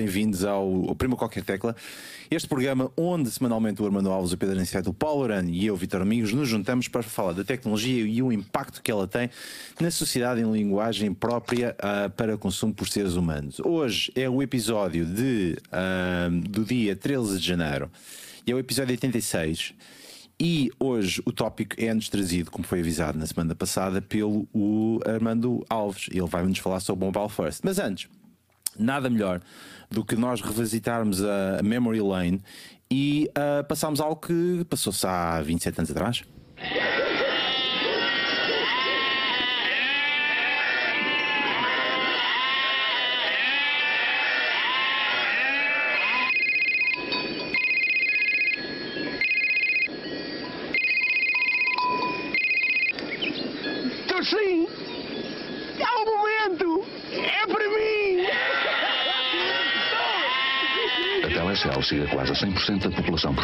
Bem-vindos 0.00 0.46
ao, 0.46 0.88
ao 0.88 0.94
Prima 0.94 1.14
Qualquer 1.14 1.44
Tecla, 1.44 1.76
este 2.30 2.48
programa 2.48 2.90
onde 2.96 3.30
semanalmente 3.30 3.82
o 3.82 3.84
Armando 3.84 4.10
Alves, 4.10 4.32
o 4.32 4.38
Pedro 4.38 4.56
Aniceto, 4.56 4.88
o 4.88 4.94
Paulo 4.94 5.24
Arano 5.24 5.50
e 5.50 5.66
eu, 5.66 5.76
Vitor 5.76 6.00
Amigos, 6.00 6.32
nos 6.32 6.48
juntamos 6.48 6.88
para 6.88 7.02
falar 7.02 7.34
da 7.34 7.44
tecnologia 7.44 8.02
e 8.06 8.22
o 8.22 8.32
impacto 8.32 8.82
que 8.82 8.90
ela 8.90 9.06
tem 9.06 9.28
na 9.78 9.90
sociedade 9.90 10.40
em 10.40 10.50
linguagem 10.50 11.12
própria 11.12 11.76
uh, 11.78 12.08
para 12.12 12.38
consumo 12.38 12.72
por 12.72 12.88
seres 12.88 13.12
humanos. 13.12 13.60
Hoje 13.60 14.10
é 14.14 14.26
o 14.26 14.42
episódio 14.42 15.04
de, 15.04 15.58
uh, 15.66 16.48
do 16.48 16.64
dia 16.64 16.96
13 16.96 17.38
de 17.38 17.46
janeiro 17.46 17.90
e 18.46 18.52
é 18.52 18.54
o 18.54 18.58
episódio 18.58 18.92
86. 18.92 19.74
E 20.40 20.70
hoje 20.80 21.20
o 21.26 21.32
tópico 21.32 21.76
é-nos 21.78 22.08
trazido, 22.08 22.50
como 22.50 22.64
foi 22.64 22.80
avisado 22.80 23.18
na 23.18 23.26
semana 23.26 23.54
passada, 23.54 24.00
pelo 24.00 24.48
Armando 25.04 25.62
Alves. 25.68 26.08
Ele 26.10 26.26
vai-nos 26.26 26.58
falar 26.58 26.80
sobre 26.80 27.04
o 27.04 27.12
Mobile 27.12 27.28
First. 27.28 27.60
Mas 27.62 27.78
antes, 27.78 28.08
nada 28.80 29.10
melhor 29.10 29.40
do 29.90 30.04
que 30.04 30.16
nós 30.16 30.40
revisitarmos 30.40 31.22
a 31.22 31.62
Memory 31.62 32.00
Lane 32.00 32.40
e 32.90 33.30
uh, 33.30 33.64
passarmos 33.64 34.00
algo 34.00 34.16
que 34.16 34.64
passou-se 34.68 35.06
há 35.06 35.40
27 35.40 35.78
anos 35.78 35.90
atrás. 35.90 36.24
Tô 54.08 54.24
sim! 54.24 54.68
É 55.78 55.90
o 55.96 56.04
momento! 56.04 56.84
É 57.12 57.46
para 57.46 57.68
mim! 57.68 58.26
A 61.24 61.28
Telecel 61.28 61.79
chega 61.90 62.06
quase 62.14 62.30
a 62.30 62.34
100% 62.34 62.88
da 62.88 62.96
população. 62.96 63.34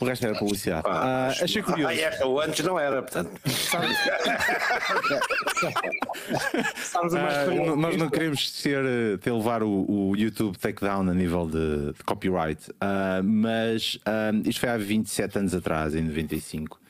O 0.00 0.04
resto 0.04 0.26
era 0.26 0.38
publicidade. 0.38 0.86
Ah, 0.86 1.26
achei 1.42 1.60
curioso. 1.60 1.88
Ah, 1.92 1.94
é, 1.94 2.24
o 2.24 2.40
antes 2.40 2.64
não 2.64 2.78
era, 2.78 3.02
portanto. 3.02 3.32
Ah, 6.94 7.46
n- 7.46 7.76
nós 7.76 7.96
não 7.96 8.08
queremos 8.08 8.50
ser, 8.52 8.84
eh, 8.84 9.16
ter 9.16 9.32
levar 9.32 9.62
o, 9.64 9.84
o 10.10 10.16
YouTube 10.16 10.56
takedown 10.56 11.08
a 11.08 11.14
nível 11.14 11.46
de, 11.48 11.92
de 11.94 12.04
copyright, 12.04 12.70
ah, 12.80 13.20
mas 13.24 13.98
ah, 14.06 14.30
isto 14.44 14.60
foi 14.60 14.68
há 14.68 14.76
27 14.78 15.38
anos 15.38 15.54
atrás, 15.54 15.94
em 15.96 16.02
95. 16.02 16.80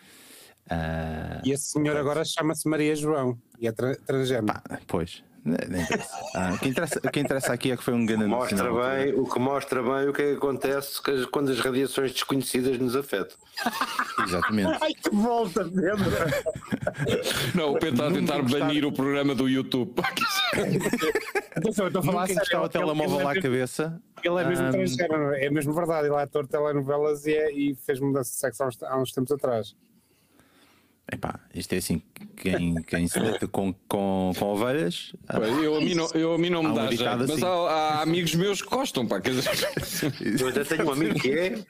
Ah, 0.71 1.41
E 1.45 1.53
esse 1.53 1.69
senhor 1.73 1.97
agora 1.97 2.23
chama-se 2.27 2.69
Maria 2.69 2.95
João 2.95 3.39
e 3.59 3.67
é 3.67 3.73
tra 3.73 3.97
transgénero. 4.07 4.47
pá, 4.47 4.63
pois, 4.87 5.23
nem 5.49 5.59
nem 5.69 5.83
interessa. 5.83 6.17
Ah, 6.35 6.53
o, 6.55 6.59
que 6.59 6.69
interessa, 6.69 6.99
o 7.05 7.11
que 7.11 7.21
interessa 7.21 7.53
aqui 7.53 7.73
é 7.73 7.77
que 7.77 7.83
foi 7.85 7.95
um 7.95 8.05
grande 8.07 8.27
Mostra 8.27 8.73
bem, 8.73 9.15
o 9.15 9.25
que 9.29 9.39
mostra 9.41 9.83
bem 9.83 10.09
o 10.09 10.13
que 10.13 10.23
é 10.23 10.31
que 10.33 10.37
acontece 10.37 11.01
quando 11.31 11.51
as 11.51 11.59
radiações 11.61 12.13
desconhecidas 12.13 12.79
nos 12.79 12.95
afetam. 12.95 13.37
Exatamente. 14.25 14.79
Ai, 14.81 14.93
que 14.95 15.11
volta, 15.11 15.65
Pedro! 15.65 16.11
Não, 17.55 17.71
o 17.73 17.79
Pedro 17.79 17.91
está 17.95 18.05
a 18.07 18.11
Nunca 18.11 18.21
tentar 18.21 18.41
gostava- 18.43 18.65
banir 18.67 18.85
o 18.85 18.93
programa 18.93 19.35
do 19.35 19.49
YouTube. 19.49 19.95
Atenção, 21.57 21.85
eu 21.85 21.89
estou 21.89 22.01
a 22.01 22.05
falar 22.05 22.29
Nunca 22.29 22.45
sério, 22.45 22.61
o 22.61 22.63
ele- 22.63 22.69
telemóvel 22.69 23.21
é 23.21 23.23
à 23.25 23.29
mesmo- 23.29 23.43
cabeça. 23.43 24.01
Ele 24.23 24.41
é 24.41 24.45
mesmo 24.45 24.67
Ah, 24.67 24.71
transgénero, 24.71 25.35
é 25.35 25.51
mesmo 25.51 25.73
verdade. 25.73 26.07
Ele 26.09 26.17
é 26.17 26.23
ator 26.23 26.45
de 26.45 26.51
telenovelas 26.51 27.25
e, 27.27 27.33
é, 27.35 27.53
e 27.53 27.75
fez 27.87 28.01
mudança 28.01 28.31
de 28.31 28.37
sexo 28.37 28.63
há 28.63 28.67
uns, 28.67 28.83
há 28.83 28.97
uns 28.99 29.13
tempos 29.13 29.33
atrás. 29.33 29.75
Epá, 31.11 31.41
isto 31.55 31.73
é 31.73 31.79
assim, 31.79 32.03
quem, 32.37 32.75
quem 32.83 33.09
se 33.09 33.19
deita 33.19 33.49
com, 33.49 33.73
com, 33.89 34.33
com 34.39 34.45
ovelhas. 34.45 35.15
Eu 35.63 35.77
a 35.77 35.81
mim 35.81 35.95
não, 35.95 36.11
eu, 36.15 36.35
a 36.35 36.39
mim 36.39 36.51
não 36.51 36.63
me 36.63 36.69
um 36.69 36.75
dá 36.75 36.83
mas 36.83 37.31
assim. 37.31 37.45
há, 37.45 37.49
há 37.49 38.03
amigos 38.03 38.35
meus 38.35 38.61
que 38.61 38.69
gostam, 38.69 39.07
pá. 39.07 39.19
Quer 39.19 39.31
dizer, 39.31 40.41
Eu 40.41 40.49
até 40.49 40.65
tenho 40.65 40.87
um 40.87 40.93
amigo 40.93 41.19
que 41.19 41.31
é. 41.33 41.65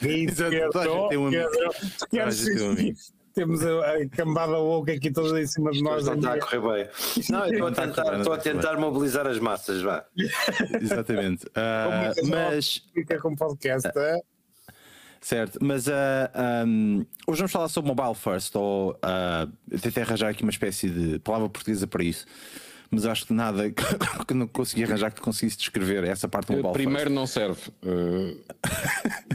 Exato, 0.00 1.08
tem 1.08 1.18
um 1.18 1.26
amigo. 1.26 1.48
Temos 3.34 3.64
a, 3.64 3.92
a 3.92 4.08
cambada 4.08 4.58
woke 4.58 4.90
aqui 4.90 5.12
toda 5.12 5.40
em 5.40 5.46
cima 5.46 5.70
de 5.70 5.82
nós. 5.82 6.06
Está 6.08 6.34
a 6.34 6.40
correr 6.40 6.60
bem. 6.60 6.88
Não, 7.30 7.46
estou 7.46 7.66
a 7.68 7.72
tentar, 7.72 8.18
estou 8.18 8.32
a 8.32 8.38
tentar 8.38 8.76
mobilizar 8.78 9.26
as 9.26 9.38
massas, 9.38 9.82
vá. 9.82 10.04
Exatamente. 10.80 11.46
Que 11.46 12.22
mas 12.28 12.82
Fica 12.94 13.18
com 13.20 13.34
podcast. 13.34 13.90
é? 13.96 14.20
Certo, 15.20 15.58
mas 15.60 15.88
ah, 15.88 16.30
ahm, 16.34 17.04
hoje 17.26 17.38
vamos 17.38 17.52
falar 17.52 17.68
sobre 17.68 17.92
mobile 17.92 18.14
first, 18.14 18.54
ou 18.54 18.96
ah, 19.02 19.48
eu 19.70 19.78
tentei 19.78 20.02
arranjar 20.02 20.28
aqui 20.28 20.42
uma 20.42 20.50
espécie 20.50 20.88
de 20.88 21.18
palavra 21.18 21.48
portuguesa 21.48 21.86
para 21.86 22.04
isso, 22.04 22.24
mas 22.90 23.04
acho 23.04 23.26
que 23.26 23.32
nada 23.32 23.70
que 24.26 24.34
não 24.34 24.46
consegui 24.46 24.84
arranjar 24.84 25.12
que 25.12 25.20
conseguisse 25.20 25.58
descrever 25.58 26.04
essa 26.04 26.28
parte 26.28 26.46
do 26.46 26.56
mobile 26.56 26.72
primeiro 26.72 27.10
não 27.10 27.26
serve. 27.26 27.60
Uh, 27.82 28.38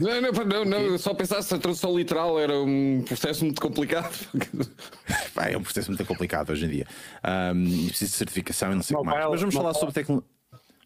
não, 0.00 0.20
não, 0.20 0.64
não, 0.64 0.90
não, 0.90 0.98
só 0.98 1.14
pensar 1.14 1.40
se 1.42 1.54
a 1.54 1.58
tradução 1.58 1.96
literal 1.96 2.38
era 2.40 2.58
um 2.58 3.02
processo 3.06 3.44
muito 3.44 3.60
complicado. 3.60 4.12
first. 5.34 5.54
É 5.54 5.58
um 5.58 5.62
processo 5.62 5.90
muito 5.90 6.04
complicado 6.04 6.50
hoje 6.50 6.64
em 6.64 6.68
dia. 6.68 6.86
E 7.54 7.88
preciso 7.88 8.12
de 8.12 8.16
certificação 8.16 8.72
e 8.72 8.74
não 8.74 8.82
sei 8.82 8.96
o 8.96 9.00
que 9.00 9.06
mais. 9.06 9.26
Mas 9.30 9.40
vamos 9.40 9.54
falar 9.54 9.74
sobre 9.74 9.94
tecnologia. 9.94 10.33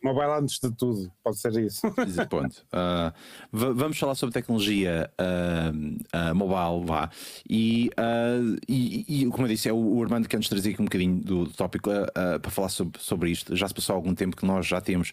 Mobile 0.03 0.31
antes 0.41 0.59
de 0.61 0.71
tudo, 0.75 1.11
pode 1.25 1.39
ser 1.39 1.53
isso. 1.59 1.83
Ponto. 2.31 2.65
Va- 2.73 3.73
vamos 3.73 3.99
falar 3.99 4.15
sobre 4.15 4.33
tecnologia 4.33 5.11
ah, 5.19 5.73
ah, 6.13 6.35
mobile, 6.35 6.87
vá. 6.87 7.11
E, 7.49 7.91
e, 8.69 9.23
e, 9.23 9.27
como 9.27 9.45
eu 9.45 9.49
disse, 9.49 9.69
é 9.69 9.73
o, 9.73 9.77
o 9.77 10.03
Armando 10.03 10.29
que 10.29 10.37
nos 10.37 10.49
trazia 10.49 10.73
aqui 10.73 10.81
um 10.81 10.85
bocadinho 10.85 11.17
do, 11.17 11.45
do 11.47 11.51
tópico 11.53 11.91
para 12.41 12.51
falar 12.51 12.69
sobre, 12.69 13.01
sobre 13.01 13.31
isto. 13.31 13.57
Já 13.57 13.67
se 13.69 13.75
passou 13.75 13.95
algum 13.97 14.15
tempo 14.15 14.37
que 14.37 14.47
nós 14.47 14.67
já 14.67 14.81
temos 14.81 15.13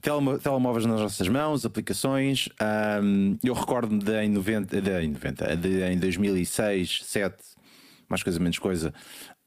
telemo- 0.00 0.38
telemóveis 0.38 0.86
nas 0.86 1.00
nossas 1.00 1.28
mãos, 1.28 1.64
aplicações. 1.66 2.48
Eu 3.42 3.54
recordo-me 3.54 3.98
de 4.02 4.16
em 4.22 4.28
90, 4.28 4.80
de, 4.80 5.00
em 5.02 5.08
90, 5.08 5.56
de 5.56 5.82
em 5.92 5.98
2006, 5.98 6.88
2007, 7.00 7.36
mais 8.08 8.22
coisa 8.22 8.38
menos 8.40 8.58
coisa, 8.58 8.92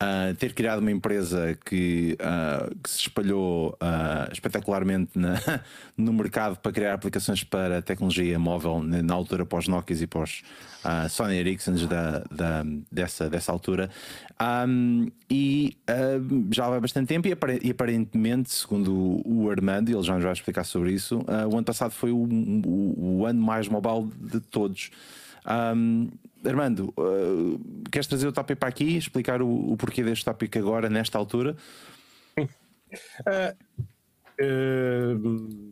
ah, 0.03 0.33
ter 0.37 0.53
criado 0.53 0.79
uma 0.79 0.91
empresa 0.91 1.57
que, 1.65 2.17
ah, 2.19 2.69
que 2.83 2.89
se 2.89 2.99
espalhou 2.99 3.75
ah, 3.79 4.27
espetacularmente 4.31 5.11
na- 5.17 5.39
no 5.95 6.11
mercado 6.11 6.57
para 6.57 6.71
criar 6.71 6.93
aplicações 6.93 7.43
para 7.43 7.81
tecnologia 7.81 8.37
móvel 8.37 8.81
na, 8.83 9.13
altura 9.13 9.45
pós 9.45 9.67
Nokia 9.67 9.95
e 9.95 10.07
pós 10.07 10.41
Sony 11.09 11.35
Ericsson 11.37 11.75
da, 11.87 12.19
da- 12.29 12.65
dessa, 12.91 13.29
dessa 13.29 13.51
altura. 13.51 13.89
Ahm, 14.37 15.07
e 15.29 15.77
já 16.51 16.67
vai 16.69 16.79
bastante 16.81 17.07
tempo, 17.07 17.27
e, 17.27 17.31
apare- 17.31 17.61
aparentemente, 17.69 18.51
segundo 18.51 19.21
o 19.25 19.49
Armando, 19.49 19.89
ele 19.89 20.03
já 20.03 20.15
nos 20.15 20.23
vai 20.23 20.33
explicar 20.33 20.63
sobre 20.65 20.91
isso, 20.91 21.23
o 21.49 21.55
ano 21.55 21.63
passado 21.63 21.91
foi 21.91 22.11
o, 22.11 22.17
o- 22.17 23.19
o 23.19 23.25
ano 23.25 23.41
mais 23.41 23.67
mobile 23.69 24.11
de 24.19 24.39
todos. 24.41 24.91
Ahm, 25.45 26.09
Armando, 26.45 26.93
uh, 26.97 27.89
queres 27.91 28.07
trazer 28.07 28.27
o 28.27 28.31
tópico 28.33 28.59
para 28.59 28.69
aqui, 28.69 28.97
explicar 28.97 29.41
o, 29.41 29.71
o 29.71 29.77
porquê 29.77 30.03
deste 30.03 30.25
tópico 30.25 30.57
agora, 30.57 30.89
nesta 30.89 31.17
altura? 31.17 31.55
Eh, 34.39 35.15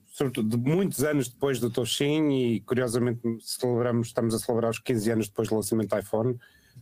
sobretudo 0.08 0.56
de 0.56 0.58
muitos 0.58 1.04
anos 1.04 1.28
depois 1.28 1.60
do 1.60 1.70
Toshin 1.70 2.30
e 2.30 2.60
curiosamente 2.62 3.22
celebramos, 3.40 4.08
estamos 4.08 4.36
a 4.36 4.40
celebrar 4.40 4.70
os 4.70 4.80
15 4.80 5.12
anos 5.12 5.28
depois 5.28 5.50
do 5.50 5.56
lançamento 5.56 5.90
do 5.90 6.00
iPhone. 6.00 6.38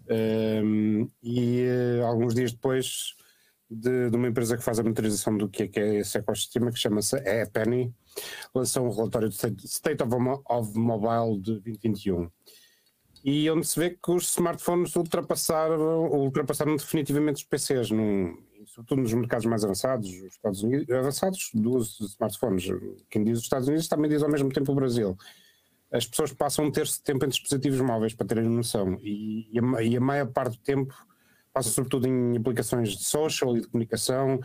Eh, 0.07 0.61
e 1.23 1.65
alguns 2.05 2.35
dias 2.35 2.51
depois 2.51 3.15
de, 3.69 4.09
de 4.09 4.15
uma 4.15 4.27
empresa 4.27 4.57
que 4.57 4.63
faz 4.63 4.79
a 4.79 4.83
monitorização 4.83 5.37
do 5.37 5.47
que 5.47 5.63
é, 5.63 5.67
que 5.67 5.79
é 5.79 5.95
esse 5.99 6.17
ecossistema 6.17 6.71
que 6.71 6.79
chama-se 6.79 7.15
a 7.15 7.47
Penny 7.47 7.93
lançou 8.53 8.85
um 8.85 8.91
relatório 8.91 9.29
de 9.29 9.35
State, 9.35 10.03
of, 10.03 10.15
of 10.49 10.77
Mobile 10.77 11.39
de 11.39 11.59
2021 11.61 12.29
e 13.23 13.49
onde 13.49 13.67
se 13.67 13.79
vê 13.79 13.89
que 13.89 14.11
os 14.11 14.29
smartphones 14.29 14.95
ultrapassaram, 14.95 16.09
ultrapassaram 16.11 16.75
definitivamente 16.75 17.37
os 17.37 17.43
PCs, 17.43 17.91
num, 17.91 18.37
sobretudo 18.65 19.01
nos 19.01 19.13
mercados 19.13 19.45
mais 19.45 19.63
avançados, 19.63 20.09
os 20.09 20.33
Estados 20.33 20.63
Unidos, 20.63 20.89
avançados 20.89 21.49
do 21.53 21.75
uso 21.75 21.97
de 21.99 22.05
smartphones. 22.05 22.65
Quem 23.09 23.23
diz 23.23 23.39
os 23.39 23.43
Estados 23.43 23.67
Unidos 23.67 23.87
também 23.87 24.09
diz 24.09 24.23
ao 24.23 24.29
mesmo 24.29 24.49
tempo 24.49 24.71
o 24.71 24.75
Brasil. 24.75 25.17
As 25.91 26.05
pessoas 26.05 26.31
passam 26.31 26.65
um 26.65 26.71
terço 26.71 26.97
de 26.97 27.03
tempo 27.03 27.25
em 27.25 27.29
dispositivos 27.29 27.81
móveis, 27.81 28.13
para 28.13 28.27
terem 28.27 28.47
noção, 28.47 28.97
e, 29.01 29.49
e, 29.51 29.59
a, 29.59 29.83
e 29.83 29.97
a 29.97 30.01
maior 30.01 30.27
parte 30.27 30.57
do 30.57 30.63
tempo 30.63 30.93
passa 31.51 31.69
sobretudo 31.69 32.07
em 32.07 32.37
aplicações 32.37 32.89
de 32.89 33.03
social 33.03 33.57
e 33.57 33.61
de 33.61 33.67
comunicação, 33.67 34.39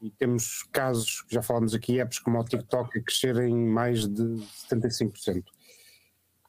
e 0.00 0.10
temos 0.10 0.62
casos, 0.70 1.24
já 1.28 1.42
falámos 1.42 1.74
aqui, 1.74 1.98
apps 2.00 2.18
como 2.18 2.38
o 2.38 2.44
TikTok 2.44 2.98
a 2.98 3.02
crescerem 3.02 3.54
mais 3.54 4.06
de 4.06 4.22
75%. 4.70 5.42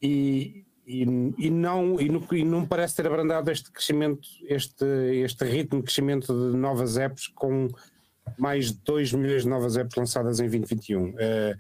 E, 0.02 0.66
e, 0.92 1.02
e, 1.38 1.50
não, 1.50 2.00
e, 2.00 2.10
não, 2.10 2.28
e 2.32 2.44
não 2.44 2.66
parece 2.66 2.96
ter 2.96 3.08
abrandado 3.08 3.50
este 3.50 3.72
crescimento, 3.72 4.28
este, 4.48 4.86
este 5.24 5.46
ritmo 5.46 5.80
de 5.80 5.86
crescimento 5.86 6.28
de 6.28 6.58
novas 6.58 6.98
apps 6.98 7.28
com 7.28 7.68
mais 8.38 8.72
de 8.72 8.80
2 8.84 9.14
milhões 9.14 9.44
de 9.44 9.50
novas 9.50 9.78
apps 9.78 9.96
lançadas 9.96 10.40
em 10.40 10.44
2021. 10.44 11.14
Eh, 11.18 11.56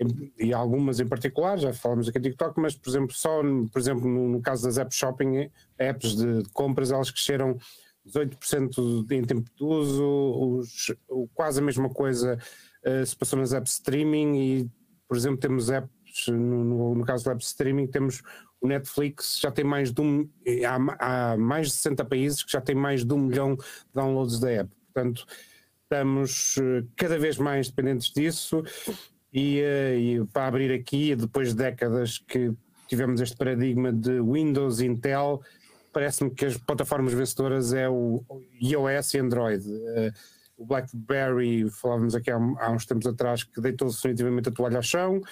em- 0.00 0.32
e 0.38 0.52
algumas 0.52 1.00
em 1.00 1.06
particular, 1.06 1.58
já 1.58 1.72
falamos 1.72 2.08
aqui 2.08 2.18
do 2.18 2.28
TikTok, 2.28 2.60
mas 2.60 2.76
por 2.76 2.88
exemplo, 2.88 3.14
só 3.14 3.42
por 3.72 3.78
exemplo, 3.78 4.08
no, 4.08 4.28
no 4.28 4.40
caso 4.40 4.64
das 4.64 4.78
apps 4.78 4.96
shopping, 4.96 5.36
eh, 5.36 5.50
apps 5.78 6.16
de, 6.16 6.42
de 6.42 6.48
compras, 6.50 6.90
elas 6.92 7.10
cresceram 7.10 7.58
18% 8.06 9.06
em 9.10 9.24
tempo 9.24 9.50
de 9.56 9.64
uso, 9.64 10.58
os, 10.58 10.94
o, 11.08 11.28
quase 11.34 11.60
a 11.60 11.62
mesma 11.62 11.90
coisa 11.90 12.38
uh, 12.86 13.04
se 13.04 13.14
passou 13.14 13.38
nas 13.38 13.52
apps 13.52 13.72
streaming 13.72 14.36
e, 14.36 14.70
por 15.06 15.16
exemplo, 15.16 15.38
temos 15.38 15.68
apps, 15.68 15.90
no, 16.28 16.64
no, 16.64 16.94
no 16.94 17.04
caso 17.04 17.24
do 17.24 17.30
app 17.30 17.42
streaming, 17.42 17.86
temos 17.86 18.22
o 18.60 18.66
Netflix 18.66 19.38
já 19.40 19.50
tem 19.50 19.64
mais 19.64 19.92
de 19.92 20.00
um, 20.00 20.28
há, 20.66 21.32
há, 21.32 21.36
mais 21.36 21.68
de 21.68 21.74
60 21.74 22.04
países 22.04 22.42
que 22.42 22.50
já 22.50 22.60
tem 22.60 22.74
mais 22.74 23.04
de 23.04 23.12
um 23.12 23.18
milhão 23.18 23.54
de 23.54 23.64
downloads 23.94 24.40
da 24.40 24.50
app. 24.50 24.70
Portanto, 24.92 25.26
estamos 25.82 26.56
eh, 26.58 26.84
cada 26.96 27.18
vez 27.18 27.38
mais 27.38 27.68
dependentes 27.68 28.10
disso 28.10 28.62
e, 29.32 29.60
eh, 29.60 29.98
e 29.98 30.24
para 30.26 30.46
abrir 30.46 30.72
aqui, 30.72 31.14
depois 31.14 31.50
de 31.50 31.54
décadas 31.54 32.18
que 32.18 32.52
tivemos 32.88 33.20
este 33.20 33.36
paradigma 33.36 33.92
de 33.92 34.20
Windows, 34.20 34.80
Intel, 34.80 35.40
parece-me 35.92 36.30
que 36.30 36.46
as 36.46 36.56
plataformas 36.56 37.12
vencedoras 37.12 37.72
é 37.72 37.88
o 37.88 38.24
iOS 38.60 39.14
e 39.14 39.18
Android. 39.18 39.64
Eh, 39.96 40.12
o 40.56 40.66
BlackBerry, 40.66 41.70
falávamos 41.70 42.16
aqui 42.16 42.30
há, 42.30 42.36
há 42.36 42.70
uns 42.72 42.84
tempos 42.84 43.06
atrás, 43.06 43.44
que 43.44 43.60
deitou 43.60 43.88
definitivamente 43.88 44.48
a 44.48 44.52
toalha 44.52 44.78
ao 44.78 44.82
chão. 44.82 45.22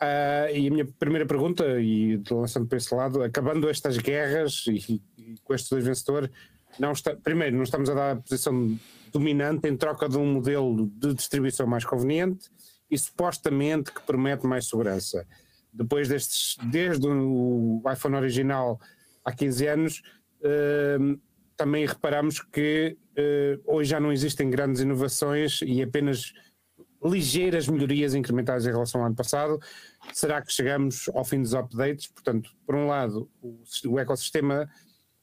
Uh, 0.00 0.54
e 0.54 0.68
a 0.68 0.70
minha 0.70 0.86
primeira 0.86 1.26
pergunta, 1.26 1.64
e 1.80 2.22
lançando 2.30 2.68
para 2.68 2.78
esse 2.78 2.94
lado, 2.94 3.22
acabando 3.22 3.68
estas 3.68 3.98
guerras 3.98 4.64
e, 4.68 5.02
e 5.18 5.36
com 5.42 5.52
estes 5.52 5.68
dois 5.68 5.84
vencedores, 5.84 6.30
não 6.78 6.92
está, 6.92 7.16
primeiro, 7.16 7.56
não 7.56 7.64
estamos 7.64 7.90
a 7.90 7.94
dar 7.94 8.12
a 8.12 8.16
posição 8.16 8.78
dominante 9.12 9.68
em 9.68 9.76
troca 9.76 10.08
de 10.08 10.16
um 10.16 10.34
modelo 10.34 10.88
de 10.94 11.14
distribuição 11.14 11.66
mais 11.66 11.84
conveniente 11.84 12.48
e 12.88 12.96
supostamente 12.96 13.92
que 13.92 14.00
promete 14.02 14.46
mais 14.46 14.68
segurança. 14.68 15.26
Depois 15.72 16.08
destes, 16.08 16.56
desde 16.70 17.06
o 17.06 17.82
iPhone 17.92 18.16
original 18.16 18.80
há 19.24 19.32
15 19.32 19.66
anos, 19.66 20.02
uh, 20.40 21.20
também 21.56 21.84
reparamos 21.84 22.40
que 22.40 22.96
uh, 23.18 23.62
hoje 23.66 23.90
já 23.90 23.98
não 23.98 24.12
existem 24.12 24.48
grandes 24.48 24.80
inovações 24.80 25.60
e 25.62 25.82
apenas 25.82 26.32
ligeiras 27.04 27.68
melhorias 27.68 28.14
incrementais 28.14 28.66
em 28.66 28.70
relação 28.70 29.00
ao 29.00 29.06
ano 29.06 29.16
passado. 29.16 29.58
Será 30.12 30.42
que 30.42 30.52
chegamos 30.52 31.08
ao 31.14 31.24
fim 31.24 31.40
dos 31.40 31.54
updates? 31.54 32.08
Portanto, 32.08 32.50
por 32.66 32.74
um 32.74 32.86
lado, 32.86 33.30
o, 33.40 33.62
o 33.86 33.98
ecossistema 33.98 34.68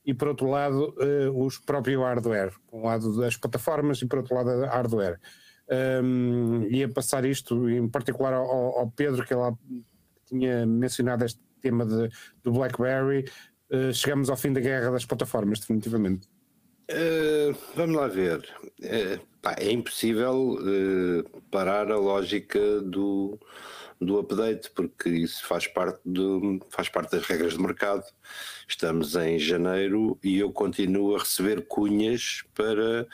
e 0.05 0.13
por 0.13 0.27
outro 0.27 0.47
lado, 0.47 0.95
uh, 0.99 1.45
os 1.45 1.57
próprios 1.57 2.01
hardware. 2.01 2.53
Por 2.67 2.79
um 2.79 2.85
lado, 2.85 3.23
as 3.23 3.35
plataformas 3.35 4.01
e 4.01 4.05
por 4.05 4.19
outro 4.19 4.35
lado, 4.35 4.49
a 4.49 4.67
hardware. 4.67 5.19
Um, 6.03 6.63
ia 6.69 6.87
passar 6.87 7.25
isto 7.25 7.67
em 7.67 7.89
particular 7.89 8.33
ao, 8.33 8.45
ao 8.45 8.91
Pedro, 8.91 9.25
que 9.25 9.33
ele 9.33 9.41
tinha 10.27 10.65
mencionado 10.65 11.25
este 11.25 11.41
tema 11.59 11.85
de, 11.85 12.09
do 12.43 12.51
BlackBerry. 12.51 13.25
Uh, 13.71 13.91
chegamos 13.91 14.29
ao 14.29 14.37
fim 14.37 14.53
da 14.53 14.61
guerra 14.61 14.91
das 14.91 15.05
plataformas, 15.05 15.59
definitivamente. 15.59 16.27
Uh, 16.91 17.57
vamos 17.75 17.95
lá 17.95 18.07
ver. 18.07 18.47
Uh, 18.79 19.19
é 19.57 19.71
impossível 19.71 20.53
uh, 20.53 21.41
parar 21.51 21.91
a 21.91 21.97
lógica 21.97 22.81
do, 22.81 23.39
do 23.99 24.19
update, 24.19 24.71
porque 24.71 25.09
isso 25.09 25.45
faz 25.45 25.67
parte, 25.67 25.99
do, 26.05 26.59
faz 26.69 26.89
parte 26.89 27.11
das 27.11 27.25
regras 27.25 27.53
de 27.53 27.61
mercado. 27.61 28.03
Estamos 28.67 29.15
em 29.15 29.37
janeiro 29.37 30.17
e 30.23 30.39
eu 30.39 30.51
continuo 30.51 31.15
a 31.15 31.19
receber 31.19 31.67
cunhas 31.67 32.43
para 32.53 33.07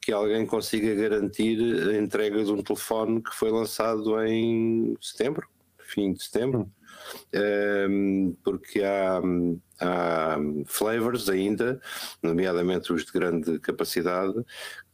que 0.00 0.12
alguém 0.12 0.46
consiga 0.46 0.94
garantir 0.94 1.58
a 1.88 1.96
entrega 1.98 2.42
de 2.42 2.50
um 2.50 2.62
telefone 2.62 3.22
que 3.22 3.34
foi 3.34 3.50
lançado 3.50 4.22
em 4.24 4.96
setembro, 5.00 5.46
fim 5.78 6.12
de 6.12 6.22
setembro 6.22 6.60
um, 6.60 6.70
porque 8.42 8.82
há, 8.82 9.20
há 9.80 10.36
flavors 10.66 11.28
ainda, 11.28 11.80
nomeadamente 12.22 12.92
os 12.92 13.04
de 13.04 13.12
grande 13.12 13.58
capacidade, 13.58 14.34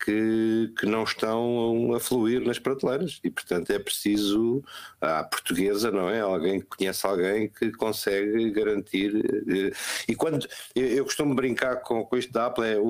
que, 0.02 0.72
que 0.78 0.86
não 0.86 1.04
estão 1.04 1.94
a 1.94 2.00
fluir 2.00 2.40
nas 2.44 2.58
prateleiras 2.58 3.20
e, 3.24 3.30
portanto, 3.30 3.70
é 3.70 3.78
preciso, 3.78 4.62
a 5.00 5.24
portuguesa, 5.24 5.90
não 5.90 6.08
é? 6.08 6.20
Alguém 6.20 6.60
que 6.60 6.66
conhece 6.66 7.06
alguém 7.06 7.48
que 7.48 7.72
consegue 7.72 8.50
garantir. 8.50 9.12
Eh, 9.48 9.72
e 10.08 10.14
quando 10.14 10.46
eu 10.74 11.04
costumo 11.04 11.34
brincar 11.34 11.76
com, 11.76 12.04
com 12.04 12.16
isto 12.16 12.32
da 12.32 12.46
Apple, 12.46 12.66
é 12.66 12.78
o, 12.78 12.86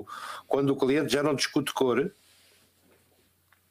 o, 0.00 0.06
quando 0.46 0.70
o 0.70 0.76
cliente 0.76 1.12
já 1.12 1.22
não 1.22 1.34
discute 1.34 1.72
cor 1.72 2.12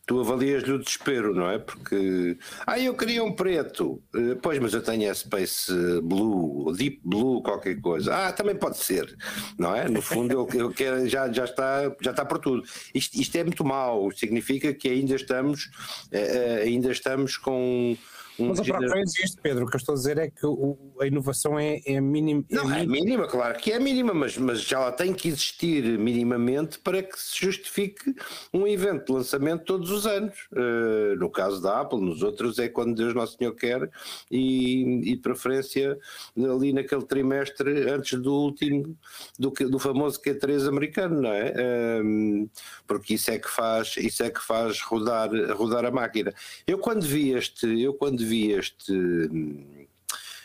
tu 0.10 0.20
avalias-lhe 0.20 0.72
o 0.72 0.80
desespero, 0.80 1.36
não 1.36 1.52
é? 1.52 1.60
Porque, 1.60 2.36
ah, 2.66 2.80
eu 2.80 2.96
queria 2.96 3.24
um 3.24 3.32
preto, 3.32 4.02
uh, 4.16 4.36
pois, 4.42 4.58
mas 4.58 4.74
eu 4.74 4.82
tenho 4.82 5.08
a 5.12 5.14
Space 5.14 5.72
Blue, 6.02 6.74
Deep 6.76 7.02
Blue, 7.04 7.44
qualquer 7.44 7.80
coisa. 7.80 8.16
Ah, 8.16 8.34
também 8.34 8.56
pode 8.56 8.80
ser, 8.80 9.16
não 9.56 9.76
é? 9.76 9.88
No 9.88 10.02
fundo, 10.02 10.50
eu 10.52 10.72
quero, 10.72 11.08
já, 11.08 11.32
já, 11.32 11.46
está, 11.46 11.96
já 12.02 12.10
está 12.10 12.26
por 12.26 12.40
tudo. 12.40 12.64
Isto, 12.92 13.22
isto 13.22 13.36
é 13.36 13.44
muito 13.44 13.64
mau, 13.64 14.10
significa 14.10 14.74
que 14.74 14.90
ainda 14.90 15.14
estamos, 15.14 15.66
uh, 16.12 16.64
ainda 16.64 16.92
estamos 16.92 17.38
com 17.38 17.96
mas 18.40 18.60
a 18.60 18.64
própria 18.64 19.02
existe, 19.02 19.38
Pedro. 19.42 19.66
O 19.66 19.70
que 19.70 19.76
eu 19.76 19.80
estou 19.80 19.94
a 19.94 19.98
dizer 19.98 20.18
é 20.18 20.30
que 20.30 20.46
o, 20.46 20.78
a 21.00 21.06
inovação 21.06 21.60
é, 21.60 21.82
é 21.86 22.00
mínima. 22.00 22.44
É 22.50 22.56
não, 22.56 22.74
é 22.74 22.86
mínima, 22.86 23.28
claro 23.28 23.58
que 23.58 23.72
é 23.72 23.80
mínima, 23.80 24.14
mas, 24.14 24.38
mas 24.38 24.62
já 24.62 24.80
lá 24.80 24.92
tem 24.92 25.14
que 25.14 25.28
existir 25.28 25.98
minimamente 26.00 26.80
para 26.80 27.04
que 27.04 27.20
se 27.20 27.46
justifique 27.46 28.16
um 28.54 28.66
evento 28.68 29.08
de 29.08 29.12
lançamento 29.14 29.66
todos 29.66 29.92
os 29.92 30.06
anos. 30.08 30.36
Uh, 30.52 31.16
no 31.18 31.30
caso 31.30 31.62
da 31.62 31.82
Apple, 31.82 32.00
nos 32.00 32.24
outros 32.24 32.60
é 32.60 32.70
quando 32.70 32.96
Deus 32.96 33.14
Nosso 33.14 33.38
Senhor 33.38 33.54
quer 33.54 33.90
e, 34.32 35.12
e 35.12 35.16
de 35.16 35.22
preferência 35.22 35.98
ali 36.38 36.74
naquele 36.74 37.04
trimestre 37.04 37.90
antes 37.90 38.20
do 38.20 38.34
último, 38.34 38.98
do, 39.38 39.50
do 39.50 39.80
famoso 39.80 40.22
Q3 40.22 40.68
americano, 40.68 41.22
não 41.22 41.34
é? 41.34 41.54
Uh, 42.02 42.50
porque 42.88 43.16
isso 43.16 43.32
é 43.32 43.38
que 43.38 43.50
faz, 43.50 43.96
isso 43.98 44.24
é 44.24 44.30
que 44.30 44.42
faz 44.42 44.80
rodar, 44.82 45.30
rodar 45.56 45.86
a 45.86 45.92
máquina. 45.92 46.34
Eu 46.66 46.78
quando 46.78 47.04
vi 47.04 47.32
este, 47.32 47.68
eu 47.82 47.94
quando 47.94 48.20
vi 48.26 48.29
este 48.32 48.94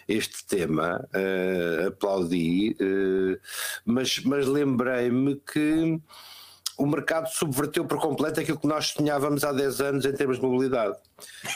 este 0.06 0.44
tema, 0.46 1.06
uh, 1.14 1.88
aplaudi, 1.88 2.76
uh, 2.80 3.40
mas, 3.84 4.18
mas 4.20 4.46
lembrei-me 4.46 5.36
que 5.36 5.98
o 6.76 6.86
mercado 6.86 7.28
subverteu 7.28 7.84
por 7.84 8.00
completo 8.00 8.40
aquilo 8.40 8.58
que 8.58 8.66
nós 8.66 8.88
sonhávamos 8.88 9.44
há 9.44 9.52
10 9.52 9.80
anos 9.80 10.04
em 10.04 10.12
termos 10.12 10.38
de 10.38 10.42
mobilidade. 10.42 10.96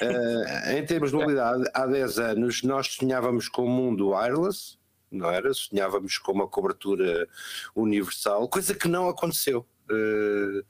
Uh, 0.00 0.70
em 0.76 0.84
termos 0.86 1.10
de 1.10 1.16
mobilidade, 1.16 1.64
há 1.74 1.86
10 1.86 2.18
anos 2.18 2.62
nós 2.62 2.86
sonhávamos 2.88 3.48
com 3.48 3.64
o 3.64 3.68
mundo 3.68 4.10
wireless, 4.10 4.78
não 5.10 5.30
era? 5.30 5.52
Sonhávamos 5.52 6.18
com 6.18 6.32
uma 6.32 6.46
cobertura 6.46 7.28
universal, 7.74 8.48
coisa 8.48 8.74
que 8.74 8.88
não 8.88 9.08
aconteceu. 9.08 9.66
Uh, 9.90 10.64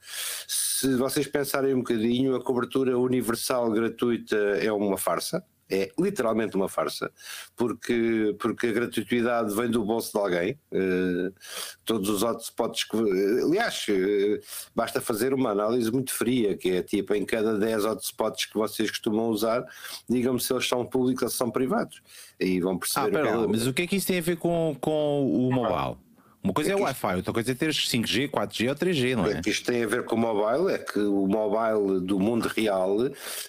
se 0.47 0.95
vocês 0.95 1.27
pensarem 1.27 1.73
um 1.73 1.79
bocadinho, 1.79 2.35
a 2.35 2.43
cobertura 2.43 2.97
universal 2.97 3.71
gratuita 3.71 4.35
é 4.35 4.71
uma 4.71 4.97
farsa 4.97 5.43
é 5.69 5.91
literalmente 5.99 6.55
uma 6.55 6.67
farsa, 6.67 7.11
porque, 7.55 8.35
porque 8.39 8.67
a 8.67 8.71
gratuidade 8.71 9.53
vem 9.53 9.69
do 9.69 9.85
bolso 9.85 10.11
de 10.11 10.17
alguém. 10.17 10.59
Uh, 10.71 11.31
todos 11.85 12.09
os 12.09 12.23
hotspots 12.23 12.85
que. 12.85 12.97
Aliás, 12.97 13.85
uh, 13.87 14.39
basta 14.75 14.99
fazer 14.99 15.33
uma 15.33 15.51
análise 15.51 15.91
muito 15.91 16.11
fria, 16.11 16.57
que 16.57 16.71
é 16.71 16.81
tipo 16.81 17.13
em 17.13 17.23
cada 17.23 17.57
10 17.57 17.85
hotspots 17.85 18.45
que 18.45 18.57
vocês 18.57 18.89
costumam 18.89 19.29
usar, 19.29 19.63
digam-me 20.09 20.39
se 20.39 20.51
eles 20.51 20.67
são 20.67 20.83
públicos 20.83 21.23
ou 21.23 21.29
se 21.29 21.37
são 21.37 21.51
privados. 21.51 22.01
E 22.39 22.59
vão 22.59 22.77
perceber. 22.77 23.19
Ah, 23.19 23.23
pera, 23.23 23.47
mas 23.47 23.67
o 23.67 23.73
que 23.73 23.83
é 23.83 23.87
que 23.87 23.95
isso 23.95 24.07
tem 24.07 24.17
a 24.17 24.21
ver 24.21 24.37
com, 24.37 24.75
com 24.81 25.47
o 25.47 25.51
mobile? 25.51 26.08
Uma 26.41 26.53
coisa 26.53 26.71
é, 26.71 26.73
é 26.73 26.75
o 26.75 26.81
Wi-Fi, 26.81 27.15
outra 27.15 27.33
coisa 27.33 27.51
é 27.51 27.55
ter 27.55 27.71
5G, 27.71 28.29
4G 28.29 28.69
ou 28.69 28.75
3G, 28.75 29.15
não 29.15 29.25
é? 29.25 29.33
é 29.33 29.41
que 29.41 29.49
isto 29.49 29.65
tem 29.65 29.83
a 29.83 29.87
ver 29.87 30.05
com 30.05 30.15
o 30.15 30.17
mobile, 30.17 30.73
é 30.73 30.77
que 30.77 30.99
o 30.99 31.27
mobile 31.27 31.99
do 32.05 32.19
mundo 32.19 32.47
real 32.47 32.95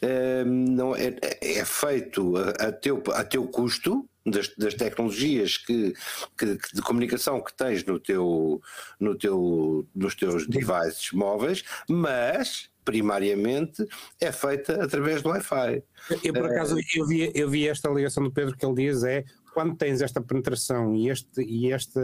é, 0.03 0.45
não 0.45 0.97
é, 0.97 1.17
é 1.41 1.65
feito 1.65 2.37
a, 2.37 2.67
a, 2.67 2.73
teu, 2.73 3.03
a 3.13 3.25
teu 3.25 3.47
custo, 3.47 4.07
das, 4.27 4.49
das, 4.55 4.75
tecnologias 4.75 5.57
que, 5.57 5.95
que, 6.37 6.57
que, 6.57 6.75
de 6.75 6.83
comunicação 6.83 7.41
que 7.41 7.55
tens 7.55 7.85
no 7.85 7.99
teu, 7.99 8.61
no 8.99 9.17
teu, 9.17 9.87
nos 9.95 10.15
teus 10.15 10.47
devices 10.47 11.11
móveis, 11.13 11.65
mas 11.89 12.69
primariamente 12.85 13.87
é 14.21 14.31
feita 14.31 14.85
através 14.85 15.23
do 15.23 15.31
Wi-Fi. 15.31 15.83
Eu, 16.23 16.35
por 16.35 16.47
acaso, 16.47 16.77
eu 16.95 17.07
vi, 17.07 17.33
eu 17.35 17.49
vi 17.49 17.69
esta 17.69 17.89
ligação 17.89 18.23
do 18.23 18.33
Pedro 18.33 18.57
que 18.57 18.65
ele 18.65 18.75
diz 18.75 19.03
é 19.05 19.25
quando 19.55 19.77
tens 19.77 20.01
esta 20.01 20.21
penetração 20.21 20.95
e 20.95 21.09
este, 21.09 21.43
e 21.43 21.73
este 21.73 22.01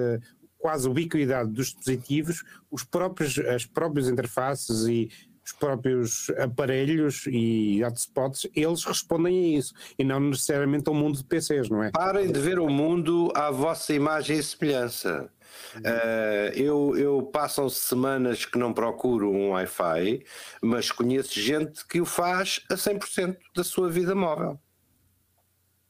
quase 0.59 0.89
ubiquidade 0.89 1.51
dos 1.51 1.67
dispositivos, 1.67 2.43
os 2.71 2.85
próprios, 2.85 3.39
as 3.39 3.65
próprias 3.65 4.09
interfaces 4.09 4.87
e 4.87 5.09
os 5.47 5.53
próprios 5.53 6.29
aparelhos 6.39 7.25
e 7.29 7.81
hotspots, 7.85 8.49
eles 8.55 8.85
respondem 8.85 9.55
a 9.55 9.59
isso 9.59 9.73
e 9.97 10.03
não 10.03 10.19
necessariamente 10.19 10.89
ao 10.89 10.95
mundo 10.95 11.19
de 11.19 11.25
PCs, 11.25 11.69
não 11.69 11.85
é? 11.85 11.93
Parem 11.93 12.33
de 12.33 12.41
ver 12.41 12.59
o 12.59 12.69
mundo 12.69 13.31
à 13.35 13.51
vossa 13.51 13.95
imagem 13.95 14.39
e 14.39 14.43
semelhança. 14.43 15.31
Uh, 15.77 16.53
eu, 16.55 16.97
eu 16.97 17.23
passam 17.23 17.69
semanas 17.69 18.45
que 18.45 18.59
não 18.59 18.73
procuro 18.73 19.31
um 19.31 19.51
Wi-Fi, 19.51 20.25
mas 20.61 20.91
conheço 20.91 21.39
gente 21.39 21.87
que 21.87 22.01
o 22.01 22.05
faz 22.05 22.61
a 22.69 22.75
100% 22.75 23.37
da 23.55 23.63
sua 23.63 23.89
vida 23.89 24.15
móvel. 24.15 24.59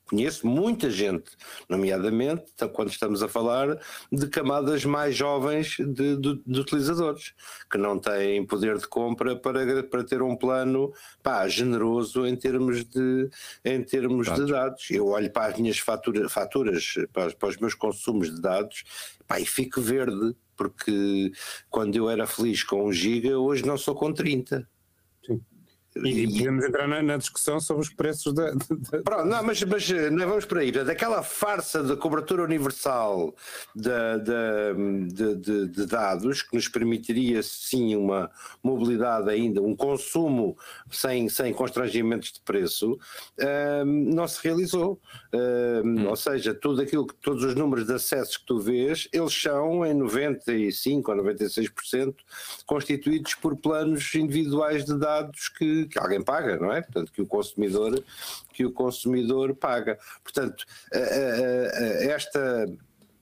Conheço 0.08 0.46
muita 0.46 0.88
gente, 0.88 1.32
nomeadamente 1.68 2.44
quando 2.72 2.90
estamos 2.90 3.25
a 3.25 3.28
falar 3.28 3.76
de 4.10 4.28
camadas 4.28 4.84
mais 4.84 5.16
jovens 5.16 5.76
de, 5.78 6.16
de, 6.16 6.40
de 6.46 6.60
utilizadores, 6.60 7.34
que 7.68 7.76
não 7.76 7.98
têm 7.98 8.46
poder 8.46 8.78
de 8.78 8.86
compra 8.86 9.34
para, 9.34 9.82
para 9.82 10.04
ter 10.04 10.22
um 10.22 10.36
plano 10.36 10.92
pá, 11.25 11.48
generoso 11.48 12.25
em 12.25 12.36
termos 12.36 12.84
de, 12.84 13.28
em 13.64 13.82
termos 13.82 14.32
de 14.32 14.46
dados. 14.46 14.88
Eu 14.90 15.08
olho 15.08 15.30
para 15.32 15.52
as 15.52 15.58
minhas 15.58 15.78
fatura, 15.78 16.28
faturas, 16.28 16.94
para, 17.12 17.32
para 17.34 17.48
os 17.48 17.56
meus 17.56 17.75
consumos 17.75 18.32
de 18.32 18.40
dados, 18.40 18.84
pá, 19.26 19.40
e 19.40 19.44
fico 19.44 19.80
verde, 19.80 20.36
porque 20.56 21.32
quando 21.68 21.96
eu 21.96 22.08
era 22.08 22.28
feliz 22.28 22.62
com 22.62 22.86
1 22.86 22.92
giga, 22.92 23.38
hoje 23.38 23.66
não 23.66 23.76
sou 23.76 23.94
com 23.96 24.12
30. 24.12 24.68
E, 26.04 26.24
e 26.24 26.38
podemos 26.38 26.64
entrar 26.64 26.86
na, 26.86 27.02
na, 27.02 27.16
discussão 27.16 27.60
sobre 27.60 27.82
os 27.82 27.88
preços 27.88 28.34
da. 28.34 28.50
da... 28.50 29.02
Pronto, 29.02 29.24
não, 29.24 29.42
mas, 29.42 29.62
mas 29.62 29.88
não 30.10 30.28
vamos 30.28 30.44
por 30.44 30.58
aí. 30.58 30.70
Daquela 30.70 31.22
farsa 31.22 31.82
da 31.82 31.96
cobertura 31.96 32.42
universal 32.42 33.34
de, 33.74 33.90
de, 35.12 35.34
de, 35.36 35.68
de, 35.68 35.86
dados 35.86 36.42
que 36.42 36.54
nos 36.54 36.68
permitiria 36.68 37.42
sim 37.42 37.96
uma 37.96 38.30
mobilidade 38.62 39.30
ainda, 39.30 39.62
um 39.62 39.74
consumo 39.74 40.56
sem, 40.90 41.28
sem 41.28 41.52
constrangimentos 41.52 42.32
de 42.32 42.40
preço, 42.40 42.98
um, 43.84 44.14
não 44.14 44.28
se 44.28 44.42
realizou. 44.42 45.00
Um, 45.32 45.88
hum. 45.88 46.08
Ou 46.08 46.16
seja, 46.16 46.54
tudo 46.54 46.82
aquilo 46.82 47.06
que 47.06 47.14
todos 47.14 47.44
os 47.44 47.54
números 47.54 47.86
de 47.86 47.94
acessos 47.94 48.36
que 48.36 48.46
tu 48.46 48.58
vês, 48.58 49.08
eles 49.12 49.32
são 49.32 49.84
em 49.84 49.94
95 49.94 51.10
ou 51.10 51.18
96% 51.18 52.14
constituídos 52.64 53.34
por 53.34 53.56
planos 53.56 54.14
individuais 54.14 54.84
de 54.84 54.98
dados 54.98 55.48
que 55.48 55.86
que 55.87 55.99
alguém 55.99 56.23
paga, 56.23 56.57
não 56.57 56.73
é? 56.73 56.83
Portanto, 56.83 57.12
que 57.12 57.23
o 57.23 57.26
consumidor, 57.26 58.02
que 58.52 58.64
o 58.64 58.73
consumidor 58.73 59.55
paga. 59.55 59.99
Portanto, 60.23 60.64
esta 62.02 62.66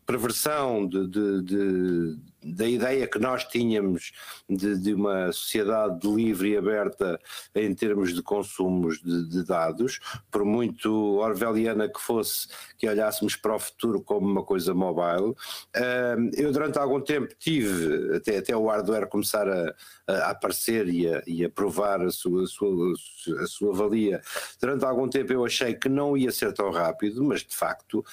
perversão 0.06 0.86
de, 0.86 1.06
de, 1.08 1.42
de 1.42 2.18
da 2.44 2.68
ideia 2.68 3.06
que 3.06 3.18
nós 3.18 3.44
tínhamos 3.44 4.12
de, 4.48 4.78
de, 4.78 4.92
uma 4.92 5.32
sociedade 5.32 6.06
livre 6.06 6.50
e 6.50 6.56
aberta 6.56 7.18
em 7.54 7.74
termos 7.74 8.14
de 8.14 8.22
consumos 8.22 9.00
de, 9.00 9.28
de, 9.28 9.44
dados, 9.44 9.98
por 10.30 10.44
muito 10.44 10.92
orwelliana 11.18 11.88
que 11.88 12.00
fosse, 12.00 12.48
que 12.76 12.88
olhássemos 12.88 13.34
para 13.34 13.54
o 13.54 13.58
futuro 13.58 14.02
como 14.02 14.26
uma 14.26 14.42
coisa 14.42 14.74
mobile. 14.74 15.34
Eu 16.36 16.52
durante 16.52 16.78
algum 16.78 17.00
tempo 17.00 17.34
tive, 17.38 18.16
até, 18.16 18.38
até 18.38 18.56
o 18.56 18.66
hardware 18.66 19.08
começar 19.08 19.48
a, 19.48 19.74
a 20.06 20.30
aparecer 20.30 20.88
e 20.88 21.08
a, 21.08 21.22
e 21.26 21.44
a 21.44 21.48
provar 21.48 22.02
a 22.02 22.10
sua, 22.10 22.44
a, 22.44 22.46
sua, 22.46 22.92
a 23.42 23.46
sua 23.46 23.74
valia, 23.74 24.20
durante 24.60 24.84
algum 24.84 25.08
tempo 25.08 25.32
eu 25.32 25.44
achei 25.44 25.74
que 25.74 25.88
não 25.88 26.16
ia 26.16 26.30
ser 26.30 26.52
tão 26.52 26.70
rápido, 26.70 27.24
mas 27.24 27.40
de 27.40 27.54
facto 27.54 28.04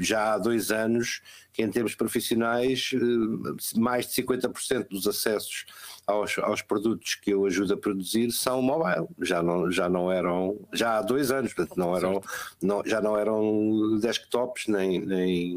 já 0.00 0.34
há 0.34 0.38
dois 0.38 0.70
anos 0.70 1.22
que 1.54 1.62
em 1.62 1.70
termos 1.70 1.94
profissionais 1.94 2.90
eh, 2.92 3.78
mais 3.78 4.08
de 4.08 4.22
50% 4.22 4.88
dos 4.88 5.06
acessos 5.06 5.64
aos, 6.04 6.36
aos 6.38 6.60
produtos 6.60 7.14
que 7.14 7.30
eu 7.30 7.46
ajudo 7.46 7.74
a 7.74 7.76
produzir 7.76 8.32
são 8.32 8.60
mobile, 8.60 9.06
já 9.22 9.40
não, 9.40 9.70
já 9.70 9.88
não 9.88 10.10
eram, 10.10 10.58
já 10.72 10.98
há 10.98 11.02
dois 11.02 11.30
anos, 11.30 11.54
portanto 11.54 11.78
não 11.78 11.96
eram, 11.96 12.20
não, 12.60 12.82
já 12.84 13.00
não 13.00 13.16
eram 13.16 13.98
desktops 14.00 14.66
nem, 14.66 15.00
nem, 15.06 15.56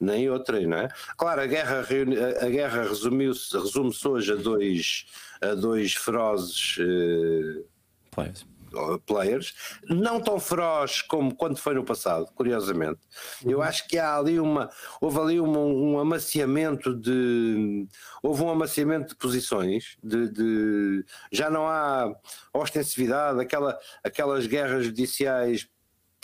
nem 0.00 0.28
outra, 0.28 0.60
não 0.60 0.78
é? 0.78 0.88
Claro, 1.16 1.40
a 1.40 1.46
guerra, 1.46 1.86
a 2.40 2.48
guerra 2.48 2.82
resumiu-se, 2.82 3.56
resume-se 3.56 4.08
hoje 4.08 4.32
a 4.32 4.36
dois, 4.36 5.06
a 5.40 5.54
dois 5.54 5.94
ferozes 5.94 6.76
players, 8.10 8.44
não 9.88 10.20
tão 10.20 10.38
feroz 10.38 11.02
como 11.02 11.34
quando 11.34 11.58
foi 11.58 11.74
no 11.74 11.84
passado, 11.84 12.26
curiosamente. 12.34 13.00
Uhum. 13.44 13.50
Eu 13.50 13.62
acho 13.62 13.86
que 13.88 13.98
há 13.98 14.16
ali 14.16 14.38
uma, 14.38 14.70
houve 15.00 15.18
ali 15.18 15.40
um, 15.40 15.92
um 15.92 15.98
amaciamento 15.98 16.94
de, 16.94 17.86
houve 18.22 18.42
um 18.42 18.50
amaciamento 18.50 19.08
de 19.08 19.16
posições, 19.16 19.96
de, 20.02 20.30
de 20.30 21.04
já 21.32 21.50
não 21.50 21.66
há 21.66 22.14
ostensividade, 22.52 23.40
aquela, 23.40 23.78
aquelas 24.04 24.46
guerras 24.46 24.84
judiciais 24.84 25.68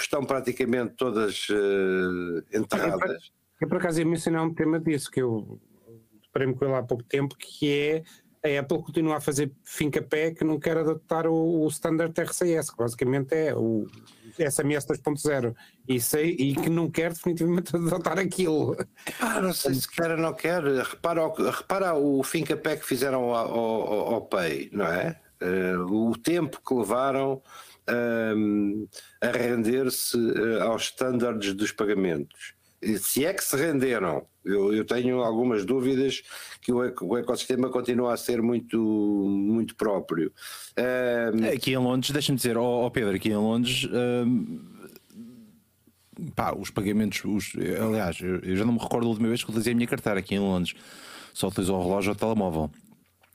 estão 0.00 0.24
praticamente 0.24 0.94
todas 0.94 1.48
uh, 1.48 2.44
enterradas. 2.52 3.32
Eu 3.60 3.68
por 3.68 3.78
acaso 3.78 4.00
ia 4.00 4.06
mencionar 4.06 4.42
um 4.42 4.52
tema 4.52 4.80
disso 4.80 5.10
que 5.10 5.22
eu 5.22 5.60
deparei-me 6.22 6.54
com 6.54 6.64
ele 6.64 6.74
há 6.74 6.82
pouco 6.82 7.04
tempo, 7.04 7.36
que 7.36 7.70
é 7.70 8.02
a 8.44 8.60
Apple 8.60 8.82
continua 8.82 9.16
a 9.16 9.20
fazer 9.20 9.52
finca-pé 9.64 10.32
que 10.32 10.44
não 10.44 10.58
quer 10.58 10.76
adotar 10.76 11.26
o, 11.26 11.64
o 11.64 11.68
standard 11.68 12.12
RCS, 12.20 12.70
que 12.70 12.76
basicamente 12.76 13.32
é 13.34 13.54
o 13.54 13.86
SMS 14.38 14.86
2.0 14.86 15.54
e, 15.88 15.96
e 16.50 16.54
que 16.56 16.68
não 16.68 16.90
quer 16.90 17.12
definitivamente 17.12 17.74
adotar 17.76 18.18
aquilo. 18.18 18.76
Ah, 19.20 19.40
não 19.40 19.52
sei 19.52 19.74
se 19.74 19.88
quer 19.88 20.10
ou 20.10 20.16
não 20.16 20.34
quer. 20.34 20.62
Repara, 20.64 21.22
repara 21.50 21.94
o 21.94 22.22
finca-pé 22.22 22.76
que 22.76 22.86
fizeram 22.86 23.32
ao, 23.32 23.54
ao, 23.54 24.14
ao 24.14 24.20
Pay, 24.22 24.70
não 24.72 24.86
é? 24.86 25.20
Uh, 25.40 26.10
o 26.10 26.16
tempo 26.16 26.60
que 26.64 26.74
levaram 26.74 27.42
um, 28.36 28.86
a 29.20 29.26
render-se 29.26 30.16
uh, 30.16 30.62
aos 30.62 30.84
standards 30.84 31.52
dos 31.54 31.72
pagamentos 31.72 32.54
se 32.98 33.24
é 33.24 33.32
que 33.32 33.44
se 33.44 33.56
renderam, 33.56 34.26
eu, 34.44 34.74
eu 34.74 34.84
tenho 34.84 35.20
algumas 35.20 35.64
dúvidas 35.64 36.22
que 36.60 36.72
o, 36.72 37.16
ecossistema 37.16 37.68
continua 37.70 38.14
a 38.14 38.16
ser 38.16 38.42
muito, 38.42 38.78
muito 38.78 39.76
próprio. 39.76 40.32
Um... 40.76 41.46
Aqui 41.48 41.72
em 41.72 41.78
Londres, 41.78 42.10
deixa-me 42.10 42.36
dizer, 42.36 42.56
ó 42.56 42.86
oh, 42.86 42.90
Pedro, 42.90 43.14
aqui 43.14 43.28
em 43.28 43.36
Londres. 43.36 43.88
Um... 43.92 44.72
Pá, 46.36 46.54
os 46.56 46.70
pagamentos, 46.70 47.22
os, 47.24 47.52
aliás, 47.80 48.20
eu, 48.20 48.38
eu, 48.40 48.54
já 48.54 48.64
não 48.64 48.74
me 48.74 48.78
recordo 48.78 49.06
a 49.06 49.10
última 49.10 49.28
vez 49.28 49.42
que 49.42 49.50
utilizei 49.50 49.72
a 49.72 49.76
minha 49.76 49.88
carteira 49.88 50.20
aqui 50.20 50.34
em 50.34 50.38
Londres, 50.38 50.74
só 51.32 51.48
utilizei 51.48 51.74
o 51.74 51.82
relógio 51.82 52.10
ou 52.10 52.14
o 52.14 52.18
telemóvel. 52.18 52.70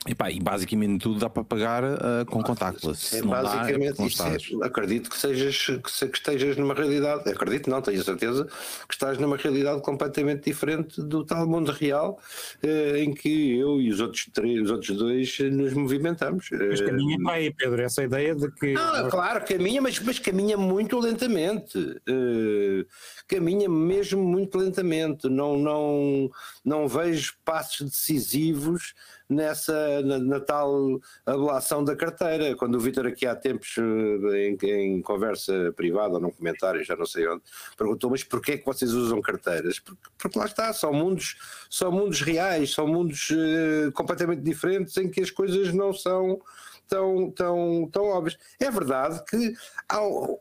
E, 0.08 0.16
pá, 0.16 0.32
e 0.32 0.40
basicamente 0.40 1.02
tudo 1.02 1.20
dá 1.20 1.30
para 1.30 1.44
pagar 1.44 1.84
uh, 1.84 2.26
com 2.28 2.42
contactless. 2.42 3.18
É, 3.18 3.22
basicamente, 3.22 4.18
dá, 4.18 4.30
é, 4.30 4.68
acredito 4.68 5.10
que, 5.10 5.18
sejas, 5.18 5.66
que, 5.66 6.08
que, 6.08 6.18
estejas 6.18 6.56
numa 6.56 6.74
realidade, 6.74 7.30
acredito 7.30 7.70
não, 7.70 7.82
tenho 7.82 8.02
certeza 8.04 8.46
que 8.88 8.94
estás 8.94 9.18
numa 9.18 9.36
realidade 9.36 9.82
completamente 9.82 10.46
diferente 10.46 11.02
do 11.02 11.26
tal 11.26 11.46
mundo 11.46 11.72
real 11.72 12.20
uh, 12.64 12.98
em 12.98 13.14
que 13.14 13.58
eu 13.58 13.82
e 13.82 13.90
os 13.90 14.00
outros, 14.00 14.30
três, 14.34 14.62
os 14.62 14.72
outros 14.72 14.98
dois 14.98 15.40
nos 15.52 15.74
movimentamos. 15.74 16.50
Mas 16.52 16.80
caminha 16.80 17.18
para 17.22 17.34
aí, 17.34 17.54
Pedro, 17.54 17.82
essa 17.82 18.04
ideia 18.04 18.34
de 18.34 18.50
que. 18.52 18.74
Não, 18.74 19.10
claro, 19.10 19.44
caminha, 19.46 19.82
mas, 19.82 20.00
mas 20.00 20.20
caminha 20.20 20.58
muito 20.58 20.98
lentamente. 21.00 21.78
Uh, 21.78 22.86
caminha 23.28 23.68
mesmo 23.68 24.24
muito 24.24 24.58
lentamente. 24.58 25.28
Não, 25.28 25.58
não, 25.58 26.30
não 26.64 26.88
vejo 26.88 27.34
passos 27.44 27.90
decisivos 27.90 28.94
nessa 29.30 30.02
na, 30.04 30.20
na, 30.20 30.40
tal 30.40 31.00
ablação 31.26 31.84
da 31.84 31.96
carteira. 31.96 32.56
Quando 32.56 32.76
o 32.76 32.80
Vitor 32.80 33.06
aqui 33.08 33.26
há 33.26 33.36
tempos 33.36 33.76
eh, 33.78 34.48
em, 34.48 34.58
em, 34.70 35.02
conversa 35.02 35.74
privada 35.76 36.16
ou 36.16 36.20
num 36.22 36.32
comentário, 36.32 36.84
já 36.84 36.96
não 36.96 37.06
sei 37.06 37.28
onde, 37.28 37.44
perguntou 37.78 38.10
mas 38.10 38.24
porquê 38.24 38.54
é 38.54 38.58
que 38.58 38.66
vocês 38.66 38.94
usam 38.94 39.22
carteiras? 39.22 39.80
Porque, 39.80 40.02
porque 40.18 40.40
lá 40.40 40.46
está, 40.46 40.72
são 40.74 40.94
mundos, 40.94 41.36
são 41.70 41.92
mundos 41.92 42.22
reais, 42.22 42.74
são 42.74 42.88
mundos 42.88 43.30
uh, 43.30 43.92
completamente 43.92 44.42
diferentes 44.42 44.96
em 44.98 45.10
que 45.10 45.22
as 45.22 45.32
coisas 45.32 45.74
não 45.74 45.92
são 45.92 46.40
tão, 46.88 47.32
tão, 47.32 47.90
tão 47.92 48.06
óbvias. 48.06 48.38
É 48.60 48.70
verdade 48.72 49.24
que 49.26 49.54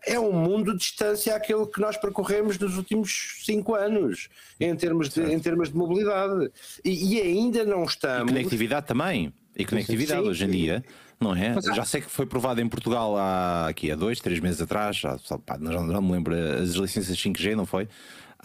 é 0.06 0.18
um 0.18 0.32
mundo 0.32 0.72
de 0.72 0.78
distância 0.78 1.34
àquele 1.34 1.66
que 1.66 1.80
nós 1.80 1.96
percorremos 1.96 2.58
nos 2.58 2.76
últimos 2.76 3.40
cinco 3.44 3.74
anos, 3.74 4.28
em 4.60 4.74
termos 4.74 5.10
de, 5.10 5.22
em 5.22 5.38
termos 5.38 5.70
de 5.70 5.76
mobilidade. 5.76 6.50
E, 6.84 7.14
e 7.14 7.20
ainda 7.20 7.64
não 7.64 7.84
estamos. 7.84 8.30
E 8.30 8.34
conectividade 8.34 8.86
também. 8.86 9.32
E 9.56 9.64
conectividade 9.64 10.22
sim, 10.22 10.28
hoje 10.28 10.44
em 10.44 10.50
dia, 10.50 10.84
não 11.18 11.34
é? 11.34 11.54
Mas, 11.54 11.64
já 11.64 11.84
sei 11.84 12.02
que 12.02 12.10
foi 12.10 12.26
provado 12.26 12.60
em 12.60 12.68
Portugal 12.68 13.16
há, 13.16 13.68
aqui, 13.68 13.90
há 13.90 13.96
dois, 13.96 14.20
três 14.20 14.38
meses 14.38 14.60
atrás, 14.60 14.96
já, 14.96 15.18
pá, 15.46 15.56
não, 15.58 15.82
não 15.82 16.02
me 16.02 16.12
lembro, 16.12 16.34
as 16.34 16.70
licenças 16.74 17.16
5G, 17.16 17.54
não 17.54 17.64
foi? 17.64 17.88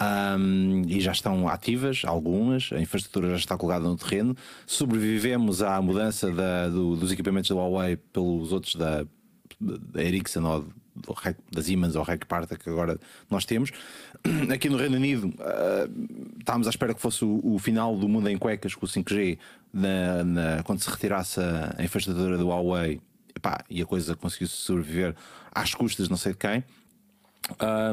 Um, 0.02 0.82
e 0.88 1.00
já 1.00 1.12
estão 1.12 1.48
ativas, 1.48 2.02
algumas, 2.06 2.70
a 2.74 2.80
infraestrutura 2.80 3.30
já 3.30 3.36
está 3.36 3.58
colocada 3.58 3.86
no 3.86 3.96
terreno. 3.96 4.36
Sobrevivemos 4.66 5.62
à 5.62 5.80
mudança 5.82 6.32
da, 6.32 6.70
do, 6.70 6.96
dos 6.96 7.12
equipamentos 7.12 7.50
da 7.50 7.56
Huawei 7.56 7.98
pelos 7.98 8.52
outros 8.52 8.76
da, 8.76 9.06
da 9.60 10.04
Ericsson 10.04 10.44
ou 10.44 10.66
da 11.52 11.62
Siemens 11.62 11.96
ou 11.96 12.06
Parta 12.28 12.58
que 12.58 12.70
agora 12.70 13.00
nós 13.30 13.46
temos. 13.46 13.72
Aqui 14.52 14.70
no 14.70 14.78
Reino 14.78 14.96
Unido 14.96 15.28
uh, 15.28 16.38
estávamos 16.40 16.68
à 16.68 16.70
espera 16.70 16.94
que 16.94 17.02
fosse 17.02 17.24
o, 17.24 17.40
o, 17.44 17.60
final 17.60 17.96
do 17.96 18.10
mundo 18.10 18.28
em 18.30 18.38
cuecas 18.38 18.76
com 18.76 18.86
o 18.86 18.90
5G 18.90 19.38
na, 19.74 20.24
na, 20.24 20.64
quando 20.64 20.80
se 20.80 20.90
retirasse 20.90 21.40
a, 21.40 21.76
a 21.78 21.84
infraestrutura 21.84 22.38
do 22.38 22.48
Huawei 22.48 23.00
epá, 23.36 23.64
e 23.70 23.82
a 23.82 23.86
coisa 23.86 24.16
conseguiu 24.16 24.48
sobreviver 24.48 25.16
às 25.52 25.74
custas 25.74 26.10
não 26.10 26.18
sei 26.18 26.34
de 26.34 26.40
quem. 26.40 26.64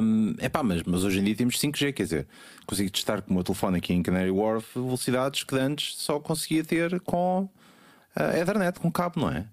Um, 0.00 0.34
epá, 0.40 0.62
mas, 0.62 0.82
mas 0.82 1.04
hoje 1.04 1.20
em 1.20 1.24
dia 1.24 1.34
temos 1.34 1.58
5G, 1.58 1.92
quer 1.92 2.02
dizer, 2.02 2.26
consigo 2.66 2.90
testar 2.90 3.22
com 3.22 3.30
o 3.30 3.34
meu 3.34 3.42
telefone 3.42 3.78
aqui 3.78 3.92
em 3.94 4.02
Canary 4.02 4.30
Wharf 4.30 4.74
velocidades 4.74 5.42
que 5.42 5.56
antes 5.56 5.96
só 5.96 6.20
conseguia 6.20 6.62
ter 6.62 7.00
com 7.00 7.48
uh, 8.16 8.36
Ethernet, 8.36 8.78
com 8.78 8.92
cabo, 8.92 9.20
não 9.20 9.30
é? 9.30 9.46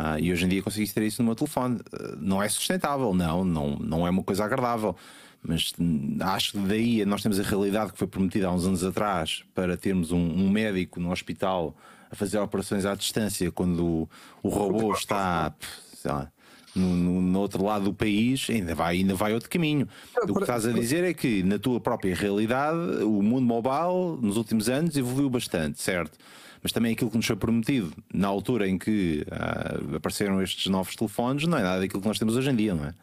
Ah, 0.00 0.20
e 0.20 0.30
hoje 0.30 0.44
em 0.44 0.48
dia 0.48 0.62
conseguiste 0.62 0.94
ter 0.94 1.02
isso 1.02 1.20
no 1.20 1.26
meu 1.26 1.34
telefone. 1.34 1.80
Ah, 1.92 2.14
não 2.20 2.40
é 2.40 2.48
sustentável, 2.48 3.12
não, 3.12 3.44
não, 3.44 3.70
não 3.80 4.06
é 4.06 4.10
uma 4.10 4.22
coisa 4.22 4.44
agradável. 4.44 4.94
Mas 5.42 5.72
hum, 5.78 6.16
acho 6.20 6.52
que 6.52 6.58
daí 6.58 7.04
nós 7.04 7.20
temos 7.20 7.40
a 7.40 7.42
realidade 7.42 7.92
que 7.92 7.98
foi 7.98 8.06
prometida 8.06 8.46
há 8.46 8.52
uns 8.52 8.64
anos 8.64 8.84
atrás 8.84 9.42
para 9.54 9.76
termos 9.76 10.12
um, 10.12 10.18
um 10.18 10.48
médico 10.48 11.00
no 11.00 11.10
hospital 11.10 11.76
a 12.10 12.14
fazer 12.14 12.38
operações 12.38 12.84
à 12.86 12.94
distância 12.94 13.50
quando 13.50 13.84
o, 13.84 14.08
o 14.42 14.48
robô 14.48 14.92
está 14.92 15.52
sei 15.94 16.12
lá, 16.12 16.30
no, 16.74 16.86
no, 16.94 17.20
no 17.20 17.38
outro 17.40 17.64
lado 17.64 17.86
do 17.86 17.94
país, 17.94 18.46
ainda 18.50 18.74
vai, 18.74 18.96
ainda 18.96 19.14
vai 19.14 19.32
outro 19.34 19.48
caminho. 19.48 19.88
O 20.22 20.34
que 20.34 20.40
estás 20.40 20.66
a 20.66 20.72
dizer 20.72 21.04
é 21.04 21.14
que 21.14 21.42
na 21.42 21.58
tua 21.58 21.80
própria 21.80 22.14
realidade 22.14 23.02
o 23.02 23.22
mundo 23.22 23.46
mobile 23.46 24.20
nos 24.20 24.36
últimos 24.36 24.68
anos 24.68 24.96
evoluiu 24.96 25.30
bastante, 25.30 25.80
certo? 25.80 26.18
Mas 26.62 26.72
também 26.72 26.92
aquilo 26.92 27.10
que 27.10 27.16
nos 27.16 27.26
foi 27.26 27.36
prometido 27.36 27.92
na 28.12 28.28
altura 28.28 28.68
em 28.68 28.76
que 28.76 29.24
ah, 29.30 29.78
apareceram 29.96 30.42
estes 30.42 30.66
novos 30.66 30.96
telefones 30.96 31.46
não 31.46 31.56
é 31.56 31.62
nada 31.62 31.80
daquilo 31.80 32.00
que 32.00 32.08
nós 32.08 32.18
temos 32.18 32.36
hoje 32.36 32.50
em 32.50 32.56
dia, 32.56 32.74
não 32.74 32.84
é? 32.84 32.94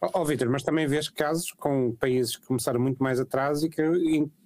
Ó 0.00 0.20
oh, 0.20 0.24
Vitor, 0.24 0.50
mas 0.50 0.62
também 0.62 0.86
vês 0.86 1.08
casos 1.08 1.50
com 1.52 1.92
países 1.92 2.36
que 2.36 2.46
começaram 2.46 2.80
muito 2.80 3.02
mais 3.02 3.20
atrás 3.20 3.62
e 3.62 3.68
que 3.68 3.80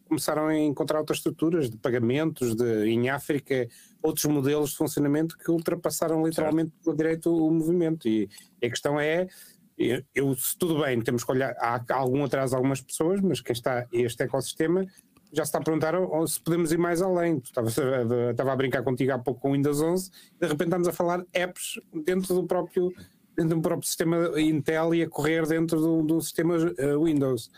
começaram 0.08 0.46
a 0.46 0.56
encontrar 0.58 0.98
outras 1.00 1.18
estruturas 1.18 1.68
de 1.70 1.76
pagamentos, 1.76 2.54
de, 2.56 2.86
em 2.88 3.08
África, 3.10 3.68
outros 4.02 4.24
modelos 4.26 4.70
de 4.70 4.76
funcionamento 4.76 5.36
que 5.38 5.50
ultrapassaram 5.50 6.24
literalmente 6.26 6.72
pela 6.82 6.96
direito 6.96 7.34
o 7.34 7.50
movimento. 7.50 8.08
E 8.08 8.28
a 8.62 8.68
questão 8.68 8.98
é, 8.98 9.28
eu, 9.76 10.02
eu- 10.14 10.36
tudo 10.58 10.80
bem, 10.80 11.00
temos 11.00 11.22
que 11.24 11.30
olhar, 11.32 11.54
há 11.58 11.80
algum 11.90 12.24
atraso 12.24 12.56
algumas 12.56 12.80
pessoas, 12.80 13.20
mas 13.20 13.40
quem 13.40 13.52
está 13.52 13.86
este 13.92 14.22
ecossistema 14.22 14.84
já 15.30 15.44
se 15.44 15.50
está 15.50 15.58
a 15.58 15.62
perguntar 15.62 15.94
ou- 15.94 16.10
ou 16.10 16.26
se 16.26 16.40
podemos 16.40 16.72
ir 16.72 16.78
mais 16.78 17.02
além. 17.02 17.36
Estava 17.44 18.52
a 18.52 18.56
brincar 18.56 18.82
contigo 18.82 19.12
há 19.12 19.18
pouco 19.18 19.40
com 19.40 19.50
o 19.50 19.52
Windows 19.52 19.80
11, 19.80 20.10
de 20.40 20.46
repente 20.46 20.68
estamos 20.68 20.88
a 20.88 20.92
falar 20.92 21.22
apps 21.34 21.78
dentro 22.04 22.34
do 22.34 22.44
próprio 22.46 22.90
dentro 23.36 23.54
do 23.54 23.62
próprio 23.62 23.86
sistema 23.86 24.32
Intel 24.40 24.92
e 24.96 25.02
a 25.04 25.08
correr 25.08 25.46
dentro 25.46 25.80
do, 25.80 26.02
do 26.02 26.20
sistema 26.20 26.56
eh, 26.76 26.96
Windows. 26.96 27.48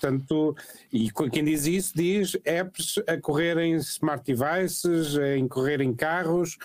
Portanto, 0.00 0.56
e 0.92 1.10
quem 1.30 1.44
diz 1.44 1.66
isso 1.66 1.92
diz 1.94 2.36
apps 2.44 2.94
a 3.06 3.16
correr 3.20 3.58
em 3.58 3.74
smart 3.76 4.24
devices, 4.24 5.16
em 5.36 5.48
correr 5.48 5.80
em 5.80 5.92
carros, 5.92 6.56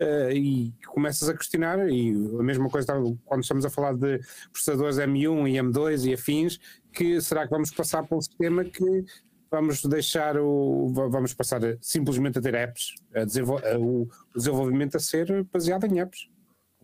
eh, 0.00 0.32
e 0.34 0.72
começas 0.86 1.28
a 1.28 1.34
questionar, 1.36 1.86
e 1.90 2.10
a 2.38 2.42
mesma 2.42 2.68
coisa 2.70 2.94
quando 3.26 3.42
estamos 3.42 3.64
a 3.66 3.70
falar 3.70 3.92
de 3.94 4.18
processadores 4.52 4.96
M1 4.98 5.46
e 5.48 5.54
M2 5.58 6.06
e 6.08 6.14
afins, 6.14 6.58
que 6.92 7.20
será 7.20 7.44
que 7.44 7.50
vamos 7.50 7.70
passar 7.70 8.06
para 8.06 8.16
um 8.16 8.20
sistema 8.22 8.64
que 8.64 9.04
vamos 9.50 9.82
deixar 9.84 10.38
o. 10.38 10.90
va- 10.94 11.08
vamos 11.08 11.34
passar 11.34 11.62
a- 11.64 11.76
simplesmente 11.80 12.38
a 12.38 12.42
ter 12.42 12.54
apps, 12.54 12.94
a 13.14 13.24
desenvol- 13.24 13.60
a- 13.64 13.78
o 13.78 14.08
desenvolvimento 14.34 14.96
a 14.96 15.00
ser 15.00 15.44
baseado 15.52 15.84
em 15.84 16.00
apps. 16.00 16.28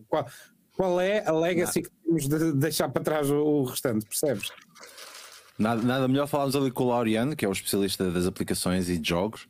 Qual, 0.07 0.27
qual 0.73 0.99
é 1.01 1.25
a 1.25 1.31
legacy 1.31 1.81
que 1.83 1.89
temos 2.03 2.27
de 2.27 2.51
deixar 2.53 2.89
para 2.89 3.03
trás 3.03 3.29
o, 3.31 3.37
o 3.37 3.63
restante, 3.63 4.05
percebes? 4.05 4.51
Nada, 5.57 5.81
nada 5.81 6.07
melhor 6.07 6.27
falarmos 6.27 6.55
ali 6.55 6.71
com 6.71 6.83
o 6.83 6.87
Laureano, 6.89 7.35
que 7.35 7.45
é 7.45 7.47
o 7.47 7.51
especialista 7.51 8.09
das 8.11 8.25
aplicações 8.27 8.89
e 8.89 8.97
de 8.97 9.09
jogos. 9.09 9.47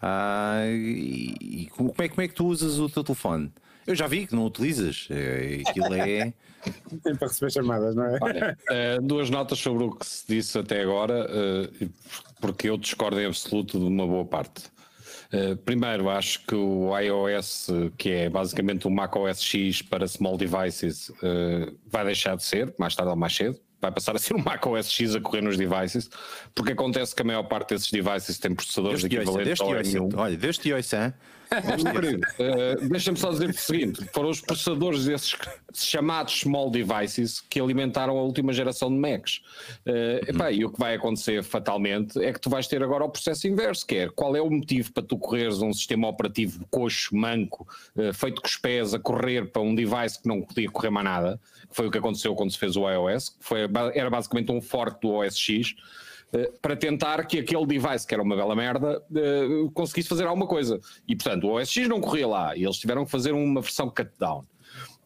Ah, 0.00 0.62
e, 0.66 1.34
e 1.40 1.68
como, 1.70 1.92
é, 1.98 2.08
como 2.08 2.22
é 2.22 2.28
que 2.28 2.34
tu 2.34 2.46
usas 2.46 2.78
o 2.78 2.88
teu 2.88 3.04
telefone? 3.04 3.52
Eu 3.86 3.94
já 3.94 4.06
vi 4.06 4.26
que 4.26 4.34
não 4.34 4.46
utilizas. 4.46 5.08
É, 5.10 5.62
Aquilo 5.66 5.94
é. 5.94 6.32
Tem 7.02 7.16
para 7.16 7.28
receber 7.28 7.50
chamadas, 7.50 7.94
não 7.94 8.04
é? 8.04 8.18
Olha, 8.20 8.58
eh, 8.70 8.98
duas 9.00 9.30
notas 9.30 9.58
sobre 9.58 9.84
o 9.84 9.92
que 9.92 10.06
se 10.06 10.24
disse 10.28 10.58
até 10.58 10.82
agora, 10.82 11.26
eh, 11.28 11.88
porque 12.40 12.68
eu 12.68 12.76
discordo 12.76 13.18
em 13.18 13.26
absoluto 13.26 13.78
de 13.78 13.84
uma 13.84 14.06
boa 14.06 14.24
parte. 14.24 14.64
Eh, 15.32 15.54
primeiro, 15.54 16.10
acho 16.10 16.44
que 16.44 16.54
o 16.54 16.96
iOS, 16.98 17.68
que 17.96 18.10
é 18.10 18.28
basicamente 18.28 18.86
o 18.86 18.90
macOS 18.90 19.42
X 19.42 19.82
para 19.82 20.06
small 20.06 20.36
devices, 20.36 21.10
vai 21.86 22.04
deixar 22.04 22.36
de 22.36 22.44
ser, 22.44 22.74
mais 22.78 22.94
tarde 22.94 23.10
ou 23.10 23.16
mais 23.16 23.34
cedo. 23.34 23.58
Vai 23.80 23.90
passar 23.90 24.14
a 24.14 24.18
ser 24.18 24.34
um 24.34 24.42
macOS 24.42 24.90
X 24.90 25.14
a 25.14 25.20
correr 25.20 25.40
nos 25.40 25.56
devices, 25.56 26.10
porque 26.54 26.72
acontece 26.72 27.14
que 27.14 27.22
a 27.22 27.24
maior 27.24 27.44
parte 27.44 27.74
desses 27.74 27.90
devices 27.90 28.38
tem 28.38 28.54
processadores 28.54 29.00
Desde 29.00 29.08
que 29.08 29.22
equivalentes 29.22 29.60
ao 29.60 29.68
hoje, 29.70 29.98
M1. 29.98 30.16
olha, 30.18 30.36
desde 30.36 30.74
hoje, 30.74 30.88
eh, 31.50 32.76
Deixa-me 32.88 33.18
só 33.18 33.30
dizer 33.30 33.50
o 33.50 33.52
seguinte: 33.52 34.04
foram 34.12 34.30
os 34.30 34.40
processadores 34.40 35.04
desses 35.04 35.36
chamados 35.74 36.40
small 36.40 36.70
devices 36.70 37.40
que 37.40 37.60
alimentaram 37.60 38.16
a 38.18 38.22
última 38.22 38.52
geração 38.52 38.88
de 38.88 38.96
Macs. 38.96 39.40
Eh, 39.84 40.20
epá, 40.28 40.52
e 40.52 40.64
o 40.64 40.70
que 40.70 40.78
vai 40.78 40.94
acontecer 40.94 41.42
fatalmente 41.42 42.22
é 42.22 42.32
que 42.32 42.40
tu 42.40 42.48
vais 42.48 42.66
ter 42.66 42.82
agora 42.82 43.04
o 43.04 43.08
processo 43.08 43.48
inverso, 43.48 43.86
que 43.86 43.96
é 43.96 44.08
qual 44.08 44.36
é 44.36 44.40
o 44.40 44.50
motivo 44.50 44.92
para 44.92 45.02
tu 45.02 45.18
correres 45.18 45.60
um 45.60 45.72
sistema 45.72 46.08
operativo 46.08 46.64
coxo, 46.70 47.14
manco, 47.16 47.66
eh, 47.96 48.12
feito 48.12 48.40
com 48.40 48.46
os 48.46 48.56
pés 48.56 48.94
a 48.94 48.98
correr 48.98 49.50
para 49.50 49.62
um 49.62 49.74
device 49.74 50.20
que 50.22 50.28
não 50.28 50.42
podia 50.42 50.70
correr 50.70 50.90
mais 50.90 51.04
nada, 51.04 51.40
que 51.68 51.74
foi 51.74 51.86
o 51.86 51.90
que 51.90 51.98
aconteceu 51.98 52.34
quando 52.34 52.52
se 52.52 52.58
fez 52.58 52.76
o 52.76 52.88
iOS, 52.88 53.30
que 53.30 53.44
foi, 53.44 53.60
era 53.94 54.10
basicamente 54.10 54.52
um 54.52 54.60
fork 54.60 55.00
do 55.00 55.10
OS 55.14 55.36
X. 55.36 55.74
eh, 56.32 56.52
para 56.60 56.76
tentar 56.76 57.24
que 57.26 57.38
aquele 57.38 57.66
device, 57.66 58.06
que 58.06 58.14
era 58.14 58.22
uma 58.22 58.36
bela 58.36 58.54
merda, 58.54 59.02
eh, 59.14 59.68
conseguisse 59.74 60.08
fazer 60.08 60.26
alguma 60.26 60.46
coisa. 60.46 60.80
E 61.06 61.16
portanto, 61.16 61.44
o 61.46 61.52
OS 61.54 61.70
X 61.70 61.88
não 61.88 62.00
corria 62.00 62.26
lá 62.28 62.56
e 62.56 62.64
eles 62.64 62.76
tiveram 62.78 63.04
que 63.04 63.10
fazer 63.10 63.32
uma 63.32 63.60
versão 63.60 63.88
cut 63.88 64.10
down. 64.18 64.44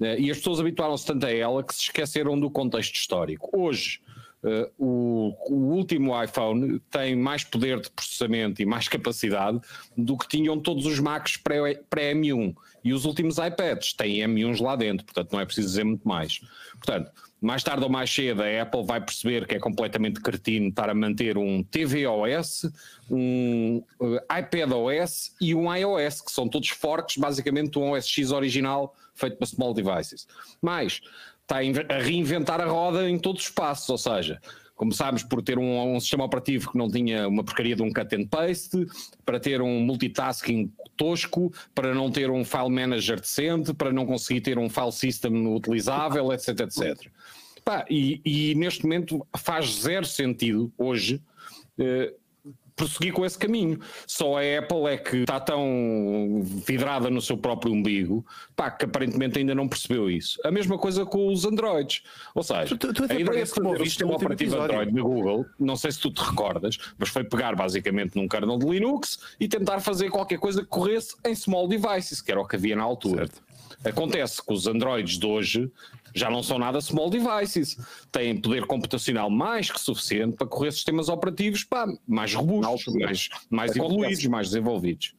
Eh, 0.01 0.21
E 0.21 0.31
as 0.31 0.39
pessoas 0.39 0.61
habituaram-se 0.61 1.07
tanto 1.07 1.27
a 1.27 1.31
ela 1.31 1.63
que 1.63 1.75
se 1.75 1.83
esqueceram 1.83 2.39
do 2.39 2.51
contexto 2.51 2.95
histórico. 2.95 3.49
Hoje, 3.53 4.01
eh, 4.45 4.71
o, 4.79 5.35
o 5.49 5.55
último 5.75 6.23
iPhone 6.23 6.79
tem 6.91 7.17
mais 7.17 7.43
poder 7.43 7.81
de 7.81 7.91
processamento 7.91 8.61
e 8.61 8.67
mais 8.67 8.89
capacidade 8.89 9.59
do 9.97 10.19
que 10.19 10.29
tinham 10.29 10.61
todos 10.61 10.85
os 10.85 10.99
Macs 11.01 11.39
pré- 11.39 11.81
pré-M1. 11.89 12.55
e 12.85 12.93
os 12.93 13.07
últimos 13.07 13.39
iPads 13.39 13.95
têm 13.95 14.19
M1s 14.19 14.61
lá 14.61 14.77
dentro, 14.77 15.07
portanto 15.07 15.33
não 15.33 15.41
é 15.41 15.47
preciso 15.47 15.69
dizer 15.69 15.85
muito 15.85 16.07
mais. 16.07 16.41
Portanto, 16.75 17.11
mais 17.41 17.63
tarde 17.63 17.85
ou 17.85 17.91
mais 17.91 18.11
cedo 18.13 18.43
a 18.43 18.63
Apple 18.63 18.85
vai 18.85 19.01
perceber 19.01 19.47
que 19.47 19.55
é 19.55 19.59
completamente 19.59 20.21
cretino 20.21 20.69
estar 20.69 20.91
a 20.91 20.95
manter 20.95 21.39
um 21.39 21.63
tvOS, 21.63 22.71
um 23.11 23.83
uh, 24.01 24.17
iPadOS 24.39 25.35
e 25.41 25.55
um 25.55 25.75
iOS, 25.75 26.21
que 26.21 26.33
são 26.33 26.49
todos 26.49 26.69
forks 26.69 27.17
basicamente 27.17 27.71
do 27.73 27.83
OS 27.83 28.07
X 28.07 28.31
original 28.31 28.95
feito 29.15 29.37
para 29.37 29.47
small 29.47 29.73
devices. 29.73 30.27
Mas 30.61 31.01
está 31.45 31.59
a 31.59 31.65
inve- 31.65 31.87
a 31.89 31.99
reinventar 31.99 32.61
a 32.61 32.67
roda 32.67 33.09
em 33.09 33.19
todos 33.19 33.43
os 33.43 33.49
passos, 33.51 33.89
ou 33.89 33.99
seja, 33.99 34.41
começámos 34.75 35.23
por 35.23 35.43
ter 35.43 35.59
um, 35.59 35.95
um 35.95 36.01
sistema 36.01 36.25
operativo 36.25 36.73
que 36.73 36.79
não 36.79 36.91
tinha 36.91 37.29
uma 37.29 37.45
porcaria 37.45 37.77
de 37.77 37.83
um 37.83 37.93
cut 37.93 38.15
and 38.17 38.27
paste, 38.27 38.87
para 39.25 39.39
ter 39.39 39.61
um 39.63 39.81
multitasking 39.81 40.73
tosco, 40.97 41.53
para 41.75 41.95
não 41.95 42.11
ter 42.11 42.31
um 42.31 42.45
file 42.45 42.71
manager 42.71 43.21
decente, 43.21 43.73
para 43.73 43.93
não 43.93 44.07
conseguir 44.07 44.41
ter 44.41 44.59
um 44.59 44.69
file 44.69 44.93
system 44.93 45.47
utilizável, 45.55 46.33
etc, 46.33 46.61
etc. 46.61 47.09
Pá, 47.65 47.85
e, 47.89 48.21
e 48.25 48.55
neste 48.57 48.83
momento 48.83 49.27
faz 49.37 49.81
zero 49.81 50.05
sentido 50.05 50.73
hoje 50.77 51.21
eh, 51.79 52.13
prosseguir 52.77 53.13
com 53.13 53.25
esse 53.25 53.39
caminho. 53.39 53.79
Só 54.07 54.37
a 54.39 54.41
Apple 54.59 54.87
é 54.87 54.97
que 54.97 55.19
está 55.19 55.39
tão 55.41 56.43
vidrada 56.67 57.09
no 57.11 57.21
seu 57.21 57.37
próprio 57.37 57.73
umbigo 57.73 58.25
pá, 58.57 58.71
que 58.71 58.85
aparentemente 58.85 59.39
ainda 59.39 59.55
não 59.55 59.69
percebeu 59.69 60.11
isso. 60.11 60.39
A 60.45 60.51
mesma 60.51 60.77
coisa 60.79 61.05
com 61.07 61.33
os 61.33 61.45
Androids. 61.45 62.03
Ou 62.35 62.43
seja, 62.43 62.77
Tu- 62.77 62.93
tu 62.93 63.05
até 63.05 63.15
a 63.15 63.21
ideia 63.21 63.45
de 63.45 63.51
fazer 63.51 63.83
episódio. 64.33 64.65
Android 64.77 64.93
da 64.93 65.03
Google, 65.03 65.47
não 65.59 65.77
sei 65.77 65.93
se 65.93 66.01
tu 66.01 66.11
te 66.11 66.23
recordas, 66.23 66.77
mas 66.99 67.09
foi 67.09 67.25
pegar 67.25 67.55
basicamente 67.55 68.17
num 68.17 68.27
kernel 68.29 68.59
de 68.59 68.67
Linux 68.67 69.19
e 69.39 69.49
tentar 69.49 69.81
fazer 69.81 70.11
qualquer 70.11 70.39
coisa 70.39 70.63
que 70.63 70.69
corresse 70.69 71.15
em 71.25 71.35
small 71.35 71.69
devices, 71.69 72.21
que 72.21 72.31
era 72.31 72.41
o 72.41 72.47
que 72.47 72.57
havia 72.57 72.77
na 72.77 72.83
altura. 72.83 73.29
Acontece 73.85 74.45
que 74.45 74.53
os 74.53 74.67
Androids 74.67 75.19
de 75.19 75.27
hoje 75.27 75.71
já 76.15 76.31
não 76.31 76.43
são 76.43 76.59
nada 76.59 76.81
small 76.81 77.11
devices, 77.11 77.77
têm 78.11 78.41
poder 78.41 78.67
computacional 78.67 79.29
mais 79.29 79.71
que 79.71 79.81
suficiente 79.81 80.37
para 80.37 80.47
correr 80.47 80.73
sistemas 80.73 81.09
operativos 81.09 81.65
pá, 81.65 81.87
mais 82.07 82.35
robustos, 82.35 82.95
mais, 82.95 83.29
mais 83.51 83.77
evoluídos, 83.77 84.25
mais 84.27 84.49
desenvolvidos. 84.49 85.15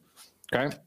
Ok? 0.52 0.78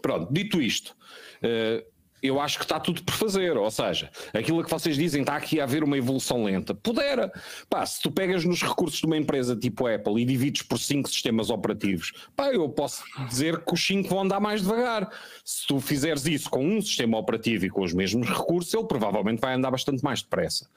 Pronto, 0.00 0.32
dito 0.32 0.60
isto, 0.60 0.96
eh, 1.42 1.84
eu 2.22 2.40
acho 2.40 2.58
que 2.58 2.64
está 2.64 2.78
tudo 2.78 3.02
por 3.02 3.14
fazer. 3.14 3.56
Ou 3.56 3.70
seja, 3.70 4.10
aquilo 4.32 4.62
que 4.62 4.70
vocês 4.70 4.96
dizem 4.96 5.22
está 5.22 5.36
aqui 5.36 5.60
a 5.60 5.64
haver 5.64 5.82
uma 5.82 5.98
evolução 5.98 6.44
lenta. 6.44 6.74
Pudera. 6.74 7.32
Pá, 7.68 7.84
se 7.84 8.00
tu 8.00 8.10
pegas 8.10 8.44
nos 8.44 8.62
recursos 8.62 9.00
de 9.00 9.06
uma 9.06 9.16
empresa 9.16 9.56
tipo 9.56 9.86
Apple 9.86 10.22
e 10.22 10.24
divides 10.24 10.62
por 10.62 10.78
cinco 10.78 11.08
sistemas 11.08 11.50
operativos, 11.50 12.12
pá, 12.36 12.52
eu 12.52 12.68
posso 12.68 13.02
dizer 13.28 13.64
que 13.64 13.74
os 13.74 13.84
cinco 13.84 14.08
vão 14.08 14.20
andar 14.20 14.40
mais 14.40 14.62
devagar. 14.62 15.10
Se 15.44 15.66
tu 15.66 15.80
fizeres 15.80 16.24
isso 16.26 16.48
com 16.48 16.64
um 16.64 16.80
sistema 16.80 17.18
operativo 17.18 17.66
e 17.66 17.70
com 17.70 17.82
os 17.82 17.92
mesmos 17.92 18.28
recursos, 18.28 18.72
ele 18.72 18.84
provavelmente 18.84 19.40
vai 19.40 19.54
andar 19.54 19.70
bastante 19.70 20.04
mais 20.04 20.22
depressa. 20.22 20.68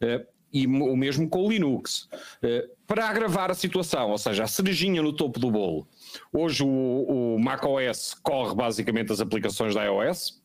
Eh, 0.00 0.26
e 0.52 0.66
o 0.66 0.96
mesmo 0.96 1.28
com 1.28 1.46
o 1.46 1.50
Linux. 1.50 2.08
Eh, 2.42 2.68
Para 2.86 3.08
agravar 3.08 3.50
a 3.50 3.54
situação, 3.54 4.10
ou 4.10 4.18
seja, 4.18 4.42
a 4.42 4.48
cerejinha 4.48 5.00
no 5.00 5.12
topo 5.12 5.38
do 5.38 5.50
bolo, 5.50 5.86
hoje 6.32 6.64
o, 6.64 7.36
o 7.36 7.38
macOS 7.38 8.14
corre 8.20 8.54
basicamente 8.54 9.12
as 9.12 9.20
aplicações 9.20 9.74
da 9.74 9.84
iOS 9.84 10.39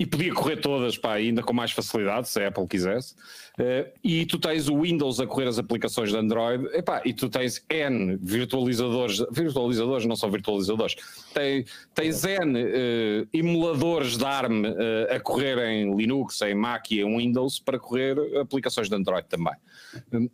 e 0.00 0.06
podia 0.06 0.32
correr 0.32 0.56
todas, 0.56 0.96
pá, 0.96 1.12
ainda 1.12 1.42
com 1.42 1.52
mais 1.52 1.72
facilidade, 1.72 2.26
se 2.26 2.42
a 2.42 2.48
Apple 2.48 2.66
quisesse. 2.66 3.14
Uh, 3.58 3.92
e 4.02 4.24
tu 4.24 4.38
tens 4.38 4.66
o 4.66 4.80
Windows 4.80 5.20
a 5.20 5.26
correr 5.26 5.46
as 5.46 5.58
aplicações 5.58 6.08
de 6.08 6.16
Android, 6.16 6.64
epá, 6.74 7.02
e 7.04 7.12
tu 7.12 7.28
tens 7.28 7.62
N 7.68 8.16
virtualizadores, 8.16 9.22
virtualizadores 9.30 10.06
não 10.06 10.16
são 10.16 10.30
virtualizadores, 10.30 10.96
tens, 11.34 11.70
tens 11.94 12.24
N 12.24 12.64
uh, 12.64 13.28
emuladores 13.30 14.16
de 14.16 14.24
ARM 14.24 14.64
uh, 14.64 15.14
a 15.14 15.20
correr 15.20 15.58
em 15.68 15.94
Linux, 15.94 16.40
em 16.40 16.54
Mac 16.54 16.90
e 16.90 17.02
em 17.02 17.18
Windows 17.18 17.58
para 17.58 17.78
correr 17.78 18.16
aplicações 18.38 18.88
de 18.88 18.94
Android 18.94 19.28
também. 19.28 19.52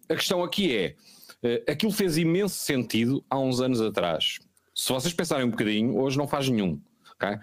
a 0.08 0.14
questão 0.14 0.44
aqui 0.44 0.76
é, 1.42 1.64
aquilo 1.68 1.90
fez 1.90 2.16
imenso 2.16 2.54
sentido 2.54 3.24
há 3.28 3.36
uns 3.36 3.60
anos 3.60 3.80
atrás. 3.80 4.38
Se 4.72 4.92
vocês 4.92 5.12
pensarem 5.12 5.44
um 5.44 5.50
bocadinho, 5.50 5.98
hoje 5.98 6.16
não 6.16 6.28
faz 6.28 6.48
nenhum. 6.48 6.80
Okay? 7.16 7.38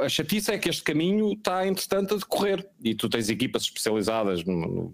A 0.00 0.08
chatice 0.08 0.50
é 0.50 0.58
que 0.58 0.68
este 0.68 0.82
caminho 0.82 1.32
está, 1.32 1.66
entretanto, 1.66 2.14
a 2.14 2.18
decorrer 2.18 2.68
e 2.82 2.94
tu 2.94 3.08
tens 3.08 3.28
equipas 3.28 3.62
especializadas 3.62 4.42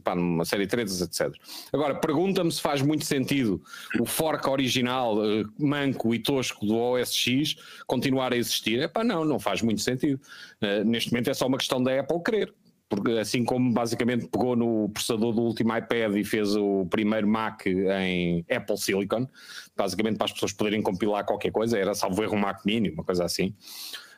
pá, 0.02 0.14
numa 0.14 0.44
série 0.44 0.64
de 0.64 0.70
trades, 0.70 1.00
etc. 1.00 1.34
Agora, 1.72 1.94
pergunta-me 1.94 2.52
se 2.52 2.60
faz 2.60 2.82
muito 2.82 3.04
sentido 3.04 3.62
o 3.98 4.04
fork 4.04 4.46
original, 4.48 5.16
uh, 5.16 5.50
manco 5.58 6.14
e 6.14 6.18
tosco 6.18 6.66
do 6.66 6.76
OS 6.76 7.14
X 7.14 7.56
continuar 7.86 8.34
a 8.34 8.36
existir. 8.36 8.78
É 8.78 8.88
pá, 8.88 9.02
não, 9.02 9.24
não 9.24 9.38
faz 9.38 9.62
muito 9.62 9.80
sentido. 9.80 10.20
Uh, 10.62 10.84
neste 10.84 11.10
momento 11.10 11.30
é 11.30 11.34
só 11.34 11.46
uma 11.46 11.58
questão 11.58 11.82
da 11.82 12.00
Apple 12.00 12.22
querer. 12.22 12.54
Porque 12.86 13.12
assim 13.12 13.44
como 13.44 13.72
basicamente 13.72 14.28
pegou 14.28 14.54
no 14.54 14.90
processador 14.90 15.32
do 15.32 15.40
último 15.40 15.74
iPad 15.74 16.14
e 16.16 16.22
fez 16.22 16.54
o 16.54 16.86
primeiro 16.86 17.26
Mac 17.26 17.66
em 17.66 18.44
Apple 18.54 18.76
Silicon, 18.76 19.26
basicamente 19.74 20.16
para 20.16 20.26
as 20.26 20.32
pessoas 20.32 20.52
poderem 20.52 20.82
compilar 20.82 21.24
qualquer 21.24 21.50
coisa, 21.50 21.78
era 21.78 21.94
salvo 21.94 22.22
erro 22.22 22.36
um 22.36 22.40
Mac 22.40 22.64
Mini, 22.64 22.90
uma 22.90 23.02
coisa 23.02 23.24
assim. 23.24 23.54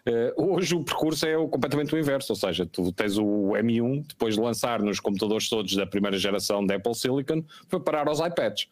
Uh, 0.06 0.54
hoje 0.54 0.74
o 0.74 0.84
percurso 0.84 1.26
é 1.26 1.36
o, 1.36 1.48
completamente 1.48 1.92
o 1.92 1.98
inverso, 1.98 2.32
ou 2.32 2.36
seja, 2.36 2.64
tu 2.64 2.92
tens 2.92 3.18
o 3.18 3.52
M1, 3.54 4.06
depois 4.06 4.36
de 4.36 4.40
lançar 4.40 4.80
nos 4.80 5.00
computadores 5.00 5.48
todos 5.48 5.74
da 5.74 5.84
primeira 5.84 6.16
geração 6.16 6.64
da 6.64 6.76
Apple 6.76 6.94
Silicon, 6.94 7.42
foi 7.68 7.80
parar 7.80 8.06
aos 8.06 8.20
iPads. 8.20 8.68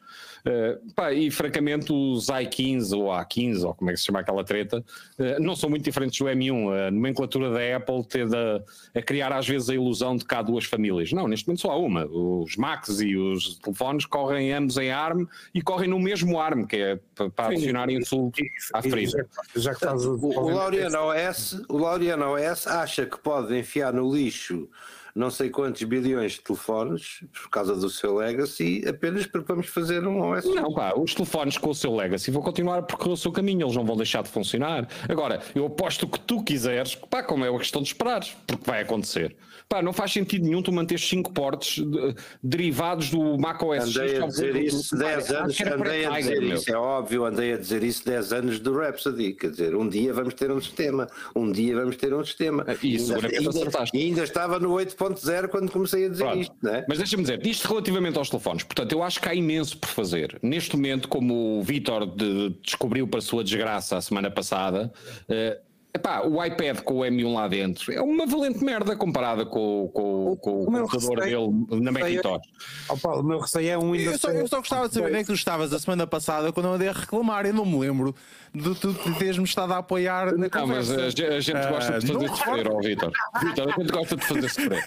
Uh, 0.47 0.92
pá, 0.94 1.12
e 1.12 1.31
francamente 1.31 1.92
os 1.92 2.27
i15 2.27 2.97
ou 2.97 3.07
A15, 3.07 3.64
ou 3.64 3.75
como 3.75 3.90
é 3.90 3.94
que 3.94 3.99
se 3.99 4.05
chama 4.05 4.20
aquela 4.20 4.44
treta, 4.44 4.79
uh, 5.18 5.42
não 5.42 5.57
são 5.57 5.68
muito 5.68 5.85
diferentes 5.85 6.18
do 6.18 6.27
M1. 6.27 6.87
A 6.87 6.90
nomenclatura 6.90 7.51
da 7.51 7.77
Apple 7.77 8.05
tende 8.05 8.37
a, 8.37 8.62
a, 8.97 9.03
criar 9.03 9.33
às 9.33 9.49
vezes 9.49 9.70
a 9.70 9.75
ilusão 9.75 10.14
de 10.14 10.25
que 10.25 10.35
há 10.35 10.42
duas 10.42 10.66
famílias. 10.66 11.11
Não, 11.12 11.27
neste 11.27 11.49
momento 11.49 11.62
só 11.62 11.73
há 11.73 11.77
uma. 11.77 12.07
Os 12.07 12.57
Macs 12.57 13.01
e 13.01 13.16
os 13.16 13.59
telefones 13.59 14.07
correm 14.07 14.53
ambos 14.53 14.77
em 14.77 14.92
ARM 14.92 15.27
e 15.53 15.61
correm 15.62 15.88
no 15.88 15.99
mesmo 15.99 16.38
ARM, 16.38 16.64
que 16.64 16.77
é 16.77 17.01
para 17.35 17.49
adicionar 17.49 17.90
insulto 17.90 18.40
à 18.73 18.83
frisa. 18.83 19.27
Já, 19.57 19.70
que 19.70 19.77
estás 19.77 20.05
o, 20.05 20.14
o 20.14 20.51
Laureano 20.51 21.11
OS, 21.28 21.62
o 21.68 21.78
Laureano 21.78 22.34
OS 22.34 22.66
acha 22.66 23.06
que 23.06 23.18
pode 23.18 23.56
enfiar 23.56 23.92
no 23.92 24.14
lixo 24.14 24.68
não 25.14 25.30
sei 25.30 25.48
quantos 25.48 25.80
bilhões 25.84 26.32
de 26.32 26.40
telefones 26.40 27.20
por 27.32 27.48
causa 27.48 27.76
do 27.76 27.88
seu 27.88 28.16
legacy, 28.16 28.84
apenas 28.87 29.26
para 29.26 29.42
vamos 29.42 29.68
fazer 29.68 30.04
um 30.06 30.20
OS. 30.20 30.44
Não, 30.44 30.74
pá, 30.74 30.92
os 30.96 31.14
telefones 31.14 31.56
com 31.56 31.70
o 31.70 31.74
seu 31.74 31.94
legacy 31.94 32.32
vão 32.32 32.42
continuar 32.42 32.78
a 32.78 32.82
percorrer 32.82 33.12
o 33.12 33.16
seu 33.16 33.30
caminho, 33.30 33.64
eles 33.64 33.76
não 33.76 33.84
vão 33.84 33.96
deixar 33.96 34.24
de 34.24 34.28
funcionar. 34.28 34.88
Agora, 35.08 35.40
eu 35.54 35.66
aposto 35.66 36.08
que 36.08 36.18
tu 36.18 36.42
quiseres, 36.42 36.96
pá, 36.96 37.22
como 37.22 37.44
é 37.44 37.50
uma 37.50 37.60
questão 37.60 37.80
de 37.80 37.88
esperar, 37.88 38.24
porque 38.44 38.68
vai 38.68 38.82
acontecer. 38.82 39.37
Pá, 39.68 39.83
não 39.83 39.92
faz 39.92 40.12
sentido 40.12 40.44
nenhum 40.44 40.62
tu 40.62 40.72
manteres 40.72 41.07
5 41.09 41.33
portes 41.33 41.85
de, 41.85 42.14
derivados 42.42 43.11
do 43.11 43.38
macOS 43.38 43.96
Andei 43.96 44.18
a 44.22 44.27
dizer 44.27 44.57
isso 44.57 44.96
10 44.96 45.31
anos, 45.31 45.61
andei 45.61 46.05
a 46.05 46.11
dizer 46.18 46.42
isso, 46.42 46.70
é 46.70 46.77
óbvio, 46.77 47.24
andei 47.24 47.53
a 47.55 47.57
dizer 47.57 47.83
isso 47.83 48.05
10 48.05 48.33
anos 48.33 48.61
do 48.61 48.77
Rhapsody, 48.79 49.33
quer 49.33 49.50
dizer, 49.50 49.74
um 49.74 49.88
dia 49.88 50.12
vamos 50.12 50.35
ter 50.35 50.50
um 50.50 50.61
sistema, 50.61 51.09
um 51.35 51.50
dia 51.50 51.74
vamos 51.74 51.96
ter 51.96 52.14
um 52.14 52.24
sistema. 52.24 52.64
Isso, 52.83 53.14
ainda, 53.14 53.29
ainda, 53.29 53.85
ainda 53.92 54.22
estava 54.22 54.59
no 54.59 54.70
8.0 54.70 55.48
quando 55.48 55.70
comecei 55.70 56.07
a 56.07 56.09
dizer 56.09 56.24
Pronto. 56.24 56.40
isto, 56.40 56.68
é? 56.68 56.85
Mas 56.88 56.98
deixa-me 56.98 57.22
dizer, 57.22 57.46
isto 57.46 57.68
relativamente 57.68 58.18
aos 58.18 58.31
telefones, 58.31 58.62
portanto, 58.64 58.92
eu 58.92 59.03
acho 59.03 59.20
que 59.20 59.29
há 59.29 59.35
imenso 59.35 59.79
por 59.79 59.88
fazer. 59.88 60.38
Neste 60.42 60.77
momento, 60.77 61.09
como 61.09 61.59
o 61.59 61.62
Vitor 61.62 62.07
de, 62.07 62.50
descobriu 62.62 63.07
para 63.07 63.18
a 63.18 63.22
sua 63.22 63.42
desgraça 63.42 63.96
a 63.96 64.00
semana 64.00 64.31
passada, 64.31 64.92
uh, 65.29 65.73
Epá, 65.96 66.22
o 66.22 66.44
iPad 66.44 66.80
com 66.80 66.94
o 66.94 67.00
M1 67.02 67.35
lá 67.35 67.46
dentro 67.46 67.92
é 67.92 68.02
uma 68.02 68.26
valente 68.26 68.64
merda 68.64 68.96
comparada 68.96 69.46
com, 69.46 69.88
com, 69.94 70.37
com 70.37 70.50
o, 70.50 70.62
o 70.62 70.66
computador 70.66 71.18
receio, 71.20 71.52
dele 71.52 71.80
na 71.83 71.92
Macintosh. 71.92 72.48
Opa, 72.88 73.11
o 73.11 73.22
meu 73.22 73.38
receio 73.38 73.70
é 73.70 73.78
um 73.78 73.92
Windows. 73.92 74.14
Eu 74.14 74.18
só, 74.18 74.30
eu 74.30 74.48
só 74.48 74.57
gostava 74.59 74.88
de 74.88 74.94
saber 74.94 75.07
onde 75.07 75.16
é 75.18 75.20
que 75.20 75.26
tu 75.26 75.35
estavas 75.35 75.72
a 75.72 75.78
semana 75.78 76.04
passada 76.04 76.52
quando 76.52 76.66
eu 76.66 76.72
andei 76.72 76.88
a 76.88 76.92
reclamar. 76.92 77.46
Eu 77.46 77.54
não 77.54 77.64
me 77.64 77.78
lembro 77.78 78.12
de 78.54 78.74
tu 78.76 78.94
teres-me 79.18 79.44
estado 79.44 79.72
a 79.72 79.78
apoiar 79.78 80.36
na 80.38 80.48
Não, 80.48 80.66
mas 80.68 80.90
a, 80.90 81.06
a 81.06 81.40
gente 81.40 81.68
gosta 81.68 81.98
de 81.98 82.06
fazer 82.06 82.26
uh, 82.26 82.36
sofrer, 82.36 82.72
ó 82.72 82.80
Vitor. 82.80 83.12
Vitor, 83.42 83.68
a 83.68 83.80
gente 83.80 83.92
gosta 83.92 84.16
de 84.16 84.24
fazer 84.24 84.48
sofrer. 84.48 84.84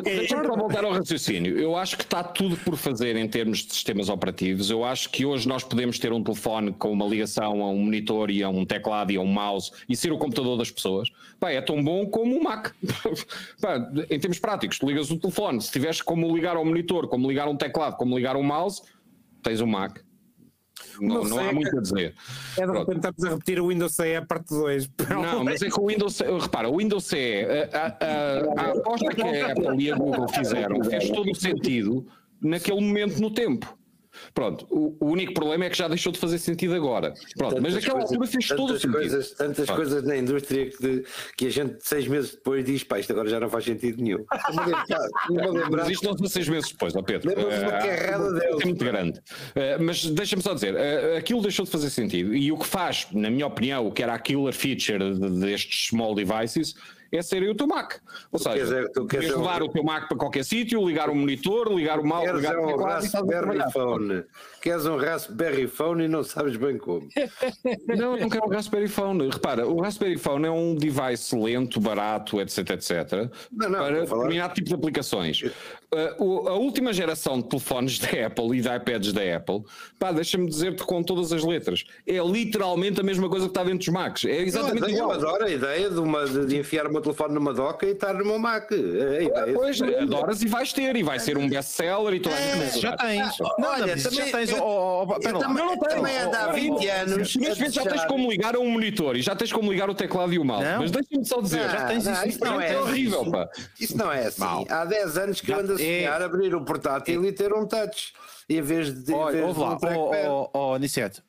Deixa-me 0.02 0.46
só 0.46 0.56
voltar 0.56 0.84
ao 0.84 0.92
raciocínio. 0.92 1.58
Eu 1.58 1.76
acho 1.76 1.98
que 1.98 2.02
está 2.02 2.24
tudo 2.24 2.56
por 2.56 2.76
fazer 2.76 3.14
em 3.16 3.28
termos 3.28 3.58
de 3.58 3.74
sistemas 3.74 4.08
operativos. 4.08 4.70
Eu 4.70 4.84
acho 4.84 5.10
que 5.10 5.26
hoje 5.26 5.46
nós 5.46 5.62
podemos 5.62 5.98
ter 5.98 6.12
um 6.12 6.22
telefone 6.22 6.72
com 6.72 6.90
uma 6.90 7.06
ligação 7.06 7.62
a 7.62 7.70
um 7.70 7.84
monitor 7.84 8.30
e 8.30 8.42
a 8.42 8.48
um 8.48 8.64
teclado 8.64 9.12
e 9.12 9.16
a 9.16 9.20
um 9.20 9.26
mouse 9.26 9.70
e 9.86 9.94
ser 9.94 10.10
o 10.10 10.16
computador 10.16 10.56
das 10.56 10.70
pessoas. 10.70 11.10
Pá, 11.38 11.50
é 11.50 11.60
tão 11.60 11.82
bom 11.84 12.06
como 12.06 12.38
o 12.38 12.42
Mac. 12.42 12.72
Pá, 13.60 13.86
em 14.08 14.18
termos 14.18 14.38
práticos, 14.38 14.78
tu 14.78 14.86
ligas 14.86 15.10
o 15.10 15.18
telefone, 15.18 15.60
se 15.60 15.70
tiveres 15.70 16.00
como 16.00 16.34
ligar 16.34 16.56
ao 16.56 16.64
monitor, 16.64 17.06
como 17.06 17.28
ligar 17.28 17.48
um 17.48 17.56
teclado, 17.56 17.96
como 17.96 18.16
ligar 18.16 18.34
um 18.34 18.42
mouse, 18.42 18.82
tens 19.42 19.60
o 19.60 19.66
Mac. 19.66 19.98
Não, 21.00 21.24
não, 21.24 21.38
há 21.38 21.52
muito 21.52 21.76
a 21.76 21.80
dizer. 21.80 22.14
É 22.58 22.66
de 22.66 22.72
repente 22.72 22.96
estamos 22.96 23.24
a 23.24 23.28
repetir 23.30 23.60
o 23.60 23.68
Windows 23.68 23.94
CE 23.94 24.14
a 24.16 24.22
parte 24.24 24.48
2. 24.50 24.90
Não, 25.10 25.44
mas 25.44 25.62
é 25.62 25.70
que 25.70 25.80
o 25.80 25.86
Windows 25.86 26.14
CE, 26.14 26.24
repara, 26.24 26.68
o 26.68 26.76
Windows 26.76 27.04
CE, 27.04 27.46
a, 27.72 27.86
a, 27.86 28.62
a 28.62 28.70
aposta 28.72 29.08
que 29.14 29.22
a 29.22 29.52
Apple 29.52 29.82
e 29.82 29.90
a 29.90 29.96
Google 29.96 30.28
fizeram 30.28 30.84
fez 30.84 31.10
todo 31.10 31.30
o 31.30 31.34
sentido 31.34 32.06
naquele 32.40 32.80
momento 32.80 33.20
no 33.20 33.30
tempo. 33.30 33.79
Pronto, 34.34 34.66
o, 34.70 34.96
o, 35.00 35.10
único 35.10 35.34
problema 35.34 35.64
é 35.64 35.70
que 35.70 35.76
já 35.76 35.88
deixou 35.88 36.12
de 36.12 36.18
fazer 36.18 36.38
sentido 36.38 36.74
agora. 36.74 37.14
Pronto, 37.36 37.56
tantas 37.56 37.62
mas 37.62 37.74
naquela 37.74 38.00
altura 38.02 38.26
fez 38.26 38.48
todo 38.48 38.74
o 38.74 38.78
sentido. 38.78 38.92
Coisas, 38.92 39.30
tantas 39.32 39.66
Pronto. 39.66 39.76
coisas 39.76 40.04
na 40.04 40.16
indústria 40.16 40.70
que, 40.70 41.04
que, 41.36 41.46
a 41.46 41.50
gente 41.50 41.76
seis 41.80 42.06
meses 42.06 42.32
depois 42.32 42.64
diz, 42.64 42.84
pá, 42.84 42.98
isto 42.98 43.12
agora 43.12 43.28
já 43.28 43.40
não 43.40 43.48
faz 43.48 43.64
sentido 43.64 44.02
nenhum. 44.02 44.24
mas 45.70 45.88
isto 45.88 46.04
não 46.04 46.16
foi 46.16 46.28
seis 46.28 46.48
meses 46.48 46.70
depois, 46.70 46.94
ó 46.94 47.02
Pedro. 47.02 47.28
Lembra-me 47.28 47.64
uma 47.64 47.68
ah, 47.68 47.78
carrada 47.78 48.32
deles. 48.32 48.60
É 48.60 48.64
muito 48.64 48.84
grande. 48.84 49.18
Uh, 49.18 49.82
mas 49.82 50.04
deixa-me 50.04 50.42
só 50.42 50.54
dizer, 50.54 50.74
uh, 50.74 51.16
aquilo 51.16 51.42
deixou 51.42 51.64
de 51.64 51.70
fazer 51.70 51.90
sentido. 51.90 52.34
E 52.34 52.52
o 52.52 52.58
que 52.58 52.66
faz, 52.66 53.06
na 53.12 53.30
minha 53.30 53.46
opinião, 53.46 53.86
o 53.86 53.92
que 53.92 54.02
era 54.02 54.14
a 54.14 54.18
killer 54.18 54.54
feature 54.54 55.14
destes 55.40 55.88
small 55.88 56.14
devices 56.14 56.74
é 57.12 57.22
ser 57.22 57.42
o 57.48 57.54
teu 57.54 57.66
Mac. 57.66 57.94
Ou 58.30 58.38
tu 58.38 58.44
seja, 58.44 58.66
queres, 58.66 58.92
tu 58.92 59.06
queres 59.06 59.30
levar 59.30 59.62
um... 59.62 59.66
o 59.66 59.68
teu 59.68 59.82
Mac 59.82 60.08
para 60.08 60.16
qualquer 60.16 60.44
sítio, 60.44 60.86
ligar 60.86 61.10
o 61.10 61.14
monitor, 61.14 61.72
ligar 61.72 61.98
o 61.98 62.06
mouse, 62.06 62.32
ligar 62.32 62.58
um 62.58 62.66
o 62.66 63.70
Phone. 63.72 64.24
Queres 64.60 64.86
um 64.86 64.96
Raspberry 64.96 65.66
Phone 65.66 66.04
e 66.04 66.08
não 66.08 66.22
sabes 66.22 66.56
bem 66.56 66.78
como. 66.78 67.08
não, 67.88 68.16
não 68.16 68.28
quero 68.28 68.46
um 68.46 68.50
Raspberry 68.50 68.88
Phone. 68.88 69.28
Repara, 69.28 69.66
o 69.66 69.80
Raspberry 69.80 70.16
Phone 70.16 70.46
é 70.46 70.50
um 70.50 70.74
device 70.74 71.36
lento, 71.36 71.80
barato, 71.80 72.40
etc, 72.40 72.70
etc, 72.70 73.30
não, 73.50 73.68
não, 73.68 73.78
para 73.78 74.00
determinado 74.00 74.54
tipo 74.54 74.68
de 74.68 74.74
aplicações. 74.74 75.42
Uh, 75.92 76.48
a 76.48 76.54
última 76.54 76.92
geração 76.92 77.40
de 77.40 77.48
telefones 77.48 77.98
da 77.98 78.26
Apple 78.26 78.56
e 78.56 78.60
de 78.60 78.68
iPads 78.68 79.12
da 79.12 79.36
Apple, 79.36 79.64
pá, 79.98 80.12
deixa-me 80.12 80.48
dizer-te 80.48 80.84
com 80.84 81.02
todas 81.02 81.32
as 81.32 81.42
letras, 81.42 81.84
é 82.06 82.18
literalmente 82.18 83.00
a 83.00 83.02
mesma 83.02 83.28
coisa 83.28 83.46
que 83.46 83.50
está 83.50 83.64
dentro 83.64 83.78
dos 83.78 83.88
Macs. 83.88 84.24
É 84.24 84.42
exatamente 84.42 84.82
eu 84.82 84.90
igual. 84.90 85.10
Eu 85.10 85.16
adoro 85.16 85.44
a 85.44 85.50
ideia 85.50 85.90
de, 85.90 85.98
uma, 85.98 86.24
de 86.26 86.56
enfiar 86.56 86.86
uma 86.86 87.00
meu 87.00 87.02
telefone 87.02 87.34
numa 87.34 87.52
doca 87.52 87.86
e 87.86 87.90
estar 87.90 88.14
no 88.14 88.24
meu 88.24 88.38
Mac. 88.38 88.70
É, 88.72 89.24
é, 89.24 89.52
pois, 89.52 89.80
adoras 89.80 90.42
e 90.42 90.46
vais 90.46 90.72
ter, 90.72 90.94
e 90.94 91.02
vai 91.02 91.18
ser 91.18 91.36
um 91.36 91.48
best-seller 91.48 92.14
e 92.14 92.20
toda 92.20 92.36
a 92.36 92.40
gente. 92.40 92.80
Já 92.80 92.96
tens. 92.96 93.38
Não, 93.58 93.68
Olha, 93.68 93.96
também, 93.96 93.98
já 93.98 94.24
tens. 94.30 94.49
Eu, 94.50 94.62
oh, 94.62 95.06
oh, 95.08 95.14
eu 95.14 95.38
também, 95.38 95.64
não, 95.64 95.78
também 95.78 96.18
ando 96.18 96.36
há 96.36 96.46
20 96.52 96.88
anos. 96.88 97.36
Mas 97.36 97.58
vezes 97.58 97.74
já 97.74 97.82
tens 97.82 98.04
como 98.04 98.30
ligar 98.30 98.54
a 98.54 98.58
um 98.58 98.70
monitor 98.70 99.16
e 99.16 99.22
já 99.22 99.34
tens 99.34 99.52
como 99.52 99.70
ligar 99.70 99.88
o 99.88 99.94
teclado 99.94 100.32
e 100.32 100.38
o 100.38 100.44
mouse. 100.44 100.64
Mas 100.78 100.90
deixa-me 100.90 101.24
só 101.24 101.40
dizer, 101.40 101.68
já 101.70 101.86
tens 101.86 102.06
isso. 102.06 102.28
Isso 102.28 102.44
não 102.44 102.60
é 102.60 102.78
horrível, 102.78 103.30
pá. 103.30 103.48
Isso 103.78 103.96
não 103.96 104.12
é 104.12 104.26
assim. 104.26 104.66
Há 104.68 104.84
10 104.84 105.18
anos 105.18 105.40
que 105.40 105.52
eu 105.52 105.58
ando 105.58 105.74
a 105.74 105.78
sonhar 105.78 106.22
abrir 106.22 106.54
o 106.54 106.64
portátil 106.64 107.24
e 107.24 107.32
ter 107.32 107.52
um 107.52 107.66
touch 107.66 108.12
em 108.48 108.60
vez 108.60 108.92
de. 109.04 109.12
Olha, 109.12 109.46
ouve 109.46 109.60
lá, 109.60 109.78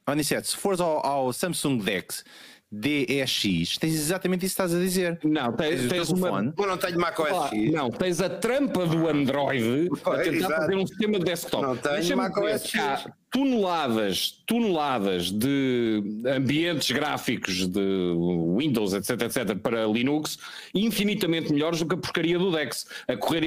Aniceto, 0.06 0.48
se 0.48 0.58
fores 0.58 0.80
ao 0.80 1.32
Samsung 1.32 1.78
Dex 1.78 2.24
DEX, 2.72 3.78
tens 3.78 3.94
exatamente 3.94 4.46
isso 4.46 4.56
que 4.56 4.62
estás 4.62 4.74
a 4.74 4.80
dizer. 4.80 5.20
Não, 5.26 5.52
tens, 5.52 5.90
tens 5.90 6.10
uma. 6.10 6.54
Eu 6.58 6.68
não 6.68 6.78
tenho 6.78 6.98
macOS 6.98 7.50
X. 7.50 7.72
Não, 7.74 7.92
tens 7.92 8.22
a 8.22 8.30
trampa 8.30 8.86
do 8.86 9.10
Android 9.10 9.90
a 9.92 10.18
tentar 10.18 10.32
exato. 10.32 10.56
fazer 10.56 10.76
um 10.76 10.88
sistema 10.88 11.20
de 11.20 11.26
desktop. 11.26 11.64
Não 11.64 11.76
tenho 11.76 12.18
macOS 12.18 12.66
X. 12.66 13.08
Toneladas, 13.30 14.44
toneladas 14.46 15.32
de 15.32 16.04
ambientes 16.36 16.92
gráficos 16.92 17.68
de 17.68 18.14
Windows, 18.58 18.94
etc, 18.94 19.22
etc, 19.22 19.56
para 19.58 19.86
Linux, 19.86 20.38
infinitamente 20.74 21.52
melhores 21.52 21.80
do 21.80 21.88
que 21.88 21.96
a 21.96 21.98
porcaria 21.98 22.38
do 22.38 22.52
Dex, 22.52 22.86
a 23.08 23.16
correr, 23.16 23.44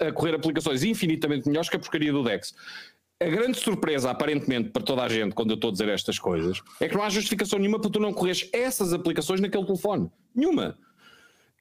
a 0.00 0.12
correr 0.12 0.34
aplicações 0.34 0.84
infinitamente 0.84 1.48
melhores 1.48 1.68
que 1.68 1.76
a 1.76 1.80
porcaria 1.80 2.12
do 2.12 2.22
Dex 2.22 2.54
a 3.20 3.26
grande 3.26 3.58
surpresa, 3.58 4.10
aparentemente, 4.10 4.70
para 4.70 4.82
toda 4.82 5.02
a 5.02 5.08
gente, 5.08 5.34
quando 5.34 5.50
eu 5.50 5.54
estou 5.54 5.70
a 5.70 5.72
dizer 5.72 5.88
estas 5.88 6.18
coisas, 6.18 6.60
é 6.80 6.88
que 6.88 6.94
não 6.94 7.02
há 7.02 7.08
justificação 7.08 7.58
nenhuma 7.58 7.80
para 7.80 7.90
tu 7.90 8.00
não 8.00 8.12
correres 8.12 8.48
essas 8.52 8.92
aplicações 8.92 9.40
naquele 9.40 9.64
telefone. 9.64 10.10
Nenhuma. 10.34 10.76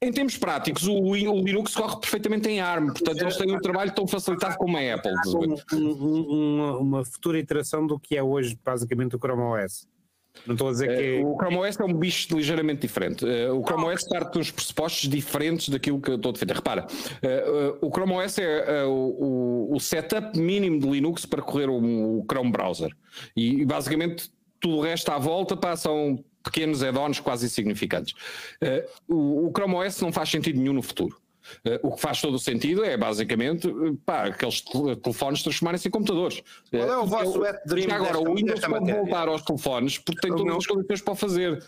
Em 0.01 0.11
termos 0.11 0.35
práticos, 0.35 0.85
o, 0.85 0.93
o 0.93 1.15
Linux 1.15 1.73
corre 1.73 1.97
perfeitamente 1.97 2.49
em 2.49 2.59
ARM, 2.59 2.87
portanto 2.87 3.21
eles 3.21 3.37
têm 3.37 3.55
um 3.55 3.59
trabalho 3.59 3.93
tão 3.93 4.05
facilitado 4.05 4.57
como 4.57 4.75
a 4.75 4.93
Apple. 4.95 5.13
Um, 5.27 5.55
um, 5.77 6.57
uma, 6.57 6.77
uma 6.77 7.05
futura 7.05 7.39
iteração 7.39 7.87
do 7.87 7.97
que 7.97 8.17
é 8.17 8.21
hoje 8.21 8.59
basicamente 8.65 9.15
o 9.15 9.19
Chrome 9.19 9.41
OS. 9.41 9.87
Não 10.45 10.55
estou 10.55 10.69
a 10.69 10.71
dizer 10.71 10.87
que. 10.87 11.21
Uh, 11.21 11.33
o 11.33 11.37
Chrome 11.37 11.57
OS 11.57 11.79
é 11.79 11.83
um 11.83 11.93
bicho 11.93 12.35
ligeiramente 12.35 12.81
diferente. 12.81 13.25
Uh, 13.25 13.59
o 13.59 13.63
Chrome 13.63 13.85
OS 13.85 14.07
parte 14.07 14.33
dos 14.33 14.51
pressupostos 14.51 15.09
diferentes 15.09 15.69
daquilo 15.69 16.01
que 16.01 16.11
eu 16.11 16.15
estou 16.15 16.29
a 16.29 16.33
defender. 16.33 16.55
Repara, 16.55 16.85
uh, 16.85 17.85
o 17.85 17.89
Chrome 17.89 18.13
OS 18.13 18.37
é 18.39 18.83
o, 18.85 19.77
setup 19.79 20.37
mínimo 20.37 20.79
de 20.79 20.89
Linux 20.89 21.25
para 21.25 21.41
correr 21.41 21.69
o, 21.69 22.25
Chrome 22.29 22.51
browser. 22.51 22.95
E 23.35 23.65
basicamente 23.65 24.31
tudo 24.59 24.77
o 24.77 24.81
resto 24.81 25.09
à 25.11 25.17
volta 25.17 25.55
passam 25.55 26.23
pequenos 26.43 26.83
add-ons 26.83 27.19
quase 27.19 27.45
insignificantes. 27.45 28.13
o 29.07 29.51
Chrome 29.55 29.75
OS 29.75 30.01
não 30.01 30.11
faz 30.11 30.29
sentido 30.29 30.59
nenhum 30.59 30.73
no 30.73 30.81
futuro. 30.81 31.22
Uh, 31.65 31.87
o 31.87 31.95
que 31.95 32.01
faz 32.01 32.21
todo 32.21 32.35
o 32.35 32.39
sentido 32.39 32.83
é 32.83 32.97
basicamente 32.97 33.67
uh, 33.67 33.95
pá, 34.05 34.25
aqueles 34.25 34.61
telefones 34.61 35.43
transformarem-se 35.43 35.87
em 35.87 35.91
computadores. 35.91 36.41
Qual 36.69 36.91
é 36.91 36.97
o 36.97 37.05
vosso 37.05 37.37
eu, 37.37 37.41
wet 37.41 37.59
dream? 37.65 37.91
Agora, 37.91 38.19
o 38.19 38.35
Windows 38.35 38.59
pode 38.59 38.91
voltar 38.91 39.27
aos 39.27 39.41
telefones 39.41 39.97
porque 39.97 40.21
tem 40.21 40.35
todas 40.35 40.55
as 40.55 40.67
condições 40.67 41.01
para 41.01 41.15
fazer. 41.15 41.63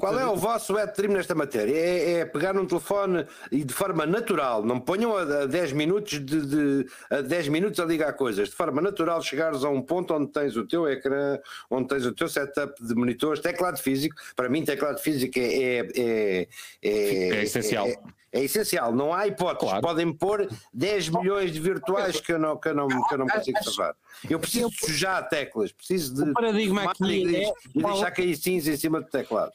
Qual 0.00 0.18
é 0.18 0.26
o 0.26 0.36
vosso 0.36 0.74
wet 0.74 0.96
dream 0.96 1.12
nesta 1.12 1.34
matéria? 1.34 1.74
É, 1.74 2.12
é, 2.12 2.24
pegar 2.24 2.52
num 2.52 2.66
telefone 2.66 3.26
e 3.50 3.64
de 3.64 3.72
forma 3.72 4.06
natural, 4.06 4.64
não 4.64 4.80
ponham 4.80 5.16
a 5.16 5.46
10 5.46 5.72
minutos 5.72 6.24
de, 6.24 6.46
de, 6.46 6.86
a 7.10 7.20
10 7.20 7.48
minutos 7.48 7.80
a 7.80 7.84
ligar 7.84 8.12
coisas, 8.14 8.48
de 8.48 8.54
forma 8.54 8.80
natural 8.80 9.22
chegares 9.22 9.64
a 9.64 9.68
um 9.68 9.82
ponto 9.82 10.14
onde 10.14 10.30
tens 10.32 10.56
o 10.56 10.66
teu 10.66 10.88
ecrã, 10.88 11.38
onde 11.70 11.88
tens 11.88 12.06
o 12.06 12.12
teu 12.12 12.28
setup 12.28 12.82
de 12.84 12.94
monitores, 12.94 13.40
teclado 13.40 13.78
físico. 13.78 14.16
Para 14.36 14.48
mim, 14.48 14.64
teclado 14.64 14.98
físico 14.98 15.38
é, 15.38 15.42
é, 15.42 15.88
é, 15.96 16.48
é, 16.82 17.28
é 17.36 17.42
essencial. 17.42 17.88
É, 18.32 18.40
é 18.40 18.44
essencial, 18.44 18.92
não 18.92 19.12
há 19.12 19.26
hipótese. 19.26 19.70
Claro. 19.70 19.82
Podem 19.82 20.12
pôr 20.12 20.48
10 20.72 21.08
milhões 21.10 21.52
de 21.52 21.60
virtuais 21.60 22.20
que 22.20 22.32
eu 22.32 22.38
não, 22.38 22.56
que 22.56 22.68
eu 22.68 22.74
não, 22.74 22.88
que 22.88 23.14
eu 23.14 23.18
não 23.18 23.26
consigo 23.26 23.62
salvar. 23.62 23.94
Eu 24.28 24.40
preciso 24.40 24.70
de 24.70 24.86
sujar 24.86 25.28
teclas, 25.28 25.72
preciso 25.72 26.14
de. 26.14 26.30
O 26.30 26.32
paradigma 26.32 26.90
aqui 26.90 27.36
é... 27.36 27.52
e 27.74 27.82
deixar 27.82 28.10
cair 28.10 28.36
cinza 28.36 28.72
em 28.72 28.76
cima 28.76 29.00
do 29.00 29.08
teclado. 29.08 29.52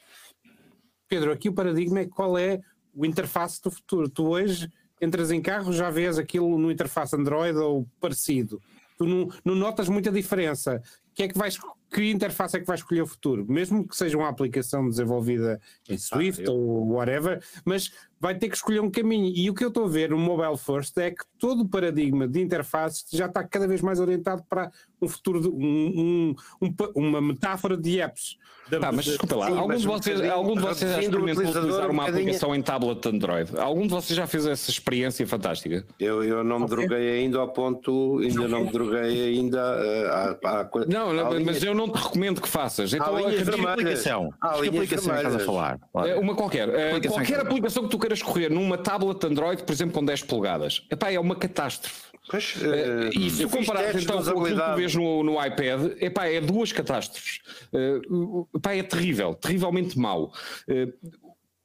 Pedro, 1.08 1.32
aqui 1.32 1.48
o 1.48 1.54
paradigma 1.54 2.00
é 2.00 2.06
qual 2.06 2.38
é 2.38 2.60
o 2.94 3.04
interface 3.04 3.62
do 3.62 3.70
futuro. 3.70 4.08
Tu 4.08 4.26
hoje 4.26 4.70
entras 5.00 5.30
em 5.30 5.40
carro, 5.40 5.72
já 5.72 5.90
vês 5.90 6.18
aquilo 6.18 6.58
no 6.58 6.70
interface 6.70 7.16
Android 7.16 7.56
ou 7.58 7.86
parecido. 8.00 8.60
Tu 8.96 9.06
não, 9.06 9.28
não 9.44 9.54
notas 9.54 9.88
muita 9.88 10.10
diferença. 10.10 10.82
Que 11.14 11.24
é 11.24 11.28
que 11.28 11.38
vais, 11.38 11.58
que 11.90 12.10
interface 12.10 12.56
é 12.56 12.60
que 12.60 12.66
vais 12.66 12.80
escolher 12.80 13.02
o 13.02 13.06
futuro? 13.06 13.46
Mesmo 13.48 13.86
que 13.86 13.96
seja 13.96 14.16
uma 14.16 14.28
aplicação 14.28 14.88
desenvolvida 14.88 15.60
em 15.88 15.96
Swift 15.96 16.42
ah, 16.42 16.44
eu... 16.46 16.54
ou 16.54 16.92
whatever, 16.92 17.42
mas 17.64 17.90
vai 18.20 18.36
ter 18.36 18.48
que 18.48 18.56
escolher 18.56 18.80
um 18.80 18.90
caminho. 18.90 19.32
E 19.34 19.48
o 19.48 19.54
que 19.54 19.64
eu 19.64 19.68
estou 19.68 19.84
a 19.84 19.88
ver 19.88 20.10
no 20.10 20.18
Mobile 20.18 20.56
First 20.56 20.96
é 20.98 21.10
que 21.10 21.24
todo 21.38 21.62
o 21.62 21.68
paradigma 21.68 22.26
de 22.26 22.40
interfaces 22.40 23.04
já 23.10 23.26
está 23.26 23.44
cada 23.44 23.66
vez 23.66 23.80
mais 23.80 24.00
orientado 24.00 24.42
para 24.48 24.70
um 25.00 25.08
futuro, 25.08 25.40
de, 25.40 25.48
um, 25.48 26.34
um, 26.60 26.74
uma 26.94 27.20
metáfora 27.20 27.76
de 27.76 28.00
apps. 28.00 28.36
Tá, 28.68 28.92
mas 28.92 29.06
desculpa 29.06 29.34
lá, 29.34 29.48
algum 29.48 29.76
de 29.76 29.86
vocês, 29.86 30.20
algum 30.28 30.54
de 30.54 30.60
vocês 30.60 30.90
já 30.90 31.00
experimentou 31.00 31.44
utilizar 31.44 31.90
uma 31.90 32.06
aplicação 32.06 32.54
em 32.54 32.60
tablet 32.60 33.06
Android? 33.06 33.58
Algum 33.58 33.82
de 33.82 33.88
vocês 33.88 34.14
já 34.14 34.26
fez 34.26 34.44
essa 34.44 34.70
experiência 34.70 35.26
fantástica? 35.26 35.86
Eu, 35.98 36.22
eu 36.22 36.44
não 36.44 36.58
me 36.58 36.64
okay. 36.66 36.76
droguei 36.76 37.20
ainda 37.20 37.38
ao 37.38 37.48
ponto, 37.48 38.18
ainda 38.18 38.46
não 38.46 38.64
me 38.64 38.72
droguei 38.72 39.28
ainda 39.28 39.58
uh, 39.58 40.46
à, 40.46 40.60
à, 40.60 40.70
Não, 40.86 41.14
não 41.14 41.44
mas 41.44 41.62
eu 41.62 41.74
não 41.78 41.88
te 41.88 41.96
recomendo 41.96 42.40
que 42.42 42.48
faças. 42.48 42.92
Então, 42.92 43.16
há 43.16 43.20
linhas 43.20 43.48
que 43.48 43.66
aplicação? 43.66 44.34
Há 44.40 44.60
que 44.60 44.68
aplicação 44.68 45.16
estás 45.16 45.34
a 45.34 45.38
falar? 45.38 45.80
Uma 46.20 46.34
qualquer. 46.34 46.68
Aplicação 46.68 47.16
qualquer 47.16 47.40
aplicação 47.40 47.82
que 47.84 47.90
tu 47.90 47.98
queiras 47.98 48.22
correr 48.22 48.50
numa 48.50 48.76
tablet 48.76 49.24
Android, 49.24 49.62
por 49.62 49.72
exemplo, 49.72 49.94
com 49.94 50.04
10 50.04 50.22
polegadas. 50.22 50.86
Epá, 50.90 51.12
é 51.12 51.20
uma 51.20 51.36
catástrofe. 51.36 52.08
Pois, 52.30 52.56
uh, 52.56 53.18
e 53.18 53.30
se 53.30 53.46
comparares 53.46 54.02
então 54.02 54.22
com 54.22 54.42
aquilo 54.42 54.60
que 54.60 54.70
tu 54.70 54.76
vês 54.76 54.94
no, 54.94 55.22
no 55.22 55.42
iPad, 55.42 55.92
epá, 55.98 56.26
é 56.26 56.40
duas 56.42 56.72
catástrofes. 56.72 57.40
Uh, 57.72 58.46
epá, 58.54 58.74
é 58.74 58.82
terrível, 58.82 59.34
terrivelmente 59.34 59.98
mau. 59.98 60.32
Uh, 60.68 60.92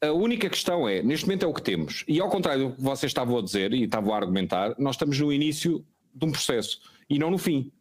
a 0.02 0.12
única 0.12 0.50
questão 0.50 0.88
é, 0.88 1.02
neste 1.02 1.26
momento 1.26 1.44
é 1.44 1.48
o 1.48 1.54
que 1.54 1.62
temos. 1.62 2.04
E 2.08 2.20
ao 2.20 2.30
contrário 2.30 2.70
do 2.70 2.76
que 2.76 2.82
vocês 2.82 3.10
estavam 3.10 3.38
a 3.38 3.42
dizer 3.42 3.74
e 3.74 3.84
estavam 3.84 4.14
a 4.14 4.18
argumentar, 4.18 4.76
nós 4.78 4.96
estamos 4.96 5.20
no 5.20 5.34
início 5.34 5.86
de 6.14 6.26
um 6.26 6.32
processo 6.32 6.80
e 7.10 7.18
não 7.18 7.32
no 7.32 7.38
fim 7.38 7.72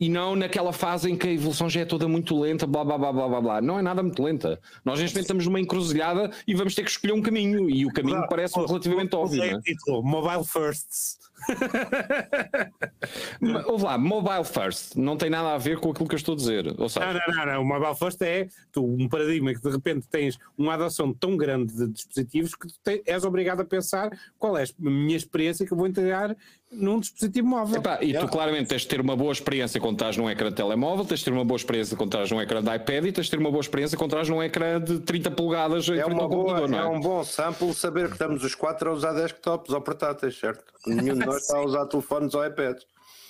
e 0.00 0.08
não 0.08 0.34
naquela 0.34 0.72
fase 0.72 1.10
em 1.10 1.16
que 1.16 1.28
a 1.28 1.32
evolução 1.32 1.68
já 1.68 1.82
é 1.82 1.84
toda 1.84 2.08
muito 2.08 2.38
lenta, 2.40 2.66
blá 2.66 2.82
blá 2.82 2.96
blá 2.96 3.12
blá 3.12 3.28
blá 3.28 3.40
blá. 3.40 3.60
Não 3.60 3.78
é 3.78 3.82
nada 3.82 4.02
muito 4.02 4.22
lenta. 4.22 4.58
Nós 4.82 4.98
neste 4.98 5.14
momento 5.14 5.24
estamos 5.24 5.46
numa 5.46 5.60
encruzilhada 5.60 6.30
e 6.46 6.54
vamos 6.54 6.74
ter 6.74 6.82
que 6.82 6.90
escolher 6.90 7.12
um 7.12 7.20
caminho, 7.20 7.68
e 7.68 7.84
o 7.84 7.92
caminho 7.92 8.26
parece 8.28 8.58
relativamente 8.58 9.14
óbvio. 9.14 9.42
É? 9.42 9.60
Mobile 10.02 10.44
Firsts. 10.44 11.18
Ouve 13.66 13.84
lá, 13.84 13.98
mobile 13.98 14.44
first 14.44 14.96
não 14.96 15.16
tem 15.16 15.30
nada 15.30 15.54
a 15.54 15.58
ver 15.58 15.78
com 15.78 15.90
aquilo 15.90 16.08
que 16.08 16.14
eu 16.14 16.18
estou 16.18 16.34
a 16.34 16.36
dizer. 16.36 16.74
Ou 16.78 16.88
seja, 16.88 17.12
não, 17.12 17.12
não, 17.12 17.34
não, 17.34 17.46
não. 17.54 17.62
O 17.62 17.64
mobile 17.64 17.94
first 17.94 18.20
é 18.22 18.48
tu, 18.72 18.84
um 18.84 19.08
paradigma 19.08 19.54
que 19.54 19.60
de 19.60 19.70
repente 19.70 20.06
tens 20.08 20.38
uma 20.56 20.74
adoção 20.74 21.12
tão 21.12 21.36
grande 21.36 21.74
de 21.74 21.88
dispositivos 21.88 22.54
que 22.54 22.68
tu 22.68 23.02
és 23.06 23.24
obrigado 23.24 23.60
a 23.60 23.64
pensar 23.64 24.10
qual 24.38 24.56
é 24.56 24.64
a 24.64 24.66
minha 24.78 25.16
experiência 25.16 25.66
que 25.66 25.72
eu 25.72 25.76
vou 25.76 25.86
entregar 25.86 26.36
num 26.70 27.00
dispositivo 27.00 27.48
móvel. 27.48 27.80
Epá, 27.80 27.98
e 28.00 28.16
tu 28.16 28.28
claramente 28.28 28.68
tens 28.68 28.82
de 28.82 28.88
ter 28.88 29.00
uma 29.00 29.16
boa 29.16 29.32
experiência 29.32 29.80
quando 29.80 29.94
estás 29.94 30.16
num 30.16 30.30
ecrã 30.30 30.50
de 30.50 30.54
telemóvel, 30.54 31.04
tens 31.04 31.18
de 31.18 31.24
ter 31.24 31.32
uma 31.32 31.44
boa 31.44 31.56
experiência 31.56 31.96
quando 31.96 32.14
estás 32.14 32.30
num 32.30 32.40
ecrã 32.40 32.62
de 32.62 32.74
iPad 32.74 33.06
e 33.06 33.12
tens 33.12 33.26
de 33.26 33.30
ter 33.30 33.38
uma 33.38 33.50
boa 33.50 33.60
experiência 33.60 33.98
quando 33.98 34.12
estás 34.12 34.28
num 34.28 34.42
ecrã 34.42 34.80
de 34.80 35.00
30 35.00 35.30
polegadas 35.32 35.88
é 35.88 36.06
uma 36.06 36.28
boa, 36.28 36.60
é? 36.60 36.76
é? 36.76 36.84
um 36.84 37.00
bom 37.00 37.24
sample 37.24 37.74
saber 37.74 38.06
que 38.06 38.12
estamos 38.12 38.44
os 38.44 38.54
quatro 38.54 38.90
a 38.90 38.92
usar 38.92 39.12
desktops 39.12 39.74
ou 39.74 39.80
portáteis, 39.80 40.38
certo? 40.38 40.64
Nenhum 40.86 41.18
de 41.18 41.26
nós 41.30 41.42
está 41.42 41.58
a 41.58 41.64
usar 41.64 41.86
telefones 41.86 42.34
ou 42.34 42.44
iPads. 42.44 42.84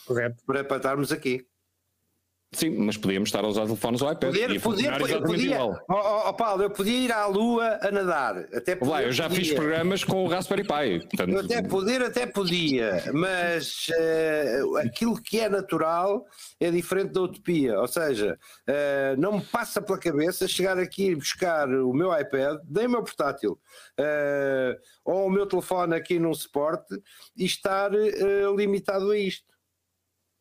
Correto. 0.06 0.42
Para, 0.46 0.64
para 0.64 0.76
estarmos 0.78 1.12
aqui. 1.12 1.46
Sim, 2.52 2.70
mas 2.78 2.96
podíamos 2.96 3.28
estar 3.28 3.44
a 3.44 3.46
usar 3.46 3.64
telefones 3.64 4.02
ou 4.02 4.10
iPads. 4.10 4.60
Poder, 4.60 4.60
poder, 4.60 5.12
eu 5.12 5.22
podia, 5.22 5.64
oh, 5.64 6.28
oh, 6.28 6.34
Paulo, 6.34 6.64
eu 6.64 6.70
podia 6.70 6.98
ir 6.98 7.12
à 7.12 7.24
Lua 7.26 7.78
a 7.80 7.92
nadar. 7.92 8.38
Até 8.52 8.74
poder, 8.74 9.06
eu 9.06 9.12
já 9.12 9.28
podia. 9.28 9.44
fiz 9.44 9.54
programas 9.54 10.02
com 10.02 10.24
o 10.24 10.28
Raspberry 10.28 10.64
Pi. 10.64 11.06
Portanto... 11.16 11.38
até 11.38 11.62
poder, 11.62 12.02
até 12.02 12.26
podia, 12.26 13.04
mas 13.14 13.86
uh, 13.90 14.78
aquilo 14.78 15.22
que 15.22 15.38
é 15.38 15.48
natural 15.48 16.26
é 16.58 16.72
diferente 16.72 17.12
da 17.12 17.22
utopia. 17.22 17.78
Ou 17.78 17.86
seja, 17.86 18.36
uh, 18.68 19.20
não 19.20 19.38
me 19.38 19.44
passa 19.44 19.80
pela 19.80 19.98
cabeça 19.98 20.48
chegar 20.48 20.76
aqui 20.76 21.10
e 21.10 21.14
buscar 21.14 21.68
o 21.68 21.92
meu 21.92 22.12
iPad, 22.18 22.58
nem 22.68 22.88
o 22.88 22.90
meu 22.90 23.04
portátil, 23.04 23.60
uh, 23.96 24.76
ou 25.04 25.26
o 25.26 25.30
meu 25.30 25.46
telefone 25.46 25.94
aqui 25.94 26.18
num 26.18 26.34
suporte 26.34 27.00
e 27.36 27.44
estar 27.44 27.92
limitado 28.56 29.12
a 29.12 29.16
isto 29.16 29.49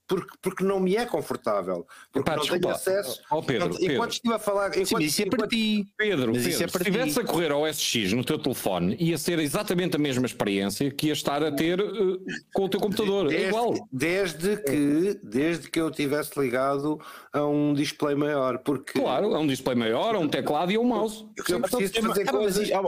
porque, 0.10 0.38
porque 0.42 0.64
não 0.64 0.80
me 0.80 0.96
é 0.96 1.06
confortável, 1.06 1.86
porque 2.12 2.28
Epá, 2.28 2.36
não 2.36 2.42
desculpa. 2.42 2.62
tenho 2.62 2.74
acesso. 2.74 3.22
Oh, 3.30 3.44
Pedro, 3.44 3.68
enquanto, 3.68 3.80
Pedro. 3.80 3.94
enquanto 3.94 4.12
estive 4.14 4.34
a 4.34 4.40
falar. 4.40 4.70
Enquanto, 4.70 4.88
Sim, 4.88 5.04
isso 5.04 5.22
é 5.22 5.26
para 5.28 5.48
ti. 5.48 5.88
Pedro, 5.96 6.34
Mas 6.34 6.44
Pedro, 6.44 6.64
é 6.64 6.68
para 6.68 6.84
se 6.84 6.90
estivesse 6.90 7.20
a 7.20 7.24
correr 7.24 7.52
ao 7.52 7.72
SX 7.72 8.14
no 8.14 8.26
teu 8.26 8.40
telefone, 8.40 8.98
ia 9.00 9.20
ser 9.20 9.38
exatamente 9.38 9.96
a 9.96 10.00
mesma 10.00 10.26
experiência 10.26 10.90
que 10.90 11.08
ia 11.08 11.14
estar 11.14 11.44
a 11.44 11.52
ter 11.52 11.80
uh, 11.80 12.20
com 12.52 12.64
o 12.64 12.70
teu 12.70 12.80
computador. 12.80 13.28
É 13.28 13.30
desde, 13.30 13.46
é 13.46 13.50
igual. 13.50 13.88
Desde 13.92 14.58
que, 14.58 15.20
desde 15.24 15.70
que 15.70 15.80
eu 15.80 15.92
tivesse 15.92 16.40
ligado 16.40 17.00
a 17.32 17.46
um 17.46 17.76
display 17.76 18.16
maior. 18.16 18.58
Porque... 18.58 19.00
Claro, 19.00 19.36
a 19.36 19.40
um 19.40 19.46
display 19.46 19.76
maior, 19.76 20.16
a 20.16 20.20
um 20.20 20.28
teclado 20.28 20.72
e 20.72 20.76
a 20.76 20.80
um 20.80 20.86
mouse. 20.86 21.24
Eu 21.48 21.62
preciso 21.62 21.94
de 21.94 22.02
fazer 22.02 22.26
coisas. 22.26 22.72
A 22.72 22.80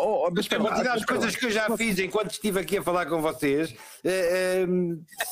quantidade 0.57 0.84
das 0.84 1.05
coisas 1.05 1.36
que 1.36 1.45
eu 1.45 1.51
já 1.51 1.77
fiz 1.77 1.99
enquanto 1.99 2.31
estive 2.31 2.60
aqui 2.60 2.77
a 2.77 2.81
falar 2.81 3.05
com 3.05 3.21
vocês, 3.21 3.75
eh, 4.03 4.63
eh, 4.63 4.67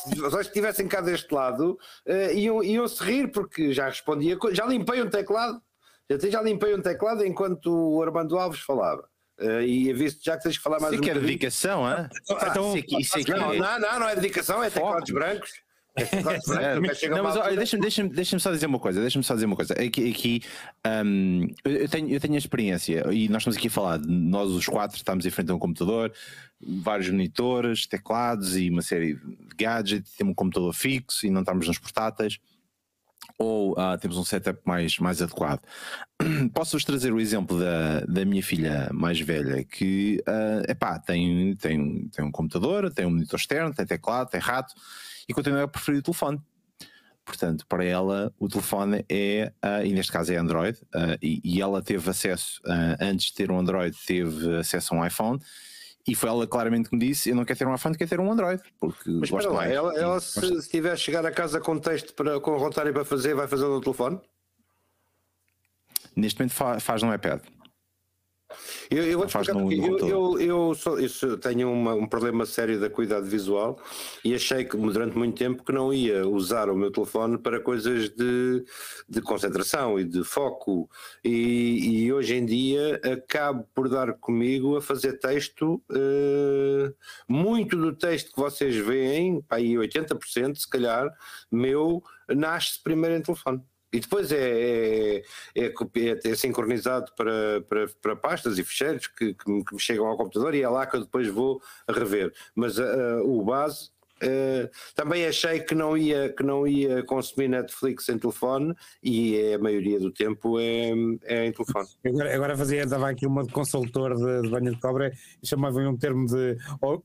se 0.05 0.19
vocês 0.19 0.45
estivessem 0.45 0.87
cá 0.87 1.01
deste 1.01 1.33
lado 1.33 1.78
uh, 2.07 2.33
iam, 2.33 2.63
iam 2.63 2.87
se 2.87 3.03
rir 3.03 3.31
porque 3.31 3.73
já 3.73 3.87
respondia, 3.87 4.37
já 4.51 4.65
limpei 4.65 5.01
um 5.01 5.09
teclado, 5.09 5.61
já, 6.09 6.29
já 6.29 6.41
limpei 6.41 6.75
um 6.75 6.81
teclado 6.81 7.25
enquanto 7.25 7.67
o 7.67 8.01
Armando 8.01 8.37
Alves 8.37 8.61
falava. 8.61 9.07
Uh, 9.39 9.61
e 9.61 9.93
visto 9.93 10.23
já 10.23 10.35
que 10.35 10.43
tens 10.43 10.57
que 10.57 10.63
falar 10.63 10.81
mais 10.81 10.91
Isso 10.91 11.01
um 11.01 11.05
que 11.05 11.11
é 11.11 11.13
dedicação, 11.13 11.89
é? 11.89 12.09
então, 12.29 12.75
isso 12.75 12.77
aqui, 12.77 13.01
isso 13.01 13.19
aqui 13.19 13.31
não, 13.31 13.53
é... 13.53 13.57
não, 13.57 13.79
não, 13.79 13.99
não 13.99 14.09
é 14.09 14.15
dedicação, 14.15 14.61
é 14.61 14.69
teclados 14.69 15.09
brancos. 15.11 15.49
É, 15.95 17.09
não, 17.09 17.23
mas 17.23 17.55
deixa-me 17.55 17.81
deixa 17.81 18.07
deixa 18.07 18.39
só 18.39 18.51
dizer 18.51 18.67
uma 18.67 18.79
coisa. 18.79 19.01
Deixa-me 19.01 19.23
só 19.23 19.33
dizer 19.33 19.45
uma 19.45 19.55
coisa. 19.55 19.73
Aqui, 19.73 20.09
aqui 20.09 20.41
um, 21.05 21.47
eu, 21.65 21.89
tenho, 21.89 22.09
eu 22.09 22.19
tenho 22.19 22.35
a 22.35 22.37
experiência 22.37 23.05
e 23.11 23.27
nós 23.27 23.41
estamos 23.41 23.57
aqui 23.57 23.67
a 23.67 23.71
falar. 23.71 23.99
Nós, 23.99 24.49
os 24.51 24.65
quatro, 24.67 24.95
estamos 24.97 25.25
em 25.25 25.29
frente 25.29 25.51
a 25.51 25.55
um 25.55 25.59
computador, 25.59 26.11
vários 26.61 27.09
monitores, 27.09 27.87
teclados 27.87 28.55
e 28.55 28.69
uma 28.69 28.81
série 28.81 29.19
de 29.59 29.65
gadgets. 29.65 30.15
Temos 30.15 30.31
um 30.31 30.35
computador 30.35 30.73
fixo 30.73 31.25
e 31.25 31.29
não 31.29 31.41
estamos 31.41 31.67
nos 31.67 31.77
portáteis. 31.77 32.39
Ou 33.37 33.73
uh, 33.73 33.97
temos 33.99 34.17
um 34.17 34.23
setup 34.23 34.59
mais, 34.65 34.97
mais 34.97 35.21
adequado. 35.21 35.61
Posso-vos 36.53 36.83
trazer 36.83 37.13
o 37.13 37.19
exemplo 37.19 37.59
da, 37.59 38.01
da 38.01 38.25
minha 38.25 38.43
filha 38.43 38.89
mais 38.91 39.19
velha, 39.19 39.63
que 39.63 40.21
uh, 40.27 40.69
epá, 40.69 40.99
tem, 40.99 41.55
tem, 41.55 42.09
tem 42.09 42.25
um 42.25 42.31
computador, 42.31 42.91
tem 42.91 43.05
um 43.05 43.11
monitor 43.11 43.39
externo, 43.39 43.73
tem 43.73 43.85
teclado, 43.85 44.29
tem 44.29 44.39
rato 44.39 44.73
e 45.27 45.33
continua 45.33 45.63
a 45.63 45.67
preferir 45.67 45.99
o 45.99 46.03
telefone. 46.03 46.41
Portanto, 47.29 47.65
para 47.67 47.85
ela, 47.85 48.33
o 48.39 48.47
telefone 48.47 49.05
é, 49.07 49.53
uh, 49.63 49.85
e 49.85 49.93
neste 49.93 50.11
caso 50.11 50.33
é 50.33 50.37
Android, 50.37 50.79
uh, 50.95 51.15
e, 51.21 51.39
e, 51.43 51.61
ela 51.61 51.79
teve 51.79 52.09
acesso, 52.09 52.59
uh, 52.65 52.97
antes 52.99 53.27
de 53.27 53.35
ter 53.35 53.51
um 53.51 53.59
Android, 53.59 53.95
teve 54.07 54.57
acesso 54.57 54.95
a 54.95 54.97
um 54.97 55.05
iPhone. 55.05 55.39
E 56.09 56.15
foi 56.15 56.29
ela 56.29 56.47
claramente 56.47 56.89
que 56.89 56.95
me 56.95 57.05
disse: 57.05 57.29
Eu 57.29 57.35
não 57.35 57.45
quero 57.45 57.59
ter 57.59 57.67
um 57.67 57.75
iPhone, 57.75 57.97
quero 57.97 58.09
ter 58.09 58.19
um 58.19 58.31
Android. 58.31 58.61
Porque 58.79 59.09
Mas 59.09 59.29
gosto 59.29 59.51
lá, 59.51 59.67
ela, 59.67 59.93
ela 59.95 60.19
se, 60.19 60.61
se 60.61 60.69
tiver 60.69 60.91
a 60.91 60.95
chegar 60.95 61.25
a 61.25 61.31
casa 61.31 61.59
com 61.59 61.77
texto 61.77 62.13
para, 62.13 62.39
com 62.39 62.57
vontade 62.57 62.91
para 62.91 63.05
fazer, 63.05 63.35
vai 63.35 63.47
fazer 63.47 63.65
no 63.65 63.79
telefone? 63.79 64.19
Neste 66.15 66.39
momento 66.39 66.53
fa 66.53 66.79
faz 66.79 67.03
no 67.03 67.13
iPad. 67.13 67.41
Eu, 68.89 69.03
eu, 69.03 69.19
porque 69.19 69.75
eu, 70.11 70.39
eu, 70.39 70.73
sou, 70.73 70.99
eu 70.99 71.37
tenho 71.37 71.71
uma, 71.71 71.93
um 71.93 72.07
problema 72.07 72.45
sério 72.45 72.79
da 72.79 72.89
cuidado 72.89 73.25
visual 73.25 73.79
e 74.25 74.33
achei 74.33 74.65
que 74.65 74.75
durante 74.75 75.15
muito 75.15 75.37
tempo 75.37 75.63
que 75.63 75.71
não 75.71 75.93
ia 75.93 76.27
usar 76.27 76.69
o 76.69 76.75
meu 76.75 76.91
telefone 76.91 77.37
para 77.37 77.59
coisas 77.59 78.09
de, 78.09 78.65
de 79.07 79.21
concentração 79.21 79.99
e 79.99 80.03
de 80.03 80.23
foco. 80.23 80.89
E, 81.23 82.05
e 82.05 82.13
hoje 82.13 82.35
em 82.35 82.45
dia 82.45 82.99
acabo 83.03 83.67
por 83.75 83.87
dar 83.87 84.13
comigo 84.13 84.77
a 84.77 84.81
fazer 84.81 85.19
texto 85.19 85.81
uh, 85.91 86.95
muito 87.27 87.77
do 87.77 87.95
texto 87.95 88.33
que 88.33 88.39
vocês 88.39 88.75
veem, 88.75 89.43
aí 89.49 89.75
80% 89.75 90.55
se 90.55 90.67
calhar 90.67 91.07
meu 91.51 92.01
nasce 92.27 92.81
primeiro 92.81 93.15
em 93.15 93.21
telefone. 93.21 93.61
E 93.91 93.99
depois 93.99 94.31
é, 94.31 95.17
é, 95.17 95.23
é, 95.55 95.73
é, 96.23 96.35
sincronizado 96.35 97.11
para, 97.15 97.61
para, 97.67 97.87
para 98.01 98.15
pastas 98.15 98.57
e 98.59 98.63
ficheiros 98.63 99.07
que, 99.07 99.33
que, 99.33 99.49
me, 99.49 99.65
que, 99.65 99.73
me 99.73 99.79
chegam 99.79 100.05
ao 100.05 100.17
computador 100.17 100.53
e 100.53 100.61
é 100.61 100.69
lá 100.69 100.85
que 100.85 100.95
eu 100.95 101.01
depois 101.01 101.27
vou 101.27 101.61
rever. 101.89 102.31
Mas 102.55 102.77
uh, 102.77 103.23
o 103.23 103.43
base 103.43 103.89
Uh, 104.21 104.69
também 104.95 105.25
achei 105.25 105.61
que 105.61 105.73
não, 105.73 105.95
ia, 105.95 106.27
que 106.29 106.43
não 106.43 106.67
ia 106.67 107.01
consumir 107.03 107.47
Netflix 107.47 108.09
em 108.09 108.17
telefone 108.17 108.75
e 109.01 109.37
é, 109.37 109.53
a 109.53 109.59
maioria 109.59 109.97
do 109.97 110.11
tempo 110.11 110.59
é, 110.59 110.91
é 111.23 111.45
em 111.45 111.53
telefone. 111.53 111.87
Agora, 112.05 112.35
agora 112.35 112.57
fazia, 112.57 112.85
dava 112.85 113.09
aqui 113.09 113.25
uma 113.25 113.45
de 113.45 113.53
consultor 113.53 114.15
de, 114.15 114.41
de 114.41 114.49
banho 114.49 114.73
de 114.73 114.81
cobra 114.81 115.13
e 115.41 115.47
chamava 115.47 115.79
um 115.79 115.95
termo 115.95 116.25
de 116.25 116.57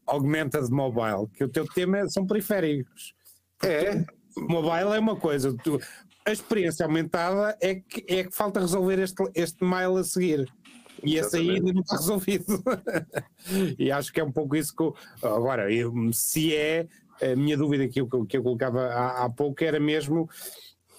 augmented 0.06 0.68
mobile, 0.70 1.28
que 1.32 1.44
o 1.44 1.48
teu 1.48 1.64
tema 1.66 2.08
são 2.08 2.26
periféricos. 2.26 3.14
É. 3.62 4.04
Mobile 4.36 4.96
é 4.96 4.98
uma 4.98 5.14
coisa, 5.14 5.56
tu, 5.62 5.80
a 6.24 6.32
experiência 6.32 6.86
aumentada 6.86 7.56
é 7.60 7.74
que, 7.74 8.04
é 8.08 8.24
que 8.24 8.34
falta 8.34 8.60
resolver 8.60 8.98
este, 8.98 9.22
este 9.34 9.64
mail 9.64 9.96
a 9.96 10.04
seguir. 10.04 10.48
E 11.02 11.16
esse 11.16 11.36
aí 11.36 11.50
ainda 11.50 11.72
não 11.72 11.82
está 11.82 11.96
resolvido. 11.98 12.62
e 13.78 13.92
acho 13.92 14.12
que 14.12 14.20
é 14.20 14.24
um 14.24 14.32
pouco 14.32 14.56
isso 14.56 14.74
que. 14.74 14.82
Eu, 14.82 14.94
agora, 15.22 15.72
eu, 15.72 15.92
se 16.12 16.54
é. 16.54 16.86
A 17.22 17.36
minha 17.36 17.56
dúvida 17.56 17.86
que 17.86 18.00
eu, 18.00 18.08
que 18.26 18.36
eu 18.36 18.42
colocava 18.42 18.86
há, 18.86 19.24
há 19.24 19.30
pouco 19.30 19.62
era 19.62 19.78
mesmo 19.78 20.28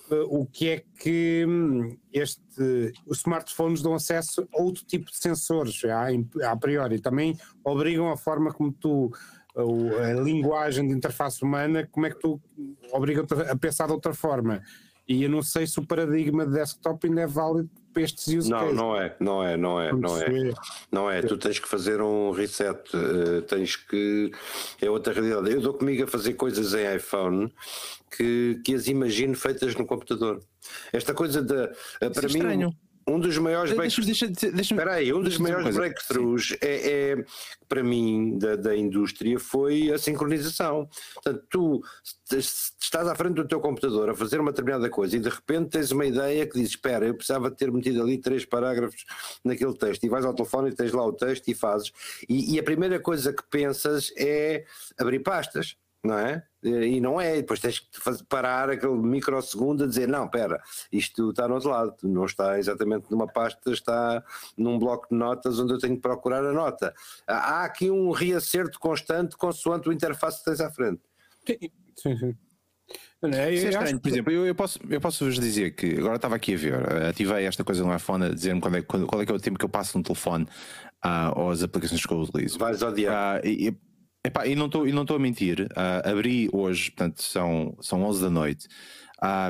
uh, 0.10 0.40
o 0.40 0.46
que 0.46 0.70
é 0.70 0.84
que 0.98 1.46
hum, 1.46 1.98
este, 2.14 2.94
os 3.06 3.18
smartphones 3.18 3.82
dão 3.82 3.94
acesso 3.94 4.48
a 4.56 4.62
outro 4.62 4.86
tipo 4.86 5.12
de 5.12 5.18
sensores, 5.18 5.84
a, 5.84 6.08
a 6.50 6.56
priori. 6.56 7.02
Também 7.02 7.38
obrigam 7.66 8.10
a 8.10 8.16
forma 8.16 8.54
como 8.54 8.72
tu 8.72 9.12
a, 9.58 10.08
a 10.08 10.14
linguagem 10.14 10.88
de 10.88 10.94
interface 10.94 11.44
humana, 11.44 11.86
como 11.92 12.06
é 12.06 12.12
que 12.12 12.20
tu 12.20 12.42
obrigam-te 12.94 13.34
a 13.34 13.56
pensar 13.58 13.88
de 13.88 13.94
outra 13.94 14.14
forma. 14.14 14.64
E 15.08 15.24
eu 15.24 15.30
não 15.30 15.42
sei 15.44 15.68
se 15.68 15.80
o 15.80 15.86
paradigma 15.86 16.46
de 16.46 16.54
desktop 16.54 17.08
ainda 17.08 17.22
é 17.22 17.28
válido 17.28 17.70
para 17.94 18.04
estes 18.04 18.28
use 18.28 18.50
Não, 18.50 18.60
cases. 18.60 18.76
não 18.76 18.96
é, 18.96 19.16
não 19.20 19.44
é, 19.44 19.58
não 19.58 19.82
é, 19.82 19.92
não 19.94 20.18
é. 20.18 20.54
Não 20.92 21.12
é, 21.12 21.22
tu 21.22 21.38
tens 21.38 21.60
que 21.60 21.68
fazer 21.68 22.02
um 22.02 22.32
reset, 22.32 22.78
uh, 22.96 23.42
tens 23.44 23.76
que. 23.76 24.32
É 24.82 24.90
outra 24.90 25.14
realidade. 25.14 25.52
Eu 25.52 25.62
dou 25.62 25.74
comigo 25.74 26.04
a 26.04 26.08
fazer 26.08 26.34
coisas 26.34 26.74
em 26.74 26.96
iPhone 26.96 27.54
que, 28.16 28.60
que 28.66 28.74
as 28.74 28.88
imagino 28.88 29.36
feitas 29.36 29.76
no 29.76 29.86
computador. 29.86 30.42
Esta 30.92 31.14
coisa 31.14 31.42
da. 31.42 31.72
Uh, 32.02 32.12
para 32.12 32.26
é 32.26 32.28
mim. 32.28 32.38
Estranho. 32.38 32.76
Um 33.08 33.20
dos 33.20 33.38
maiores 33.38 33.72
deixa, 33.78 34.02
deixa, 34.02 34.28
deixa, 34.28 34.74
Espera 34.74 34.94
aí, 34.94 35.14
um 35.14 35.22
dos 35.22 35.38
maiores 35.38 35.76
breakthroughs 35.76 36.58
é, 36.60 37.12
é, 37.12 37.26
para 37.70 37.84
mim 37.84 38.36
da, 38.40 38.56
da 38.56 38.76
indústria 38.76 39.40
foi 39.40 39.92
a 39.92 39.98
sincronização. 40.00 40.90
Portanto, 41.14 41.46
tu 41.48 41.84
estás 42.36 43.08
à 43.08 43.14
frente 43.14 43.36
do 43.36 43.48
teu 43.48 43.60
computador 43.60 44.10
a 44.10 44.16
fazer 44.16 44.40
uma 44.40 44.52
determinada 44.52 44.90
coisa 44.90 45.18
e 45.18 45.20
de 45.20 45.30
repente 45.30 45.70
tens 45.70 45.92
uma 45.92 46.06
ideia 46.06 46.48
que 46.48 46.60
diz: 46.60 46.70
Espera, 46.70 47.06
eu 47.06 47.14
precisava 47.14 47.52
ter 47.52 47.72
metido 47.72 48.02
ali 48.02 48.18
três 48.18 48.44
parágrafos 48.44 49.06
naquele 49.44 49.76
texto, 49.78 50.04
e 50.04 50.10
vais 50.10 50.26
ao 50.26 50.34
telefone 50.34 50.72
e 50.72 50.76
tens 50.76 50.92
lá 50.92 51.06
o 51.06 51.14
texto 51.14 51.48
e 51.48 51.54
fazes. 51.54 51.92
E, 52.28 52.56
e 52.56 52.60
a 52.60 52.64
primeira 52.64 53.00
coisa 53.00 53.32
que 53.32 53.44
pensas 53.52 54.12
é 54.18 54.66
abrir 54.98 55.20
pastas 55.20 55.78
não 56.06 56.18
é? 56.18 56.44
E 56.64 57.00
não 57.00 57.22
é, 57.22 57.36
depois 57.36 57.60
tens 57.60 57.80
que 57.80 58.00
fazer, 58.00 58.24
parar 58.26 58.70
aquele 58.70 58.96
microsegundo 58.96 59.84
a 59.84 59.88
dizer, 59.88 60.08
não, 60.08 60.26
espera, 60.26 60.62
isto 60.92 61.30
está 61.30 61.48
no 61.48 61.56
outro 61.56 61.70
lado, 61.70 61.96
não 62.04 62.26
está 62.26 62.58
exatamente 62.58 63.06
numa 63.12 63.28
pasta, 63.28 63.72
está 63.72 64.24
num 64.58 64.80
bloco 64.80 65.08
de 65.12 65.16
notas 65.16 65.60
onde 65.60 65.74
eu 65.74 65.78
tenho 65.78 65.96
que 65.96 66.02
procurar 66.02 66.44
a 66.44 66.52
nota. 66.54 66.94
Há 67.28 67.66
aqui 67.66 67.92
um 67.92 68.12
reacerto 68.12 68.80
constante 68.80 69.38
consoante 69.38 69.90
o 69.90 69.94
interface 69.94 70.40
que 70.40 70.46
tens 70.46 70.62
à 70.62 70.72
frente. 70.72 71.02
Sim, 71.96 72.18
sim. 72.18 72.36
É, 73.24 73.52
Isso 73.52 73.66
é 73.66 73.70
estranho, 73.70 74.00
por 74.00 74.10
exemplo, 74.10 74.32
eu, 74.32 74.46
eu, 74.46 74.54
posso, 74.54 74.80
eu 74.88 75.02
posso 75.02 75.26
vos 75.26 75.40
dizer 75.40 75.72
que 75.72 75.98
agora 75.98 76.18
estava 76.18 76.36
aqui 76.36 76.54
a 76.54 76.58
ver, 76.58 76.74
ativei 77.10 77.46
esta 77.46 77.64
coisa 77.64 77.84
no 77.84 77.96
iPhone 77.96 78.26
a 78.26 78.30
dizer-me 78.30 78.62
qual 78.62 78.76
é, 78.76 78.82
qual 78.84 79.22
é 79.22 79.26
que 79.26 79.32
é 79.32 79.36
o 79.36 79.40
tempo 79.40 79.58
que 79.58 79.66
eu 79.66 79.70
passo 79.70 79.98
no 79.98 80.04
telefone 80.04 80.46
uh, 81.04 81.40
ou 81.40 81.50
as 81.50 81.64
aplicações 81.64 82.06
que 82.06 82.14
eu 82.14 82.20
utilizo. 82.20 82.60
Vais 82.60 82.82
odiar. 82.84 83.40
Uh, 83.40 83.48
e, 83.48 83.78
Epá, 84.26 84.48
e 84.48 84.56
não 84.56 84.66
estou 84.66 85.16
a 85.16 85.20
mentir, 85.20 85.68
uh, 85.72 86.10
abri 86.10 86.50
hoje, 86.52 86.90
portanto 86.90 87.22
são, 87.22 87.78
são 87.80 88.04
11 88.04 88.24
da 88.24 88.30
noite, 88.32 88.68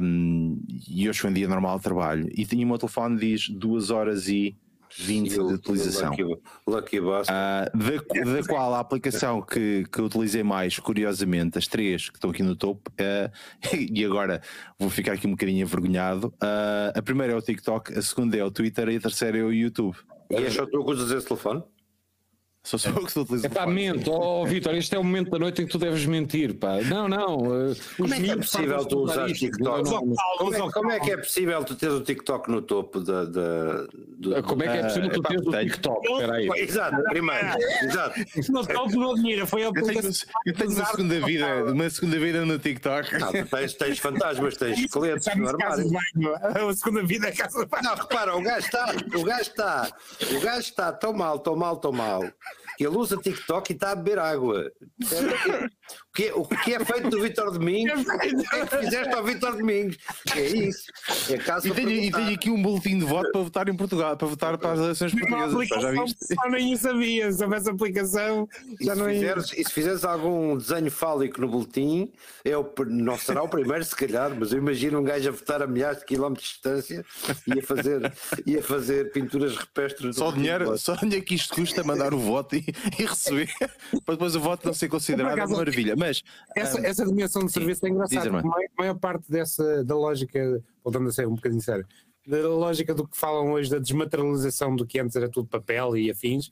um, 0.04 0.62
e 0.90 1.08
hoje 1.08 1.20
foi 1.20 1.30
um 1.30 1.34
dia 1.34 1.48
normal 1.48 1.78
de 1.78 1.84
trabalho, 1.84 2.30
e 2.36 2.46
tinha 2.46 2.66
o 2.66 2.68
meu 2.68 2.78
telefone 2.78 3.18
diz 3.18 3.48
2 3.48 3.90
horas 3.90 4.28
e 4.28 4.58
20 4.98 5.30
de 5.30 5.40
utilização. 5.40 6.12
Lucky, 6.12 6.42
lucky 6.68 7.00
uh, 7.00 7.24
da, 7.24 8.34
da 8.34 8.48
qual 8.48 8.74
a 8.74 8.80
aplicação 8.80 9.42
que, 9.42 9.86
que 9.92 10.02
utilizei 10.02 10.44
mais, 10.44 10.78
curiosamente, 10.80 11.58
as 11.58 11.68
três 11.68 12.10
que 12.10 12.18
estão 12.18 12.30
aqui 12.30 12.44
no 12.44 12.56
topo, 12.56 12.92
uh, 12.92 13.32
e 13.76 14.04
agora 14.04 14.42
vou 14.78 14.90
ficar 14.90 15.14
aqui 15.14 15.26
um 15.26 15.32
bocadinho 15.32 15.62
envergonhado. 15.62 16.28
Uh, 16.36 16.98
a 16.98 17.02
primeira 17.02 17.34
é 17.34 17.36
o 17.36 17.42
TikTok, 17.42 17.98
a 17.98 18.02
segunda 18.02 18.38
é 18.38 18.44
o 18.44 18.52
Twitter 18.52 18.90
e 18.90 18.98
a 18.98 19.02
terceira 19.02 19.38
é 19.38 19.44
o 19.44 19.52
YouTube. 19.52 19.96
E 20.30 20.36
é 20.36 20.50
só 20.50 20.66
tu 20.66 20.84
que 20.84 20.92
usas 20.92 21.12
esse 21.12 21.28
telefone? 21.28 21.64
Só 22.66 22.80
sou 22.80 22.92
eu 22.94 22.98
que 23.02 23.08
estou 23.08 23.24
utilizando. 23.24 23.52
É 23.52 23.54
pá, 23.54 23.68
mente, 23.68 24.10
oh, 24.10 24.44
Vitor, 24.44 24.74
este 24.74 24.96
é 24.96 25.00
o 25.00 25.04
momento 25.04 25.30
da 25.30 25.38
noite 25.38 25.62
em 25.62 25.68
que 25.68 25.72
tu 25.72 25.78
deves 25.78 26.04
mentir, 26.08 26.56
pá. 26.56 26.82
Não, 26.82 27.08
não. 27.08 27.38
Uh, 27.38 27.76
como 27.96 28.12
é 28.12 28.20
que 28.20 28.32
é 28.32 28.36
possível 28.36 28.86
tu 28.86 29.00
usar 29.02 29.28
TikTok? 29.28 29.64
Não, 29.64 29.84
não, 29.84 30.18
como, 30.38 30.56
é, 30.56 30.72
como, 30.72 30.92
é, 30.92 31.00
que 31.00 31.12
é 31.12 31.18
possível 31.18 31.64
tu 31.64 31.76
teres 31.76 31.94
o 31.94 32.02
TikTok 32.02 32.50
no 32.50 32.64
topo 32.64 33.00
da. 33.02 33.24
da 33.26 33.88
do... 34.18 34.44
Como 34.44 34.64
é 34.64 34.68
que 34.68 34.78
é 34.78 34.84
possível 34.84 35.10
tu 35.12 35.22
teres 35.22 35.46
o 35.46 35.52
TikTok? 35.52 36.12
Espera 36.12 36.34
aí. 36.34 36.50
Exato, 36.56 37.04
primeiro. 37.04 37.48
Exato. 37.84 38.20
No 38.50 38.66
topo 38.66 38.90
do 38.90 39.16
dinheiro, 39.16 39.46
foi 39.46 39.62
a 39.62 39.66
eu 39.66 39.74
tenho, 39.74 40.12
eu 40.48 40.54
tenho 40.56 40.72
uma 40.72 40.86
segunda 40.86 41.20
vida, 41.20 41.66
uma 41.72 41.90
segunda 41.92 42.20
vida 42.20 42.46
no 42.46 42.58
TikTok. 42.58 43.20
Não, 43.20 43.32
tens, 43.32 43.74
tens 43.76 44.00
fantasmas, 44.00 44.58
tens 44.58 44.80
esqueletos 44.80 45.28
no 45.36 45.50
armário. 45.50 45.86
A 46.68 46.74
segunda 46.74 47.04
vida 47.04 47.28
é 47.28 47.32
casa 47.32 47.68
Não, 47.84 47.96
repara, 47.96 48.36
o 48.36 48.42
gajo 48.42 48.66
está, 48.66 48.96
o 49.16 49.24
gajo 49.24 49.42
está, 49.42 49.92
o 50.36 50.40
gajo 50.40 50.60
está 50.62 50.92
tão 50.92 51.14
mal, 51.14 51.38
tão 51.38 51.56
mal, 51.56 51.78
tão 51.78 51.92
mal 51.92 52.24
ele 52.84 52.98
usa 52.98 53.18
TikTok 53.18 53.72
e 53.72 53.74
está 53.74 53.92
a 53.92 53.96
beber 53.96 54.20
água. 54.20 54.72
O 56.10 56.16
que, 56.16 56.32
o 56.32 56.46
que 56.46 56.74
é 56.74 56.80
feito 56.84 57.10
do 57.10 57.22
Vitor 57.22 57.52
Domingos? 57.52 58.06
O 58.16 58.18
que 58.18 58.56
é 58.56 58.66
que 58.66 58.78
fizeste 58.78 59.14
ao 59.14 59.24
Vitor 59.24 59.58
Domingos? 59.58 59.98
É 60.34 60.48
isso. 60.48 60.86
É 61.30 61.38
caso 61.38 61.68
e, 61.68 61.72
tenho, 61.72 61.90
e 61.90 62.12
tenho 62.12 62.34
aqui 62.34 62.50
um 62.50 62.62
boletim 62.62 62.98
de 63.00 63.06
voto 63.06 63.30
para 63.32 63.42
votar 63.42 63.68
em 63.68 63.76
Portugal, 63.76 64.16
para 64.16 64.28
votar 64.28 64.58
para 64.58 64.72
as 64.72 64.80
eleições 64.80 65.12
portuguesas. 65.14 65.68
Já 65.68 65.92
viste? 65.92 66.36
Só 66.36 66.50
nem 66.50 66.76
sabia, 66.78 67.32
se 67.32 67.44
houvesse 67.44 67.70
aplicação. 67.70 68.48
Já 68.82 68.94
e, 68.94 68.98
não 68.98 69.06
se 69.06 69.14
fizeres, 69.14 69.54
e 69.54 69.64
se 69.64 69.72
fizeres 69.74 70.06
algum 70.06 70.58
desenho 70.58 70.90
fálico 70.90 71.42
no 71.42 71.50
boletim, 71.50 72.12
é 72.46 72.58
o, 72.58 72.66
não 72.88 73.18
será 73.18 73.44
o 73.44 73.50
primeiro, 73.50 73.84
se 73.84 73.96
calhar, 73.96 74.34
mas 74.34 74.52
eu 74.54 74.60
imagino 74.60 75.00
um 75.00 75.04
gajo 75.04 75.28
a 75.28 75.32
votar 75.32 75.62
a 75.62 75.68
milhares 75.68 76.00
de 76.00 76.06
quilómetros 76.06 76.48
de 76.48 76.54
distância 76.54 77.06
e 77.48 77.60
a 77.60 77.64
fazer, 77.64 78.14
e 78.46 78.58
a 78.58 78.64
fazer 78.64 79.12
pinturas 79.12 79.56
rupestres. 79.56 80.16
Só 80.16 80.32
dinheiro, 80.32 80.78
só 80.78 80.96
dinheiro 80.96 81.26
que 81.26 81.36
isto 81.36 81.54
custa 81.54 81.84
mandar 81.84 82.14
o 82.14 82.20
voto 82.20 82.56
e, 82.56 82.66
e 82.98 83.06
receber, 83.06 83.54
para 84.06 84.16
depois 84.16 84.36
o 84.36 84.40
voto 84.40 84.68
não 84.68 84.74
ser 84.74 84.88
considerado 84.88 85.50
uma 85.50 85.66
maravilha. 85.76 85.96
Mas 85.96 86.24
essa, 86.56 86.80
um, 86.80 86.86
essa 86.86 87.06
dimensão 87.06 87.46
de 87.46 87.52
serviço 87.52 87.82
sim, 87.82 87.88
é 87.88 87.90
engraçada. 87.90 88.40
A 88.40 88.82
maior 88.82 88.96
parte 88.96 89.30
dessa 89.30 89.84
da 89.84 89.96
lógica, 89.96 90.64
voltando 90.84 91.10
a 91.10 91.12
ser 91.12 91.28
um 91.28 91.36
bocadinho 91.36 91.62
sério, 91.62 91.86
da 92.26 92.48
lógica 92.48 92.94
do 92.94 93.08
que 93.08 93.18
falam 93.18 93.52
hoje 93.52 93.70
da 93.70 93.80
desmaterialização 93.80 94.76
do 94.76 94.86
que 94.86 95.00
antes 95.00 95.16
era 95.16 95.30
tudo 95.30 95.48
papel 95.48 95.96
e 95.96 96.10
afins, 96.10 96.50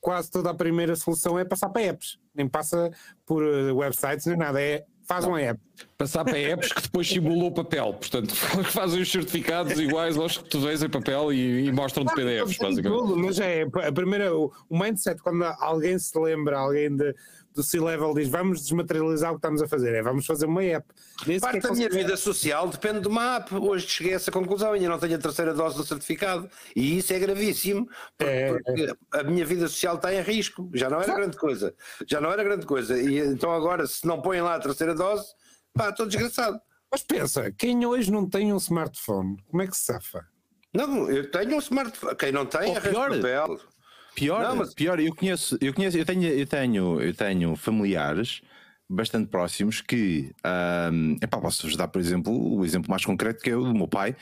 quase 0.00 0.30
toda 0.30 0.50
a 0.50 0.54
primeira 0.54 0.96
solução 0.96 1.38
é 1.38 1.44
passar 1.44 1.68
para 1.68 1.82
apps, 1.82 2.18
nem 2.34 2.48
passa 2.48 2.90
por 3.24 3.42
uh, 3.42 3.76
websites 3.76 4.26
nem 4.26 4.36
nada, 4.36 4.60
é 4.60 4.84
faz 5.06 5.24
uma 5.24 5.40
app. 5.40 5.60
Passar 5.98 6.24
para 6.24 6.38
apps 6.38 6.72
que 6.72 6.82
depois 6.82 7.08
simulou 7.08 7.48
o 7.48 7.52
papel, 7.52 7.94
portanto 7.94 8.34
fazem 8.70 9.02
os 9.02 9.10
certificados 9.10 9.78
iguais 9.78 10.16
aos 10.16 10.38
que 10.38 10.48
tu 10.48 10.60
vês 10.60 10.82
em 10.82 10.88
papel 10.88 11.32
e, 11.32 11.66
e 11.66 11.72
mostram 11.72 12.04
de 12.04 12.14
PDFs, 12.14 12.56
basicamente. 12.56 12.98
Tudo, 13.00 13.18
mas 13.18 13.38
é 13.38 13.62
a 13.62 13.92
primeira, 13.92 14.34
o 14.34 14.52
mindset, 14.70 15.22
quando 15.22 15.44
alguém 15.44 15.98
se 15.98 16.18
lembra, 16.18 16.58
alguém 16.58 16.94
de 16.94 17.14
do 17.54 17.62
C-Level 17.62 18.14
diz 18.14 18.28
vamos 18.28 18.62
desmaterializar 18.62 19.30
o 19.30 19.34
que 19.34 19.38
estamos 19.38 19.62
a 19.62 19.68
fazer, 19.68 19.94
é 19.94 20.02
vamos 20.02 20.24
fazer 20.26 20.46
uma 20.46 20.62
app. 20.62 20.86
Nem 21.26 21.38
Parte 21.40 21.60
da 21.60 21.72
minha 21.72 21.88
vida 21.88 22.16
social 22.16 22.68
depende 22.68 23.00
de 23.00 23.08
uma 23.08 23.36
app. 23.36 23.54
Hoje 23.54 23.86
cheguei 23.86 24.12
a 24.12 24.16
essa 24.16 24.30
conclusão, 24.30 24.72
ainda 24.72 24.88
não 24.88 24.98
tenho 24.98 25.16
a 25.16 25.18
terceira 25.18 25.52
dose 25.54 25.76
do 25.76 25.84
certificado. 25.84 26.48
E 26.74 26.98
isso 26.98 27.12
é 27.12 27.18
gravíssimo, 27.18 27.86
porque, 28.16 28.32
É, 28.32 28.52
porque 28.54 28.94
a 29.12 29.22
minha 29.22 29.44
vida 29.44 29.68
social 29.68 29.96
está 29.96 30.12
em 30.14 30.20
risco. 30.22 30.70
Já 30.74 30.88
não 30.88 31.00
era 31.00 31.14
grande 31.14 31.36
coisa. 31.36 31.74
Já 32.06 32.20
não 32.20 32.30
era 32.32 32.42
grande 32.42 32.66
coisa. 32.66 33.00
E 33.00 33.18
então 33.18 33.52
agora, 33.52 33.86
se 33.86 34.06
não 34.06 34.20
põem 34.20 34.40
lá 34.40 34.54
a 34.54 34.60
terceira 34.60 34.94
dose, 34.94 35.26
pá, 35.74 35.90
estou 35.90 36.06
desgraçado. 36.06 36.58
Mas 36.90 37.02
pensa, 37.02 37.50
quem 37.52 37.86
hoje 37.86 38.10
não 38.12 38.28
tem 38.28 38.52
um 38.52 38.56
smartphone, 38.58 39.36
como 39.50 39.62
é 39.62 39.66
que 39.66 39.76
se 39.76 39.84
safa? 39.84 40.26
Não, 40.74 41.10
eu 41.10 41.30
tenho 41.30 41.56
um 41.56 41.58
smartphone. 41.58 42.16
Quem 42.16 42.32
não 42.32 42.46
tem, 42.46 42.70
Ou 42.70 42.76
arranja 42.76 42.90
pior. 42.90 43.10
papel. 43.10 43.60
Pior, 44.14 44.42
Não, 44.42 44.56
mas- 44.56 44.74
pior, 44.74 45.00
eu 45.00 45.14
conheço, 45.14 45.56
eu 45.60 45.72
conheço, 45.72 45.96
eu 45.96 46.04
tenho, 46.04 46.24
eu 46.28 46.46
tenho, 46.46 47.00
eu 47.00 47.14
tenho 47.14 47.56
familiares 47.56 48.42
bastante 48.88 49.28
próximos 49.30 49.80
que, 49.80 50.30
ahm, 50.44 51.16
epá, 51.22 51.38
posso-vos 51.38 51.76
dar, 51.76 51.88
por 51.88 51.98
exemplo, 52.00 52.32
o 52.32 52.64
exemplo 52.64 52.90
mais 52.90 53.04
concreto 53.04 53.42
que 53.42 53.50
é 53.50 53.56
o 53.56 53.64
do 53.64 53.74
meu 53.74 53.88
pai, 53.88 54.14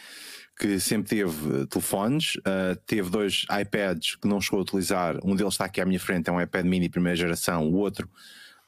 que 0.59 0.79
sempre 0.79 1.09
teve 1.09 1.67
telefones, 1.67 2.35
ah, 2.45 2.77
teve 2.87 3.11
dois 3.11 3.45
iPads 3.51 4.17
que 4.17 4.29
não 4.29 4.41
chegou 4.41 4.61
a 4.61 4.63
utilizar, 4.63 5.17
um 5.25 5.35
deles 5.35 5.55
está 5.55 5.65
aqui 5.65 5.81
à 5.81 5.85
minha 5.87 5.99
frente, 5.99 6.29
é 6.29 6.33
um 6.33 6.41
iPad 6.41 6.65
mini 6.67 6.89
primeira 6.89 7.17
geração, 7.17 7.69
o 7.69 7.75
outro 7.77 8.09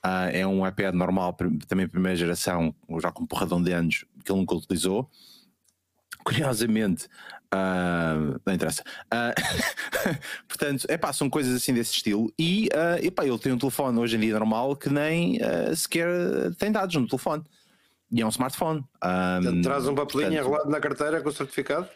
ah, 0.03 0.29
é 0.33 0.45
um 0.45 0.67
iPad 0.67 0.95
normal, 0.95 1.37
também 1.69 1.87
primeira 1.87 2.17
geração, 2.17 2.75
já 3.01 3.13
com 3.13 3.23
um 3.23 3.27
porradão 3.27 3.63
de 3.63 3.73
anos, 3.73 4.05
que 4.25 4.33
ele 4.33 4.41
nunca 4.41 4.57
utilizou. 4.57 5.09
Curiosamente, 6.25 7.09
ah, 7.51 8.15
não 8.47 8.55
interessa. 8.55 8.83
Ah, 9.11 9.35
portanto, 10.49 10.87
epá, 10.89 11.13
são 11.13 11.29
coisas 11.29 11.55
assim 11.57 11.75
desse 11.75 11.93
estilo. 11.95 12.33
E 12.39 12.69
ah, 12.75 12.99
epá, 13.05 13.25
ele 13.27 13.39
tem 13.39 13.53
um 13.53 13.59
telefone 13.59 13.99
hoje 13.99 14.17
em 14.17 14.21
dia 14.21 14.33
normal 14.35 14.77
que 14.77 14.89
nem 14.89 15.39
ah, 15.43 15.75
sequer 15.75 16.09
tem 16.59 16.71
dados 16.73 16.95
no 16.97 17.07
telefone. 17.07 17.43
E 18.11 18.21
é 18.21 18.27
um 18.27 18.29
smartphone. 18.29 18.85
Ah, 19.01 19.41
Traz 19.63 19.87
um 19.89 19.95
papelinho 19.95 20.35
enrolado 20.35 20.69
na 20.71 20.81
carteira 20.81 21.21
com 21.23 21.29
o 21.29 21.33
certificado. 21.33 21.89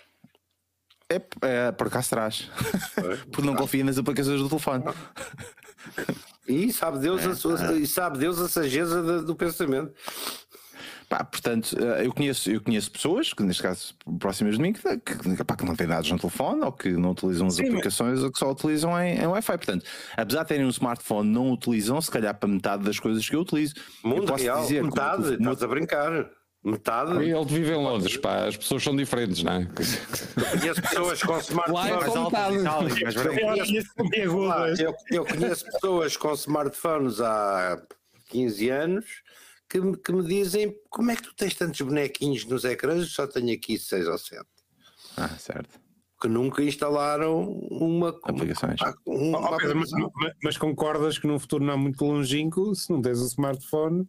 É, 1.09 1.21
é, 1.43 1.73
por 1.73 1.87
acaso 1.87 2.11
traz. 2.11 2.51
Porque 3.31 3.47
não 3.47 3.55
confia 3.55 3.85
nas 3.85 3.97
aplicações 3.97 4.41
do 4.41 4.49
telefone. 4.49 4.83
E 6.49 6.73
sabe 6.73 6.99
Deus, 6.99 7.23
É, 7.25 7.27
a, 7.29 7.35
sua- 7.37 7.73
e 7.75 7.87
sabe 7.87 8.19
Deus 8.19 8.41
a 8.41 8.49
sageza 8.49 9.23
do 9.23 9.37
pensamento. 9.37 9.93
Pá, 11.09 11.23
portanto, 11.23 11.77
eh, 11.81 12.07
eu 12.07 12.13
conheço, 12.13 12.51
eu 12.51 12.61
conheço 12.61 12.91
pessoas, 12.91 13.33
que 13.33 13.41
neste 13.43 13.63
caso 13.63 13.95
próximas 14.19 14.57
de 14.57 14.63
mim, 14.63 14.73
que, 14.73 14.81
que, 14.99 15.45
pá, 15.45 15.55
que 15.55 15.65
não 15.65 15.77
têm 15.77 15.87
dados 15.87 16.11
no 16.11 16.19
telefone 16.19 16.63
ou 16.63 16.73
que 16.73 16.89
não 16.91 17.13
utilizam 17.13 17.47
as 17.47 17.55
Sim, 17.55 17.63
mas- 17.63 17.71
aplicações 17.71 18.23
ou 18.25 18.33
que 18.33 18.39
só 18.39 18.51
utilizam 18.51 19.01
em, 19.01 19.17
em 19.21 19.27
Wi-Fi. 19.27 19.57
Portanto, 19.57 19.85
apesar 20.17 20.43
de 20.43 20.49
terem 20.49 20.67
um 20.67 20.71
smartphone, 20.71 21.31
não 21.31 21.53
utilizam 21.53 22.01
se 22.01 22.11
calhar 22.11 22.35
para 22.37 22.49
metade 22.49 22.83
das 22.83 22.99
coisas 22.99 23.29
que 23.29 23.37
eu 23.37 23.41
utilizo. 23.41 23.75
eu 24.03 24.11
Mundo 24.11 24.27
posso 24.27 24.43
real, 24.43 24.63
dizer 24.63 24.83
metade, 24.83 25.23
meu- 25.23 25.53
estás 25.53 25.63
a 25.63 25.67
brincar. 25.69 26.31
Metade. 26.65 27.13
Ele 27.23 27.45
vive 27.45 27.71
em 27.71 27.77
Londres, 27.77 28.17
pá, 28.17 28.47
as 28.47 28.57
pessoas 28.57 28.83
são 28.83 28.97
diferentes, 28.97 29.41
não 29.45 29.53
é? 29.53 29.67
Conheço 29.67 30.83
pessoas 30.83 31.23
com 31.23 31.37
é 31.37 31.39
smartphones. 31.39 32.15
metade. 32.25 33.05
Mas, 33.05 33.15
peraí, 33.15 33.45
Ah, 34.51 34.69
eu, 34.83 34.95
eu 35.13 35.25
conheço 35.25 35.65
pessoas 35.67 36.17
com 36.17 36.33
smartphones 36.33 37.21
há 37.21 37.81
15 38.31 38.69
anos 38.71 39.05
que 39.69 39.81
me, 39.81 39.97
que 39.97 40.13
me 40.13 40.23
dizem 40.25 40.75
como 40.91 41.11
é 41.11 41.17
que 41.17 41.23
tu 41.23 41.35
tens 41.35 41.55
tantos 41.55 41.81
bonequinhos 41.81 42.45
nos 42.47 42.65
ecrãs? 42.65 43.01
Eu 43.01 43.07
Só 43.07 43.27
tenho 43.27 43.53
aqui 43.55 43.79
6 43.79 44.07
ou 44.09 44.19
7. 44.19 44.43
Ah, 45.17 45.29
certo. 45.39 45.79
Que 46.21 46.29
nunca 46.29 46.63
instalaram 46.63 47.43
uma 47.71 48.09
Aplicações. 48.23 48.81
uma- 49.07 49.39
uma 49.39 49.51
Ó, 49.51 49.57
Pedro, 49.59 49.79
mas, 49.81 49.91
mas- 50.43 50.57
concordas 50.57 51.19
que 51.19 51.27
num 51.27 51.39
futuro 51.39 51.63
não 51.65 51.77
muito 51.77 52.05
longínquo, 52.05 52.75
se 52.75 52.91
não 52.91 53.03
tens 53.03 53.21
um 53.21 53.27
smartphone, 53.27 54.09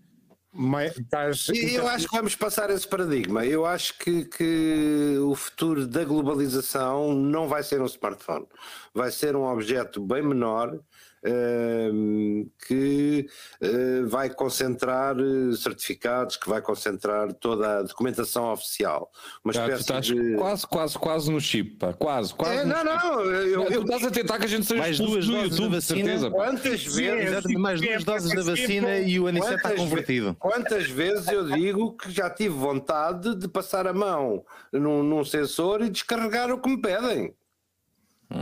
mai- 0.53 0.87
estás. 0.87 1.47
Eu 1.49 1.85
acho 1.87 2.07
que 2.07 2.15
vamos 2.15 2.35
passar 2.35 2.69
esse 2.69 2.87
paradigma. 2.87 3.45
Eu 3.45 3.65
acho 3.65 3.97
que, 3.99 4.23
que 4.25 5.17
o 5.19 5.35
futuro 5.35 5.85
da 5.85 6.05
globalização 6.05 7.13
não 7.13 7.47
vai 7.47 7.61
ser 7.61 7.81
um 7.81 7.85
smartphone, 7.85 8.45
vai 8.93 9.11
ser 9.11 9.35
um 9.35 9.43
objeto 9.43 10.01
bem 10.05 10.21
menor. 10.23 10.79
Ehm, 11.27 12.45
que 12.67 13.27
eh, 13.61 14.01
vai 14.05 14.29
concentrar 14.29 15.15
eh, 15.19 15.55
certificados, 15.55 16.37
que 16.37 16.47
vai 16.49 16.61
concentrar 16.61 17.33
toda 17.33 17.79
a 17.79 17.81
documentação 17.83 18.51
oficial. 18.51 19.11
Uma 19.43 19.53
Já, 19.53 19.65
tu 19.65 19.71
espécie 19.73 19.81
estás 19.81 20.05
de. 20.05 20.35
quase, 20.35 20.67
quase, 20.67 20.97
quase 20.97 21.31
no 21.31 21.39
chip, 21.39 21.75
pá, 21.77 21.93
quase, 21.93 22.33
quase. 22.33 22.61
É, 22.61 22.65
não, 22.65 22.77
chip. 22.77 22.85
não, 22.85 23.21
eu, 23.23 23.65
tu 23.65 23.73
eu, 23.73 23.81
estás 23.81 24.05
a 24.05 24.11
tentar 24.11 24.39
que 24.39 24.45
a 24.45 24.49
gente 24.49 24.65
seja 24.65 24.81
Mais 24.81 24.97
duas 24.97 25.25
do 25.25 25.31
doses 25.33 25.49
de 25.49 25.55
YouTube, 25.55 25.69
de 25.69 25.75
vacina. 25.75 26.03
certeza. 26.03 26.31
quantas 26.31 26.83
vezes 26.83 27.27
Exatamente, 27.27 27.59
mais 27.59 27.81
duas 27.81 28.03
doses 28.03 28.33
da 28.33 28.51
vacina 28.51 28.97
e 28.99 29.19
o 29.19 29.27
Aniceto 29.27 29.55
está 29.55 29.75
convertido. 29.75 30.35
Quantas 30.39 30.87
vezes 30.89 31.27
eu 31.27 31.47
digo 31.49 31.95
que 31.97 32.11
já 32.11 32.29
tive 32.29 32.55
vontade 32.55 33.35
de 33.35 33.47
passar 33.47 33.87
a 33.87 33.93
mão 33.93 34.45
num, 34.71 35.03
num 35.03 35.23
sensor 35.23 35.81
e 35.81 35.89
descarregar 35.89 36.51
o 36.51 36.59
que 36.59 36.69
me 36.69 36.81
pedem? 36.81 37.33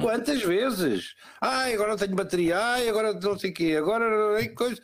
Quantas 0.02 0.42
vezes? 0.42 1.14
Ai, 1.40 1.74
agora 1.74 1.92
não 1.92 1.98
tenho 1.98 2.16
bateria, 2.16 2.58
ai, 2.58 2.90
agora 2.90 3.14
não 3.14 3.38
sei 3.38 3.52
o 3.52 3.54
quê, 3.54 3.76
agora 3.78 4.06
coisa, 4.56 4.82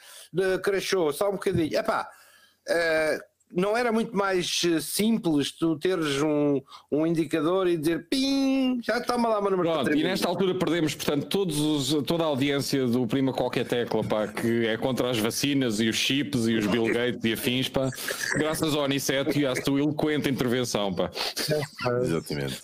crashou, 0.63 1.11
só 1.11 1.29
um 1.29 1.33
bocadinho. 1.33 1.75
Epá, 1.75 2.07
eh, 2.67 3.19
não 3.53 3.75
era 3.75 3.91
muito 3.91 4.15
mais 4.15 4.61
eh, 4.65 4.79
simples 4.79 5.51
tu 5.51 5.77
teres 5.77 6.21
um, 6.21 6.61
um 6.91 7.05
indicador 7.05 7.67
e 7.67 7.77
dizer 7.77 8.07
pim, 8.09 8.79
já 8.83 8.99
toma 9.01 9.29
lá 9.29 9.39
uma 9.39 9.49
número 9.49 9.67
de 9.69 9.73
Pronto, 9.75 9.93
e 9.97 10.03
nesta 10.03 10.27
altura 10.27 10.55
perdemos, 10.55 10.93
portanto, 10.95 11.27
todos 11.27 11.59
os- 11.59 12.03
toda 12.05 12.23
a 12.23 12.27
audiência 12.27 12.85
do 12.87 13.05
Prima 13.07 13.33
Qualquer 13.33 13.65
Tecla, 13.65 14.03
pá, 14.03 14.27
que 14.27 14.65
é 14.67 14.77
contra 14.77 15.09
as 15.09 15.17
vacinas 15.19 15.79
e 15.79 15.89
os 15.89 15.95
chips 15.95 16.47
e 16.47 16.55
os 16.55 16.65
Bill 16.67 16.85
Gates 16.93 17.23
e 17.23 17.33
afins, 17.33 17.67
pá, 17.69 17.89
graças 18.35 18.73
ao 18.75 18.83
Aniceto 18.85 19.37
e 19.37 19.45
à 19.45 19.55
sua 19.55 19.79
eloquente 19.79 20.29
intervenção, 20.29 20.93
pá. 20.93 21.09
Exatamente. 22.03 22.59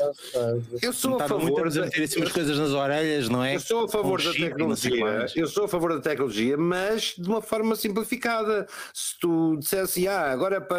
Eu 0.82 0.94
sou 0.94 1.20
a 1.20 1.28
favor 1.28 1.68
a 1.68 1.70
da- 1.70 1.82
meter 1.82 2.04
assim 2.04 2.20
umas 2.20 2.32
coisas 2.32 2.58
nas 2.58 2.72
orelhas, 2.72 3.30
não 3.30 3.44
é? 3.44 3.56
Eu 3.56 3.60
sou 3.60 3.86
a 3.86 3.88
favor 3.90 4.22
da 4.22 4.32
tecnologia. 4.32 5.26
Eu 5.36 5.48
sou 5.48 5.66
a 5.66 5.68
favor 5.68 5.94
da 5.94 6.02
tecnologia, 6.02 6.58
mas 6.58 7.16
de 7.18 7.28
uma 7.28 7.42
forma 7.42 7.76
simplificada. 7.76 8.68
Se 8.94 9.18
tu 9.20 9.58
dissesse, 9.58 10.08
ah, 10.08 10.32
agora 10.32 10.60
para, 10.62 10.77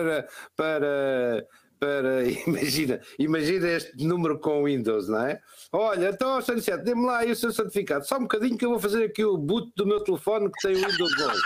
para, 0.56 1.46
para 1.78 2.24
imagina, 2.46 3.00
imagina 3.18 3.68
este 3.68 4.04
número 4.04 4.38
com 4.38 4.64
Windows, 4.64 5.08
não 5.08 5.26
é? 5.26 5.40
Olha, 5.70 6.08
então, 6.08 6.40
Sr. 6.40 6.62
Sete, 6.62 6.82
dê-me 6.82 7.04
lá 7.04 7.18
aí 7.18 7.30
o 7.30 7.36
seu 7.36 7.52
certificado. 7.52 8.06
Só 8.06 8.16
um 8.16 8.22
bocadinho 8.22 8.56
que 8.56 8.64
eu 8.64 8.70
vou 8.70 8.78
fazer 8.78 9.04
aqui 9.04 9.22
o 9.22 9.36
boot 9.36 9.70
do 9.76 9.86
meu 9.86 10.00
telefone 10.00 10.50
que 10.50 10.66
tem 10.66 10.76
o 10.76 10.88
Windows 10.88 11.12
11. 11.12 11.42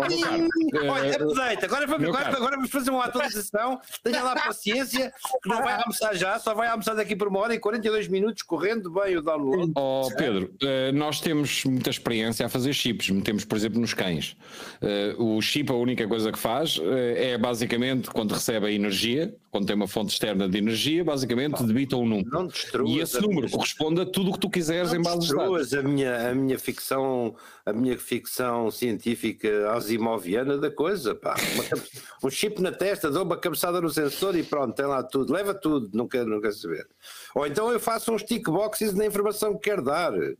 Olha, 0.88 1.16
update, 1.16 1.64
agora 1.66 1.86
vamos, 1.86 2.08
agora, 2.08 2.56
vamos 2.56 2.70
fazer 2.70 2.90
uma 2.90 3.04
atualização. 3.04 3.78
Tenha 4.02 4.22
lá 4.22 4.34
paciência, 4.34 5.12
que 5.42 5.48
não 5.48 5.62
vai 5.62 5.74
almoçar 5.74 6.14
já, 6.14 6.38
só 6.38 6.54
vai 6.54 6.68
almoçar 6.68 6.94
daqui 6.94 7.14
por 7.14 7.28
uma 7.28 7.40
hora 7.40 7.54
e 7.54 7.58
42 7.58 8.08
minutos, 8.08 8.42
correndo 8.42 8.90
bem 8.90 9.18
o 9.18 9.22
download. 9.22 9.72
Ó 9.74 10.08
Pedro, 10.16 10.54
eh, 10.62 10.90
nós 10.92 11.20
temos 11.20 11.64
muita 11.64 11.90
experiência 11.90 12.46
a 12.46 12.48
fazer 12.48 12.72
chips, 12.72 13.10
metemos 13.10 13.44
por 13.44 13.56
exemplo 13.56 13.78
nos 13.78 13.92
cães. 13.92 14.34
Eh, 14.80 15.14
o 15.18 15.42
chip, 15.42 15.70
a 15.70 15.74
única 15.74 16.08
coisa 16.08 16.32
que 16.32 16.38
faz 16.38 16.80
eh, 16.82 17.32
é 17.32 17.38
basicamente 17.38 18.08
quando 18.08 18.32
recebe 18.32 18.66
a 18.66 18.70
energia, 18.70 19.34
quando 19.50 19.66
tem 19.66 19.74
uma 19.76 19.88
fonte 19.88 20.12
externa 20.12 20.48
de 20.48 20.58
energia, 20.58 21.02
basicamente 21.04 21.62
debita 21.62 21.96
um 21.96 22.06
número. 22.06 22.28
Não 22.30 22.46
destruas 22.46 22.90
E 22.90 23.00
esse 23.00 23.20
número 23.20 23.40
minha- 23.46 23.50
corresponde 23.50 24.00
a 24.00 24.06
tudo 24.06 24.30
o 24.30 24.32
que 24.34 24.40
tu 24.40 24.50
quiseres 24.50 24.92
em 24.92 25.00
base 25.02 25.26
de 25.28 25.34
dados. 25.34 25.74
a 25.74 25.82
minha, 25.82 26.30
a 26.30 26.34
minha 26.34 26.58
ficção 26.58 27.34
a 27.64 27.72
minha 27.72 27.98
ficção 27.98 28.70
científica 28.70 29.70
asimoviana 29.72 30.56
da 30.58 30.70
coisa 30.70 31.14
pá. 31.14 31.34
Um 32.24 32.30
chip 32.30 32.60
na 32.60 32.72
testa 32.72 33.10
dou 33.10 33.24
uma 33.24 33.36
cabeçada 33.36 33.80
no 33.80 33.90
sensor 33.90 34.36
e 34.36 34.42
pronto 34.42 34.74
tem 34.74 34.86
lá 34.86 35.02
tudo 35.02 35.32
leva 35.32 35.54
tudo 35.54 35.88
não 35.92 36.08
quero, 36.08 36.28
não 36.28 36.40
quero 36.40 36.54
saber 36.54 36.86
ou 37.34 37.46
então 37.46 37.70
eu 37.70 37.78
faço 37.78 38.12
uns 38.12 38.22
tick 38.22 38.46
boxes 38.46 38.94
na 38.94 39.06
informação 39.06 39.54
que 39.54 39.68
quero 39.70 39.82
dar 39.82 40.12
Eh, 40.14 40.34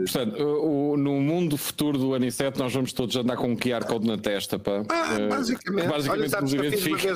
Portanto, 0.00 0.96
no 0.96 1.20
mundo 1.20 1.56
futuro 1.56 1.98
do 1.98 2.14
Aniceto, 2.14 2.58
nós 2.58 2.72
vamos 2.72 2.92
todos 2.92 3.14
andar 3.16 3.36
com 3.36 3.48
um 3.52 3.56
QR 3.56 3.84
Code 3.86 4.06
na 4.06 4.16
testa, 4.16 4.58
pá. 4.58 4.82
Ah, 4.88 5.16
Eh, 5.18 5.28
basicamente, 5.28 5.84
que 5.86 5.92
basicamente 5.92 6.20
Olha, 6.20 6.28
sabes 6.28 6.52
nos 6.54 6.62
eu, 6.62 6.64
identifica. 6.68 7.14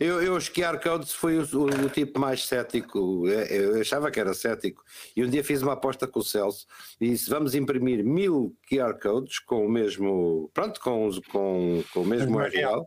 eu, 0.00 0.22
QR 0.54 0.78
codes 0.80 1.12
foi 1.12 1.38
o, 1.38 1.42
o- 1.42 1.86
o 1.86 1.88
tipo 1.90 2.18
mais 2.20 2.44
cético, 2.46 3.26
eu, 3.28 3.72
eu 3.74 3.80
achava 3.80 4.10
que 4.10 4.20
era 4.20 4.32
cético, 4.34 4.82
e 5.16 5.24
um 5.24 5.28
dia 5.28 5.42
fiz 5.42 5.62
uma 5.62 5.72
aposta 5.72 6.06
com 6.06 6.20
o 6.20 6.24
Celso 6.24 6.66
e 7.00 7.10
disse: 7.10 7.28
vamos 7.28 7.54
imprimir 7.54 8.04
mil 8.04 8.56
QR 8.70 8.98
codes 9.00 9.38
com 9.40 9.66
o 9.66 9.68
mesmo, 9.70 10.50
pronto, 10.54 10.80
com, 10.80 11.10
com, 11.30 11.82
com 11.92 12.00
o 12.02 12.06
mesmo 12.06 12.36
URL. 12.36 12.84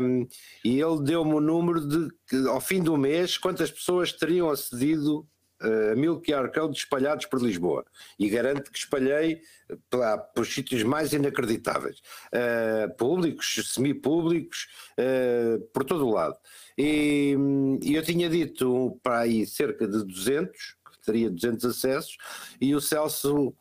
Um, 0.00 0.26
e 0.64 0.80
ele 0.80 1.02
deu-me 1.02 1.34
o 1.34 1.40
número 1.40 1.86
de 1.86 2.08
que, 2.26 2.48
ao 2.48 2.60
fim 2.60 2.82
do 2.82 2.96
mês 2.96 3.36
quantas 3.36 3.70
pessoas 3.70 4.12
teriam 4.12 4.48
acedido 4.50 5.26
a 5.62 5.94
mil 5.96 6.20
QR 6.20 6.48
codes 6.52 6.78
espalhados 6.78 7.26
por 7.26 7.40
Lisboa 7.40 7.84
e 8.18 8.28
garanto 8.28 8.70
que 8.70 8.78
espalhei 8.78 9.42
pela, 9.88 10.18
pelos 10.18 10.52
sítios 10.52 10.82
mais 10.82 11.12
inacreditáveis, 11.12 12.00
uh, 12.32 12.94
públicos, 12.96 13.72
semipúblicos, 13.72 14.66
uh, 14.98 15.60
por 15.72 15.84
todo 15.84 16.06
o 16.06 16.12
lado. 16.12 16.36
E, 16.76 17.34
hum, 17.38 17.78
e 17.82 17.94
eu 17.94 18.02
tinha 18.02 18.28
dito 18.28 18.98
para 19.02 19.20
aí 19.20 19.46
cerca 19.46 19.86
de 19.86 20.04
200, 20.04 20.76
que 20.90 21.06
teria 21.06 21.30
200 21.30 21.64
acessos, 21.64 22.16
e 22.60 22.74
o 22.74 22.80
Celso, 22.80 23.54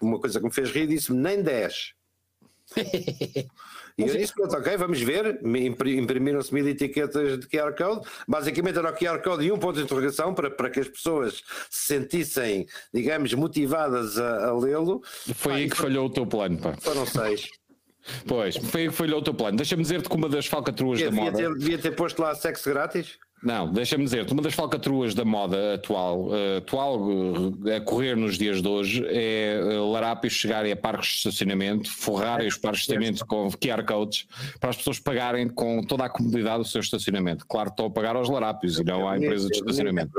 uma 0.00 0.18
coisa 0.18 0.38
que 0.38 0.46
me 0.46 0.52
fez 0.52 0.70
rir, 0.70 0.86
disse-me 0.86 1.18
nem 1.18 1.42
10. 1.42 1.94
E 3.98 4.02
eu 4.02 4.14
disse, 4.14 4.34
pronto, 4.34 4.54
ok, 4.54 4.76
vamos 4.76 5.00
ver. 5.00 5.40
Imprimiram-se 5.42 6.52
mil 6.52 6.68
etiquetas 6.68 7.40
de 7.40 7.46
QR 7.46 7.74
Code. 7.74 8.06
Basicamente 8.28 8.78
era 8.78 8.90
o 8.90 8.94
QR 8.94 9.22
Code 9.22 9.46
e 9.46 9.50
um 9.50 9.58
ponto 9.58 9.76
de 9.76 9.84
interrogação 9.84 10.34
para, 10.34 10.50
para 10.50 10.68
que 10.68 10.80
as 10.80 10.88
pessoas 10.88 11.42
se 11.70 11.94
sentissem, 11.94 12.66
digamos, 12.92 13.32
motivadas 13.32 14.18
a, 14.18 14.48
a 14.48 14.58
lê-lo. 14.58 15.02
Foi 15.34 15.54
aí 15.54 15.70
que 15.70 15.76
falhou 15.76 16.06
o 16.06 16.10
teu 16.10 16.26
plano, 16.26 16.58
pá. 16.58 16.74
Foram 16.78 17.06
seis. 17.06 17.48
Pois, 18.26 18.56
foi 18.56 18.82
aí 18.82 18.88
que 18.88 18.94
falhou 18.94 19.20
o 19.20 19.22
teu 19.22 19.32
plano. 19.32 19.56
Deixa-me 19.56 19.82
dizer-te 19.82 20.08
que 20.08 20.14
uma 20.14 20.28
das 20.28 20.46
falcatruas 20.46 21.00
da 21.00 21.10
moda. 21.10 21.36
ter, 21.36 21.54
devia 21.54 21.78
ter 21.78 21.92
posto 21.92 22.20
lá 22.20 22.34
sexo 22.34 22.68
grátis. 22.68 23.18
Não, 23.42 23.70
deixa-me 23.70 24.02
dizer-te, 24.04 24.32
uma 24.32 24.40
das 24.42 24.54
falcatruas 24.54 25.14
da 25.14 25.24
moda 25.24 25.74
atual, 25.74 26.34
eh, 26.34 26.56
atual 26.56 27.00
eh, 27.66 27.76
a 27.76 27.80
correr 27.80 28.16
nos 28.16 28.38
dias 28.38 28.62
de 28.62 28.66
hoje, 28.68 29.04
é 29.06 29.58
eh, 29.60 29.78
larápios 29.78 30.32
chegarem 30.32 30.72
a 30.72 30.76
parques 30.76 31.10
de 31.10 31.16
estacionamento, 31.18 31.88
forrarem 31.90 32.48
os 32.48 32.56
parques 32.56 32.80
de 32.80 32.92
estacionamento 32.92 33.26
com 33.26 33.48
QR 33.50 33.84
codes 33.84 34.26
para 34.58 34.70
as 34.70 34.76
pessoas 34.78 34.98
pagarem 34.98 35.48
com 35.48 35.82
toda 35.82 36.04
a 36.04 36.08
comodidade 36.08 36.62
o 36.62 36.64
seu 36.64 36.80
estacionamento. 36.80 37.46
Claro 37.46 37.68
que 37.68 37.74
estão 37.74 37.86
a 37.86 37.90
pagar 37.90 38.16
aos 38.16 38.28
larápios 38.30 38.78
e 38.78 38.84
não 38.84 39.06
à 39.08 39.16
empresa 39.18 39.48
de 39.48 39.54
É 39.54 39.58
estacionamento. 39.60 40.12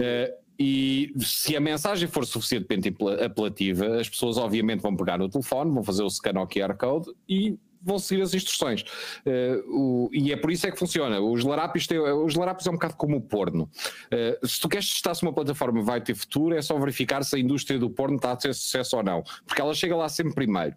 é 0.00 0.34
e 0.58 1.12
se 1.18 1.56
a 1.56 1.60
mensagem 1.60 2.06
for 2.06 2.24
suficientemente 2.24 2.88
apela- 2.90 3.24
apelativa, 3.24 3.98
as 3.98 4.08
pessoas 4.08 4.36
obviamente 4.38 4.80
vão 4.80 4.94
pegar 4.94 5.18
no 5.18 5.28
telefone, 5.28 5.72
vão 5.72 5.82
fazer 5.82 6.04
o 6.04 6.08
scan 6.10 6.38
ao 6.38 6.46
QR 6.46 6.76
Code 6.76 7.10
e 7.28 7.58
vão 7.82 7.98
seguir 7.98 8.22
as 8.22 8.32
instruções. 8.34 8.84
Eh, 9.26 9.62
o- 9.66 10.08
e 10.12 10.32
é 10.32 10.36
por 10.36 10.50
isso 10.50 10.66
é 10.66 10.70
que 10.70 10.78
funciona. 10.78 11.20
Os 11.20 11.44
larápios, 11.44 11.86
têm, 11.86 11.98
os 11.98 12.34
larápios 12.34 12.66
é 12.66 12.70
um 12.70 12.74
bocado 12.74 12.96
como 12.96 13.16
o 13.16 13.20
porno. 13.20 13.68
Eh, 14.10 14.38
se 14.44 14.60
tu 14.60 14.68
queres 14.68 14.88
testar 14.90 15.14
se 15.14 15.22
uma 15.22 15.32
plataforma 15.32 15.82
vai 15.82 16.00
ter 16.00 16.14
futuro, 16.14 16.54
é 16.54 16.62
só 16.62 16.78
verificar 16.78 17.24
se 17.24 17.36
a 17.36 17.38
indústria 17.38 17.78
do 17.78 17.90
porno 17.90 18.16
está 18.16 18.32
a 18.32 18.36
ter 18.36 18.54
sucesso 18.54 18.96
ou 18.96 19.02
não. 19.02 19.22
Porque 19.46 19.60
ela 19.60 19.74
chega 19.74 19.96
lá 19.96 20.08
sempre 20.08 20.34
primeiro. 20.34 20.76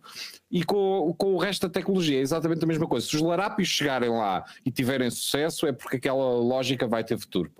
E 0.50 0.64
com, 0.64 1.14
com 1.18 1.34
o 1.34 1.38
resto 1.38 1.68
da 1.68 1.74
tecnologia 1.74 2.18
é 2.18 2.22
exatamente 2.22 2.64
a 2.64 2.68
mesma 2.68 2.88
coisa. 2.88 3.06
Se 3.06 3.16
os 3.16 3.22
larápios 3.22 3.68
chegarem 3.68 4.10
lá 4.10 4.44
e 4.66 4.72
tiverem 4.72 5.10
sucesso, 5.12 5.68
é 5.68 5.72
porque 5.72 5.98
aquela 5.98 6.36
lógica 6.36 6.88
vai 6.88 7.04
ter 7.04 7.18
futuro. 7.18 7.52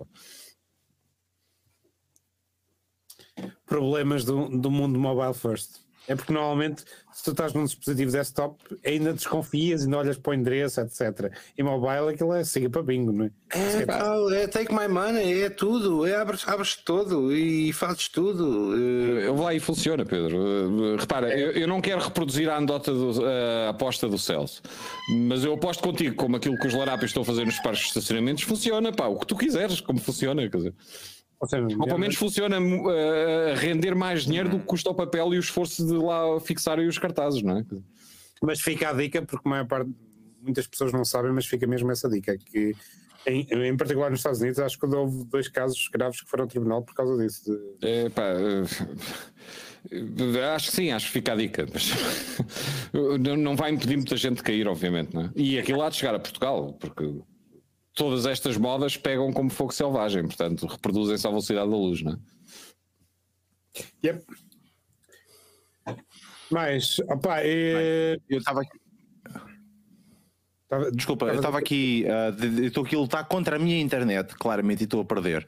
problemas 3.66 4.24
do, 4.24 4.48
do 4.48 4.70
mundo 4.70 4.98
mobile 4.98 5.34
first. 5.34 5.85
É 6.08 6.14
porque 6.14 6.32
normalmente, 6.32 6.84
se 7.12 7.24
tu 7.24 7.32
estás 7.32 7.52
num 7.52 7.64
dispositivo 7.64 8.12
desktop, 8.12 8.56
ainda 8.84 9.12
desconfias, 9.12 9.82
ainda 9.84 9.98
olhas 9.98 10.16
para 10.16 10.30
o 10.30 10.34
endereço, 10.34 10.80
etc. 10.80 11.32
Em 11.58 11.62
mobile 11.62 12.10
aquilo 12.14 12.32
é 12.32 12.44
siga 12.44 12.70
para 12.70 12.82
bingo, 12.82 13.10
não 13.12 13.24
é? 13.24 13.30
É, 13.50 13.86
tal, 13.86 14.30
é 14.32 14.46
take 14.46 14.72
my 14.72 14.86
money, 14.88 15.42
é 15.42 15.50
tudo, 15.50 16.06
é 16.06 16.14
abres, 16.16 16.46
abres 16.46 16.76
tudo 16.76 17.32
e 17.32 17.72
fazes 17.72 18.08
tudo. 18.08 18.74
eh, 18.76 19.26
Eu 19.26 19.34
vou 19.34 19.44
lá 19.44 19.54
e 19.54 19.58
funciona, 19.60 20.04
Pedro. 20.04 20.36
Uh, 20.38 20.96
Repara, 20.96 21.36
eu, 21.36 21.50
eu 21.52 21.66
não 21.68 21.80
quero 21.80 22.00
reproduzir 22.00 22.48
a 22.48 22.56
anedota 22.56 22.92
do, 22.92 23.24
a 23.26 23.70
aposta 23.70 24.08
do 24.08 24.18
Celso, 24.18 24.62
mas 25.28 25.44
eu 25.44 25.54
aposto 25.54 25.82
contigo 25.82 26.14
como 26.16 26.36
aquilo 26.36 26.56
que 26.58 26.66
os 26.66 26.74
larápios 26.74 27.10
estão 27.10 27.22
a 27.22 27.26
fazer 27.26 27.44
nos 27.44 27.58
parques 27.58 27.82
de 27.82 27.88
estacionamentos 27.88 28.44
funciona, 28.44 28.92
pá, 28.92 29.06
o 29.06 29.18
que 29.18 29.26
tu 29.26 29.36
quiseres, 29.36 29.80
como 29.80 29.98
funciona, 29.98 30.48
quer 30.48 30.56
dizer. 30.56 30.74
Ou, 31.38 31.48
seja, 31.48 31.66
Ou 31.78 31.86
pelo 31.86 31.98
menos 31.98 32.16
funciona 32.16 32.58
uh, 32.58 33.52
a 33.52 33.54
render 33.54 33.94
mais 33.94 34.24
dinheiro 34.24 34.48
do 34.48 34.58
que 34.58 34.64
custa 34.64 34.90
o 34.90 34.94
papel 34.94 35.34
e 35.34 35.36
o 35.36 35.40
esforço 35.40 35.86
de 35.86 35.92
lá 35.92 36.40
fixarem 36.40 36.86
os 36.86 36.98
cartazes, 36.98 37.42
não 37.42 37.58
é? 37.58 37.64
Mas 38.42 38.60
fica 38.60 38.90
a 38.90 38.92
dica, 38.92 39.22
porque 39.22 39.46
a 39.46 39.50
maior 39.50 39.66
parte, 39.66 39.90
muitas 40.42 40.66
pessoas 40.66 40.92
não 40.92 41.04
sabem, 41.04 41.32
mas 41.32 41.46
fica 41.46 41.66
mesmo 41.66 41.90
essa 41.90 42.08
dica, 42.08 42.36
que 42.38 42.74
em, 43.26 43.46
em 43.50 43.76
particular 43.76 44.10
nos 44.10 44.20
Estados 44.20 44.40
Unidos, 44.40 44.58
acho 44.60 44.78
que 44.78 44.86
houve 44.86 45.24
dois 45.24 45.48
casos 45.48 45.88
graves 45.92 46.20
que 46.20 46.30
foram 46.30 46.44
ao 46.44 46.48
tribunal 46.48 46.82
por 46.82 46.94
causa 46.94 47.16
disso. 47.22 47.58
É, 47.82 48.08
pá, 48.08 48.22
uh, 48.32 48.64
acho 50.54 50.70
que 50.70 50.76
sim, 50.76 50.92
acho 50.92 51.06
que 51.06 51.12
fica 51.12 51.32
a 51.32 51.36
dica. 51.36 51.66
Mas 51.72 51.90
não, 53.38 53.56
vai 53.56 53.72
impedir 53.72 53.96
muita 53.96 54.16
gente 54.16 54.36
de 54.36 54.42
cair, 54.42 54.68
obviamente, 54.68 55.12
não 55.12 55.22
é? 55.22 55.30
E 55.34 55.58
aquilo 55.58 55.82
há 55.82 55.90
de 55.90 55.96
chegar 55.96 56.14
a 56.14 56.20
Portugal, 56.20 56.72
porque 56.74 57.20
todas 57.96 58.26
estas 58.26 58.56
modas 58.56 58.96
pegam 58.96 59.32
como 59.32 59.50
fogo 59.50 59.72
selvagem, 59.72 60.22
portanto, 60.24 60.66
reproduzem-se 60.66 61.26
à 61.26 61.30
velocidade 61.30 61.68
da 61.68 61.76
luz, 61.76 62.02
não 62.02 62.12
é? 62.12 62.16
Yep. 64.04 64.24
Mas, 66.50 66.98
opá, 67.00 67.40
é... 67.42 68.16
Eu 68.28 68.38
estava 68.38 68.60
aqui. 68.62 68.78
tava- 70.68 70.90
Desculpa, 70.92 71.26
eu 71.26 71.34
estava 71.36 71.58
aqui. 71.58 72.04
ah, 72.08 72.30
de- 72.30 72.62
eu 72.62 72.66
estou 72.68 72.84
aqui 72.84 72.94
a 72.94 72.98
lutar 72.98 73.26
contra 73.26 73.56
a 73.56 73.58
minha 73.58 73.80
internet, 73.80 74.34
claramente, 74.36 74.82
e 74.82 74.84
estou 74.84 75.00
a 75.00 75.04
perder. 75.04 75.46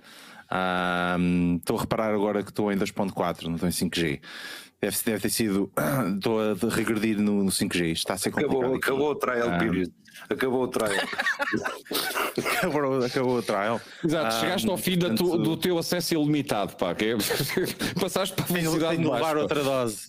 Ah, 0.50 1.16
Estou 1.58 1.76
a 1.76 1.80
reparar 1.82 2.12
agora 2.14 2.42
que 2.42 2.50
estou 2.50 2.72
em 2.72 2.76
2.4, 2.76 3.44
não 3.46 3.54
estou 3.54 3.68
em 3.68 3.72
5G. 3.72 4.20
Deve, 4.80 4.96
deve 5.04 5.20
ter 5.22 5.30
sido. 5.30 5.72
Estou 6.16 6.40
a 6.40 6.54
regredir 6.74 7.18
no, 7.20 7.42
no 7.44 7.50
5G. 7.50 7.90
Está 7.92 8.14
a 8.14 8.18
ser 8.18 8.30
complicado. 8.30 8.58
acabou, 8.60 8.76
acabou 8.76 9.10
o 9.10 9.14
trial 9.16 9.50
Ah. 9.50 9.58
period. 9.58 9.92
Acabou 10.30 10.62
o 10.62 10.68
trial. 10.68 10.90
acabou, 12.58 13.04
acabou 13.04 13.38
o 13.38 13.42
trial. 13.42 13.80
Exato, 14.04 14.26
Ah, 14.26 14.40
chegaste 14.40 14.68
ao 14.68 14.76
fim 14.78 14.98
da 14.98 15.10
tu- 15.10 15.24
portanto, 15.24 15.42
do 15.42 15.56
teu 15.56 15.78
acesso 15.78 16.14
ilimitado, 16.14 16.76
pá, 16.76 16.94
que 16.94 17.04
é... 17.06 17.16
passaste 18.00 18.34
para 18.34 18.44
a 18.44 18.48
Tenho, 18.48 18.60
velocidade 18.62 18.96
tenho 18.96 19.08
de 19.08 19.14
levar 19.14 19.36
outra 19.36 19.62
dose. 19.62 20.08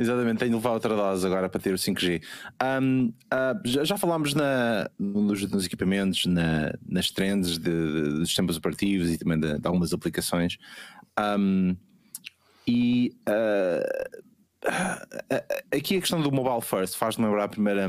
Exatamente, 0.00 0.38
tenho 0.38 0.50
de 0.52 0.56
levar 0.56 0.70
outra 0.70 0.94
dose 0.94 1.26
agora 1.26 1.48
para 1.48 1.60
ter 1.60 1.72
o 1.74 1.76
5G. 1.76 2.22
Um, 2.80 3.12
ah, 3.30 3.54
já, 3.64 3.82
já 3.84 3.96
falámos 3.98 4.32
na, 4.34 4.88
nos, 4.98 5.42
nos 5.50 5.66
equipamentos, 5.66 6.24
na- 6.26 6.72
nas 6.88 7.10
trends 7.10 7.58
de, 7.58 7.70
de- 7.70 8.10
dos 8.18 8.28
sistemas 8.28 8.56
operativos 8.56 9.10
e 9.10 9.18
também 9.18 9.38
de, 9.40 9.58
de 9.58 9.66
algumas 9.66 9.92
aplicações. 9.92 10.56
Um, 11.18 11.76
e 12.66 13.12
ah, 13.26 14.12
ah, 14.66 15.06
ah, 15.32 15.44
aqui 15.76 15.96
a 15.96 16.00
questão 16.00 16.20
do 16.20 16.30
mobile 16.30 16.60
first 16.60 16.96
faz-me 16.96 17.24
lembrar 17.24 17.44
a 17.44 17.48
primeira, 17.48 17.88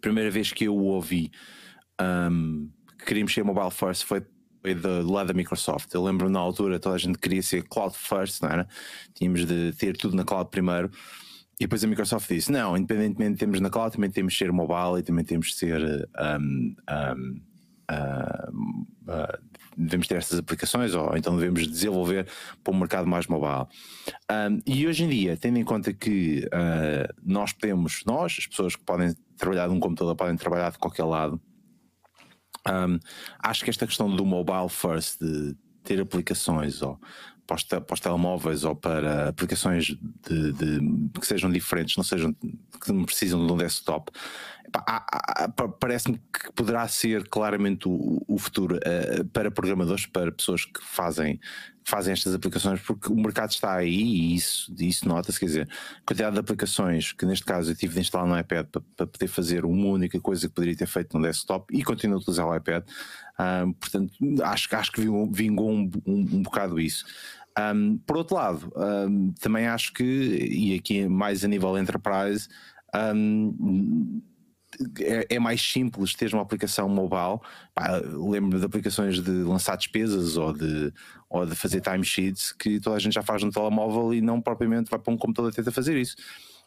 primeira 0.00 0.30
vez 0.30 0.52
que 0.52 0.64
eu 0.64 0.76
o 0.76 0.84
ouvi 0.84 1.30
um, 2.00 2.68
que 2.98 3.04
queríamos 3.06 3.32
ser 3.32 3.44
mobile 3.44 3.70
first 3.70 4.04
foi, 4.04 4.22
foi 4.62 4.74
do, 4.74 5.04
do 5.04 5.12
lado 5.12 5.28
da 5.28 5.34
Microsoft. 5.34 5.92
Eu 5.94 6.02
lembro 6.02 6.28
na 6.28 6.38
altura 6.38 6.78
toda 6.78 6.96
a 6.96 6.98
gente 6.98 7.18
queria 7.18 7.42
ser 7.42 7.62
cloud 7.64 7.96
first, 7.96 8.42
não 8.42 8.50
era? 8.50 8.68
Tínhamos 9.14 9.46
de 9.46 9.72
ter 9.72 9.96
tudo 9.96 10.16
na 10.16 10.24
cloud 10.24 10.50
primeiro. 10.50 10.90
E 11.60 11.64
depois 11.64 11.84
a 11.84 11.86
Microsoft 11.86 12.28
disse: 12.28 12.50
não, 12.50 12.76
independentemente 12.76 13.34
de 13.34 13.38
termos 13.38 13.60
na 13.60 13.70
cloud, 13.70 13.94
também 13.94 14.10
temos 14.10 14.32
de 14.32 14.38
ser 14.38 14.50
mobile 14.50 14.98
e 14.98 15.02
também 15.02 15.24
temos 15.24 15.48
de 15.48 15.54
ser. 15.54 16.08
um, 16.18 16.74
um, 16.90 17.40
um, 17.90 18.86
uh, 19.08 19.54
devemos 19.76 20.06
ter 20.06 20.16
estas 20.16 20.38
aplicações 20.38 20.94
ou 20.94 21.16
então 21.16 21.36
devemos 21.36 21.66
desenvolver 21.66 22.26
para 22.62 22.72
um 22.72 22.78
mercado 22.78 23.06
mais 23.06 23.26
mobile. 23.26 23.66
Um, 24.30 24.60
e 24.66 24.86
hoje 24.86 25.04
em 25.04 25.08
dia, 25.08 25.36
tendo 25.36 25.58
em 25.58 25.64
conta 25.64 25.92
que 25.92 26.46
uh, 26.46 27.12
nós 27.22 27.52
podemos, 27.52 28.02
nós, 28.06 28.36
as 28.38 28.46
pessoas 28.46 28.76
que 28.76 28.82
podem 28.84 29.14
trabalhar 29.36 29.68
de 29.68 29.74
um 29.74 29.80
computador, 29.80 30.14
podem 30.16 30.36
trabalhar 30.36 30.70
de 30.70 30.78
qualquer 30.78 31.04
lado, 31.04 31.40
um, 32.66 32.98
acho 33.42 33.62
que 33.64 33.70
esta 33.70 33.86
questão 33.86 34.14
do 34.14 34.24
mobile 34.24 34.68
first, 34.68 35.18
de 35.20 35.54
ter 35.82 36.00
aplicações 36.00 36.80
ou 36.80 36.98
para 37.46 37.56
os, 37.92 38.00
telemóveis 38.00 38.64
ou 38.64 38.74
para 38.74 39.28
aplicações 39.28 39.94
de, 40.26 40.52
de- 40.52 41.10
que 41.20 41.26
sejam 41.26 41.50
diferentes, 41.50 41.94
não 41.94 42.02
sejam 42.04 42.32
que 42.32 42.90
não 42.90 43.04
precisam 43.04 43.46
de 43.46 43.52
um 43.52 43.56
desktop, 43.58 44.10
parece-me 45.78 46.16
que 46.16 46.50
poderá 46.54 46.88
ser 46.88 47.28
claramente 47.28 47.86
o, 47.86 48.24
o 48.26 48.38
futuro 48.38 48.78
eh, 48.82 49.24
para 49.30 49.50
programadores, 49.50 50.06
para 50.06 50.32
pessoas 50.32 50.64
que 50.64 50.82
fazem, 50.82 51.38
fazem 51.84 52.12
estas 52.12 52.34
aplicações, 52.34 52.80
porque 52.80 53.12
o 53.12 53.16
mercado 53.16 53.50
está 53.50 53.74
aí 53.74 53.94
e 53.94 54.34
isso, 54.34 54.74
isso 54.78 55.06
nota-se, 55.06 55.38
quer 55.38 55.46
dizer, 55.46 55.68
a 55.70 56.06
quantidade 56.06 56.34
de 56.34 56.40
aplicações 56.40 57.12
que 57.12 57.26
neste 57.26 57.44
caso 57.44 57.70
eu 57.70 57.76
tive 57.76 57.94
de 57.94 58.00
instalar 58.00 58.26
no 58.26 58.38
iPad 58.38 58.66
para, 58.66 58.82
para 58.96 59.06
poder 59.06 59.28
fazer 59.28 59.64
uma 59.64 59.88
única 59.88 60.18
coisa 60.20 60.48
que 60.48 60.54
poderia 60.54 60.76
ter 60.76 60.86
feito 60.86 61.16
no 61.16 61.22
desktop 61.22 61.76
e 61.76 61.84
continuo 61.84 62.16
a 62.16 62.20
utilizar 62.20 62.46
o 62.46 62.56
iPad. 62.56 62.84
Ah, 63.38 63.66
portanto, 63.78 64.14
acho, 64.42 64.74
acho 64.74 64.92
que 64.92 65.02
vingou, 65.30 65.70
um, 65.70 65.90
um, 66.06 66.20
um 66.20 66.42
bocado 66.42 66.80
isso. 66.80 67.04
Um, 67.56 67.98
por 67.98 68.16
outro 68.16 68.34
lado, 68.36 68.72
um, 68.74 69.32
também 69.40 69.66
acho 69.66 69.92
que, 69.92 70.02
e 70.02 70.74
aqui 70.74 71.06
mais 71.06 71.44
a 71.44 71.48
nível 71.48 71.78
enterprise, 71.78 72.48
um, 73.14 74.20
é, 75.00 75.26
é 75.36 75.38
mais 75.38 75.60
simples 75.60 76.14
ter 76.14 76.32
uma 76.32 76.42
aplicação 76.42 76.88
mobile. 76.88 77.40
Pá, 77.74 78.00
lembro 78.04 78.58
de 78.58 78.64
aplicações 78.64 79.20
de 79.20 79.30
lançar 79.30 79.76
despesas 79.76 80.36
ou 80.36 80.52
de, 80.52 80.92
ou 81.28 81.46
de 81.46 81.54
fazer 81.54 81.80
timesheets 81.80 82.52
que 82.52 82.80
toda 82.80 82.96
a 82.96 82.98
gente 82.98 83.14
já 83.14 83.22
faz 83.22 83.42
no 83.42 83.50
telemóvel 83.50 84.14
e 84.14 84.20
não 84.20 84.40
propriamente 84.40 84.90
vai 84.90 84.98
para 84.98 85.12
um 85.12 85.16
computador 85.16 85.52
tentar 85.52 85.72
fazer 85.72 85.96
isso. 85.96 86.16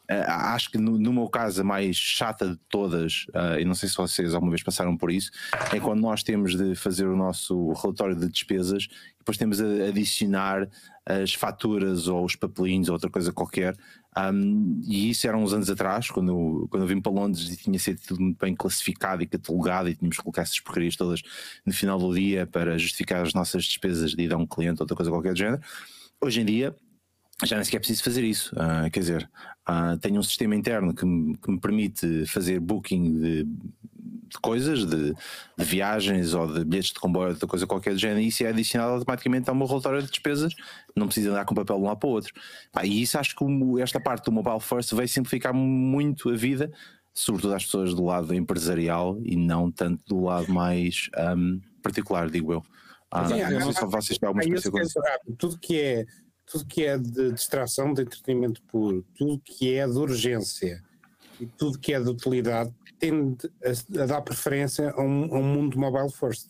Ah, 0.09 0.53
acho 0.53 0.71
que 0.71 0.77
no, 0.77 0.97
no 0.97 1.11
meu 1.11 1.27
caso 1.27 1.61
a 1.61 1.63
mais 1.63 1.97
chata 1.97 2.49
de 2.49 2.57
todas, 2.69 3.25
ah, 3.33 3.59
e 3.59 3.65
não 3.65 3.75
sei 3.75 3.89
se 3.89 3.97
vocês 3.97 4.33
alguma 4.33 4.51
vez 4.51 4.63
passaram 4.63 4.95
por 4.95 5.11
isso, 5.11 5.31
é 5.73 5.79
quando 5.79 6.01
nós 6.01 6.23
temos 6.23 6.55
de 6.55 6.75
fazer 6.75 7.07
o 7.07 7.15
nosso 7.15 7.73
relatório 7.73 8.15
de 8.15 8.29
despesas 8.29 8.87
e 9.15 9.17
depois 9.19 9.37
temos 9.37 9.59
a 9.59 9.65
adicionar 9.87 10.69
as 11.05 11.33
faturas 11.33 12.07
ou 12.07 12.23
os 12.23 12.35
papelinhos 12.35 12.87
ou 12.87 12.93
outra 12.93 13.09
coisa 13.09 13.31
qualquer. 13.31 13.75
Um, 14.17 14.81
e 14.83 15.09
isso 15.09 15.27
era 15.27 15.37
uns 15.37 15.53
anos 15.53 15.69
atrás, 15.69 16.09
quando 16.09 16.31
eu, 16.31 16.67
quando 16.69 16.83
eu 16.83 16.87
vim 16.87 16.99
para 16.99 17.11
Londres 17.11 17.49
e 17.51 17.57
tinha 17.57 17.77
sido 17.77 18.01
tudo 18.01 18.21
muito 18.21 18.37
bem 18.39 18.55
classificado 18.55 19.21
e 19.21 19.27
catalogado 19.27 19.89
e 19.89 19.95
tínhamos 19.95 20.17
que 20.17 20.23
colocar 20.23 20.41
essas 20.41 20.59
porcarias 20.59 20.95
todas 20.95 21.21
no 21.65 21.71
final 21.71 21.99
do 21.99 22.13
dia 22.13 22.47
para 22.47 22.77
justificar 22.77 23.21
as 23.21 23.33
nossas 23.33 23.65
despesas 23.65 24.11
de 24.11 24.23
ir 24.23 24.33
a 24.33 24.37
um 24.37 24.47
cliente 24.47 24.79
ou 24.79 24.83
outra 24.83 24.95
coisa 24.95 25.11
qualquer 25.11 25.33
do 25.33 25.37
género. 25.37 25.61
Hoje 26.19 26.41
em 26.41 26.45
dia, 26.45 26.75
já 27.45 27.55
nem 27.55 27.65
sequer 27.65 27.79
preciso 27.79 28.03
fazer 28.03 28.23
isso. 28.23 28.53
Uh, 28.55 28.89
quer 28.91 28.99
dizer, 28.99 29.29
uh, 29.69 29.97
tenho 29.99 30.19
um 30.19 30.23
sistema 30.23 30.55
interno 30.55 30.93
que 30.93 31.05
me, 31.05 31.37
que 31.37 31.51
me 31.51 31.59
permite 31.59 32.25
fazer 32.25 32.59
booking 32.59 33.19
de, 33.19 33.43
de 33.43 34.39
coisas, 34.41 34.85
de, 34.85 35.13
de, 35.13 35.63
viagens 35.63 36.33
ou 36.33 36.51
de 36.51 36.65
bilhetes 36.65 36.91
de 36.91 36.99
comboio, 36.99 37.35
de 37.35 37.45
coisa 37.45 37.67
qualquer 37.67 37.93
do 37.93 37.99
género, 37.99 38.21
e 38.21 38.27
isso 38.27 38.43
é 38.43 38.47
adicionado 38.47 38.93
automaticamente 38.93 39.49
ao 39.49 39.55
meu 39.55 39.67
relatório 39.67 40.01
de 40.01 40.09
despesas, 40.09 40.55
não 40.95 41.05
precisa 41.05 41.29
andar 41.29 41.45
com 41.45 41.53
papel 41.53 41.75
de 41.75 41.81
um 41.83 41.85
lado 41.85 41.97
para 41.97 42.09
o 42.09 42.11
outro. 42.11 42.33
e 42.83 43.01
isso 43.01 43.19
acho 43.19 43.35
que 43.35 43.45
esta 43.81 43.99
parte 43.99 44.25
do 44.25 44.31
Mobile 44.31 44.59
First 44.59 44.93
vai 44.93 45.07
simplificar 45.07 45.53
muito 45.53 46.29
a 46.29 46.35
vida, 46.35 46.71
sobretudo 47.13 47.53
às 47.53 47.65
pessoas 47.65 47.93
do 47.93 48.03
lado 48.03 48.33
empresarial 48.33 49.19
e 49.23 49.35
não 49.35 49.71
tanto 49.71 50.03
do 50.07 50.23
lado 50.23 50.51
mais 50.51 51.09
um, 51.35 51.59
particular, 51.83 52.29
digo 52.29 52.51
eu. 52.51 52.63
Ah, 53.11 53.25
Sim, 53.25 53.41
não 53.53 53.71
sei 53.71 53.73
se 53.73 53.85
vocês 53.85 54.19
têm 54.19 54.27
alguma 54.27 54.43
experiência 54.43 55.01
Tudo 55.37 55.57
que 55.59 55.79
é 55.79 56.05
tudo 56.47 56.65
que 56.65 56.85
é 56.85 56.97
de 56.97 57.33
distração, 57.33 57.93
de 57.93 58.01
entretenimento 58.01 58.61
puro, 58.63 59.05
tudo 59.15 59.39
que 59.39 59.75
é 59.75 59.85
de 59.85 59.97
urgência 59.97 60.81
e 61.39 61.45
tudo 61.45 61.77
que 61.77 61.93
é 61.93 61.99
de 61.99 62.09
utilidade 62.09 62.73
tende 62.97 63.51
a, 63.63 64.03
a 64.03 64.05
dar 64.05 64.21
preferência 64.21 64.89
a 64.91 65.01
um, 65.01 65.35
a 65.35 65.39
um, 65.39 65.43
mundo 65.43 65.77
mobile 65.77 66.09
first. 66.09 66.47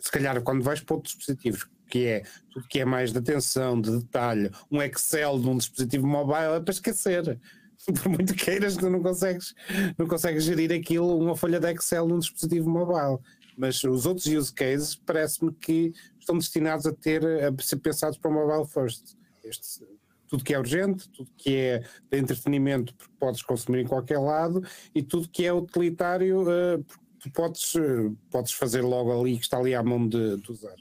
Se 0.00 0.10
calhar 0.10 0.42
quando 0.42 0.62
vais 0.62 0.80
para 0.80 0.96
outros 0.96 1.14
dispositivos, 1.14 1.66
que 1.88 2.06
é 2.06 2.22
tudo 2.50 2.68
que 2.68 2.80
é 2.80 2.84
mais 2.84 3.12
de 3.12 3.18
atenção, 3.18 3.80
de 3.80 3.98
detalhe, 3.98 4.50
um 4.70 4.82
Excel 4.82 5.38
num 5.38 5.56
dispositivo 5.56 6.06
mobile 6.06 6.56
é 6.56 6.60
para 6.60 6.72
esquecer. 6.72 7.40
Por 8.02 8.08
muito 8.08 8.34
queiras, 8.34 8.76
tu 8.76 8.90
não 8.90 9.00
consegues, 9.00 9.54
não 9.96 10.06
consegues 10.06 10.42
gerir 10.44 10.72
aquilo, 10.72 11.16
uma 11.16 11.36
folha 11.36 11.60
de 11.60 11.72
Excel 11.72 12.06
num 12.06 12.18
dispositivo 12.18 12.68
mobile. 12.68 13.18
Mas 13.56 13.82
os 13.82 14.06
outros 14.06 14.26
use 14.26 14.52
cases 14.52 14.94
parece-me 14.94 15.52
que 15.52 15.92
estão 16.28 16.36
destinados 16.36 16.86
a 16.86 16.92
ter 16.92 17.24
a 17.24 17.62
ser 17.62 17.76
pensados 17.76 18.18
para 18.18 18.30
o 18.30 18.34
mobile 18.34 18.66
first. 18.66 19.16
Este, 19.42 19.86
tudo 20.28 20.44
que 20.44 20.52
é 20.52 20.58
urgente, 20.58 21.08
tudo 21.08 21.30
que 21.38 21.56
é 21.56 21.78
de 22.10 22.18
entretenimento, 22.18 22.94
porque 22.94 23.14
podes 23.18 23.42
consumir 23.42 23.80
em 23.80 23.86
qualquer 23.86 24.18
lado, 24.18 24.62
e 24.94 25.02
tudo 25.02 25.28
que 25.28 25.46
é 25.46 25.52
utilitário, 25.52 26.42
uh, 26.42 26.84
tu 27.18 27.30
podes, 27.32 27.74
uh, 27.74 28.14
podes 28.30 28.52
fazer 28.52 28.82
logo 28.82 29.18
ali, 29.18 29.38
que 29.38 29.44
está 29.44 29.56
ali 29.56 29.74
à 29.74 29.82
mão 29.82 30.06
de, 30.06 30.36
de 30.36 30.52
usar. 30.52 30.76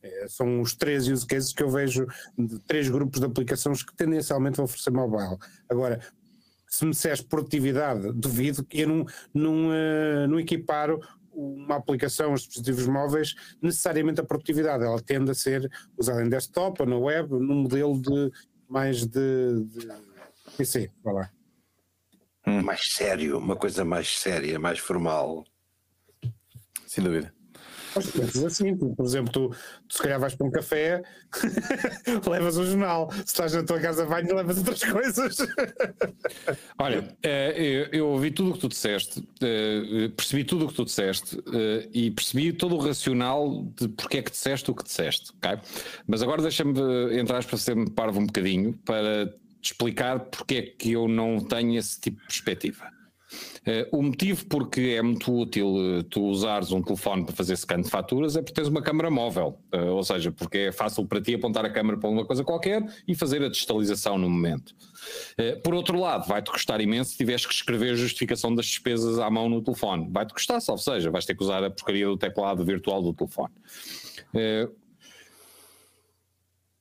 É, 0.00 0.28
são 0.28 0.60
os 0.60 0.74
três 0.74 1.08
use 1.08 1.26
cases 1.26 1.52
que 1.52 1.62
eu 1.62 1.70
vejo 1.70 2.06
de 2.38 2.58
três 2.60 2.88
grupos 2.88 3.18
de 3.18 3.26
aplicações 3.26 3.82
que 3.82 3.96
tendencialmente 3.96 4.56
vão 4.56 4.66
oferecer 4.66 4.90
mobile. 4.90 5.36
Agora, 5.68 6.00
se 6.68 6.84
me 6.84 6.92
disseres 6.92 7.22
produtividade, 7.22 8.12
duvido 8.12 8.64
que 8.64 8.82
eu 8.82 8.88
não, 8.88 9.06
não, 9.32 9.68
uh, 9.70 10.28
não 10.28 10.38
equiparo 10.38 11.00
uma 11.34 11.76
aplicação 11.76 12.30
aos 12.30 12.42
dispositivos 12.42 12.86
móveis 12.86 13.34
necessariamente 13.60 14.20
a 14.20 14.24
produtividade. 14.24 14.84
Ela 14.84 15.00
tende 15.00 15.30
a 15.30 15.34
ser 15.34 15.70
usada 15.96 16.24
em 16.24 16.28
desktop 16.28 16.82
ou 16.82 16.88
na 16.88 16.96
web, 16.96 17.30
num 17.30 17.62
modelo 17.62 18.00
de 18.00 18.30
mais 18.68 19.04
de, 19.06 19.64
de 19.64 19.88
PC. 20.56 20.90
Vai 21.02 21.14
lá. 21.14 21.30
Hum. 22.46 22.62
Mais 22.62 22.92
sério, 22.92 23.38
uma 23.38 23.56
coisa 23.56 23.84
mais 23.84 24.18
séria, 24.18 24.58
mais 24.58 24.78
formal. 24.78 25.44
Sem 26.86 27.02
dúvida. 27.02 27.33
Assim, 28.46 28.76
por 28.76 29.04
exemplo, 29.04 29.32
tu, 29.32 29.48
tu 29.88 29.96
se 29.96 30.02
calhar 30.02 30.18
vais 30.18 30.34
para 30.34 30.46
um 30.46 30.50
café, 30.50 31.02
levas 32.28 32.56
um 32.56 32.64
jornal, 32.64 33.10
se 33.12 33.20
estás 33.20 33.52
na 33.52 33.62
tua 33.62 33.80
casa 33.80 34.04
banho, 34.06 34.34
levas 34.34 34.58
outras 34.58 34.82
coisas. 34.84 35.36
Olha, 36.78 37.16
eh, 37.22 37.88
eu 37.92 38.08
ouvi 38.08 38.30
tudo 38.30 38.50
o 38.50 38.52
que 38.54 38.60
tu 38.60 38.68
disseste, 38.68 39.26
eh, 39.42 40.10
percebi 40.16 40.44
tudo 40.44 40.64
o 40.64 40.68
que 40.68 40.74
tu 40.74 40.84
disseste 40.84 41.38
eh, 41.52 41.88
e 41.92 42.10
percebi 42.10 42.52
todo 42.52 42.74
o 42.76 42.78
racional 42.78 43.64
de 43.76 43.88
porque 43.88 44.18
é 44.18 44.22
que 44.22 44.30
disseste 44.30 44.70
o 44.70 44.74
que 44.74 44.84
disseste, 44.84 45.32
ok? 45.36 45.58
Mas 46.06 46.22
agora 46.22 46.42
deixa-me 46.42 46.74
entrar 47.18 47.44
para 47.44 47.58
ser-me 47.58 47.90
parvo 47.90 48.20
um 48.20 48.26
bocadinho 48.26 48.74
para 48.84 49.26
te 49.60 49.72
explicar 49.72 50.20
porque 50.20 50.54
é 50.54 50.62
que 50.62 50.92
eu 50.92 51.08
não 51.08 51.40
tenho 51.40 51.78
esse 51.78 52.00
tipo 52.00 52.20
de 52.20 52.26
perspectiva. 52.26 52.93
Uh, 53.66 53.98
o 53.98 54.02
motivo 54.02 54.44
porque 54.46 54.94
é 54.98 55.00
muito 55.00 55.32
útil 55.32 55.68
uh, 55.68 56.02
tu 56.02 56.22
usares 56.24 56.70
um 56.70 56.82
telefone 56.82 57.24
para 57.24 57.34
fazer 57.34 57.56
scan 57.56 57.80
de 57.80 57.88
faturas 57.88 58.36
é 58.36 58.42
porque 58.42 58.52
tens 58.52 58.68
uma 58.68 58.82
câmara 58.82 59.10
móvel, 59.10 59.58
uh, 59.74 59.86
ou 59.86 60.02
seja, 60.04 60.30
porque 60.30 60.58
é 60.58 60.72
fácil 60.72 61.06
para 61.06 61.20
ti 61.20 61.34
apontar 61.34 61.64
a 61.64 61.70
câmara 61.70 61.98
para 61.98 62.10
uma 62.10 62.26
coisa 62.26 62.44
qualquer 62.44 62.84
e 63.08 63.14
fazer 63.14 63.42
a 63.42 63.48
digitalização 63.48 64.18
no 64.18 64.28
momento. 64.28 64.74
por 65.62 65.74
outro 65.74 65.98
lado, 65.98 66.28
vai-te 66.28 66.50
custar 66.50 66.80
imenso 66.80 67.12
se 67.12 67.16
tiveres 67.16 67.46
que 67.46 67.54
escrever 67.54 67.92
a 67.92 67.96
justificação 67.96 68.54
das 68.54 68.66
despesas 68.66 69.18
à 69.18 69.30
mão 69.30 69.48
no 69.48 69.62
telefone. 69.62 70.08
Vai-te 70.10 70.34
custar, 70.34 70.60
ou 70.68 70.78
seja, 70.78 71.10
vais 71.10 71.24
ter 71.24 71.34
que 71.34 71.42
usar 71.42 71.64
a 71.64 71.70
porcaria 71.70 72.06
do 72.06 72.16
teclado 72.16 72.64
virtual 72.64 73.02
do 73.02 73.14
telefone 73.14 73.52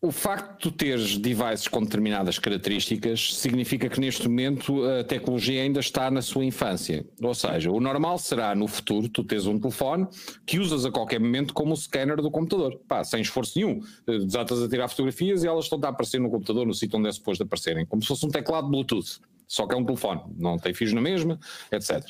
o 0.04 0.12
facto 0.12 0.51
de 0.51 0.58
tu 0.58 0.72
teres 0.72 1.18
devices 1.18 1.66
com 1.70 1.82
determinadas 1.82 2.38
características 2.38 3.38
significa 3.38 3.88
que 3.88 4.01
neste 4.01 4.28
momento 4.28 4.84
a 4.84 5.01
tecnologia 5.01 5.62
ainda 5.62 5.80
está 5.80 6.12
na 6.12 6.22
sua 6.22 6.43
infância. 6.43 7.06
Ou 7.22 7.34
seja, 7.34 7.72
o 7.72 7.80
normal 7.80 8.18
será 8.18 8.54
no 8.54 8.68
futuro 8.68 9.08
tu 9.08 9.24
tens 9.24 9.47
um 9.47 9.58
telefone 9.58 10.06
que 10.45 10.60
usas 10.60 10.86
a 10.86 10.91
qualquer 10.91 11.22
momento 11.22 11.54
como 11.54 11.72
o 11.72 11.78
scanner 11.78 12.18
do 12.18 12.30
computador. 12.30 12.78
Pá, 12.86 13.01
sem 13.06 13.22
esforço 13.22 13.58
nenhum. 13.58 13.80
Desatas 14.06 14.62
a 14.62 14.68
tirar 14.68 14.89
fotografias 14.89 15.41
e 15.41 15.47
elas 15.47 15.64
estão 15.64 15.80
a 15.82 15.88
aparecer 15.88 16.20
no 16.20 16.30
computador 16.30 16.68
no 16.68 16.74
sítio 16.74 16.99
onde 16.99 17.08
é 17.08 17.12
suposto 17.14 17.43
aparecerem, 17.43 17.86
como 17.86 18.01
se 18.01 18.10
fosse 18.10 18.26
um 18.26 18.30
teclado 18.30 18.68
Bluetooth 18.68 19.22
só 19.47 19.68
que 19.68 19.76
é 19.76 19.78
um 19.78 19.86
telefone, 19.86 20.22
não 20.36 20.58
tem 20.58 20.74
fios 20.74 20.93
na 20.93 21.01
mesma, 21.01 21.39
etc. 21.72 22.04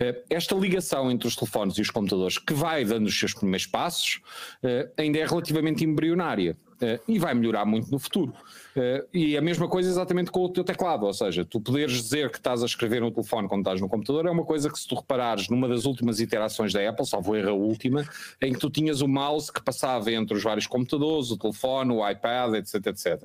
Eh, 0.00 0.24
esta 0.30 0.54
ligação 0.54 1.10
entre 1.10 1.28
os 1.28 1.36
telefones 1.36 1.76
e 1.76 1.82
os 1.82 1.90
computadores, 1.90 2.38
que 2.38 2.54
vai 2.54 2.82
dando 2.82 3.06
os 3.06 3.18
seus 3.18 3.34
primeiros 3.34 3.66
passos, 3.66 4.22
eh, 4.62 4.90
ainda 4.96 5.18
é 5.18 5.26
relativamente 5.26 5.84
embrionária. 5.84 6.56
Uh, 6.80 7.00
e 7.08 7.18
vai 7.18 7.34
melhorar 7.34 7.64
muito 7.64 7.90
no 7.90 7.98
futuro. 7.98 8.32
Uh, 8.76 9.04
e 9.12 9.36
a 9.36 9.42
mesma 9.42 9.66
coisa 9.66 9.90
exatamente 9.90 10.30
com 10.30 10.44
o 10.44 10.48
teu 10.48 10.62
teclado, 10.62 11.06
ou 11.06 11.12
seja, 11.12 11.44
tu 11.44 11.60
poderes 11.60 12.00
dizer 12.00 12.30
que 12.30 12.38
estás 12.38 12.62
a 12.62 12.66
escrever 12.66 13.00
no 13.00 13.10
telefone 13.10 13.48
quando 13.48 13.62
estás 13.62 13.80
no 13.80 13.88
computador 13.88 14.26
é 14.26 14.30
uma 14.30 14.44
coisa 14.44 14.70
que 14.70 14.78
se 14.78 14.86
tu 14.86 14.94
reparares 14.94 15.48
numa 15.48 15.66
das 15.66 15.86
últimas 15.86 16.20
iterações 16.20 16.72
da 16.72 16.88
Apple, 16.88 17.04
salvo 17.04 17.34
erro 17.34 17.50
a 17.50 17.52
última, 17.52 18.08
em 18.40 18.52
que 18.52 18.60
tu 18.60 18.70
tinhas 18.70 19.00
o 19.00 19.08
mouse 19.08 19.52
que 19.52 19.60
passava 19.60 20.12
entre 20.12 20.36
os 20.36 20.42
vários 20.44 20.68
computadores, 20.68 21.32
o 21.32 21.36
telefone, 21.36 21.92
o 21.92 22.08
iPad, 22.08 22.54
etc, 22.54 22.86
etc. 22.86 23.24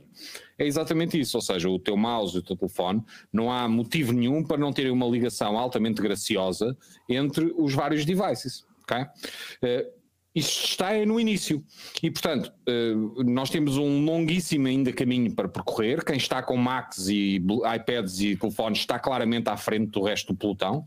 É 0.57 0.65
exatamente 0.65 1.19
isso, 1.19 1.37
ou 1.37 1.41
seja, 1.41 1.69
o 1.69 1.77
teu 1.77 1.95
mouse 1.95 2.35
e 2.35 2.39
o 2.39 2.41
teu 2.41 2.55
telefone, 2.55 3.03
não 3.31 3.51
há 3.51 3.67
motivo 3.67 4.13
nenhum 4.13 4.43
para 4.43 4.57
não 4.57 4.73
terem 4.73 4.91
uma 4.91 5.05
ligação 5.05 5.59
altamente 5.59 6.01
graciosa 6.01 6.75
entre 7.07 7.53
os 7.55 7.73
vários 7.75 8.03
devices. 8.03 8.65
Okay? 8.83 9.03
Uh, 9.03 10.02
isto 10.35 10.65
está 10.65 10.93
no 11.05 11.19
início. 11.19 11.63
E, 12.01 12.09
portanto, 12.09 12.51
eh, 12.67 12.93
nós 13.23 13.49
temos 13.51 13.77
um 13.77 14.03
longuíssimo 14.03 14.67
ainda 14.67 14.91
caminho 14.91 15.31
para 15.31 15.47
percorrer. 15.47 16.03
Quem 16.03 16.17
está 16.17 16.41
com 16.41 16.57
Macs 16.57 17.07
e 17.07 17.41
iPads 17.75 18.19
e 18.19 18.35
telefones 18.35 18.79
está 18.79 18.97
claramente 18.97 19.49
à 19.49 19.57
frente 19.57 19.91
do 19.91 20.01
resto 20.01 20.33
do 20.33 20.37
pelotão, 20.37 20.85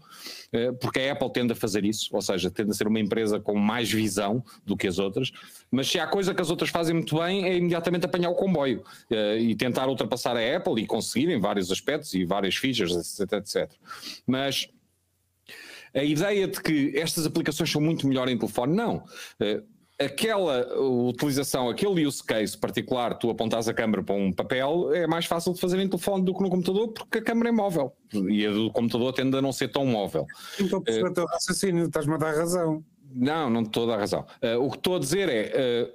eh, 0.53 0.73
porque 0.73 1.01
a 1.01 1.13
Apple 1.13 1.33
tende 1.33 1.53
a 1.53 1.57
fazer 1.57 1.85
isso, 1.85 2.11
ou 2.13 2.21
seja, 2.21 2.51
tende 2.51 2.71
a 2.71 2.75
ser 2.75 2.89
uma 2.89 2.99
empresa 2.99 3.39
com 3.39 3.55
mais 3.55 3.91
visão 3.91 4.45
do 4.65 4.77
que 4.77 4.89
as 4.89 4.99
outras. 4.99 5.31
Mas 5.71 5.89
se 5.89 5.99
há 5.99 6.07
coisa 6.09 6.35
que 6.35 6.43
as 6.43 6.51
outras 6.51 6.71
fazem 6.71 6.95
muito 6.95 7.17
bem, 7.17 7.45
é 7.45 7.57
imediatamente 7.57 8.05
apanhar 8.05 8.31
o 8.31 8.35
comboio 8.35 8.83
eh, 9.11 9.39
e 9.39 9.55
tentar 9.55 9.89
ultrapassar 9.89 10.37
a 10.37 10.57
Apple 10.57 10.83
e 10.83 10.87
conseguir 10.87 11.31
em 11.31 11.39
vários 11.39 11.71
aspectos 11.71 12.15
e 12.15 12.25
várias 12.25 12.57
features, 12.57 13.21
etc, 13.21 13.33
etc. 13.35 13.71
Mas 14.27 14.69
a 15.95 16.03
ideia 16.03 16.47
de 16.47 16.61
que 16.61 16.93
estas 16.97 17.27
aplicações 17.27 17.71
são 17.71 17.81
muito 17.81 18.07
melhor 18.07 18.29
em 18.29 18.39
telefone, 18.39 18.75
não. 18.75 19.05
Uh, 19.41 19.63
aquela 19.99 20.67
utilização, 20.79 21.69
aquele 21.69 22.07
use 22.07 22.23
case 22.23 22.57
particular, 22.57 23.15
tu 23.15 23.31
apontas 23.31 23.67
a 23.69 23.75
câmera 23.75 24.03
para 24.03 24.15
um 24.15 24.33
papel, 24.33 24.93
é 24.93 25.07
mais 25.07 25.25
fácil 25.25 25.55
de 25.55 25.61
fazer 25.61 25.79
em 25.79 25.89
telefone 25.89 26.25
do 26.25 26.35
que 26.35 26.43
no 26.43 26.51
computador, 26.51 26.89
porque 26.89 27.19
a 27.19 27.23
câmera 27.23 27.49
é 27.49 27.53
móvel. 27.53 27.95
E 28.13 28.47
a 28.47 28.51
do 28.51 28.71
computador 28.71 29.13
tende 29.13 29.37
a 29.37 29.43
não 29.43 29.53
ser 29.53 29.69
tão 29.69 29.87
móvel. 29.87 30.27
Então, 30.61 30.81
uh, 30.81 31.07
o 31.07 31.13
teu 31.13 31.25
raciocínio, 31.27 31.87
estás-me 31.87 32.15
a 32.15 32.19
dar 32.19 32.35
razão. 32.35 32.85
Não, 33.15 33.49
não 33.49 33.63
estou 33.63 33.85
a 33.85 33.95
dar 33.95 34.01
razão. 34.01 34.27
Uh, 34.43 34.63
o 34.63 34.71
que 34.71 34.77
estou 34.77 34.97
a 34.97 34.99
dizer 34.99 35.29
é. 35.29 35.91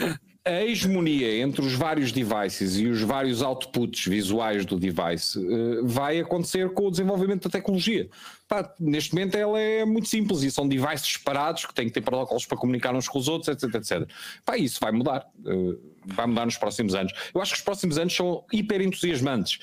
Uh, 0.00 0.31
a 0.44 0.64
hegemonia 0.64 1.40
entre 1.40 1.60
os 1.64 1.72
vários 1.72 2.10
devices 2.10 2.76
e 2.76 2.88
os 2.88 3.00
vários 3.02 3.42
outputs 3.42 4.06
visuais 4.06 4.66
do 4.66 4.76
device 4.76 5.38
uh, 5.38 5.86
vai 5.86 6.18
acontecer 6.18 6.70
com 6.70 6.88
o 6.88 6.90
desenvolvimento 6.90 7.44
da 7.44 7.50
tecnologia. 7.50 8.08
Pá, 8.48 8.74
neste 8.78 9.14
momento 9.14 9.36
ela 9.36 9.60
é 9.60 9.84
muito 9.84 10.08
simples 10.08 10.42
e 10.42 10.50
são 10.50 10.66
devices 10.66 11.12
separados 11.12 11.64
que 11.64 11.72
têm 11.72 11.86
que 11.86 11.92
ter 11.92 12.00
protocolos 12.00 12.44
para 12.44 12.58
comunicar 12.58 12.94
uns 12.94 13.08
com 13.08 13.18
os 13.18 13.28
outros, 13.28 13.48
etc, 13.48 13.74
etc. 13.76 14.08
Pá, 14.44 14.56
isso 14.56 14.78
vai 14.80 14.90
mudar. 14.90 15.24
Uh, 15.44 15.78
vai 16.04 16.26
mudar 16.26 16.44
nos 16.44 16.56
próximos 16.56 16.94
anos. 16.94 17.12
Eu 17.32 17.40
acho 17.40 17.52
que 17.52 17.58
os 17.58 17.64
próximos 17.64 17.96
anos 17.96 18.14
são 18.14 18.44
hiper 18.52 18.80
entusiasmantes. 18.80 19.60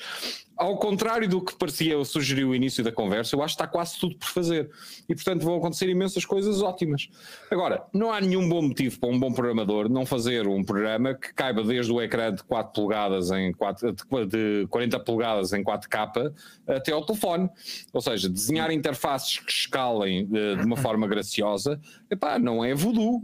Ao 0.60 0.76
contrário 0.76 1.26
do 1.26 1.40
que 1.40 1.56
parecia 1.56 2.04
sugerir 2.04 2.44
o 2.44 2.54
início 2.54 2.84
da 2.84 2.92
conversa, 2.92 3.34
eu 3.34 3.42
acho 3.42 3.56
que 3.56 3.62
está 3.62 3.66
quase 3.66 3.98
tudo 3.98 4.14
por 4.16 4.28
fazer. 4.28 4.70
E, 5.08 5.14
portanto, 5.14 5.42
vão 5.42 5.56
acontecer 5.56 5.88
imensas 5.88 6.26
coisas 6.26 6.60
ótimas. 6.60 7.08
Agora, 7.50 7.82
não 7.94 8.12
há 8.12 8.20
nenhum 8.20 8.46
bom 8.46 8.60
motivo 8.60 9.00
para 9.00 9.08
um 9.08 9.18
bom 9.18 9.32
programador 9.32 9.88
não 9.88 10.04
fazer 10.04 10.46
um 10.46 10.62
programa 10.62 11.14
que 11.14 11.32
caiba 11.32 11.64
desde 11.64 11.90
o 11.90 11.98
ecrã 12.02 12.30
de 12.34 12.44
4 12.44 12.74
polegadas 12.74 13.30
em 13.30 13.54
4, 13.54 13.96
de 14.28 14.66
40 14.68 15.00
polegadas 15.00 15.54
em 15.54 15.64
4K 15.64 16.30
até 16.68 16.92
ao 16.92 17.06
telefone. 17.06 17.48
Ou 17.94 18.02
seja, 18.02 18.28
desenhar 18.28 18.70
interfaces 18.70 19.38
que 19.38 19.50
escalem 19.50 20.26
de, 20.26 20.56
de 20.56 20.62
uma 20.62 20.76
forma 20.76 21.08
graciosa, 21.08 21.80
epá, 22.10 22.38
não 22.38 22.62
é 22.62 22.74
voodoo. 22.74 23.22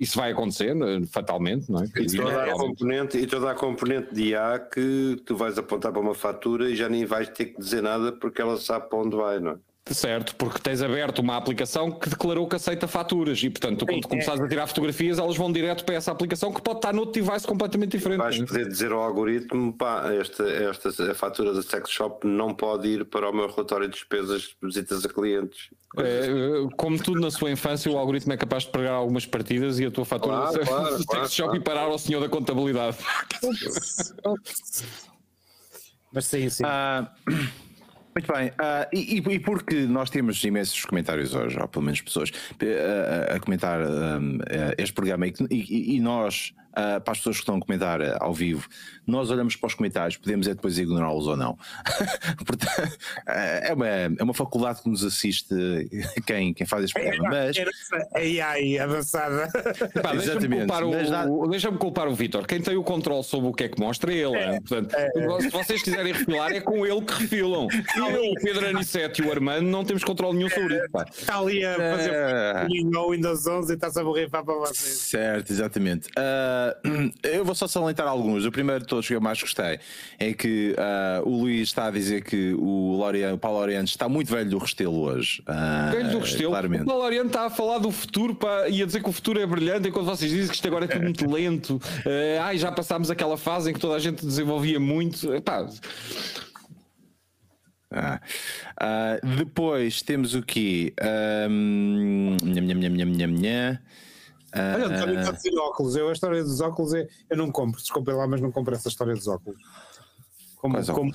Isso 0.00 0.18
vai 0.18 0.32
acontecer, 0.32 0.74
eh, 0.74 1.06
fatalmente, 1.12 1.70
não 1.70 1.82
é? 1.82 1.84
E 1.84 2.06
toda, 2.16 2.44
a 2.44 2.52
componente, 2.52 3.18
e 3.18 3.26
toda 3.26 3.50
a 3.50 3.54
componente 3.54 4.14
de 4.14 4.22
IA 4.30 4.58
que 4.58 5.20
tu 5.26 5.36
vais 5.36 5.58
apontar 5.58 5.92
para 5.92 6.00
uma 6.00 6.14
fatura 6.14 6.70
e 6.70 6.74
já 6.74 6.88
nem 6.88 7.04
vais 7.04 7.28
ter 7.28 7.46
que 7.46 7.60
dizer 7.60 7.82
nada 7.82 8.10
porque 8.10 8.40
ela 8.40 8.56
sabe 8.56 8.88
para 8.88 8.98
onde 8.98 9.14
vai, 9.14 9.38
não 9.38 9.52
é? 9.52 9.56
Certo, 9.92 10.36
porque 10.36 10.60
tens 10.60 10.80
aberto 10.82 11.18
uma 11.18 11.36
aplicação 11.36 11.90
que 11.90 12.08
declarou 12.08 12.46
que 12.46 12.54
aceita 12.54 12.86
faturas 12.86 13.42
e, 13.42 13.50
portanto, 13.50 13.84
quando 13.84 14.06
começares 14.06 14.40
a 14.40 14.48
tirar 14.48 14.66
fotografias, 14.68 15.18
elas 15.18 15.36
vão 15.36 15.50
direto 15.50 15.84
para 15.84 15.96
essa 15.96 16.12
aplicação 16.12 16.52
que 16.52 16.62
pode 16.62 16.78
estar 16.78 16.92
noutro 16.92 17.22
device 17.22 17.46
completamente 17.46 17.92
diferente. 17.92 18.18
Vais 18.18 18.38
poder 18.38 18.68
dizer 18.68 18.92
ao 18.92 19.00
algoritmo: 19.00 19.72
pá, 19.72 20.12
esta, 20.12 20.44
esta 20.48 21.10
a 21.10 21.14
fatura 21.14 21.52
da 21.52 21.62
sex 21.62 21.90
shop 21.90 22.24
não 22.26 22.54
pode 22.54 22.88
ir 22.88 23.04
para 23.04 23.28
o 23.28 23.32
meu 23.32 23.48
relatório 23.48 23.88
de 23.88 23.94
despesas 23.94 24.42
de 24.42 24.56
visitas 24.62 25.04
a 25.04 25.08
clientes. 25.08 25.70
É, 25.98 26.28
como 26.76 27.02
tudo 27.02 27.20
na 27.20 27.32
sua 27.32 27.50
infância, 27.50 27.90
o 27.90 27.98
algoritmo 27.98 28.32
é 28.32 28.36
capaz 28.36 28.62
de 28.62 28.70
pregar 28.70 28.94
algumas 28.94 29.26
partidas 29.26 29.80
e 29.80 29.86
a 29.86 29.90
tua 29.90 30.04
fatura 30.04 30.36
claro, 30.36 30.58
da 30.58 30.66
claro, 30.66 30.86
sex 30.98 31.04
claro, 31.06 31.28
shop 31.28 31.56
e 31.56 31.60
parar 31.60 31.82
ao 31.82 31.98
senhor 31.98 32.20
da 32.20 32.28
contabilidade. 32.28 32.96
Mas 36.12 36.26
sim, 36.26 36.48
sim. 36.48 36.62
Uh... 36.64 37.69
Muito 38.20 38.34
bem, 38.34 38.48
uh, 38.48 38.86
e, 38.92 39.16
e, 39.16 39.38
porque 39.38 39.86
nós 39.86 40.10
temos 40.10 40.44
imensos 40.44 40.84
comentários 40.84 41.34
hoje, 41.34 41.58
ou 41.58 41.66
pelo 41.66 41.86
menos 41.86 42.02
pessoas 42.02 42.28
uh, 42.28 43.34
a 43.34 43.40
comentar 43.40 43.80
um, 43.80 44.36
uh, 44.36 44.40
este 44.76 44.92
programa, 44.92 45.26
e, 45.26 45.32
e, 45.50 45.96
e 45.96 46.00
nós 46.00 46.52
uh, 46.70 47.00
para 47.00 47.12
as 47.12 47.18
pessoas 47.18 47.36
que 47.36 47.42
estão 47.42 47.56
a 47.56 47.60
comentar 47.60 48.00
uh, 48.00 48.16
ao 48.20 48.32
vivo, 48.32 48.68
nós 49.06 49.30
olhamos 49.30 49.56
para 49.56 49.66
os 49.66 49.74
comentários, 49.74 50.16
podemos 50.16 50.46
é 50.46 50.54
depois 50.54 50.78
ignorá-los 50.78 51.26
ou 51.26 51.36
não. 51.36 51.58
Portanto, 52.44 52.64
uh, 52.64 52.90
é, 53.26 53.72
uma, 53.74 53.88
é 53.88 54.22
uma 54.22 54.34
faculdade 54.34 54.82
que 54.82 54.88
nos 54.88 55.04
assiste 55.04 55.54
quem, 56.26 56.54
quem 56.54 56.66
faz 56.66 56.84
este 56.84 56.94
programa. 56.94 57.28
Mas... 57.30 57.56
Ai, 58.14 58.40
ai, 58.40 58.78
avançada. 58.78 59.48
Deixa-me 60.20 60.58
culpar, 60.58 60.84
o, 60.84 61.48
deixa 61.48 61.72
culpar 61.72 62.08
o 62.08 62.14
Vitor. 62.14 62.46
Quem 62.46 62.60
tem 62.60 62.76
o 62.76 62.82
controle 62.82 63.24
sobre 63.24 63.48
o 63.48 63.52
que 63.52 63.64
é 63.64 63.68
que 63.68 63.80
mostra 63.80 64.12
é 64.12 64.16
ele. 64.16 64.36
É, 64.36 64.60
Portanto, 64.60 64.94
é, 64.94 65.40
se 65.40 65.48
vocês 65.50 65.82
quiserem 65.82 66.12
refilar, 66.12 66.52
é 66.52 66.60
com 66.60 66.86
ele 66.86 67.00
que 67.02 67.12
refilam. 67.14 67.68
Eu, 67.96 68.30
o 68.30 68.34
Pedro 68.34 68.68
Aniceto 68.68 69.22
e 69.22 69.26
o 69.26 69.30
Armando 69.30 69.66
não 69.66 69.84
temos 69.84 70.04
controle 70.04 70.36
nenhum 70.36 70.50
sobre 70.50 70.76
isso. 70.76 70.90
Pá. 70.90 71.04
Está 71.10 71.38
ali 71.38 71.64
a 71.64 71.74
fazer 71.74 72.12
é... 72.12 72.66
o 72.96 73.10
Windows 73.10 73.46
11 73.46 73.72
e 73.72 73.74
está-se 73.74 74.00
a 74.00 74.04
morrer 74.04 74.28
para 74.28 74.42
vocês. 74.42 74.78
Certo, 74.78 75.52
exatamente. 75.52 76.08
Uh, 76.08 76.59
Uh, 76.84 77.12
eu 77.22 77.44
vou 77.44 77.54
só 77.54 77.66
salientar 77.66 78.06
alguns. 78.06 78.44
O 78.44 78.52
primeiro 78.52 78.80
de 78.80 78.86
todos 78.86 79.06
que 79.06 79.14
eu 79.14 79.20
mais 79.20 79.40
gostei 79.40 79.78
é 80.18 80.32
que 80.32 80.74
uh, 80.74 81.28
o 81.28 81.42
Luís 81.42 81.68
está 81.68 81.86
a 81.86 81.90
dizer 81.90 82.22
que 82.22 82.54
o, 82.54 82.96
Lorian, 82.96 83.34
o 83.34 83.38
Paulo 83.38 83.58
Oriente 83.58 83.88
está 83.88 84.08
muito 84.08 84.30
velho 84.30 84.50
do 84.50 84.58
Restelo 84.58 85.00
hoje. 85.00 85.42
Uh, 85.42 85.92
velho 85.92 86.10
do 86.10 86.18
Restelo? 86.18 86.50
Claramente. 86.50 86.82
O 86.82 86.86
Paulo 86.86 87.04
Oriente 87.04 87.26
está 87.26 87.46
a 87.46 87.50
falar 87.50 87.78
do 87.78 87.90
futuro 87.90 88.34
pá, 88.34 88.68
e 88.68 88.82
a 88.82 88.86
dizer 88.86 89.02
que 89.02 89.08
o 89.08 89.12
futuro 89.12 89.40
é 89.40 89.46
brilhante, 89.46 89.88
enquanto 89.88 90.06
vocês 90.06 90.30
dizem 90.30 90.48
que 90.48 90.54
isto 90.54 90.66
agora 90.66 90.84
é 90.84 90.88
tudo 90.88 91.02
muito 91.02 91.30
lento. 91.30 91.76
Uh, 91.76 92.40
ai, 92.42 92.58
já 92.58 92.70
passámos 92.72 93.10
aquela 93.10 93.36
fase 93.36 93.70
em 93.70 93.74
que 93.74 93.80
toda 93.80 93.94
a 93.94 93.98
gente 93.98 94.24
desenvolvia 94.24 94.80
muito. 94.80 95.32
Epá. 95.34 95.66
Ah. 97.92 98.20
Depois 99.36 100.00
temos 100.02 100.34
o 100.34 100.42
quê? 100.42 100.94
Um, 101.50 102.36
nham, 102.44 102.64
nham, 102.64 102.78
nham, 102.78 103.06
nham, 103.06 103.30
nham, 103.30 103.78
Uh, 104.54 104.74
Olha, 104.74 104.86
António 104.86 105.18
está 105.20 105.30
a 105.30 105.32
dizer 105.32 105.56
óculos. 105.56 105.96
Eu, 105.96 106.08
a 106.08 106.12
história 106.12 106.42
dos 106.42 106.60
óculos, 106.60 106.94
é, 106.94 107.06
eu 107.28 107.36
não 107.36 107.50
compro, 107.50 107.80
desculpem 107.80 108.14
lá, 108.14 108.26
mas 108.26 108.40
não 108.40 108.50
compro 108.50 108.74
essa 108.74 108.88
história 108.88 109.14
dos 109.14 109.28
óculos. 109.28 109.60
Como, 110.56 110.76
como 110.86 111.12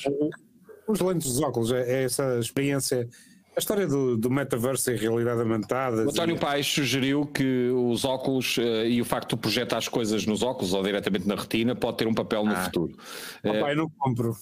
os 0.88 1.00
lentes 1.00 1.28
dos 1.28 1.42
óculos, 1.42 1.72
é, 1.72 1.82
é, 1.82 2.04
essa 2.04 2.40
experiência. 2.40 3.08
A 3.56 3.60
história 3.60 3.88
do, 3.88 4.18
do 4.18 4.30
metaverso 4.30 4.92
e 4.92 4.98
realidade 4.98 5.40
aumentada. 5.40 6.06
O 6.06 6.10
António 6.10 6.36
e... 6.36 6.40
Paes 6.40 6.68
sugeriu 6.68 7.26
que 7.26 7.70
os 7.70 8.04
óculos 8.04 8.58
uh, 8.58 8.86
e 8.86 9.02
o 9.02 9.06
facto 9.06 9.36
de 9.36 9.42
projetar 9.42 9.78
as 9.78 9.88
coisas 9.88 10.26
nos 10.26 10.44
óculos 10.44 10.74
ou 10.74 10.84
diretamente 10.84 11.26
na 11.26 11.36
retina 11.36 11.74
pode 11.74 11.98
ter 11.98 12.08
um 12.08 12.14
papel 12.14 12.44
no 12.44 12.52
ah. 12.52 12.66
futuro. 12.66 12.98
Oh, 13.46 13.50
uh, 13.50 13.62
pai, 13.62 13.76
não 13.76 13.90
compro. 13.98 14.36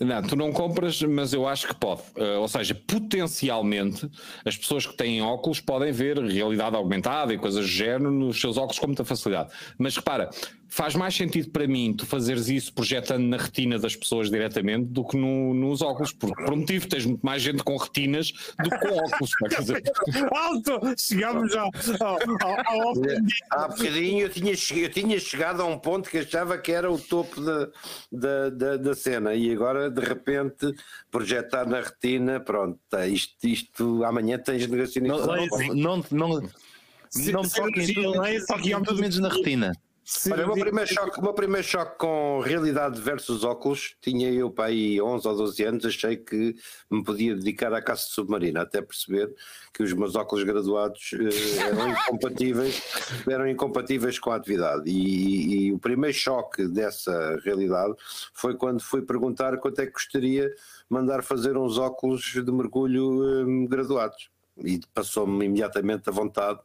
Não, 0.00 0.22
tu 0.22 0.36
não 0.36 0.52
compras, 0.52 1.02
mas 1.02 1.32
eu 1.32 1.46
acho 1.46 1.66
que 1.66 1.74
pode. 1.74 2.02
Uh, 2.16 2.40
ou 2.40 2.46
seja, 2.46 2.72
potencialmente, 2.74 4.08
as 4.44 4.56
pessoas 4.56 4.86
que 4.86 4.96
têm 4.96 5.20
óculos 5.20 5.60
podem 5.60 5.90
ver 5.90 6.18
realidade 6.18 6.76
aumentada 6.76 7.34
e 7.34 7.38
coisas 7.38 7.62
do 7.62 7.68
género 7.68 8.10
nos 8.10 8.40
seus 8.40 8.56
óculos 8.56 8.78
com 8.78 8.86
muita 8.86 9.04
facilidade. 9.04 9.50
Mas 9.76 9.96
repara, 9.96 10.30
faz 10.68 10.94
mais 10.94 11.14
sentido 11.14 11.50
para 11.50 11.66
mim 11.66 11.94
tu 11.94 12.06
fazeres 12.06 12.48
isso 12.48 12.72
projetando 12.72 13.24
na 13.24 13.36
retina 13.36 13.78
das 13.78 13.96
pessoas 13.96 14.30
diretamente 14.30 14.84
do 14.84 15.04
que 15.04 15.16
no, 15.16 15.54
nos 15.54 15.82
óculos, 15.82 16.12
porque 16.12 16.44
por 16.44 16.52
um 16.52 16.58
motivo 16.58 16.86
tens 16.86 17.06
muito 17.06 17.24
mais 17.24 17.42
gente 17.42 17.62
com 17.62 17.76
retinas 17.76 18.32
do 18.62 18.70
que 18.70 18.78
com 18.78 18.96
óculos. 18.96 19.34
Quer 19.34 19.60
dizer... 19.60 19.82
Alto! 20.34 20.80
Chegamos 20.96 21.54
ao, 21.56 21.70
ao, 22.00 22.18
ao, 22.42 22.88
ao... 22.88 22.92
Há 23.50 23.68
bocadinho 23.68 24.22
eu 24.22 24.28
tinha, 24.28 24.52
eu 24.52 24.90
tinha 24.90 25.18
chegado 25.18 25.62
a 25.62 25.64
um 25.64 25.78
ponto 25.78 26.10
que 26.10 26.18
achava 26.18 26.58
que 26.58 26.70
era 26.70 26.90
o 26.90 26.98
topo 26.98 27.40
da, 27.40 27.68
da, 28.12 28.50
da, 28.50 28.76
da 28.76 28.94
cena 28.94 29.34
e 29.34 29.50
agora 29.50 29.90
de 29.90 30.00
repente 30.00 30.74
projetar 31.10 31.66
na 31.66 31.80
retina, 31.80 32.40
pronto, 32.40 32.78
tá, 32.90 33.06
isto, 33.06 33.46
isto 33.46 34.04
amanhã 34.04 34.38
tens 34.38 34.66
negacionismo. 34.66 35.18
Não, 35.18 35.26
não, 35.26 35.74
não, 35.74 36.04
não, 36.10 36.50
não 37.32 37.42
toquem 37.42 37.94
tudo 38.84 39.00
menos 39.00 39.18
na 39.18 39.28
retina. 39.28 39.72
Sim, 40.10 40.32
Olha, 40.32 40.44
o 40.44 40.54
meu 40.54 40.64
primeiro, 40.64 40.90
choque, 40.90 41.20
meu 41.20 41.34
primeiro 41.34 41.66
choque 41.66 41.98
com 41.98 42.40
realidade 42.40 42.98
versus 42.98 43.44
óculos, 43.44 43.94
tinha 44.00 44.32
eu 44.32 44.50
para 44.50 44.70
aí 44.70 44.98
11 44.98 45.28
ou 45.28 45.36
12 45.36 45.64
anos, 45.64 45.84
achei 45.84 46.16
que 46.16 46.56
me 46.90 47.04
podia 47.04 47.34
dedicar 47.34 47.74
à 47.74 47.82
caça 47.82 48.06
submarina, 48.08 48.62
até 48.62 48.80
perceber 48.80 49.30
que 49.70 49.82
os 49.82 49.92
meus 49.92 50.16
óculos 50.16 50.44
graduados 50.44 51.10
eh, 51.12 51.58
eram 51.60 51.90
incompatíveis, 51.92 52.82
eram 53.28 53.46
incompatíveis 53.46 54.18
com 54.18 54.30
a 54.30 54.36
atividade. 54.36 54.90
E, 54.90 55.66
e, 55.66 55.72
o 55.74 55.78
primeiro 55.78 56.16
choque 56.16 56.66
dessa 56.66 57.38
realidade 57.44 57.92
foi 58.32 58.56
quando 58.56 58.82
fui 58.82 59.02
perguntar 59.02 59.58
quanto 59.58 59.78
é 59.82 59.84
que 59.84 59.92
gostaria 59.92 60.50
mandar 60.88 61.22
fazer 61.22 61.54
uns 61.58 61.76
óculos 61.76 62.22
de 62.32 62.50
mergulho 62.50 63.42
eh, 63.42 63.68
graduados 63.68 64.30
e 64.64 64.80
passou-me 64.94 65.44
imediatamente 65.44 66.08
a 66.08 66.12
vontade 66.12 66.60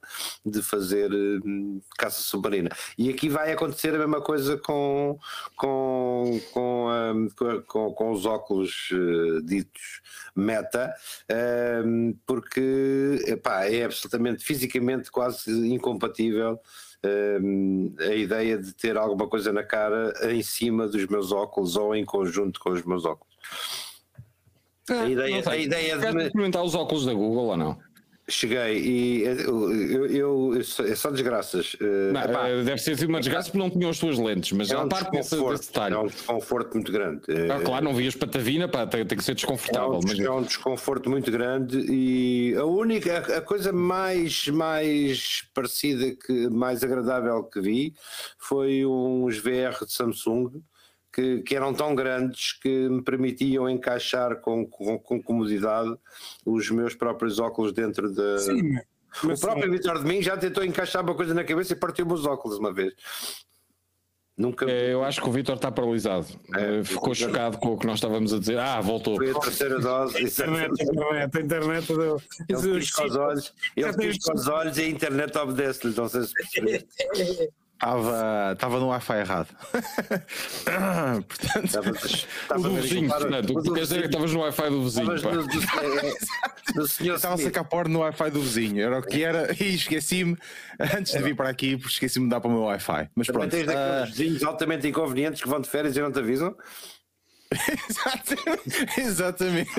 de 0.46 0.62
fazer 0.62 1.12
hum, 1.12 1.82
caça 1.98 2.22
submarina. 2.22 2.70
E 2.98 3.10
aqui 3.10 3.30
vai 3.30 3.52
acontecer 3.52 3.94
a 3.96 4.00
mesma 4.00 4.22
coisa 4.22 4.58
com, 4.58 5.18
com, 5.56 6.40
com, 6.52 6.88
hum, 7.16 7.28
com, 7.68 7.94
com, 7.94 8.12
os 8.12 8.26
óculos 8.26 8.90
uh, 8.92 9.42
ditos 9.44 10.02
meta, 10.36 10.94
porque 12.26 13.20
epá, 13.28 13.66
é 13.66 13.84
absolutamente 13.84 14.44
fisicamente 14.44 15.12
quase 15.12 15.52
incompatível. 15.68 16.60
Uh, 17.06 17.94
a 18.00 18.16
ideia 18.16 18.58
de 18.58 18.74
ter 18.74 18.98
alguma 18.98 19.28
coisa 19.28 19.52
na 19.52 19.62
cara 19.62 20.14
em 20.32 20.42
cima 20.42 20.88
dos 20.88 21.06
meus 21.08 21.34
óculos 21.34 21.76
ou 21.76 21.94
em 21.94 22.06
conjunto 22.06 22.60
com 22.62 22.70
os 22.72 22.82
meus 22.84 23.04
óculos. 23.04 23.34
É, 24.90 24.94
a 24.94 25.10
ideia, 25.10 25.44
a 25.46 25.58
ideia 25.58 25.98
de. 25.98 26.24
experimentar 26.24 26.64
os 26.64 26.76
óculos 26.76 27.06
da 27.06 27.14
Google 27.14 27.46
ou 27.46 27.58
não? 27.58 27.78
Cheguei 28.30 28.78
e 28.78 29.24
eu, 29.24 29.74
eu, 29.74 30.06
eu, 30.06 30.62
é 30.62 30.96
só 30.96 31.12
desgraças. 31.12 31.76
Eh, 31.82 32.12
não, 32.14 32.22
eh, 32.22 32.64
deve 32.64 32.78
ser 32.78 33.06
uma 33.06 33.20
desgraça 33.20 33.50
porque 33.52 33.58
não 33.58 33.70
tinham 33.70 33.90
as 33.90 33.98
suas 33.98 34.18
lentes, 34.18 34.54
mas 34.54 34.72
é 34.72 34.78
um 34.78 34.84
a 34.84 34.88
parte 34.88 35.12
desse, 35.12 35.36
desse 35.36 35.68
detalhe. 35.68 35.94
É 35.94 35.98
um 35.98 36.08
desconforto 36.08 36.74
muito 36.74 36.90
grande. 36.90 37.22
Ah, 37.52 37.60
claro, 37.60 37.84
não 37.84 37.94
vias 37.94 38.16
patavina, 38.16 38.66
pá, 38.70 38.88
tem, 38.88 39.06
tem 39.06 39.18
que 39.18 39.24
ser 39.26 39.36
desconfortável. 39.36 39.96
É 39.96 39.98
um, 39.98 40.00
mas... 40.08 40.20
é 40.20 40.32
um 40.32 40.42
desconforto 40.42 41.10
muito 41.10 41.30
grande 41.30 41.78
e 41.92 42.56
a 42.56 42.64
única, 42.64 43.18
a, 43.18 43.40
a 43.40 43.42
coisa 43.42 43.74
mais, 43.74 44.48
mais 44.48 45.44
parecida, 45.54 46.16
que 46.16 46.50
mais 46.50 46.82
agradável 46.82 47.44
que 47.44 47.60
vi 47.60 47.94
foi 48.38 48.86
uns 48.86 49.38
VR 49.38 49.84
de 49.86 49.92
Samsung 49.92 50.64
que, 51.14 51.42
que, 51.44 51.56
eram 51.56 51.74
tão 51.74 51.94
grandes 51.94 52.54
que 52.54 52.90
me 52.90 53.04
permitiam 53.04 53.70
encaixar 53.70 54.38
com, 54.42 54.66
com, 54.66 54.98
com 54.98 55.22
comodidade 55.22 55.96
os 56.44 56.70
meus 56.72 56.96
próprios 56.96 57.40
óculos 57.40 57.72
dentro 57.72 58.12
da. 58.12 58.40
Sim, 58.40 58.78
o 59.24 59.40
próprio 59.40 59.72
Vitor 59.72 60.00
de 60.00 60.06
mim 60.06 60.22
já 60.22 60.36
tentou 60.36 60.66
encaixar 60.66 61.04
uma 61.04 61.14
coisa 61.14 61.34
na 61.34 61.44
cabeça 61.44 61.74
e 61.74 61.76
partiu-me 61.76 62.14
os 62.14 62.26
óculos 62.26 62.58
uma 62.58 62.74
vez. 62.74 62.94
Nunca... 64.36 64.66
É, 64.66 64.92
eu 64.92 65.04
acho 65.04 65.22
que 65.22 65.30
o 65.30 65.32
Vitor 65.32 65.56
está 65.56 65.72
paralisado. 65.72 66.26
É, 66.56 66.80
eh, 66.80 66.84
Ficou 66.84 67.14
chocado 67.14 67.60
com 67.60 67.74
o 67.74 67.78
que 67.78 67.86
nós 67.86 67.98
estávamos 68.00 68.34
a 68.34 68.40
dizer. 68.40 68.58
Ah, 68.58 68.82
voltou. 68.82 69.16
Foi 69.16 69.30
a 69.30 69.36
terceira 69.36 69.80
dose. 69.80 70.18
a 70.18 70.22
internet, 70.22 70.72
a 70.82 70.84
internet, 70.84 71.38
a 71.38 71.42
internet 71.42 71.88
deu. 71.88 72.22
Ele 72.50 72.80
pisca 72.80 73.06
os 73.06 73.16
olhos, 73.16 73.54
ele 73.78 73.94
pisca 73.94 74.34
os 74.34 74.48
olhos 74.48 74.78
e 74.80 74.82
a 74.82 74.90
internet 74.90 75.38
obedece-lhe. 75.38 75.96
Não 75.96 76.10
sei 76.10 76.24
se 76.24 76.34
Estava, 77.84 78.52
estava 78.54 78.80
no 78.80 78.88
Wi-Fi 78.88 79.20
errado. 79.20 79.48
Portanto, 81.28 81.66
Estavas- 81.66 82.28
O 82.52 82.58
do 82.62 82.76
vizinho, 82.76 83.10
portanto. 83.10 83.50
O 83.52 83.62
que 83.62 83.68
do 83.68 83.74
quer 83.74 83.82
dizer 83.82 83.98
é 83.98 84.02
que 84.04 84.06
estavas 84.08 84.32
no 84.34 84.40
Wi-Fi 84.40 84.70
do 84.70 84.84
vizinho. 84.84 85.14
Estavas 85.16 85.48
do- 85.48 85.52
do- 85.52 86.74
do 86.82 86.88
senhor 86.88 87.16
estava 87.16 87.34
a 87.36 87.38
sacar 87.38 87.66
porno 87.66 87.94
no 87.94 88.00
Wi-Fi 88.00 88.32
do 88.32 88.42
vizinho. 88.42 88.82
Era 88.82 89.00
o 89.00 89.02
que 89.04 89.22
era. 89.24 89.54
E 89.62 89.76
esqueci-me, 89.76 90.38
antes 90.80 91.12
de 91.12 91.20
vir 91.22 91.36
para 91.36 91.50
aqui, 91.50 91.76
porque 91.76 91.92
esqueci-me 91.94 92.26
de 92.26 92.32
dar 92.32 92.40
para 92.40 92.50
o 92.50 92.54
meu 92.54 92.62
Wi-Fi. 92.64 93.10
Mas 93.16 93.28
Também 93.28 93.42
pronto. 93.42 93.52
tens 93.52 93.66
daqueles 93.68 94.02
ah, 94.02 94.06
vizinhos 94.06 94.44
altamente 94.44 94.88
inconvenientes 94.88 95.42
que 95.42 95.50
vão 95.50 95.60
de 95.60 95.70
férias 95.70 95.98
e 95.98 96.02
não 96.02 96.12
te 96.12 96.20
avisam? 96.20 96.56
Exatamente. 98.98 99.70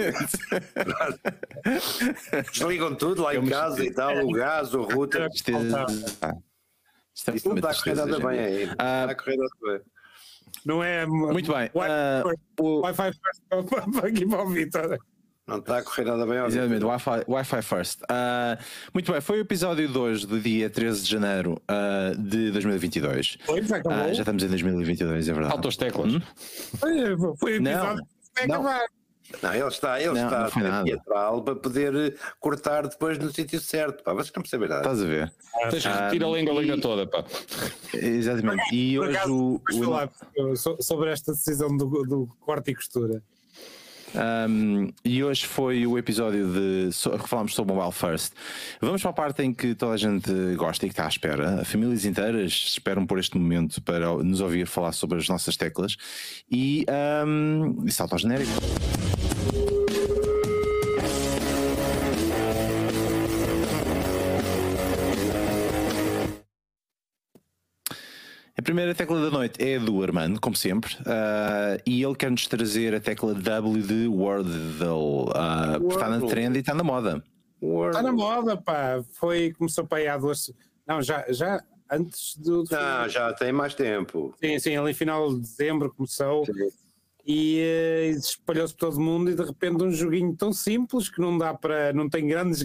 Desligam 2.52 2.94
tudo 2.94 3.22
lá 3.22 3.34
em 3.34 3.46
casa 3.46 3.82
e 3.84 3.90
tal, 3.90 4.14
o 4.26 4.30
gás, 4.32 4.74
o 4.74 4.82
router. 4.82 5.28
Isto 7.14 7.28
é, 7.28 7.32
ah, 7.32 7.34
é 7.34 7.36
Isso 7.36 7.48
não 7.48 7.56
está 7.56 7.70
a 7.70 7.74
correr 7.74 7.94
nada 7.94 8.18
bem 8.18 8.38
aí. 8.40 8.66
Não 8.66 8.74
Ah, 8.78 9.00
está 9.02 9.12
a 9.12 9.14
correr 9.14 9.36
nada 9.36 9.50
bem. 9.62 9.80
Não 10.64 10.82
é. 10.82 11.06
Muito 11.06 11.52
bem. 11.52 11.70
Wi- 11.74 11.86
ah, 11.88 12.22
o- 12.60 12.80
Wi-Fi 12.80 13.12
first 13.12 13.42
para- 13.48 14.08
aqui 14.08 14.26
para 14.26 14.42
o 14.42 14.48
Vitor. 14.48 14.98
Não 15.46 15.58
está 15.58 15.76
a 15.78 15.82
correr 15.82 16.04
nada 16.04 16.26
bem. 16.26 16.38
Exatamente, 16.38 16.84
Wi-Fi, 16.86 17.24
Wi-Fi 17.28 17.62
First. 17.62 18.00
Ah, 18.08 18.58
muito 18.94 19.12
bem, 19.12 19.20
foi 19.20 19.38
o 19.38 19.40
episódio 19.42 19.86
2 19.88 20.24
do 20.24 20.40
dia 20.40 20.70
13 20.70 21.04
de 21.04 21.10
janeiro 21.10 21.60
ah, 21.68 22.12
de 22.16 22.50
2022. 22.50 23.36
Foi, 23.44 23.62
já 23.62 23.76
acabou. 23.76 23.98
Ah, 23.98 24.12
já 24.14 24.22
estamos 24.22 24.42
em 24.42 24.48
2022, 24.48 25.28
é 25.28 25.32
verdade. 25.32 25.52
Faltam 25.52 25.68
as 25.68 25.76
teclas. 25.76 26.12
Foi, 26.78 27.36
foi 27.38 27.58
o 27.58 27.62
Não, 27.62 27.70
episódio. 27.72 28.06
Vai 28.34 28.46
não. 28.46 28.54
acabar. 28.54 28.86
Não, 29.42 29.54
ele 29.54 29.66
está, 29.68 30.00
ele 30.00 30.12
Não, 30.12 30.46
está 30.46 30.60
não 30.60 30.84
teatral 30.84 31.42
para 31.42 31.56
poder 31.56 31.94
eh, 31.94 32.14
cortar 32.38 32.86
depois 32.86 33.18
no 33.18 33.32
sítio 33.32 33.60
certo. 33.60 34.02
Pá, 34.04 34.12
vocês 34.12 34.32
não 34.34 34.42
percebem 34.42 34.68
nada. 34.68 34.82
Estás 34.82 35.02
a 35.02 35.06
ver? 35.06 35.32
Tens 35.70 35.82
que 35.82 35.88
retirar 35.88 36.26
a 36.26 36.30
lenga-lenga 36.30 36.80
toda, 36.80 37.06
pá. 37.06 37.24
Exatamente. 37.94 38.62
E 38.74 38.98
hoje 38.98 39.16
acaso, 39.16 39.34
o. 39.34 39.62
falar 39.82 40.10
so- 40.56 40.76
sobre 40.80 41.10
esta 41.10 41.32
decisão 41.32 41.74
do, 41.76 41.86
do 42.04 42.28
corte 42.40 42.70
e 42.70 42.74
costura. 42.74 43.22
Um, 44.48 44.92
e 45.04 45.24
hoje 45.24 45.44
foi 45.44 45.84
o 45.88 45.98
episódio 45.98 46.46
de 46.52 46.92
so, 46.92 47.18
falámos 47.18 47.52
sobre 47.52 47.74
Mobile 47.74 47.92
First. 47.92 48.32
Vamos 48.80 49.02
para 49.02 49.10
a 49.10 49.14
parte 49.14 49.42
em 49.42 49.52
que 49.52 49.74
toda 49.74 49.94
a 49.94 49.96
gente 49.96 50.30
gosta 50.54 50.86
e 50.86 50.88
que 50.88 50.92
está 50.92 51.06
à 51.06 51.08
espera. 51.08 51.64
Famílias 51.64 52.04
inteiras 52.04 52.52
esperam 52.52 53.06
por 53.06 53.18
este 53.18 53.36
momento 53.36 53.82
para 53.82 54.06
nos 54.22 54.40
ouvir 54.40 54.66
falar 54.68 54.92
sobre 54.92 55.18
as 55.18 55.28
nossas 55.28 55.56
teclas. 55.56 55.96
E 56.48 56.86
um, 57.26 57.88
salto 57.90 58.12
ao 58.12 58.18
genérico. 58.20 58.52
Primeira 68.64 68.94
tecla 68.94 69.20
da 69.20 69.30
noite 69.30 69.62
é 69.62 69.76
a 69.76 69.78
do 69.78 70.02
Armando, 70.02 70.40
como 70.40 70.56
sempre, 70.56 70.96
ah, 71.06 71.78
e 71.86 72.02
ele 72.02 72.16
quer-nos 72.16 72.46
trazer 72.48 72.94
a 72.94 73.00
tecla 73.00 73.34
W 73.34 73.82
de 73.82 74.08
Wordle, 74.08 75.26
porque 75.78 75.94
está 75.94 76.08
na 76.08 76.26
trend 76.26 76.56
e 76.56 76.60
está 76.60 76.74
na 76.74 76.82
moda. 76.82 77.22
Está 77.86 78.02
na 78.02 78.12
moda, 78.12 78.56
pá. 78.56 79.02
Foi, 79.12 79.52
começou 79.52 79.86
para 79.86 79.98
aí 79.98 80.08
há 80.08 80.18
duas. 80.18 80.52
Não, 80.86 81.00
já, 81.00 81.24
já 81.30 81.62
antes 81.90 82.36
do. 82.36 82.64
Não, 82.70 83.08
já 83.08 83.32
tem 83.32 83.52
mais 83.52 83.74
tempo. 83.74 84.34
Sim, 84.42 84.58
sim, 84.58 84.76
ali 84.76 84.92
final 84.92 85.32
de 85.32 85.40
dezembro 85.40 85.92
começou 85.94 86.44
e 87.26 87.58
eh, 87.58 88.08
espalhou-se 88.10 88.74
por 88.74 88.90
todo 88.90 89.00
mundo 89.00 89.30
e 89.30 89.34
de 89.34 89.42
repente 89.42 89.82
um 89.82 89.90
joguinho 89.90 90.36
tão 90.36 90.52
simples 90.52 91.08
que 91.08 91.20
não 91.20 91.38
dá 91.38 91.54
para, 91.54 91.92
não 91.92 92.08
tem 92.08 92.26
grandes 92.26 92.64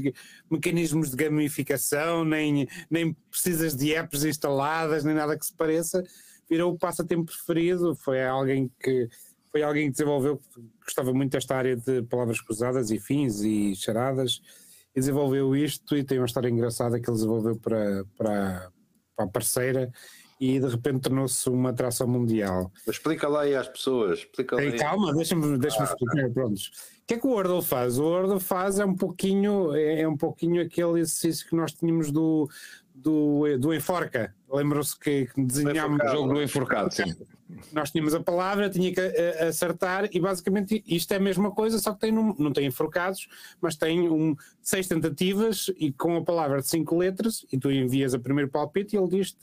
mecanismos 0.49 1.12
de 1.12 1.16
gamificação, 1.16 2.26
nem, 2.26 2.68
nem 2.89 3.14
precisas 3.32 3.76
de 3.76 3.93
apps 3.93 4.26
instaladas, 4.26 5.05
nem 5.05 5.16
nada 5.16 5.38
que 5.38 5.45
se 5.45 5.53
pareça, 5.53 6.03
virou 6.49 6.74
o 6.74 6.78
passatempo 6.78 7.26
preferido, 7.26 7.95
foi 7.95 8.24
alguém 8.24 8.70
que 8.80 9.07
foi 9.51 9.64
alguém 9.64 9.86
que 9.86 9.93
desenvolveu, 9.93 10.39
gostava 10.84 11.12
muito 11.12 11.32
desta 11.32 11.55
área 11.55 11.76
de 11.76 12.03
palavras 12.03 12.39
cruzadas 12.39 12.91
e 12.91 12.99
fins 12.99 13.41
e 13.41 13.74
charadas, 13.76 14.41
e 14.95 14.99
desenvolveu 14.99 15.55
isto 15.55 15.97
e 15.97 16.03
tem 16.03 16.20
uma 16.20 16.28
história 16.28 16.49
engraçada 16.49 16.99
que 16.99 17.10
ele 17.10 17.16
desenvolveu 17.16 17.55
para, 17.55 18.05
para, 18.16 18.72
para 19.16 19.26
a 19.26 19.28
parceira 19.28 19.91
e 20.40 20.60
de 20.60 20.68
repente 20.68 21.02
tornou-se 21.02 21.50
uma 21.50 21.70
atração 21.72 22.08
mundial. 22.08 22.72
Mas 22.88 22.96
explica 22.96 23.28
lá 23.28 23.42
aí 23.42 23.56
às 23.56 23.68
pessoas. 23.68 24.20
Explica 24.20 24.62
Ei, 24.62 24.72
calma, 24.74 25.14
deixa-me 25.14 25.58
deixa 25.58 25.84
explicar, 25.84 26.30
prontos. 26.30 26.68
O 26.68 27.08
que 27.10 27.16
é 27.16 27.18
que 27.18 27.28
o 27.28 27.32
Wordle 27.32 27.62
faz? 27.62 27.98
O 28.00 28.04
Wordle 28.04 28.40
faz 28.40 28.80
é 28.80 28.86
um 28.86 28.96
pouquinho, 28.96 29.74
é, 29.76 30.02
é 30.02 30.08
um 30.08 30.16
pouquinho 30.16 30.62
aquele 30.62 31.00
exercício 31.02 31.48
que 31.48 31.56
nós 31.56 31.74
tínhamos 31.74 32.12
do, 32.12 32.48
do, 32.94 33.58
do 33.58 33.74
Enforca. 33.74 34.34
Lembram-se 34.52 34.98
que, 34.98 35.26
que 35.28 35.42
desenhámos, 35.44 36.00
O 36.04 36.08
jogo 36.08 36.34
do 36.34 36.42
enforcado, 36.42 36.92
sim. 36.94 37.16
nós 37.72 37.92
tínhamos 37.92 38.16
a 38.16 38.20
palavra, 38.20 38.70
tinha 38.70 38.92
que 38.94 39.00
eh, 39.00 39.48
acertar 39.48 40.10
e 40.12 40.20
basicamente 40.20 40.84
isto 40.88 41.12
é 41.14 41.18
a 41.18 41.20
mesma 41.20 41.52
coisa, 41.52 41.78
só 41.78 41.94
que 41.94 42.00
tem, 42.00 42.12
num- 42.12 42.34
não 42.40 42.52
tem 42.52 42.66
enforcados, 42.66 43.28
mas 43.62 43.76
tem 43.76 44.10
um, 44.10 44.36
seis 44.62 44.88
tentativas 44.88 45.70
e 45.78 45.92
com 45.92 46.16
a 46.18 46.24
palavra 46.24 46.62
de 46.62 46.68
cinco 46.68 46.98
letras 46.98 47.46
e 47.52 47.58
tu 47.60 47.72
envias 47.72 48.14
a 48.16 48.20
primeiro 48.20 48.50
palpite 48.50 48.96
e 48.96 49.00
ele 49.00 49.08
diz-te 49.08 49.38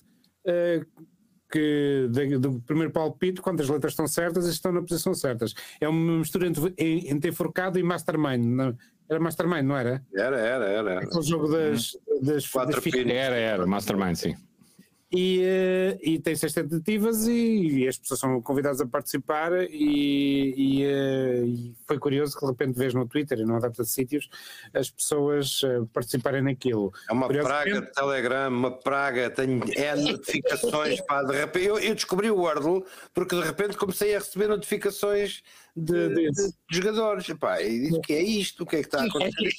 que 1.50 2.08
da- 2.10 2.38
do 2.38 2.60
primeiro 2.60 2.92
palpite, 2.92 3.40
quantas 3.40 3.68
letras 3.68 3.92
estão 3.92 4.06
certas 4.08 4.46
e 4.46 4.50
estão 4.50 4.72
na 4.72 4.80
posição 4.82 5.14
certas. 5.14 5.54
É 5.80 5.88
uma 5.88 6.18
mistura 6.18 6.46
entre, 6.48 6.74
entre 6.78 7.30
enforcado 7.30 7.78
e 7.78 7.82
mastermind. 7.82 8.44
não- 8.44 8.76
Era 9.08 9.20
mastermind, 9.20 9.64
não 9.64 9.76
era? 9.76 10.04
Era, 10.14 10.36
era, 10.38 10.64
era. 10.66 10.90
era. 10.92 11.00
Aquele 11.04 11.22
jogo 11.22 11.46
das, 11.48 11.96
das, 12.22 12.46
Quatro 12.48 12.80
das. 12.80 13.14
Era, 13.14 13.36
era, 13.36 13.66
Mastermind, 13.66 14.16
sim. 14.16 14.34
E, 15.12 15.40
eh, 15.40 15.98
e 16.02 16.18
tem 16.18 16.34
seis 16.34 16.52
tentativas 16.52 17.28
e, 17.28 17.84
e 17.84 17.88
as 17.88 17.96
pessoas 17.96 18.18
são 18.18 18.42
convidadas 18.42 18.80
a 18.80 18.86
participar 18.86 19.52
e, 19.70 20.54
e, 20.56 20.84
eh, 20.84 21.42
e 21.46 21.74
foi 21.86 21.96
curioso 21.96 22.36
que 22.36 22.44
de 22.44 22.50
repente 22.50 22.76
vês 22.76 22.92
no 22.92 23.06
Twitter 23.06 23.38
e 23.38 23.44
não 23.44 23.54
adapta 23.54 23.84
de 23.84 23.88
sítios 23.88 24.28
as 24.74 24.90
pessoas 24.90 25.60
eh, 25.64 25.82
participarem 25.92 26.42
naquilo. 26.42 26.92
É 27.08 27.12
uma 27.12 27.28
praga 27.28 27.82
de 27.82 27.92
Telegram, 27.92 28.48
uma 28.48 28.72
praga, 28.72 29.30
tenho 29.30 29.62
é 29.76 29.94
notificações, 29.94 31.00
pá, 31.02 31.22
de 31.22 31.38
repente, 31.38 31.66
eu, 31.66 31.78
eu 31.78 31.94
descobri 31.94 32.28
o 32.28 32.38
Wordle 32.38 32.84
porque 33.14 33.36
de 33.36 33.42
repente 33.42 33.76
comecei 33.76 34.16
a 34.16 34.18
receber 34.18 34.48
notificações 34.48 35.40
de, 35.76 36.08
De- 36.08 36.30
de- 36.30 36.32
de 36.32 36.54
jogadores, 36.70 37.26
pá, 37.38 37.60
e 37.62 37.80
disse 37.80 38.00
que 38.00 38.12
é 38.14 38.22
isto, 38.22 38.62
o 38.62 38.66
que 38.66 38.76
é 38.76 38.80
que 38.80 38.86
está 38.86 39.02
a 39.02 39.04
acontecer? 39.06 39.50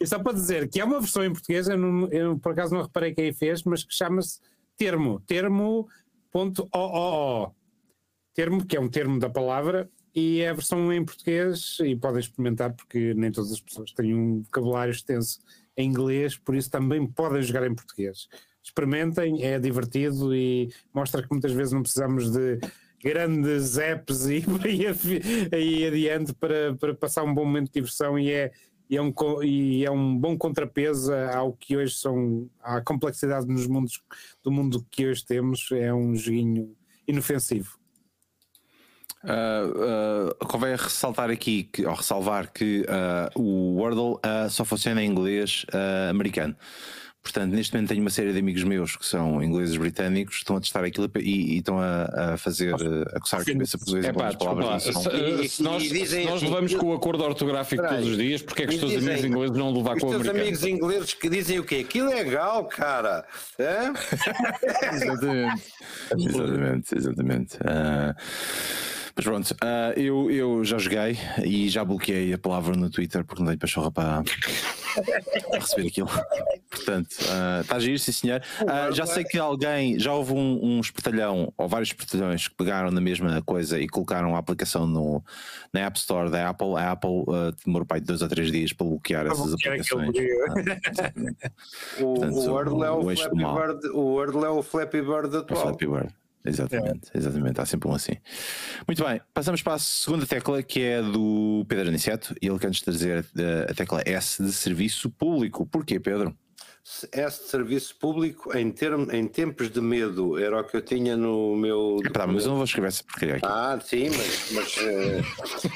E 0.00 0.06
só 0.06 0.18
para 0.18 0.32
dizer 0.34 0.68
que 0.68 0.80
há 0.80 0.84
uma 0.84 1.00
versão 1.00 1.24
em 1.24 1.32
português, 1.32 1.68
eu, 1.68 1.78
não- 1.78 2.08
eu 2.12 2.38
por 2.38 2.52
acaso 2.52 2.74
não 2.74 2.82
reparei 2.82 3.14
quem 3.14 3.32
fez, 3.32 3.62
mas 3.64 3.82
que 3.82 3.94
chama-se 3.94 4.40
termo, 4.76 5.20
termo.oo. 6.32 7.54
Termo, 8.34 8.64
que 8.66 8.76
é 8.76 8.80
um 8.80 8.88
termo 8.88 9.18
da 9.20 9.30
palavra, 9.30 9.88
e 10.14 10.40
é 10.40 10.48
a 10.50 10.54
versão 10.54 10.92
em 10.92 11.04
português, 11.04 11.78
e 11.80 11.94
podem 11.96 12.20
experimentar, 12.20 12.72
porque 12.74 13.14
nem 13.14 13.30
todas 13.30 13.52
as 13.52 13.60
pessoas 13.60 13.92
têm 13.92 14.12
um 14.14 14.42
vocabulário 14.42 14.90
extenso 14.90 15.38
em 15.76 15.88
inglês, 15.88 16.36
por 16.36 16.54
isso 16.54 16.70
também 16.70 17.06
podem 17.06 17.42
jogar 17.42 17.66
em 17.66 17.74
português. 17.74 18.28
Experimentem, 18.62 19.44
é 19.44 19.58
divertido 19.58 20.34
e 20.34 20.68
mostra 20.92 21.22
que 21.22 21.28
muitas 21.30 21.52
vezes 21.52 21.72
não 21.72 21.82
precisamos 21.82 22.30
de 22.32 22.58
grandes 23.04 23.76
apps 23.76 24.26
e 24.26 24.42
aí, 25.52 25.86
adiante 25.86 26.32
para, 26.32 26.74
para 26.74 26.94
passar 26.94 27.22
um 27.22 27.34
bom 27.34 27.44
momento 27.44 27.66
de 27.66 27.74
diversão 27.74 28.18
e 28.18 28.32
é, 28.32 28.50
e 28.88 28.96
é, 28.96 29.02
um, 29.02 29.12
e 29.42 29.84
é 29.84 29.90
um 29.90 30.16
bom 30.16 30.38
contrapeso 30.38 31.12
ao 31.14 31.52
que 31.52 31.76
hoje 31.76 31.94
são, 31.96 32.48
à 32.62 32.80
complexidade 32.80 33.46
nos 33.46 33.66
mundos, 33.66 34.02
do 34.42 34.50
mundo 34.50 34.86
que 34.90 35.06
hoje 35.06 35.24
temos, 35.24 35.68
é 35.72 35.92
um 35.92 36.16
joguinho 36.16 36.74
inofensivo. 37.06 37.78
Uh, 39.22 40.30
uh, 40.42 40.46
convém 40.46 40.76
ressaltar 40.76 41.30
aqui, 41.30 41.64
que, 41.64 41.86
ou 41.86 41.94
ressalvar 41.94 42.52
que 42.52 42.82
uh, 42.82 43.40
o 43.40 43.76
Wordle 43.76 44.20
só 44.50 44.64
funciona 44.64 45.02
em 45.02 45.10
inglês 45.10 45.64
americano. 46.10 46.54
Portanto, 47.24 47.52
neste 47.54 47.72
momento 47.72 47.88
tenho 47.88 48.02
uma 48.02 48.10
série 48.10 48.34
de 48.34 48.38
amigos 48.38 48.62
meus 48.64 48.96
que 48.96 49.06
são 49.06 49.42
ingleses 49.42 49.74
britânicos, 49.78 50.36
estão 50.36 50.56
a 50.56 50.60
testar 50.60 50.84
aquilo 50.84 51.10
e, 51.18 51.54
e 51.54 51.58
estão 51.58 51.80
a, 51.80 52.34
a 52.34 52.36
fazer, 52.36 52.74
uh, 52.74 53.02
a 53.14 53.18
coçar 53.18 53.40
a 53.40 53.44
cabeça 53.46 53.78
por 53.78 53.86
dois 53.86 54.04
É 54.04 54.12
pá, 54.12 54.28
as 54.28 54.36
palavras. 54.36 54.84
não 54.86 55.00
se. 55.02 55.08
E- 55.08 55.48
se 55.48 55.62
nós, 55.62 55.82
dizem 55.84 56.24
se 56.24 56.28
nós 56.30 56.36
assim, 56.42 56.44
levamos 56.52 56.74
com 56.74 56.86
o 56.88 56.92
acordo 56.92 57.24
ortográfico 57.24 57.82
Espera 57.82 57.94
aí. 57.98 58.02
todos 58.02 58.10
os 58.18 58.22
dias, 58.22 58.42
porque 58.42 58.62
é 58.64 58.66
que 58.66 58.74
os 58.74 58.80
teus 58.80 58.92
dizem- 58.92 59.08
amigos 59.08 59.24
ingleses 59.30 59.56
não 59.56 59.72
levar 59.74 59.96
Os 59.96 60.02
com 60.02 60.06
o 60.08 60.10
teus 60.10 60.20
americano? 60.28 60.42
amigos 60.48 60.64
ingleses 60.66 61.14
que 61.14 61.28
dizem 61.30 61.58
o 61.58 61.64
quê? 61.64 61.82
Que 61.82 62.02
legal, 62.02 62.64
cara! 62.66 63.24
Hã? 63.58 63.92
Exatamente. 64.92 65.62
exatamente, 66.18 66.94
exatamente. 66.98 67.56
Ah, 67.64 68.14
mas 69.16 69.24
pronto, 69.24 69.56
ah, 69.60 69.92
eu, 69.96 70.30
eu 70.30 70.64
já 70.64 70.76
joguei 70.76 71.16
e 71.44 71.68
já 71.68 71.84
bloqueei 71.84 72.32
a 72.32 72.38
palavra 72.38 72.76
no 72.76 72.90
Twitter 72.90 73.24
porque 73.24 73.42
não 73.42 73.48
tenho 73.48 73.58
pachorra 73.58 73.90
para, 73.90 74.22
para 74.22 75.58
receber 75.60 75.86
aquilo. 75.86 76.08
Portanto, 76.68 77.12
uh, 77.12 77.60
está 77.60 77.76
a 77.76 77.78
giro, 77.78 77.98
sim 77.98 78.10
senhor. 78.10 78.42
Uh, 78.60 78.92
já 78.92 79.06
sei 79.06 79.22
que 79.22 79.38
alguém, 79.38 79.98
já 80.00 80.12
houve 80.12 80.32
um, 80.32 80.58
um 80.62 80.80
espertalhão, 80.80 81.52
ou 81.56 81.68
vários 81.68 81.90
espertalhões 81.90 82.48
que 82.48 82.54
pegaram 82.56 82.90
na 82.90 83.00
mesma 83.00 83.40
coisa 83.42 83.78
e 83.78 83.86
colocaram 83.88 84.34
a 84.34 84.38
aplicação 84.38 84.86
no, 84.86 85.22
na 85.72 85.82
App 85.82 85.96
Store 85.96 86.28
da 86.28 86.50
Apple. 86.50 86.74
A 86.76 86.90
Apple 86.90 87.10
uh, 87.10 87.54
demorou 87.64 87.86
para 87.86 88.00
dois 88.00 88.20
ou 88.20 88.28
três 88.28 88.50
dias 88.50 88.72
para 88.72 88.86
bloquear 88.86 89.26
essas 89.26 89.54
aplicações. 89.54 90.14
O, 92.00 92.14
Portanto, 92.14 92.36
o 92.36 92.50
Wordle 92.50 92.84
é 92.84 92.90
o, 92.90 92.98
o 92.98 93.16
Flappy. 93.16 93.36
Bird, 93.36 93.88
o 93.88 94.00
Wordle 94.00 94.44
é 94.44 94.48
o 94.48 94.62
Flappy 94.62 95.02
Bird 95.02 95.36
O 95.36 95.38
atual. 95.38 95.76
Flappy 96.44 96.76
Bird. 96.76 96.88
Exatamente, 96.94 97.10
exatamente, 97.14 97.60
há 97.60 97.66
sempre 97.66 97.88
um 97.88 97.94
assim. 97.94 98.16
Muito 98.86 99.02
bem, 99.04 99.20
passamos 99.32 99.62
para 99.62 99.74
a 99.74 99.78
segunda 99.78 100.26
tecla 100.26 100.62
que 100.62 100.80
é 100.82 101.02
do 101.02 101.64
Pedro 101.68 101.88
Aniceto 101.88 102.34
e 102.40 102.46
ele 102.46 102.58
quer 102.58 102.68
nos 102.68 102.80
trazer 102.80 103.24
a, 103.24 103.70
a 103.70 103.74
tecla 103.74 104.02
S 104.04 104.42
de 104.42 104.52
serviço 104.52 105.10
público. 105.10 105.66
Porquê, 105.66 105.98
Pedro? 105.98 106.36
S 107.12 107.44
de 107.44 107.48
serviço 107.48 107.96
público 107.96 108.54
em, 108.54 108.70
termo, 108.70 109.10
em 109.10 109.26
tempos 109.26 109.70
de 109.70 109.80
medo 109.80 110.38
era 110.38 110.60
o 110.60 110.64
que 110.64 110.76
eu 110.76 110.82
tinha 110.82 111.16
no 111.16 111.56
meu. 111.56 111.96
Epá, 112.04 112.26
mas 112.26 112.44
eu 112.44 112.50
não 112.50 112.56
vou 112.56 112.64
escrever 112.64 112.88
essa 112.88 113.02
porcaria 113.02 113.36
aqui. 113.36 113.46
Ah, 113.46 113.80
sim, 113.82 114.10
mas, 114.10 114.50
mas, 114.52 114.76
eh, 114.76 115.22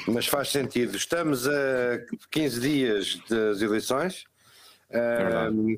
mas 0.07 0.27
faz 0.27 0.49
sentido. 0.49 0.95
Estamos 0.95 1.47
a 1.47 1.99
15 2.29 2.61
dias 2.61 3.19
das 3.27 3.59
eleições. 3.59 4.25
verdade. 4.91 5.55
Ahm, 5.57 5.77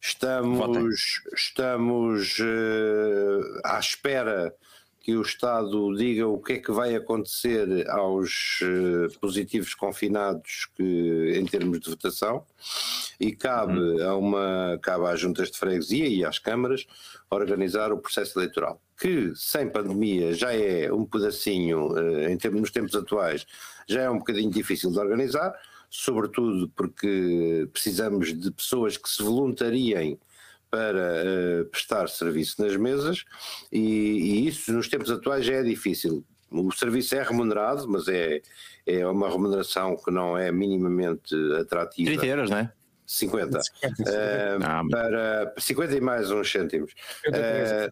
estamos 0.00 1.22
estamos 1.34 2.38
eh, 2.40 3.60
à 3.64 3.78
espera 3.78 4.54
que 5.00 5.16
o 5.16 5.22
Estado 5.22 5.96
diga 5.96 6.26
o 6.26 6.38
que 6.38 6.54
é 6.54 6.58
que 6.58 6.70
vai 6.70 6.94
acontecer 6.94 7.88
aos 7.88 8.60
eh, 8.62 9.08
positivos 9.20 9.74
confinados 9.74 10.68
que, 10.76 11.32
em 11.34 11.46
termos 11.46 11.80
de 11.80 11.90
votação. 11.90 12.44
E 13.18 13.32
cabe 13.32 14.02
a 14.02 14.14
uma 14.14 14.78
cabe 14.82 15.06
às 15.06 15.20
juntas 15.20 15.50
de 15.50 15.58
freguesia 15.58 16.06
e 16.06 16.24
às 16.24 16.38
câmaras 16.38 16.86
organizar 17.30 17.92
o 17.92 17.98
processo 17.98 18.38
eleitoral 18.38 18.80
que 19.00 19.32
sem 19.34 19.68
pandemia 19.68 20.34
já 20.34 20.52
é 20.52 20.92
um 20.92 21.06
pedacinho 21.06 21.96
eh, 21.96 22.30
em 22.30 22.36
termos 22.36 22.60
nos 22.60 22.70
tempos 22.70 22.94
atuais 22.94 23.46
já 23.88 24.02
é 24.02 24.10
um 24.10 24.18
bocadinho 24.18 24.50
difícil 24.50 24.90
de 24.90 24.98
organizar 24.98 25.54
sobretudo 25.90 26.70
porque 26.76 27.68
precisamos 27.72 28.32
de 28.32 28.50
pessoas 28.52 28.96
que 28.96 29.08
se 29.10 29.22
voluntariem 29.22 30.18
para 30.70 31.00
eh, 31.24 31.64
prestar 31.64 32.08
serviço 32.08 32.62
nas 32.62 32.76
mesas 32.76 33.24
e, 33.72 33.78
e 33.80 34.46
isso 34.46 34.72
nos 34.72 34.88
tempos 34.88 35.10
atuais 35.10 35.44
já 35.44 35.54
é 35.54 35.62
difícil. 35.64 36.24
O 36.48 36.70
serviço 36.72 37.14
é 37.16 37.22
remunerado, 37.22 37.88
mas 37.88 38.06
é, 38.08 38.40
é 38.86 39.06
uma 39.06 39.28
remuneração 39.28 39.96
que 39.96 40.10
não 40.12 40.36
é 40.38 40.50
minimamente 40.52 41.34
atrativa. 41.60 42.08
30 42.10 42.26
euros, 42.26 42.50
não 42.50 42.58
é? 42.58 42.72
50. 43.06 43.58
Eh, 44.06 44.58
Ah, 44.62 44.82
mas- 44.84 44.90
para 44.92 45.54
50 45.58 45.96
e 45.96 46.00
mais 46.00 46.30
uns 46.30 46.50
cêntimos. 46.50 46.92
Eh, 47.32 47.90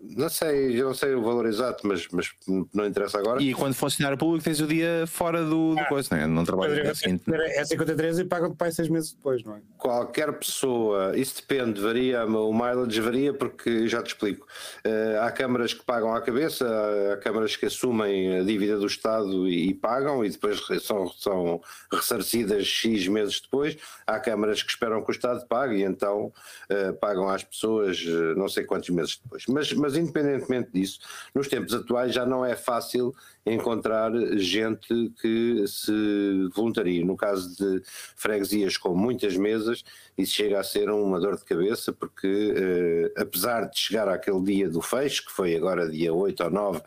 não 0.00 0.28
sei, 0.28 0.80
eu 0.80 0.86
não 0.86 0.94
sei 0.94 1.14
o 1.14 1.22
valor 1.22 1.46
exato, 1.46 1.86
mas, 1.86 2.06
mas 2.12 2.30
não 2.72 2.86
interessa 2.86 3.18
agora. 3.18 3.42
E 3.42 3.54
quando 3.54 3.74
funcionário 3.74 4.18
público 4.18 4.44
tens 4.44 4.60
o 4.60 4.66
dia 4.66 5.04
fora 5.06 5.44
do, 5.44 5.74
do 5.74 5.84
coisa, 5.86 6.08
não 6.12 6.22
é? 6.22 6.26
Não 6.26 6.44
trabalhas 6.44 6.78
no 6.78 6.84
dia 6.84 6.94
seguinte. 6.94 7.24
É 7.32 7.64
53 7.64 8.20
e 8.20 8.24
pagam-te 8.24 8.56
pai 8.56 8.70
seis 8.72 8.88
meses 8.88 9.12
depois, 9.12 9.42
não 9.44 9.56
é? 9.56 9.60
Qualquer 9.78 10.32
pessoa, 10.32 11.16
isso 11.16 11.36
depende, 11.36 11.80
varia, 11.80 12.24
o 12.24 12.52
mileage 12.52 13.00
varia 13.00 13.32
porque 13.32 13.88
já 13.88 14.02
te 14.02 14.08
explico. 14.08 14.46
Eh, 14.84 15.18
há 15.20 15.30
câmaras 15.30 15.72
que 15.72 15.84
pagam 15.84 16.14
à 16.14 16.20
cabeça, 16.20 16.66
há 17.12 17.16
câmaras 17.16 17.56
que 17.56 17.66
assumem 17.66 18.38
a 18.38 18.42
dívida 18.42 18.78
do 18.78 18.86
Estado 18.86 19.48
e, 19.48 19.70
e 19.70 19.74
pagam 19.74 20.24
e 20.24 20.30
depois 20.30 20.60
são, 20.82 21.08
são 21.08 21.60
ressarcidas 21.92 22.66
X 22.66 23.08
meses 23.08 23.40
depois. 23.40 23.76
Há 24.06 24.18
câmaras 24.18 24.62
que 24.62 24.70
esperam 24.70 25.02
que 25.02 25.10
o 25.10 25.12
Estado 25.12 25.46
pague 25.46 25.76
e 25.76 25.82
então 25.82 26.32
eh, 26.68 26.92
pagam 26.92 27.28
às 27.28 27.42
pessoas 27.42 28.02
eh, 28.06 28.34
não 28.36 28.48
sei 28.48 28.64
quantos 28.64 28.90
meses 28.90 29.20
depois. 29.22 29.44
Mas, 29.48 29.72
mas 29.80 29.96
independentemente 29.96 30.70
disso, 30.72 31.00
nos 31.34 31.48
tempos 31.48 31.74
atuais 31.74 32.14
já 32.14 32.24
não 32.26 32.44
é 32.44 32.54
fácil 32.54 33.14
encontrar 33.52 34.12
gente 34.36 35.12
que 35.20 35.64
se 35.66 36.48
voluntarie. 36.54 37.04
No 37.04 37.16
caso 37.16 37.56
de 37.56 37.82
freguesias 38.16 38.76
com 38.76 38.94
muitas 38.94 39.36
mesas, 39.36 39.82
isso 40.16 40.32
chega 40.34 40.60
a 40.60 40.64
ser 40.64 40.90
uma 40.90 41.18
dor 41.20 41.36
de 41.36 41.44
cabeça, 41.44 41.92
porque 41.92 42.54
eh, 42.56 43.12
apesar 43.16 43.68
de 43.70 43.78
chegar 43.78 44.08
àquele 44.08 44.42
dia 44.42 44.68
do 44.68 44.80
fecho, 44.82 45.24
que 45.26 45.32
foi 45.32 45.54
agora 45.56 45.88
dia 45.90 46.12
8 46.12 46.44
ou 46.44 46.50
9, 46.50 46.80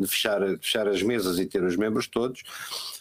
de 0.00 0.06
fechar, 0.06 0.40
de 0.40 0.56
fechar 0.58 0.88
as 0.88 1.02
mesas 1.02 1.38
e 1.38 1.46
ter 1.46 1.62
os 1.62 1.76
membros 1.76 2.06
todos, 2.06 2.42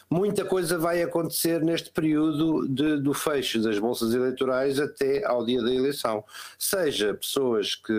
muita 0.09 0.45
coisa 0.45 0.77
vai 0.77 1.01
acontecer 1.01 1.61
neste 1.61 1.89
período 1.91 2.67
de- 2.67 2.97
do 3.01 3.13
fecho 3.13 3.61
das 3.61 3.77
bolsas 3.79 4.13
eleitorais 4.13 4.79
até 4.79 5.25
ao 5.25 5.45
dia 5.45 5.61
da 5.61 5.73
eleição. 5.73 6.23
Seja 6.57 7.13
pessoas 7.13 7.75
que 7.75 7.93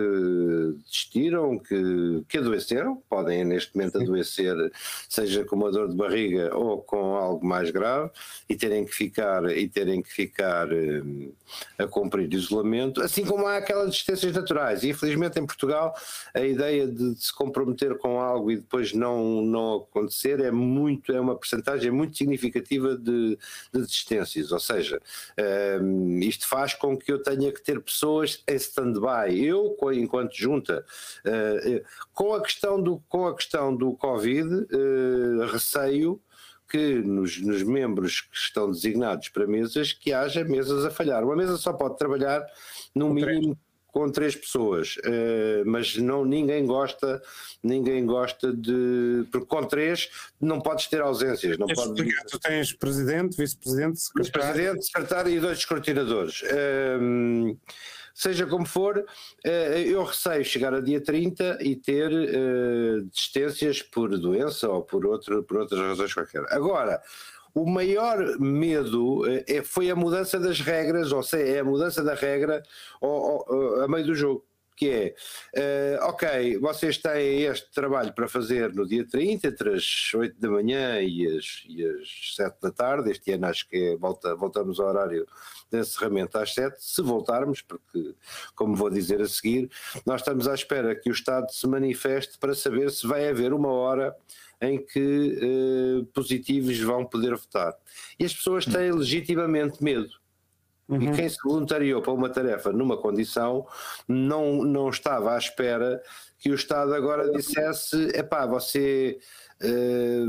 desistiram, 0.85 1.57
que, 1.59 2.23
que 2.27 2.37
adoeceram, 2.37 3.01
podem 3.09 3.43
neste 3.45 3.75
momento 3.75 3.99
adoecer, 3.99 4.55
seja 5.09 5.43
com 5.43 5.55
uma 5.55 5.71
dor 5.71 5.89
de 5.89 5.95
barriga 5.95 6.55
ou 6.55 6.83
com 6.83 7.15
algo 7.15 7.43
mais 7.43 7.71
grave, 7.71 8.11
e 8.47 8.55
terem 8.55 8.85
que 8.85 8.93
ficar, 8.93 9.43
e 9.49 9.67
terem 9.67 10.03
que 10.03 10.13
ficar 10.13 10.71
eh, 10.71 11.01
a 11.79 11.87
cumprir 11.87 12.31
isolamento, 12.31 13.01
assim 13.01 13.25
como 13.25 13.47
há 13.47 13.57
aquelas 13.57 13.89
desistências 13.89 14.33
naturais. 14.33 14.83
E 14.83 14.89
infelizmente 14.89 15.39
em 15.39 15.45
Portugal 15.45 15.95
a 16.33 16.41
ideia 16.41 16.87
de, 16.87 17.15
de 17.15 17.23
se 17.23 17.33
comprometer 17.33 17.97
com 17.97 18.21
algo 18.21 18.51
e 18.51 18.57
depois 18.57 18.93
não, 18.93 19.41
não 19.41 19.77
acontecer 19.77 20.39
é 20.41 20.51
muito, 20.51 21.11
é 21.11 21.19
uma 21.19 21.35
percentagem 21.35 21.89
muito 21.89 22.15
significativa 22.15 22.95
de, 22.95 23.37
de 23.73 23.81
desistências. 23.81 24.51
Ou 24.51 24.59
seja, 24.59 25.01
ehm, 25.37 26.19
isto 26.19 26.47
faz 26.47 26.75
com 26.75 26.95
que 26.95 27.11
eu 27.11 27.21
tenha 27.23 27.51
que 27.51 27.63
ter 27.63 27.81
pessoas 27.81 28.43
em 28.47 28.55
stand-by. 28.55 29.43
Eu, 29.43 29.75
enquanto 29.91 30.35
junta, 30.35 30.85
eh, 31.25 31.83
com 32.13 32.33
a 32.35 32.41
questão 32.41 32.79
do, 32.81 33.01
com 33.09 33.25
a 33.25 33.35
questão 33.35 33.75
do 33.75 33.93
Covid, 33.93 34.67
eh, 35.41 35.45
receio 35.51 36.21
que 36.69 36.95
nos, 36.95 37.41
nos 37.41 37.63
membros 37.63 38.21
que 38.21 38.37
estão 38.37 38.71
designados 38.71 39.29
para 39.29 39.47
mesas 39.47 39.91
que 39.91 40.13
haja 40.13 40.43
mesas 40.43 40.85
a 40.85 40.91
falhar. 40.91 41.23
Uma 41.23 41.35
mesa 41.35 41.57
só 41.57 41.73
pode 41.73 41.97
trabalhar 41.97 42.45
no 42.93 43.11
mínimo 43.11 43.57
com 43.91 44.07
três 44.11 44.35
pessoas, 44.35 44.95
eh, 45.03 45.63
mas 45.65 45.97
não 45.97 46.23
ninguém 46.23 46.65
gosta, 46.65 47.21
ninguém 47.63 48.05
gosta 48.05 48.53
de 48.53 49.25
porque 49.31 49.47
com 49.47 49.63
três 49.63 50.09
não 50.39 50.61
podes 50.61 50.85
ter 50.87 51.01
ausências, 51.01 51.57
não 51.57 51.65
de 51.65 51.73
pode 51.73 51.89
explicar, 51.89 52.23
Tu 52.25 52.39
tens 52.39 52.71
presidente, 52.73 53.35
vice-presidente, 53.35 53.99
secretário. 53.99 54.53
presidente, 54.53 54.85
secretário 54.85 55.31
e 55.31 55.39
dois 55.39 55.57
escrutinadores. 55.57 56.43
Hum, 57.01 57.57
seja 58.21 58.45
como 58.45 58.65
for, 58.65 59.05
eh, 59.45 59.83
eu 59.87 60.03
receio 60.03 60.43
chegar 60.43 60.73
a 60.73 60.81
dia 60.81 61.01
30 61.01 61.57
e 61.61 61.75
ter 61.75 62.11
eh, 62.11 63.01
desistências 63.09 63.81
por 63.81 64.09
doença 64.17 64.67
ou 64.69 64.83
por, 64.83 65.05
outro, 65.05 65.41
por 65.43 65.57
outras 65.59 65.79
razões 65.79 66.13
qualquer. 66.13 66.43
Agora, 66.49 67.01
o 67.55 67.65
maior 67.69 68.37
medo 68.39 69.25
eh, 69.25 69.45
é- 69.47 69.63
foi 69.63 69.89
a 69.89 69.95
mudança 69.95 70.37
das 70.39 70.59
regras, 70.59 71.11
ou 71.13 71.23
seja, 71.23 71.51
é 71.53 71.59
a 71.59 71.63
mudança 71.63 72.03
da 72.03 72.13
regra 72.13 72.61
ao- 73.01 73.81
a 73.83 73.87
meio 73.87 74.05
do 74.05 74.13
jogo. 74.15 74.45
Que 74.75 74.89
é, 74.89 75.15
eh, 75.55 75.99
ok, 76.03 76.57
vocês 76.57 76.97
têm 76.97 77.41
este 77.43 77.69
trabalho 77.71 78.13
para 78.13 78.29
fazer 78.29 78.73
no 78.73 78.87
dia 78.87 79.05
30, 79.05 79.47
entre 79.49 79.73
as 79.75 80.13
8 80.13 80.39
da 80.39 80.49
manhã 80.49 81.01
e 81.01 81.27
as, 81.37 81.63
e 81.67 81.83
as 81.85 82.35
7 82.37 82.55
da 82.61 82.71
tarde. 82.71 83.11
Este 83.11 83.31
ano 83.33 83.47
acho 83.47 83.67
que 83.67 83.75
é, 83.75 83.97
volta, 83.97 84.33
voltamos 84.35 84.79
ao 84.79 84.87
horário 84.87 85.27
de 85.71 85.79
encerramento 85.79 86.37
às 86.37 86.53
7, 86.53 86.75
se 86.79 87.01
voltarmos, 87.01 87.61
porque, 87.61 88.15
como 88.55 88.75
vou 88.75 88.89
dizer 88.89 89.21
a 89.21 89.27
seguir, 89.27 89.69
nós 90.05 90.21
estamos 90.21 90.47
à 90.47 90.53
espera 90.53 90.95
que 90.95 91.09
o 91.09 91.13
Estado 91.13 91.51
se 91.51 91.67
manifeste 91.67 92.37
para 92.37 92.53
saber 92.55 92.91
se 92.91 93.05
vai 93.07 93.27
haver 93.27 93.53
uma 93.53 93.69
hora 93.69 94.15
em 94.61 94.83
que 94.83 95.39
eh, 95.41 96.05
positivos 96.13 96.77
vão 96.79 97.05
poder 97.05 97.35
votar. 97.35 97.73
E 98.19 98.25
as 98.25 98.33
pessoas 98.33 98.65
têm 98.65 98.91
legitimamente 98.91 99.81
medo. 99.83 100.09
E 100.91 101.11
quem 101.15 101.29
se 101.29 101.37
voluntariou 101.43 102.01
para 102.01 102.11
uma 102.11 102.29
tarefa 102.29 102.71
numa 102.71 102.97
condição 102.97 103.65
não, 104.07 104.63
não 104.63 104.89
estava 104.89 105.35
à 105.35 105.37
espera 105.37 106.01
que 106.39 106.49
o 106.49 106.55
Estado 106.55 106.95
agora 106.95 107.31
dissesse: 107.31 107.95
epá, 108.15 108.45
você. 108.47 109.19
eh, 109.61 110.25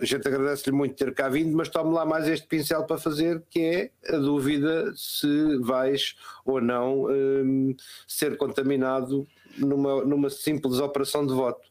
a 0.00 0.04
gente 0.04 0.26
agradece-lhe 0.26 0.74
muito 0.74 0.94
ter 0.94 1.12
cá 1.14 1.28
vindo, 1.28 1.56
mas 1.56 1.68
tome 1.68 1.92
lá 1.92 2.04
mais 2.04 2.28
este 2.28 2.46
pincel 2.46 2.84
para 2.84 2.98
fazer, 2.98 3.42
que 3.50 3.60
é 3.60 4.14
a 4.14 4.16
dúvida 4.16 4.92
se 4.96 5.58
vais 5.58 6.16
ou 6.44 6.60
não 6.60 7.06
eh, 7.10 7.74
ser 8.06 8.36
contaminado 8.36 9.26
numa, 9.56 10.04
numa 10.04 10.30
simples 10.30 10.78
operação 10.78 11.26
de 11.26 11.34
voto. 11.34 11.68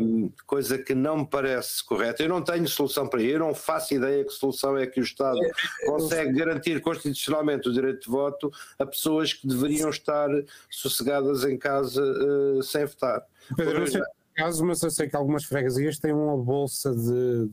Um, 0.00 0.30
coisa 0.46 0.78
que 0.78 0.94
não 0.94 1.18
me 1.18 1.26
parece 1.26 1.84
correta. 1.84 2.22
Eu 2.22 2.28
não 2.28 2.40
tenho 2.40 2.68
solução 2.68 3.08
para 3.08 3.20
isso, 3.20 3.32
eu 3.32 3.40
não 3.40 3.52
faço 3.52 3.94
ideia 3.94 4.24
que 4.24 4.32
solução 4.32 4.76
é 4.76 4.86
que 4.86 5.00
o 5.00 5.02
Estado 5.02 5.40
consegue 5.86 6.38
garantir 6.38 6.80
constitucionalmente 6.80 7.68
o 7.68 7.72
direito 7.72 8.04
de 8.04 8.10
voto 8.10 8.48
a 8.78 8.86
pessoas 8.86 9.32
que 9.32 9.46
deveriam 9.46 9.90
estar 9.90 10.28
sossegadas 10.70 11.44
em 11.44 11.58
casa 11.58 12.00
uh, 12.00 12.62
sem 12.62 12.84
votar. 12.84 13.22
Pedro, 13.56 14.04
caso, 14.38 14.64
mas 14.64 14.82
eu 14.82 14.90
sei 14.90 15.08
que 15.08 15.16
algumas 15.16 15.44
freguesias 15.44 15.98
têm 15.98 16.12
uma 16.12 16.36
bolsa 16.36 16.94
de, 16.94 17.48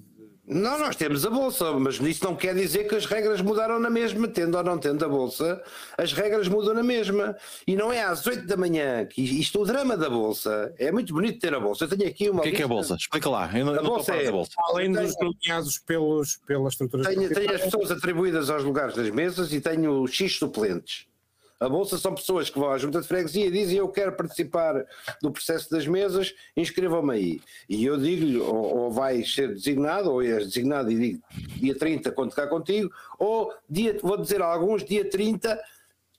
Não, 0.48 0.78
nós 0.78 0.96
temos 0.96 1.26
a 1.26 1.30
Bolsa, 1.32 1.72
mas 1.74 2.00
isso 2.00 2.24
não 2.24 2.36
quer 2.36 2.54
dizer 2.54 2.88
que 2.88 2.94
as 2.94 3.08
regras 3.08 3.42
mudaram 3.42 3.80
na 3.80 3.90
mesma, 3.90 4.28
tendo 4.28 4.56
ou 4.56 4.64
não 4.64 4.78
tendo 4.78 5.04
a 5.04 5.10
Bolsa, 5.10 5.60
as 5.98 6.14
regras 6.14 6.48
mudam 6.48 6.76
na 6.76 6.84
mesma. 6.84 7.36
E 7.66 7.76
não 7.76 7.92
é 7.92 8.04
às 8.04 8.28
8 8.28 8.46
da 8.46 8.56
manhã, 8.56 9.06
que 9.08 9.24
isto, 9.24 9.60
o 9.60 9.66
drama 9.66 9.98
da 9.98 10.08
Bolsa, 10.08 10.72
é 10.78 10.92
muito 10.92 11.12
bonito 11.16 11.40
ter 11.40 11.52
a 11.56 11.60
Bolsa. 11.60 11.86
Eu 11.86 11.90
tenho 11.90 12.08
aqui 12.08 12.30
uma. 12.30 12.42
O 12.42 12.44
que 12.44 12.50
é 12.50 12.52
que 12.52 12.62
é 12.62 12.66
a 12.66 12.68
bolsa? 12.68 12.94
Explica 12.96 13.28
lá. 13.28 13.50
Eu 13.58 13.66
não, 13.66 13.74
A 13.74 13.82
não 13.82 13.90
bolsa 13.90 14.14
é- 14.16 14.30
bolsa. 14.30 14.52
Além 14.70 14.94
Tenho- 14.94 15.08
dos 15.08 15.16
nomeados 15.20 15.80
pelos, 15.80 16.38
pela 16.46 16.70
estrutura 16.70 17.04
Tenho, 17.10 17.28
tenho 17.34 17.52
as 17.56 17.62
pessoas 17.62 17.90
atribuídas 17.90 18.52
aos 18.52 18.64
lugares 18.64 18.94
das 18.96 19.10
mesas 19.10 19.52
e 19.52 19.60
tenho 19.60 20.06
X 20.06 20.38
suplentes. 20.38 21.08
A 21.60 21.70
bolsa 21.70 21.98
são 21.98 22.14
pessoas 22.14 22.50
que 22.50 22.60
vão 22.60 22.70
à 22.70 22.78
junta 22.78 23.02
de 23.02 23.08
freguesia 23.08 23.46
e 23.46 23.52
dizem 23.52 23.78
eu 23.78 23.88
quero 23.88 24.12
participar 24.14 24.86
do 25.22 25.32
processo 25.32 25.70
das 25.70 25.88
mesas, 25.88 26.34
inscrevam-me 26.56 27.14
aí. 27.14 27.42
E 27.70 27.86
eu 27.86 27.98
digo-lhe, 27.98 28.38
ou, 28.38 28.78
ou 28.78 28.92
vai 28.92 29.24
ser 29.24 29.54
designado, 29.54 30.12
ou 30.12 30.22
és 30.22 30.48
designado 30.48 30.92
e 30.92 30.96
digo 30.96 31.24
dia 31.56 31.78
30 31.78 32.12
conto 32.12 32.36
cá 32.36 32.48
contigo, 32.48 32.92
ou 33.18 33.54
dia, 33.70 33.98
vou 34.02 34.18
dizer 34.18 34.42
a 34.42 34.46
alguns, 34.46 34.84
dia 34.84 35.10
30 35.10 35.58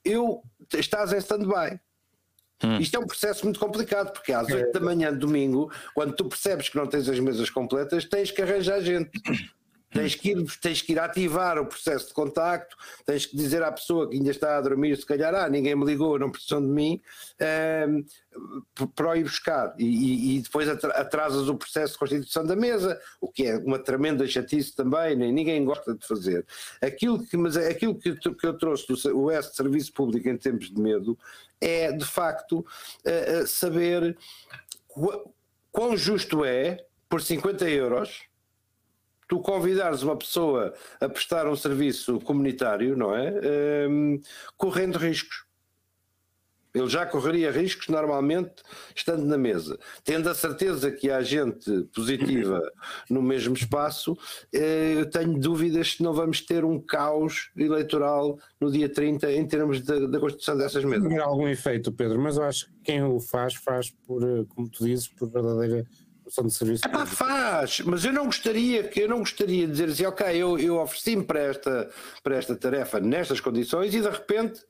eu 0.04 0.42
estás 0.72 1.12
em 1.12 1.18
stand-by. 1.18 1.78
Isto 2.80 2.96
é 2.96 3.00
um 3.00 3.06
processo 3.06 3.44
muito 3.44 3.60
complicado, 3.60 4.12
porque 4.12 4.32
às 4.32 4.48
8 4.48 4.72
da 4.72 4.80
manhã 4.80 5.12
de 5.12 5.18
domingo, 5.18 5.70
quando 5.94 6.14
tu 6.14 6.24
percebes 6.24 6.68
que 6.70 6.76
não 6.76 6.86
tens 6.86 7.06
as 7.08 7.20
mesas 7.20 7.50
completas, 7.50 8.06
tens 8.06 8.30
que 8.30 8.40
arranjar 8.40 8.80
gente. 8.80 9.10
Tens 9.96 10.14
que, 10.14 10.30
ir, 10.30 10.44
tens 10.60 10.82
que 10.82 10.92
ir 10.92 10.98
ativar 10.98 11.58
o 11.58 11.66
processo 11.66 12.08
de 12.08 12.14
contacto, 12.14 12.76
tens 13.04 13.26
que 13.26 13.36
dizer 13.36 13.62
à 13.62 13.72
pessoa 13.72 14.08
que 14.08 14.16
ainda 14.16 14.30
está 14.30 14.56
a 14.56 14.60
dormir, 14.60 14.96
se 14.96 15.06
calhar, 15.06 15.34
ah, 15.34 15.48
ninguém 15.48 15.74
me 15.74 15.84
ligou, 15.84 16.18
não 16.18 16.30
precisam 16.30 16.60
de 16.60 16.68
mim, 16.68 17.00
ehm, 17.40 18.02
p- 18.74 18.86
para 18.94 19.16
ir 19.16 19.24
buscar. 19.24 19.74
E, 19.78 20.36
e- 20.36 20.40
depois 20.42 20.68
atra- 20.68 20.92
atrasas 20.92 21.48
o 21.48 21.56
processo 21.56 21.94
de 21.94 21.98
constituição 21.98 22.44
da 22.44 22.54
mesa, 22.54 23.00
o 23.20 23.28
que 23.30 23.46
é 23.46 23.56
uma 23.56 23.78
tremenda 23.78 24.26
chatice 24.26 24.74
também, 24.76 25.16
nem 25.16 25.32
ninguém 25.32 25.64
gosta 25.64 25.94
de 25.94 26.06
fazer. 26.06 26.46
Aquilo 26.82 27.24
que, 27.26 27.36
mas 27.36 27.56
aquilo 27.56 27.94
que, 27.98 28.14
que 28.14 28.46
eu 28.46 28.56
trouxe 28.58 28.86
do 28.88 29.30
S 29.30 29.50
de 29.50 29.56
Serviço 29.56 29.92
Público 29.92 30.28
em 30.28 30.36
tempos 30.36 30.70
de 30.70 30.80
medo 30.80 31.18
é, 31.60 31.90
de 31.92 32.04
facto, 32.04 32.64
eh, 33.04 33.44
saber 33.46 34.16
quão 35.72 35.96
justo 35.96 36.44
é, 36.44 36.84
por 37.08 37.22
50 37.22 37.68
euros, 37.70 38.22
tu 39.28 39.40
convidares 39.40 40.02
uma 40.02 40.16
pessoa 40.16 40.74
a 41.00 41.08
prestar 41.08 41.48
um 41.48 41.56
serviço 41.56 42.20
comunitário, 42.20 42.96
não 42.96 43.14
é? 43.14 43.88
Hum, 43.88 44.20
correndo 44.56 44.98
riscos. 44.98 45.46
Ele 46.76 46.88
já 46.88 47.06
correria 47.06 47.50
riscos 47.50 47.88
normalmente 47.88 48.56
estando 48.94 49.24
na 49.24 49.38
mesa. 49.38 49.78
Tendo 50.04 50.28
a 50.28 50.34
certeza 50.34 50.90
que 50.90 51.10
há 51.10 51.22
gente 51.22 51.84
positiva 51.94 52.60
no 53.08 53.22
mesmo 53.22 53.54
espaço, 53.54 54.16
eh, 54.52 54.96
eu 54.98 55.08
tenho 55.08 55.38
dúvidas 55.38 55.92
se 55.92 56.02
não 56.02 56.12
vamos 56.12 56.42
ter 56.42 56.66
um 56.66 56.78
caos 56.78 57.50
eleitoral 57.56 58.38
no 58.60 58.70
dia 58.70 58.90
30 58.90 59.32
em 59.32 59.46
termos 59.46 59.80
da, 59.80 60.00
da 60.00 60.20
constituição 60.20 60.58
dessas 60.58 60.84
mesas. 60.84 61.08
ter 61.08 61.20
algum 61.20 61.48
efeito, 61.48 61.90
Pedro, 61.90 62.20
mas 62.20 62.36
eu 62.36 62.44
acho 62.44 62.66
que 62.66 62.72
quem 62.84 63.02
o 63.02 63.18
faz, 63.20 63.54
faz 63.54 63.90
por, 64.06 64.22
eh, 64.22 64.44
como 64.54 64.68
tu 64.68 64.84
dizes, 64.84 65.08
por 65.08 65.30
verdadeira 65.30 65.86
noção 66.26 66.46
de 66.46 66.52
serviço. 66.52 66.86
Epá, 66.86 67.06
faz, 67.06 67.80
mas 67.80 68.04
eu 68.04 68.12
não 68.12 68.26
gostaria 68.26 68.82
que 68.82 69.00
eu 69.00 69.08
não 69.08 69.20
gostaria 69.20 69.66
de 69.66 69.72
dizer 69.72 69.88
assim, 69.88 70.06
ok, 70.06 70.36
eu, 70.36 70.58
eu 70.58 70.78
ofereci-me 70.78 71.24
para 71.24 71.40
esta, 71.40 71.90
para 72.22 72.36
esta 72.36 72.56
tarefa 72.56 72.98
nestas 72.98 73.40
condições 73.40 73.94
e 73.94 74.00
de 74.00 74.08
repente 74.08 74.60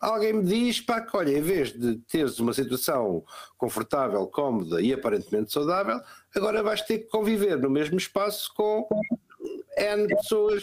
alguém 0.00 0.32
me 0.32 0.44
diz 0.44 0.80
pá, 0.80 1.00
que 1.00 1.16
olha, 1.16 1.38
em 1.38 1.40
vez 1.40 1.72
de 1.72 1.96
teres 1.98 2.38
uma 2.40 2.52
situação 2.52 3.24
confortável, 3.56 4.26
cómoda 4.26 4.82
e 4.82 4.92
aparentemente 4.92 5.52
saudável, 5.52 6.00
agora 6.34 6.62
vais 6.62 6.82
ter 6.82 6.98
que 6.98 7.08
conviver 7.08 7.56
no 7.58 7.70
mesmo 7.70 7.96
espaço 7.96 8.52
com 8.54 8.86
N 9.78 10.08
pessoas 10.16 10.62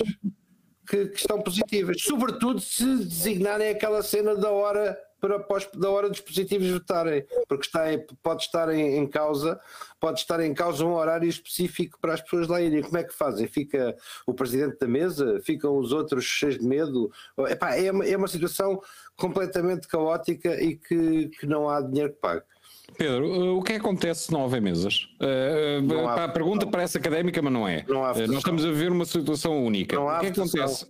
que, 0.87 1.05
que 1.07 1.17
estão 1.17 1.41
positivas, 1.41 2.01
sobretudo 2.01 2.59
se 2.59 2.83
designarem 2.83 3.69
aquela 3.69 4.03
cena 4.03 4.35
da 4.35 4.51
hora 4.51 4.99
para 5.22 5.39
pós- 5.39 5.69
da 5.76 5.89
hora 5.89 6.09
dos 6.09 6.19
positivos 6.19 6.67
votarem, 6.69 7.24
porque 7.47 7.65
está 7.67 7.93
em- 7.93 8.03
pode 8.24 8.41
estar 8.41 8.74
em, 8.74 8.97
em 8.97 9.07
causa, 9.07 9.59
pode 9.99 10.19
estar 10.19 10.39
em 10.43 10.51
causa 10.53 10.84
um 10.84 10.93
horário 10.93 11.30
específico 11.30 11.99
para 12.01 12.15
as 12.15 12.22
pessoas 12.22 12.47
lá 12.47 12.59
irem. 12.59 12.82
Como 12.82 12.97
é 12.97 13.03
que 13.03 13.13
fazem? 13.13 13.47
Fica 13.47 13.95
o 14.26 14.34
presidente 14.34 14.80
da 14.80 14.88
mesa, 14.88 15.39
ficam 15.45 15.78
os 15.78 15.91
outros 15.93 16.26
cheios 16.26 16.57
de 16.57 16.65
medo. 16.65 17.11
Epá, 17.47 17.76
é, 17.76 17.91
uma, 17.91 18.05
é 18.05 18.17
uma 18.17 18.28
situação 18.28 18.82
completamente 19.15 19.88
caótica 19.88 20.59
e 20.61 20.76
que, 20.76 21.30
que 21.39 21.45
não 21.45 21.69
há 21.69 21.80
dinheiro 21.82 22.11
que 22.13 22.19
pague. 22.19 22.41
Pedro, 22.97 23.55
o 23.57 23.63
que 23.63 23.74
é 23.74 23.76
que 23.76 23.82
acontece 23.82 24.24
se 24.26 24.32
não 24.34 24.41
houver 24.41 24.61
mesas? 24.61 25.07
Não 25.84 26.09
há 26.09 26.26
a 26.26 26.28
pergunta 26.30 26.65
votação. 26.65 26.72
parece 26.72 26.97
académica, 26.97 27.41
mas 27.41 27.53
não 27.53 27.67
é. 27.67 27.86
Não 27.88 28.03
há 28.03 28.07
votação. 28.11 28.28
nós 28.34 28.38
estamos 28.38 28.65
a 28.65 28.69
viver 28.69 28.91
uma 28.91 29.05
situação 29.05 29.63
única. 29.63 29.95
Não 29.95 30.09
há 30.09 30.17
o 30.17 30.19
que 30.22 30.26
é 30.28 30.32
que 30.32 30.39
acontece? 30.41 30.88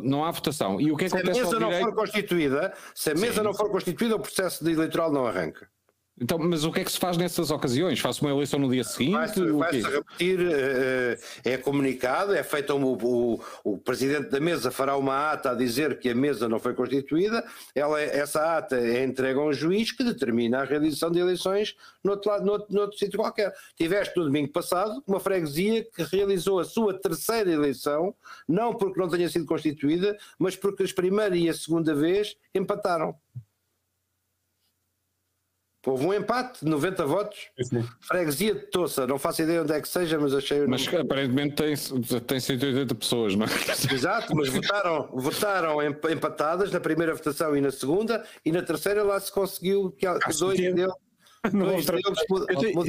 Não 0.00 0.24
há 0.24 0.30
votação. 0.30 0.80
E 0.80 0.90
o 0.90 0.96
que 0.96 1.04
é 1.04 1.06
que 1.06 1.10
Se 1.10 1.16
a 1.16 1.20
acontece 1.20 1.40
mesa 1.42 1.54
ao 1.54 1.60
não 1.60 1.68
direito? 1.68 1.84
for 1.88 1.94
constituída, 1.94 2.74
se 2.94 3.10
a 3.10 3.14
mesa 3.14 3.42
não 3.42 3.52
for 3.54 3.70
constituída, 3.70 4.16
o 4.16 4.20
processo 4.20 4.66
eleitoral 4.68 5.12
não 5.12 5.26
arranca. 5.26 5.68
Então, 6.20 6.38
mas 6.38 6.62
o 6.64 6.70
que 6.70 6.80
é 6.80 6.84
que 6.84 6.92
se 6.92 6.98
faz 6.98 7.16
nessas 7.16 7.50
ocasiões? 7.50 7.98
Faço 7.98 8.22
uma 8.24 8.30
eleição 8.30 8.58
no 8.58 8.70
dia 8.70 8.84
seguinte? 8.84 9.12
Vai-se 9.12 9.40
O 9.40 9.58
vai-se 9.58 9.82
quê? 9.82 9.88
repetir, 9.88 10.40
eh, 10.52 11.18
é 11.42 11.56
comunicado, 11.56 12.34
é 12.34 12.42
feito 12.42 12.74
um, 12.74 12.84
o, 12.84 13.40
o 13.64 13.78
presidente 13.78 14.28
da 14.28 14.38
mesa 14.38 14.70
fará 14.70 14.96
uma 14.96 15.32
ata 15.32 15.50
a 15.50 15.54
dizer 15.54 15.98
que 15.98 16.10
a 16.10 16.14
mesa 16.14 16.48
não 16.48 16.58
foi 16.60 16.74
constituída, 16.74 17.42
ela, 17.74 18.00
essa 18.00 18.58
ata 18.58 18.76
é 18.76 19.02
entregue 19.02 19.38
a 19.40 19.42
um 19.42 19.52
juiz 19.52 19.90
que 19.90 20.04
determina 20.04 20.60
a 20.60 20.64
realização 20.64 21.10
de 21.10 21.18
eleições 21.18 21.74
no 22.04 22.12
outro, 22.12 22.30
lado, 22.30 22.44
no 22.44 22.52
outro, 22.52 22.74
no 22.74 22.80
outro 22.82 22.98
sítio 22.98 23.18
qualquer. 23.18 23.52
Tiveste 23.74 24.16
no 24.16 24.24
domingo 24.24 24.52
passado 24.52 25.02
uma 25.06 25.18
freguesia 25.18 25.82
que 25.82 26.02
realizou 26.02 26.60
a 26.60 26.64
sua 26.64 26.92
terceira 26.92 27.50
eleição, 27.50 28.14
não 28.46 28.74
porque 28.74 29.00
não 29.00 29.08
tenha 29.08 29.28
sido 29.30 29.46
constituída, 29.46 30.16
mas 30.38 30.56
porque 30.56 30.84
a 30.84 30.94
primeira 30.94 31.34
e 31.36 31.48
a 31.48 31.54
segunda 31.54 31.94
vez 31.94 32.36
empataram. 32.54 33.16
Houve 35.84 36.06
um 36.06 36.14
empate 36.14 36.64
de 36.64 36.70
90 36.70 37.04
votos. 37.06 37.38
Freguesia 38.00 38.54
de 38.54 38.60
Toça, 38.66 39.06
não 39.06 39.18
faço 39.18 39.42
ideia 39.42 39.62
onde 39.62 39.72
é 39.72 39.80
que 39.80 39.88
seja, 39.88 40.18
mas 40.18 40.32
achei 40.32 40.64
Mas 40.66 40.86
aparentemente 40.86 41.56
tem, 41.56 41.74
tem 42.20 42.38
180 42.40 42.94
pessoas, 42.94 43.34
não 43.34 43.46
é? 43.46 43.92
Exato, 43.94 44.34
mas 44.36 44.48
votaram, 44.48 45.08
votaram 45.12 45.82
em- 45.82 45.96
empatadas 46.12 46.70
na 46.70 46.78
primeira 46.78 47.14
votação 47.14 47.56
e 47.56 47.60
na 47.60 47.70
segunda, 47.72 48.24
e 48.44 48.52
na 48.52 48.62
terceira 48.62 49.02
lá 49.02 49.18
se 49.18 49.32
conseguiu 49.32 49.90
que, 49.90 50.06
que 50.06 50.38
dois 50.38 50.58
Não 50.58 50.96
dois 51.50 51.86
deles 51.86 52.04
Eu 52.48 52.56
tenho, 52.60 52.84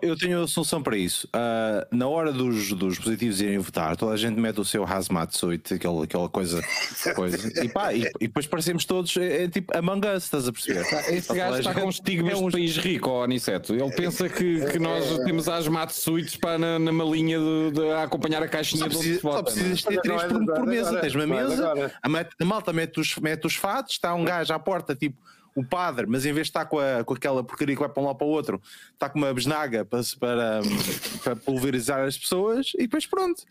de 0.00 0.10
opinião. 0.12 0.46
solução, 0.46 0.80
para 0.82 0.96
isso. 0.96 1.28
Ah, 1.32 1.86
na 1.90 2.06
hora 2.06 2.32
dos, 2.32 2.72
dos 2.72 2.98
positivos 3.00 3.40
irem 3.40 3.58
votar, 3.58 3.96
toda 3.96 4.12
a 4.12 4.16
gente 4.16 4.38
mete 4.38 4.60
o 4.60 4.64
seu 4.64 4.84
hazmat 4.84 5.36
suit, 5.36 5.74
aquela, 5.74 6.04
aquela 6.04 6.28
coisa, 6.28 6.62
coisa 7.16 7.64
e, 7.64 7.68
pá, 7.68 7.92
e, 7.92 8.02
e 8.20 8.28
depois 8.28 8.46
parecemos 8.46 8.84
todos, 8.84 9.16
é, 9.16 9.44
é 9.44 9.48
tipo 9.48 9.76
Among 9.76 10.06
Us, 10.06 10.24
estás 10.24 10.46
a 10.46 10.52
perceber? 10.52 10.86
Esse 11.08 11.34
gajo 11.34 11.58
está 11.58 11.74
com 11.74 11.88
estigmas 11.88 12.34
É 12.34 12.36
de 12.36 12.42
um- 12.44 12.50
país 12.50 12.76
rico, 12.76 13.10
ó, 13.10 13.24
Aniceto. 13.24 13.74
Ele 13.74 13.90
pensa 13.90 14.28
que, 14.28 14.64
que 14.66 14.78
nós 14.78 15.18
temos 15.24 15.48
as 15.48 15.66
matsuites 15.66 16.36
para 16.36 16.58
na, 16.58 16.78
na 16.78 16.92
malinha 16.92 17.38
de, 17.40 17.72
de 17.72 17.90
a 17.90 18.04
acompanhar 18.04 18.40
a 18.42 18.48
caixinha 18.48 18.84
Só, 18.84 18.88
de 18.88 18.96
onde 18.96 19.04
precisa, 19.08 19.16
se 19.16 19.22
só 19.32 19.38
é? 19.38 19.42
precisas 19.42 19.82
ter 19.82 20.00
três 20.00 20.22
é 20.22 20.28
por, 20.28 20.44
por 20.46 20.66
mesa. 20.66 20.88
agora, 20.90 21.00
Tens 21.02 21.14
uma 21.16 21.26
mesa, 21.26 21.72
a, 22.02 22.26
a 22.40 22.44
malta 22.44 22.72
mete 22.72 23.00
os, 23.00 23.16
mete 23.16 23.46
os 23.48 23.56
fatos, 23.56 23.94
está 23.94 24.14
um 24.14 24.24
gajo 24.24 24.52
à 24.54 24.58
porta, 24.60 24.94
tipo 24.94 25.16
o 25.60 25.64
padre, 25.64 26.06
mas 26.06 26.24
em 26.24 26.32
vez 26.32 26.46
de 26.46 26.50
estar 26.50 26.64
com, 26.66 26.78
a, 26.78 27.04
com 27.04 27.14
aquela 27.14 27.42
porcaria 27.42 27.74
que 27.74 27.80
vai 27.80 27.88
para 27.88 28.02
um 28.02 28.06
lado 28.06 28.16
para 28.16 28.26
o 28.26 28.30
outro, 28.30 28.60
está 28.92 29.08
com 29.08 29.18
uma 29.18 29.32
besnaga 29.32 29.84
para, 29.84 30.00
para, 30.18 30.60
para 31.22 31.36
pulverizar 31.36 32.04
as 32.06 32.16
pessoas 32.16 32.72
e 32.74 32.82
depois 32.82 33.06
pronto. 33.06 33.42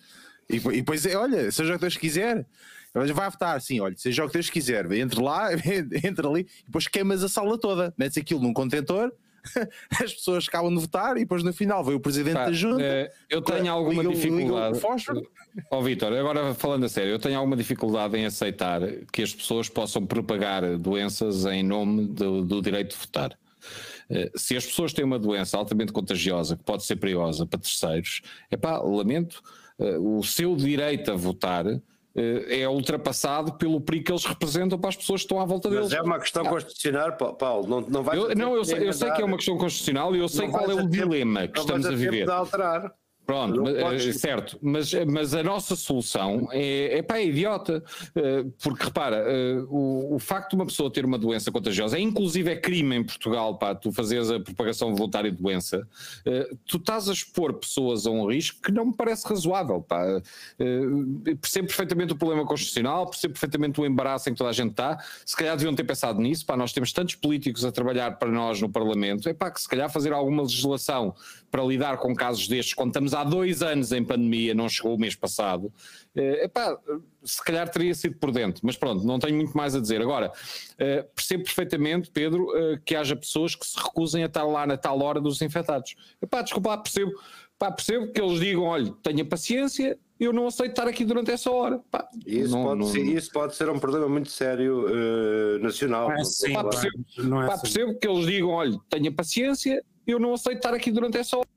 E, 0.49 0.55
e 0.55 0.77
depois 0.77 1.05
é, 1.05 1.15
olha, 1.15 1.51
seja 1.51 1.73
o 1.73 1.75
que 1.75 1.81
Deus 1.81 1.97
quiser. 1.97 2.45
Vai 2.93 3.29
votar 3.29 3.55
assim, 3.55 3.79
olha, 3.79 3.95
seja 3.97 4.23
o 4.23 4.27
que 4.27 4.33
Deus 4.33 4.49
quiser, 4.49 4.91
entre 4.93 5.21
lá, 5.21 5.49
entra 6.03 6.27
ali, 6.27 6.47
e 6.61 6.65
depois 6.65 6.87
queimas 6.87 7.23
a 7.23 7.29
sala 7.29 7.57
toda, 7.57 7.93
metes 7.97 8.17
aquilo 8.17 8.41
num 8.41 8.53
contentor, 8.53 9.11
as 10.03 10.13
pessoas 10.13 10.47
acabam 10.47 10.73
de 10.73 10.79
votar 10.81 11.17
e 11.17 11.21
depois 11.21 11.43
no 11.43 11.53
final 11.53 11.83
veio 11.83 11.97
o 11.97 11.99
presidente 11.99 12.35
Pá, 12.35 12.45
da 12.45 12.51
junta. 12.51 12.83
eh, 12.83 13.11
eu 13.29 13.41
tenho 13.41 13.71
alguma 13.71 14.01
liga 14.03 14.15
dificuldade. 14.15 14.79
Ó 15.71 15.81
Vitor, 15.81 16.13
agora 16.13 16.53
falando 16.53 16.85
a 16.85 16.89
sério, 16.89 17.11
eu 17.11 17.19
tenho 17.19 17.37
alguma 17.37 17.55
dificuldade 17.55 18.15
em 18.17 18.25
aceitar 18.25 18.81
que 19.11 19.21
as 19.23 19.33
pessoas 19.33 19.67
possam 19.69 20.05
propagar 20.05 20.77
doenças 20.77 21.45
em 21.45 21.63
nome 21.63 22.05
do, 22.05 22.43
do 22.43 22.61
direito 22.61 22.91
de 22.91 22.97
votar. 22.97 23.37
Eh, 24.09 24.31
Se 24.35 24.55
as 24.55 24.65
pessoas 24.65 24.93
têm 24.93 25.03
uma 25.03 25.19
doença 25.19 25.57
altamente 25.57 25.91
contagiosa 25.91 26.55
que 26.55 26.63
pode 26.63 26.83
ser 26.83 26.95
perigosa 26.97 27.45
para 27.45 27.59
terceiros, 27.59 28.21
é 28.51 28.55
pá, 28.57 28.77
lamento, 28.79 29.41
eh, 29.79 29.97
o 29.99 30.21
seu 30.23 30.55
direito 30.55 31.11
a 31.11 31.15
votar 31.15 31.65
é 32.49 32.67
ultrapassado 32.67 33.53
pelo 33.53 33.79
perigo 33.79 34.05
que 34.05 34.11
eles 34.11 34.25
representam 34.25 34.77
para 34.79 34.89
as 34.89 34.95
pessoas 34.95 35.21
que 35.21 35.25
estão 35.25 35.39
à 35.39 35.45
volta 35.45 35.69
deles. 35.69 35.85
Mas 35.85 35.93
é 35.93 36.01
uma 36.01 36.19
questão 36.19 36.43
constitucional, 36.45 37.13
Pa- 37.15 37.33
Paulo. 37.33 37.67
Não, 37.67 37.81
não 37.81 38.03
vais 38.03 38.19
Eu- 38.19 38.35
não, 38.35 38.55
eu 38.55 38.63
tempo 38.63 38.77
sei, 38.79 38.87
eu 38.87 38.93
sei 38.93 39.11
que 39.11 39.21
é 39.21 39.25
uma 39.25 39.37
questão 39.37 39.57
constitucional 39.57 40.15
e 40.15 40.19
eu 40.19 40.27
sei 40.27 40.47
qual 40.49 40.63
é 40.63 40.73
o 40.73 40.79
a 40.79 40.81
tempo- 40.81 40.89
dilema 40.89 41.47
que 41.47 41.59
não 41.59 41.65
vais 41.67 41.79
estamos 41.79 41.85
a 41.85 41.89
tempo 41.89 41.99
viver. 42.11 42.25
de 42.25 42.31
alterar. 42.31 42.93
Pronto, 43.27 43.61
mas, 43.61 43.77
podes- 43.77 44.07
eh, 44.07 44.13
certo, 44.13 44.57
mas, 44.61 44.93
mas 45.05 45.33
a 45.33 45.43
nossa 45.43 45.75
solução 45.75 46.47
é, 46.49 46.99
é 46.99 47.01
pá, 47.01 47.17
é 47.17 47.25
idiota, 47.25 47.83
eh, 48.15 48.45
porque 48.63 48.85
repara, 48.85 49.17
eh, 49.17 49.57
o, 49.67 50.15
o 50.15 50.17
facto 50.19 50.51
de 50.51 50.55
uma 50.55 50.65
pessoa 50.65 50.89
ter 50.89 51.03
uma 51.03 51.17
doença 51.17 51.51
contagiosa, 51.51 51.97
é 51.97 51.99
inclusive 51.99 52.49
é 52.49 52.55
crime 52.55 52.95
em 52.95 53.03
Portugal, 53.03 53.57
pá, 53.57 53.75
tu 53.75 53.91
fazeres 53.91 54.31
a 54.31 54.39
propagação 54.39 54.95
voluntária 54.95 55.29
de 55.29 55.35
doença, 55.35 55.85
eh, 56.25 56.49
tu 56.65 56.77
estás 56.77 57.09
a 57.09 57.11
expor 57.11 57.53
pessoas 57.55 58.07
a 58.07 58.11
um 58.11 58.25
risco 58.27 58.61
que 58.61 58.71
não 58.71 58.85
me 58.85 58.95
parece 58.95 59.27
razoável, 59.27 59.81
pá. 59.81 60.05
Eh, 60.57 61.35
percebo 61.41 61.67
perfeitamente 61.67 62.13
o 62.13 62.15
problema 62.15 62.45
constitucional, 62.45 63.07
percebo 63.09 63.33
perfeitamente 63.33 63.81
o 63.81 63.85
embaraço 63.85 64.29
em 64.29 64.31
que 64.31 64.37
toda 64.37 64.51
a 64.51 64.53
gente 64.53 64.71
está, 64.71 64.97
se 65.25 65.35
calhar 65.35 65.57
deviam 65.57 65.75
ter 65.75 65.83
pensado 65.83 66.21
nisso, 66.21 66.45
pá, 66.45 66.55
nós 66.55 66.71
temos 66.71 66.93
tantos 66.93 67.15
políticos 67.15 67.65
a 67.65 67.73
trabalhar 67.73 68.17
para 68.17 68.31
nós 68.31 68.61
no 68.61 68.69
Parlamento, 68.69 69.27
é 69.27 69.33
pá, 69.33 69.51
que 69.51 69.59
se 69.61 69.67
calhar 69.67 69.89
fazer 69.91 70.13
alguma 70.13 70.43
legislação 70.43 71.13
para 71.51 71.61
lidar 71.63 71.97
com 71.97 72.15
casos 72.15 72.47
destes, 72.47 72.73
quando 72.73 72.89
estamos 72.89 73.13
há 73.19 73.23
dois 73.23 73.61
anos 73.61 73.91
em 73.91 74.03
pandemia, 74.03 74.53
não 74.53 74.67
chegou 74.69 74.95
o 74.95 74.99
mês 74.99 75.15
passado, 75.15 75.71
eh, 76.15 76.45
epá, 76.45 76.77
se 77.23 77.43
calhar 77.43 77.67
teria 77.69 77.93
sido 77.93 78.17
por 78.17 78.31
dentro, 78.31 78.61
mas 78.65 78.75
pronto, 78.77 79.03
não 79.05 79.19
tenho 79.19 79.35
muito 79.35 79.55
mais 79.55 79.75
a 79.75 79.79
dizer. 79.79 80.01
Agora, 80.01 80.31
eh, 80.77 81.03
percebo 81.15 81.43
perfeitamente, 81.43 82.09
Pedro, 82.11 82.47
eh, 82.55 82.79
que 82.85 82.95
haja 82.95 83.15
pessoas 83.15 83.55
que 83.55 83.65
se 83.65 83.77
recusem 83.77 84.23
a 84.23 84.27
estar 84.27 84.43
lá 84.43 84.65
na 84.65 84.77
tal 84.77 85.01
hora 85.01 85.19
dos 85.19 85.41
infectados. 85.41 85.95
Epá, 86.21 86.41
desculpa, 86.41 86.77
percebo, 86.77 87.11
pá, 87.59 87.71
percebo 87.71 88.11
que 88.11 88.21
eles 88.21 88.39
digam, 88.39 88.63
olha, 88.63 88.93
tenha 89.03 89.25
paciência, 89.25 89.97
eu 90.19 90.33
não 90.33 90.47
aceito 90.47 90.71
estar 90.71 90.87
aqui 90.87 91.05
durante 91.05 91.29
essa 91.29 91.51
hora. 91.51 91.79
Pá, 91.91 92.07
Isso, 92.25 92.51
não- 92.55 92.63
pode 92.63 92.79
não- 92.79 92.87
ser, 92.87 93.01
isso 93.03 93.31
pode 93.31 93.55
ser 93.55 93.69
um 93.69 93.77
problema 93.79 94.07
muito 94.09 94.29
sério 94.31 94.85
eh, 94.89 95.59
nacional. 95.59 96.11
É 96.11 96.15
Não 96.15 96.21
assim, 96.21 96.53
Pá, 96.53 96.61
lá. 96.63 96.69
percebo, 96.69 97.05
não 97.19 97.43
é 97.43 97.47
pá, 97.47 97.53
assim. 97.53 97.61
percebo 97.63 97.99
que 97.99 98.07
eles 98.07 98.25
digam, 98.25 98.49
olha, 98.49 98.79
tenha 98.89 99.11
paciência, 99.11 99.83
eu 100.07 100.17
não 100.19 100.33
aceito 100.33 100.57
estar 100.57 100.73
aqui 100.73 100.89
durante 100.91 101.17
essa 101.17 101.37
hora. 101.37 101.47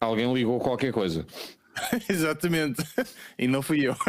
Alguém 0.00 0.32
ligou 0.32 0.60
qualquer 0.60 0.92
coisa. 0.92 1.26
Exatamente. 2.08 2.82
E 3.38 3.48
não 3.48 3.62
fui 3.62 3.86
eu. 3.86 3.96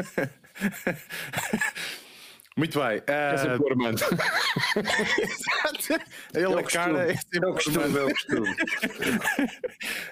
Muito 2.60 2.78
bem. 2.78 3.02
É 3.07 3.32
ah, 3.34 3.38
sempre 3.38 3.64
o 3.64 3.70
Armando. 3.70 4.02
Ele 6.36 6.44
É 6.44 6.49
o 6.49 6.57
a 6.57 6.64
cara 6.64 7.10
é 7.10 7.14
é 7.14 7.48
o 7.48 7.53
costume, 7.53 7.98
é 7.98 8.03
o 8.03 8.10
costume. 8.10 8.56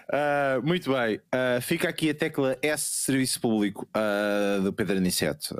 Ah, 0.09 0.61
muito 0.63 0.93
bem, 0.93 1.19
Ah, 1.29 1.59
fica 1.61 1.89
aqui 1.89 2.09
a 2.09 2.13
tecla 2.13 2.57
S 2.61 3.01
Serviço 3.03 3.41
Público 3.41 3.85
ah, 3.93 4.61
do 4.63 4.71
Pedro 4.71 4.95
Aniceto. 4.95 5.57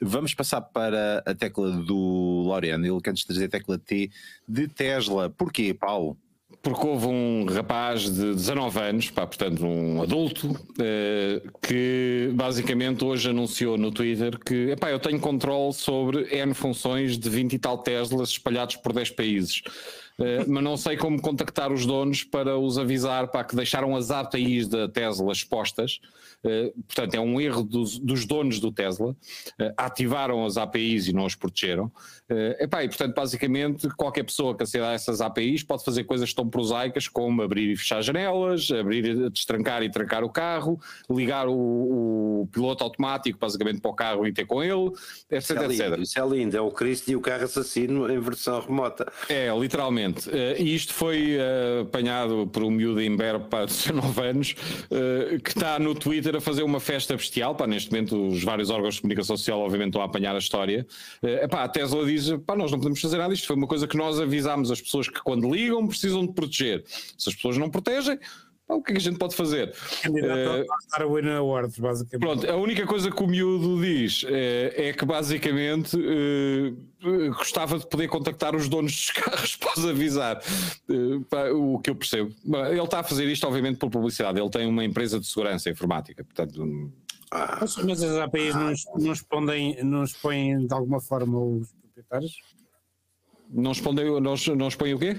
Vamos 0.00 0.32
passar 0.32 0.62
para 0.62 1.22
a 1.26 1.34
tecla 1.34 1.70
do 1.70 2.44
Laureano, 2.46 2.86
ele 2.86 3.00
quer 3.02 3.10
nos 3.10 3.24
trazer 3.24 3.44
a 3.44 3.48
tecla 3.50 3.76
T 3.76 4.10
de 4.48 4.68
Tesla. 4.68 5.28
Porquê, 5.28 5.74
Paulo? 5.74 6.16
Porque 6.62 6.86
houve 6.86 7.06
um 7.06 7.46
rapaz 7.46 8.02
de 8.02 8.34
19 8.34 8.80
anos, 8.80 9.10
pá, 9.10 9.26
portanto 9.26 9.64
um 9.64 10.02
adulto, 10.02 10.58
eh, 10.80 11.40
que 11.62 12.30
basicamente 12.34 13.04
hoje 13.04 13.30
anunciou 13.30 13.78
no 13.78 13.92
Twitter 13.92 14.38
que 14.38 14.70
epá, 14.70 14.90
eu 14.90 14.98
tenho 14.98 15.20
controle 15.20 15.72
sobre 15.72 16.26
N 16.36 16.54
funções 16.54 17.16
de 17.18 17.30
20 17.30 17.52
e 17.52 17.58
tal 17.58 17.78
Teslas 17.78 18.30
espalhados 18.30 18.76
por 18.76 18.92
10 18.92 19.10
países. 19.10 19.62
Eh, 20.18 20.44
mas 20.46 20.64
não 20.64 20.76
sei 20.76 20.96
como 20.96 21.20
contactar 21.20 21.70
os 21.70 21.84
donos 21.84 22.24
para 22.24 22.58
os 22.58 22.78
avisar 22.78 23.28
para 23.28 23.44
que 23.44 23.54
deixaram 23.54 23.94
as 23.94 24.10
APIs 24.10 24.66
da 24.68 24.88
Tesla 24.88 25.32
expostas. 25.32 26.00
Eh, 26.44 26.72
portanto, 26.86 27.14
é 27.14 27.20
um 27.20 27.40
erro 27.40 27.62
dos, 27.62 27.98
dos 27.98 28.24
donos 28.24 28.58
do 28.58 28.72
Tesla. 28.72 29.14
Eh, 29.58 29.74
ativaram 29.76 30.44
as 30.44 30.56
APIs 30.56 31.08
e 31.08 31.12
não 31.12 31.24
os 31.26 31.34
protegeram. 31.34 31.90
Epá, 32.58 32.82
e, 32.82 32.88
portanto, 32.88 33.14
basicamente, 33.14 33.88
qualquer 33.90 34.24
pessoa 34.24 34.56
que 34.56 34.64
aceda 34.64 34.88
a 34.88 34.92
essas 34.94 35.20
APIs 35.20 35.62
pode 35.62 35.84
fazer 35.84 36.02
coisas 36.02 36.34
tão 36.34 36.48
prosaicas 36.48 37.06
como 37.06 37.40
abrir 37.40 37.70
e 37.70 37.76
fechar 37.76 38.02
janelas, 38.02 38.68
abrir, 38.72 39.30
destrancar 39.30 39.84
e 39.84 39.90
trancar 39.90 40.24
o 40.24 40.28
carro, 40.28 40.80
ligar 41.08 41.46
o, 41.46 41.52
o 42.42 42.48
piloto 42.50 42.82
automático, 42.82 43.38
basicamente, 43.38 43.80
para 43.80 43.90
o 43.90 43.94
carro 43.94 44.26
e 44.26 44.32
ter 44.32 44.44
com 44.44 44.60
ele, 44.60 44.90
etc, 45.30 45.38
Isso 45.40 45.52
é 45.52 45.64
etc. 45.66 45.68
lindo, 45.68 46.02
isso 46.02 46.18
é 46.18 46.26
lindo. 46.26 46.56
É 46.56 46.60
o 46.60 46.70
Cristo 46.72 47.10
e 47.12 47.14
o 47.14 47.20
carro 47.20 47.44
assassino 47.44 48.10
em 48.10 48.18
versão 48.18 48.60
remota. 48.60 49.06
É, 49.28 49.48
literalmente. 49.56 50.05
Eh, 50.32 50.56
E 50.58 50.74
isto 50.74 50.92
foi 50.92 51.36
eh, 51.38 51.80
apanhado 51.82 52.46
por 52.52 52.62
um 52.62 52.70
miúdo 52.70 53.00
em 53.00 53.14
Berbe 53.14 53.46
pá, 53.48 53.64
de 53.64 53.72
19 53.72 54.20
anos 54.20 54.54
eh, 54.90 55.38
que 55.42 55.50
está 55.50 55.78
no 55.78 55.94
Twitter 55.94 56.36
a 56.36 56.40
fazer 56.40 56.62
uma 56.62 56.80
festa 56.80 57.16
bestial. 57.16 57.54
Pá, 57.54 57.66
neste 57.66 57.90
momento, 57.90 58.28
os 58.28 58.42
vários 58.42 58.70
órgãos 58.70 58.96
de 58.96 59.00
comunicação 59.02 59.36
social, 59.36 59.60
obviamente, 59.60 59.88
estão 59.88 60.02
a 60.02 60.04
apanhar 60.04 60.34
a 60.34 60.38
história. 60.38 60.86
Epá, 61.22 61.64
a 61.64 61.68
Tesla 61.68 62.04
diz: 62.04 62.30
pá, 62.46 62.56
nós 62.56 62.70
não 62.70 62.78
podemos 62.78 63.00
fazer 63.00 63.18
nada. 63.18 63.32
Isto 63.32 63.46
foi 63.46 63.56
uma 63.56 63.66
coisa 63.66 63.86
que 63.86 63.96
nós 63.96 64.20
avisámos 64.20 64.70
as 64.70 64.80
pessoas 64.80 65.08
que, 65.08 65.22
quando 65.22 65.50
ligam, 65.52 65.86
precisam 65.86 66.26
de 66.26 66.32
proteger. 66.32 66.84
Se 67.16 67.28
as 67.28 67.34
pessoas 67.34 67.56
não 67.56 67.70
protegem, 67.70 68.18
o 68.74 68.82
que 68.82 68.90
é 68.90 68.94
que 68.94 69.00
a 69.00 69.04
gente 69.04 69.18
pode 69.18 69.34
fazer? 69.36 69.72
Candidato 70.02 70.38
Eh, 70.38 70.66
a 70.92 70.98
dar 70.98 71.06
o 71.06 71.14
Winner 71.14 71.36
Awards, 71.36 71.78
basicamente. 71.78 72.20
Pronto, 72.20 72.50
a 72.50 72.56
única 72.56 72.84
coisa 72.86 73.10
que 73.10 73.22
o 73.22 73.26
miúdo 73.26 73.80
diz 73.80 74.24
eh, 74.28 74.88
é, 74.88 74.92
que 74.92 75.04
basicamente 75.04 75.96
eh, 75.96 76.72
eh, 77.02 77.28
gostava 77.28 77.78
de 77.78 77.86
poder 77.86 78.08
contactar 78.08 78.56
os 78.56 78.68
donos 78.68 78.92
dos 78.92 79.10
carros 79.12 79.54
para 79.56 79.78
os 79.78 79.86
avisar. 79.86 80.42
Eh, 80.90 81.20
pá, 81.30 81.48
o 81.50 81.78
que 81.78 81.90
eu 81.90 81.94
percebo. 81.94 82.32
Ele 82.68 82.80
está 82.82 83.00
a 83.00 83.04
fazer 83.04 83.26
isto, 83.26 83.46
obviamente, 83.46 83.78
por 83.78 83.88
publicidade. 83.90 84.40
Ele 84.40 84.50
tem 84.50 84.66
uma 84.66 84.84
empresa 84.84 85.20
de 85.20 85.26
segurança 85.26 85.70
informática, 85.70 86.24
portanto. 86.24 86.62
hum, 86.62 86.90
Mas, 87.60 87.76
mas 87.76 88.02
as 88.02 88.16
APIs 88.16 88.54
não, 88.54 88.72
es- 88.72 88.84
não, 88.96 89.12
expõem, 89.12 89.84
não 89.84 90.02
expõem 90.04 90.66
de 90.66 90.74
alguma 90.74 91.00
forma 91.00 91.38
os 91.38 91.72
proprietários? 91.72 92.32
Não 93.48 93.70
respondeu, 93.70 94.20
não, 94.20 94.34
não 94.56 94.66
expõe 94.68 94.92
o 94.92 94.98
quê? 94.98 95.16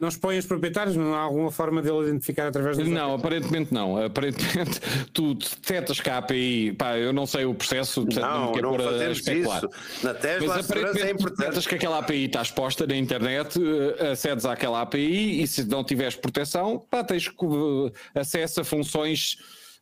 Não 0.00 0.08
expõem 0.08 0.38
os 0.38 0.46
proprietários? 0.46 0.96
Não 0.96 1.14
há 1.14 1.20
alguma 1.20 1.50
forma 1.50 1.80
de 1.80 1.88
ele 1.88 2.08
identificar 2.08 2.48
através 2.48 2.76
das 2.76 2.88
Não, 2.88 3.14
aparentemente 3.14 3.72
não. 3.72 3.96
Aparentemente 4.04 4.80
tu 5.14 5.34
detectas 5.34 6.00
que 6.00 6.10
a 6.10 6.18
API, 6.18 6.72
pá, 6.72 6.96
eu 6.98 7.12
não 7.12 7.26
sei 7.26 7.44
o 7.44 7.54
processo, 7.54 8.04
portanto 8.04 8.22
não, 8.24 8.40
Não, 8.40 8.46
me 8.48 8.54
quero 8.54 8.68
pôr 8.70 8.80
a 8.80 9.10
especular. 9.10 9.58
isso. 9.64 10.04
Na 10.04 10.14
Tesla 10.14 10.48
Mas 10.56 10.56
é 10.70 10.72
aparentemente 10.72 11.12
importante. 11.12 11.38
detectas 11.38 11.66
que 11.66 11.74
aquela 11.76 11.98
API 11.98 12.24
está 12.24 12.42
exposta 12.42 12.86
na 12.86 12.96
internet, 12.96 13.58
eh, 14.00 14.10
acedes 14.12 14.44
àquela 14.44 14.80
API 14.82 15.42
e 15.42 15.46
se 15.46 15.64
não 15.64 15.84
tiveres 15.84 16.16
proteção, 16.16 16.78
pá, 16.90 17.02
tens 17.04 17.28
co- 17.28 17.90
acesso 18.14 18.60
a 18.60 18.64
funções. 18.64 19.36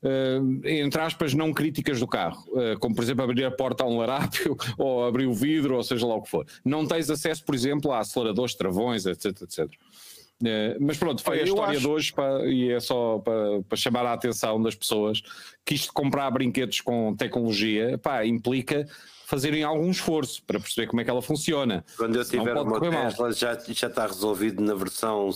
eh, 0.04 0.40
entre 0.80 1.00
aspas, 1.00 1.32
não 1.32 1.52
críticas 1.52 2.00
do 2.00 2.08
carro, 2.08 2.44
eh, 2.56 2.74
como 2.80 2.92
por 2.92 3.04
exemplo 3.04 3.22
abrir 3.22 3.44
a 3.44 3.52
porta 3.52 3.84
a 3.84 3.86
um 3.86 3.98
larápio 3.98 4.56
ou 4.76 5.04
abrir 5.06 5.26
o 5.26 5.32
vidro, 5.32 5.76
ou 5.76 5.82
seja 5.84 6.04
lá 6.04 6.16
o 6.16 6.22
que 6.22 6.28
for. 6.28 6.44
Não 6.64 6.84
tens 6.84 7.08
acesso, 7.08 7.44
por 7.44 7.54
exemplo, 7.54 7.92
a 7.92 8.00
aceleradores, 8.00 8.52
travões, 8.56 9.06
etc, 9.06 9.26
etc. 9.42 9.68
Eh, 10.44 10.76
mas 10.80 10.96
pronto, 10.98 11.22
foi 11.22 11.34
Olha, 11.34 11.42
a 11.42 11.46
história 11.46 11.70
acho- 11.72 11.80
de 11.80 11.86
hoje 11.88 12.14
e 12.46 12.70
é 12.72 12.80
só 12.80 13.18
para, 13.18 13.62
para 13.68 13.76
chamar 13.78 14.06
a 14.06 14.12
atenção 14.12 14.60
das 14.60 14.74
pessoas 14.74 15.22
que 15.64 15.74
isto 15.74 15.86
de 15.88 15.92
comprar 15.92 16.30
brinquedos 16.30 16.80
com 16.80 17.14
tecnologia 17.14 17.96
pá, 17.98 18.24
implica 18.26 18.86
fazerem 19.26 19.62
algum 19.62 19.90
esforço 19.90 20.42
para 20.44 20.58
perceber 20.60 20.88
como 20.88 21.00
é 21.00 21.04
que 21.04 21.10
ela 21.10 21.22
funciona. 21.22 21.84
Quando 21.96 22.16
eu 22.16 22.24
tiver 22.24 22.54
uma. 22.54 22.80
Tesla 22.80 23.32
já, 23.32 23.58
já 23.68 23.86
está 23.86 24.06
resolvido 24.06 24.62
na 24.62 24.74
versão 24.74 25.30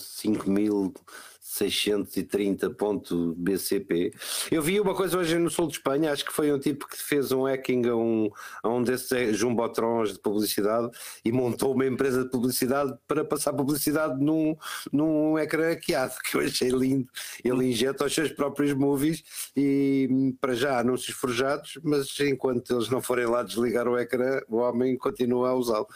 5630.bcp. 1.57 4.13
Eu 4.51 4.63
vi 4.63 4.81
uma 4.81 4.95
coisa 4.95 5.19
hoje 5.19 5.39
no 5.39 5.51
sul 5.51 5.67
de 5.69 5.75
Espanha, 5.75 6.13
acho 6.13 6.25
que 6.25 6.33
foi 6.33 6.51
um 6.53 6.59
tipo 6.59 6.87
que 6.87 6.97
fez 6.97 7.33
um 7.33 7.47
hacking 7.47 7.87
a 7.89 7.97
um, 7.97 8.31
a 8.63 8.69
um 8.69 8.83
desses 8.83 9.37
jumbotrons 9.37 10.13
de 10.13 10.19
publicidade 10.19 10.91
e 11.25 11.33
montou 11.33 11.75
uma 11.75 11.87
empresa 11.87 12.25
de 12.25 12.31
publicidade 12.31 12.95
para 13.07 13.25
passar 13.25 13.53
publicidade 13.53 14.19
num, 14.23 14.57
num 14.93 15.39
ecrã 15.39 15.71
hackeado, 15.71 16.15
que 16.25 16.37
eu 16.37 16.43
achei 16.43 16.69
lindo. 16.69 17.09
Ele 17.43 17.71
injeta 17.71 18.05
os 18.05 18.15
seus 18.15 18.31
próprios 18.31 18.75
movies 18.75 19.25
e 19.57 20.35
para 20.41 20.55
já 20.55 20.79
anúncios 20.79 21.17
forjados, 21.17 21.79
mas 21.83 22.09
enquanto 22.21 22.75
eles 22.75 22.91
não 22.91 23.01
forem 23.01 23.27
lá 23.27 23.43
desligar 23.43 23.89
o 23.89 23.99
ecrã, 23.99 24.41
o 24.49 24.57
homem 24.57 24.97
continua 24.97 25.51
a 25.51 25.55
usá-lo. 25.55 25.87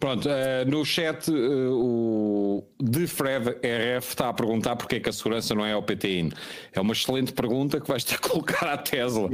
Pronto, 0.00 0.28
eh, 0.28 0.64
no 0.66 0.84
chat 0.84 1.28
eh, 1.30 1.32
o 1.70 2.62
de 2.80 3.06
Fred 3.06 3.48
RF 3.62 4.08
está 4.08 4.28
a 4.28 4.34
perguntar 4.34 4.76
porque 4.76 4.96
é 4.96 5.00
que 5.00 5.08
a 5.08 5.12
segurança 5.12 5.54
não 5.54 5.64
é 5.64 5.72
ao 5.72 5.82
PTIN. 5.82 6.30
É 6.72 6.80
uma 6.80 6.92
excelente 6.92 7.32
pergunta 7.32 7.80
que 7.80 7.88
vais 7.88 8.04
ter 8.04 8.20
que 8.20 8.28
colocar 8.28 8.66
à 8.68 8.76
Tesla. 8.76 9.28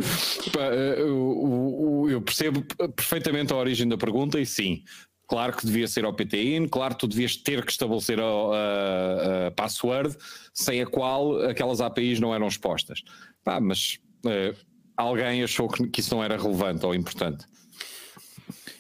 Eh, 0.58 0.96
eu 1.00 2.22
percebo 2.24 2.62
perfeitamente 2.94 3.52
a 3.52 3.56
origem 3.56 3.88
da 3.88 3.96
pergunta 3.96 4.38
e 4.38 4.46
sim. 4.46 4.82
Claro 5.26 5.56
que 5.56 5.64
devia 5.66 5.88
ser 5.88 6.04
ao 6.04 6.12
PTIN, 6.12 6.68
claro 6.68 6.94
que 6.94 7.00
tu 7.00 7.08
devias 7.08 7.34
ter 7.36 7.64
que 7.64 7.72
estabelecer 7.72 8.20
a, 8.20 8.24
a- 8.24 9.46
a 9.46 9.50
password 9.52 10.14
sem 10.52 10.82
a 10.82 10.86
qual 10.86 11.40
aquelas 11.48 11.80
APIs 11.80 12.20
não 12.20 12.34
eram 12.34 12.46
expostas. 12.46 13.02
Pá, 13.42 13.58
mas 13.58 13.98
eh, 14.26 14.54
alguém 14.96 15.42
achou 15.42 15.66
que, 15.68 15.88
que 15.88 16.00
isso 16.00 16.14
não 16.14 16.22
era 16.22 16.36
relevante 16.36 16.84
ou 16.84 16.94
importante. 16.94 17.46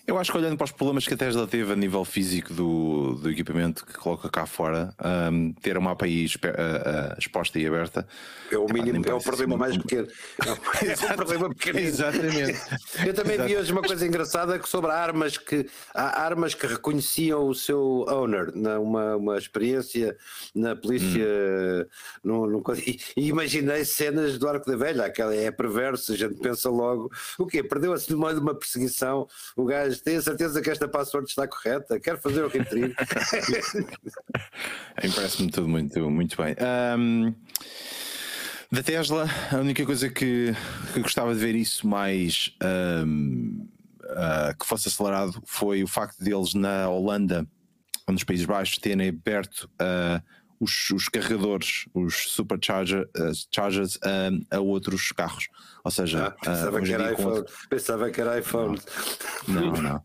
Eu 0.06 0.18
acho 0.18 0.30
que 0.30 0.36
olhando 0.36 0.58
para 0.58 0.64
os 0.66 0.70
problemas 0.72 1.06
que 1.08 1.14
a 1.14 1.16
Tesla 1.16 1.46
teve 1.46 1.72
a 1.72 1.76
nível 1.76 2.04
físico 2.04 2.52
do, 2.52 3.14
do 3.14 3.30
equipamento 3.30 3.86
que 3.86 3.94
coloca 3.94 4.28
cá 4.28 4.44
fora, 4.44 4.94
um, 5.32 5.50
ter 5.54 5.78
uma 5.78 5.92
API 5.92 6.26
uh, 6.26 6.28
uh, 7.14 7.18
exposta 7.18 7.58
e 7.58 7.66
aberta 7.66 8.06
É 8.52 8.58
o 8.58 8.66
mínimo, 8.70 9.02
é 9.08 9.14
o 9.14 9.18
problema 9.18 9.56
mais 9.56 9.78
pequeno. 9.78 10.06
É 10.46 11.12
o 11.12 11.16
problema 11.16 11.48
pequeno. 11.48 11.78
Exatamente. 11.78 12.60
Eu 13.06 13.14
também 13.14 13.40
vi 13.46 13.56
hoje 13.56 13.72
uma 13.72 13.80
coisa 13.80 14.06
engraçada 14.06 14.58
que 14.58 14.68
sobre 14.68 14.90
armas 14.90 15.38
que 15.38 15.66
há 15.94 16.20
armas 16.22 16.52
que 16.54 16.66
reconheciam 16.66 17.48
o 17.48 17.54
seu 17.54 18.04
owner, 18.06 18.52
na, 18.54 18.78
uma, 18.78 19.16
uma 19.16 19.38
experiência 19.38 20.14
na 20.54 20.76
polícia. 20.76 21.24
no- 22.22 22.46
no- 22.46 22.62
e, 22.76 23.00
e 23.16 23.28
imaginei 23.28 23.86
cenas 23.86 24.36
do 24.38 24.46
Arco 24.46 24.70
da 24.70 24.76
Velha, 24.76 25.06
aquela 25.06 25.34
é 25.34 25.50
perverso, 25.50 26.12
a 26.12 26.16
gente 26.16 26.34
pensa 26.34 26.68
logo, 26.68 27.10
o 27.38 27.46
quê? 27.46 27.62
Perdeu-se 27.62 28.12
no 28.12 28.18
meio 28.18 28.34
de 28.34 28.40
uma 28.40 28.54
perseguição, 28.54 29.26
o 29.56 29.64
gajo 29.64 29.93
tem 30.02 30.16
a 30.16 30.22
certeza 30.22 30.60
que 30.60 30.70
esta 30.70 30.88
password 30.88 31.28
está 31.28 31.46
correta, 31.46 32.00
quer 32.00 32.20
fazer 32.20 32.44
o 32.44 32.48
retrieve. 32.48 32.94
Parece-me 35.14 35.50
tudo 35.50 35.68
muito, 35.68 36.10
muito 36.10 36.36
bem. 36.36 36.56
Um, 36.98 37.34
da 38.70 38.82
Tesla, 38.82 39.28
a 39.52 39.56
única 39.56 39.84
coisa 39.86 40.08
que, 40.08 40.54
que 40.92 41.00
gostava 41.00 41.32
de 41.34 41.40
ver 41.40 41.54
isso 41.54 41.86
mais 41.86 42.56
um, 43.06 43.68
uh, 44.02 44.58
que 44.58 44.66
fosse 44.66 44.88
acelerado 44.88 45.40
foi 45.46 45.82
o 45.82 45.86
facto 45.86 46.18
deles 46.18 46.54
na 46.54 46.88
Holanda, 46.88 47.46
ou 48.06 48.12
nos 48.12 48.24
Países 48.24 48.46
Baixos, 48.46 48.78
terem 48.78 49.08
aberto 49.08 49.70
uh, 49.80 50.20
os, 50.58 50.90
os 50.90 51.08
carregadores, 51.08 51.86
os 51.94 52.30
supercharger, 52.30 53.08
uh, 53.16 53.32
chargers 53.50 53.98
um, 54.04 54.40
a 54.50 54.58
outros 54.60 55.12
carros. 55.12 55.48
Ou 55.84 55.90
seja, 55.90 56.26
Ah, 56.26 56.30
pensava, 56.30 56.70
uh, 56.70 56.80
hoje 56.80 56.86
que 56.86 56.92
era 56.94 57.12
iPhone, 57.12 57.36
outro- 57.36 57.54
pensava 57.68 58.10
que 58.10 58.20
era 58.20 58.38
iPhone. 58.38 58.80
não, 59.46 59.60
não. 59.60 59.72
não, 59.82 60.02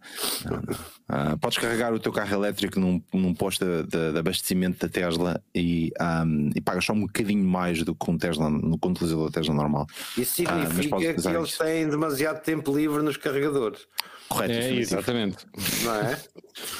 não. 0.51 0.64
Ah, 1.07 1.38
podes 1.38 1.57
carregar 1.57 1.93
o 1.93 1.99
teu 1.99 2.11
carro 2.11 2.34
elétrico 2.35 2.80
num, 2.81 3.01
num 3.14 3.34
posto 3.34 3.64
de, 3.65 3.84
de- 3.84 4.11
de 4.11 4.19
abastecimento 4.19 4.77
da 4.85 4.91
Tesla 4.91 5.41
e, 5.56 5.91
ahm, 5.99 6.49
e 6.53 6.60
pagas 6.60 6.84
só 6.84 6.91
um 6.91 7.01
bocadinho 7.01 7.43
mais 7.45 7.81
do 7.84 7.95
que 7.95 8.11
um 8.11 8.18
Tesla, 8.18 8.49
no 8.49 8.77
que 8.77 8.88
um 8.88 8.91
utilizador 8.91 9.30
da 9.30 9.39
Tesla 9.39 9.53
normal. 9.56 9.88
Isso 10.18 10.43
Ah, 10.47 10.65
significa 10.68 10.89
podes 10.97 11.23
que 11.23 11.27
eles 11.30 11.49
isso. 11.49 11.64
têm 11.64 11.89
demasiado 11.89 12.43
tempo 12.43 12.76
livre 12.77 13.01
nos 13.01 13.15
carregadores, 13.18 13.80
Correto, 14.27 14.53
É, 14.53 14.73
exatamente. 14.76 15.38
não 15.84 15.95
é? 15.95 16.19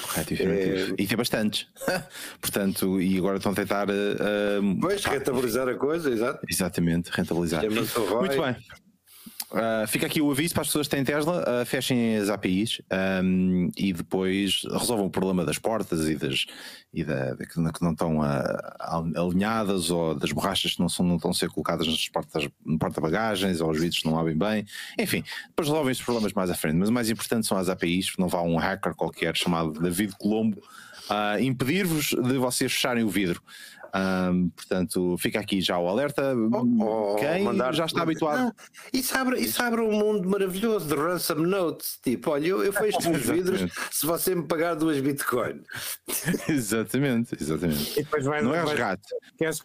Correto, 0.04 0.34
afirmativo. 0.36 0.96
E 1.00 1.08
tem 1.08 1.18
bastantes. 1.18 1.68
Portanto, 2.40 3.02
e 3.02 3.18
agora 3.18 3.38
estão 3.38 3.54
a 3.54 3.56
tentar. 3.56 3.90
ah, 3.90 3.94
ah, 4.20 4.78
Pois, 4.80 5.04
rentabilizar 5.06 5.68
a 5.68 5.74
coisa, 5.74 6.12
exato. 6.12 6.46
Exatamente, 6.48 7.10
rentabilizar. 7.12 7.64
Muito 7.64 8.42
bem. 8.42 8.56
Uh, 9.52 9.88
fica 9.88 10.06
aqui 10.06 10.22
o 10.22 10.30
aviso 10.30 10.54
para 10.54 10.62
as 10.62 10.68
pessoas 10.68 10.88
que 10.88 10.96
têm 10.96 11.04
Tesla, 11.04 11.44
uh, 11.44 11.66
fechem 11.66 12.18
as 12.18 12.30
APIs 12.30 12.84
um, 13.24 13.72
e 13.76 13.92
depois 13.92 14.62
resolvam 14.72 15.08
o 15.08 15.10
problema 15.10 15.44
das 15.44 15.58
portas 15.58 16.08
e 16.08 16.16
das 16.16 16.46
e 16.94 17.04
da, 17.04 17.36
que, 17.36 17.60
não- 17.60 17.72
que 17.72 17.82
não 17.84 17.92
estão 17.92 18.20
uh, 18.20 19.20
alinhadas 19.20 19.90
ou 19.90 20.14
das 20.14 20.32
borrachas 20.32 20.76
que 20.76 20.80
não, 20.80 20.88
são, 20.88 21.04
não 21.04 21.16
estão 21.16 21.32
a 21.32 21.34
ser 21.34 21.50
colocadas 21.50 21.88
nas 21.88 22.08
portas, 22.10 22.48
porta-bagagens 22.80 23.60
ou 23.60 23.72
os 23.72 23.80
vidros 23.80 24.00
que 24.00 24.08
não 24.08 24.20
abrem 24.20 24.38
bem. 24.38 24.66
Enfim, 25.00 25.24
depois 25.48 25.68
resolvem 25.68 25.92
esses 25.92 26.04
problemas 26.04 26.32
mais 26.34 26.52
à 26.52 26.56
frente. 26.56 26.76
Mas 26.76 26.90
o 26.90 26.94
mais 26.94 27.10
importante 27.10 27.48
são 27.48 27.58
as 27.58 27.70
APIs, 27.70 28.14
não 28.20 28.28
vá 28.28 28.42
um 28.42 28.58
hacker 28.58 28.94
qualquer 28.94 29.36
chamado 29.36 29.72
David 29.72 30.14
Colombo 30.20 30.62
uh, 31.10 31.42
impedir-vos 31.42 32.10
de 32.10 32.38
vocês 32.38 32.72
fecharem 32.72 33.04
o 33.04 33.10
vidro. 33.10 33.42
Um, 33.96 34.50
portanto, 34.50 35.16
fica 35.18 35.40
aqui 35.40 35.62
já 35.62 35.78
o 35.80 35.88
alerta. 35.88 36.34
Ou 36.36 37.16
Quem 37.16 37.44
mandar- 37.44 37.74
já 37.74 37.86
está 37.86 38.02
habituado. 38.04 38.40
Não, 38.40 38.54
isso, 38.94 39.18
abre, 39.18 39.40
isso 39.40 39.62
abre 39.62 39.82
um 39.82 39.92
mundo 39.92 40.28
maravilhoso 40.30 40.88
de 40.88 40.96
ransom 40.96 41.36
notes. 41.36 41.98
Tipo, 42.04 42.32
olha, 42.32 42.48
eu, 42.48 42.64
eu 42.64 42.74
fecho 42.74 42.98
os 43.12 43.22
vidros 43.26 43.66
se 43.92 44.06
você 44.06 44.36
me 44.36 44.44
pagar 44.44 44.76
duas 44.76 45.00
bitcoin. 45.00 45.62
exatamente, 46.48 47.36
exatamente. 47.40 47.92
E 48.00 48.04
depois 48.04 48.26
vai, 48.26 48.42
Não 48.42 48.54
é 48.54 48.64
resgate. 48.64 49.02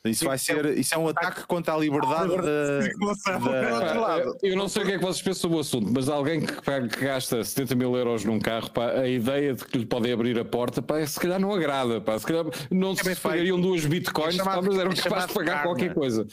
Isso 0.05 0.25
vai 0.25 0.39
ser, 0.39 0.79
isso 0.79 0.95
é 0.95 0.99
um 0.99 1.09
ataque 1.09 1.47
contra 1.47 1.75
a 1.75 1.77
liberdade 1.79 2.37
da, 2.37 2.43
da- 2.43 4.25
eu- 4.43 4.57
não 4.57 4.69
sei 4.69 4.83
o 4.83 4.87
que 4.87 4.93
é 4.93 4.99
que 4.99 5.05
vocês 5.05 5.23
pensam 5.23 5.43
sobre 5.43 5.57
o 5.57 5.61
assunto, 5.61 5.91
mas 5.93 6.09
alguém 6.09 6.41
que, 6.41 6.53
que 6.89 7.05
gasta 7.05 7.43
70 7.43 7.75
mil 7.75 7.97
euros 7.97 8.25
num 8.25 8.39
carro, 8.39 8.71
pá, 8.71 8.91
a 8.91 9.09
ideia 9.09 9.55
de 9.55 9.65
que 9.65 9.79
lhe 9.79 9.87
podem 9.87 10.13
abrir 10.13 10.39
a 10.39 10.45
porta, 10.45 10.81
pá, 10.83 11.05
se 11.07 11.19
calhar 11.19 11.39
não 11.41 11.53
agrada. 11.53 12.01
Pá, 12.01 12.19
se 12.19 12.27
calhar 12.27 12.45
não 12.71 12.95
se 12.95 13.05
bem 13.05 13.15
feito. 13.15 13.23
pagariam 13.23 13.61
duas 13.61 13.85
bitcoins, 13.85 14.14
É 14.29 14.33
chamado- 14.33 14.61
pá, 14.63 14.67
mas 14.69 14.79
eram 14.79 14.91
é 14.91 14.95
capazes 14.95 15.03
chamado 15.03 15.29
de 15.29 15.35
pagar 15.35 15.53
karma. 15.55 15.63
qualquer 15.65 15.95
coisa. 15.95 16.27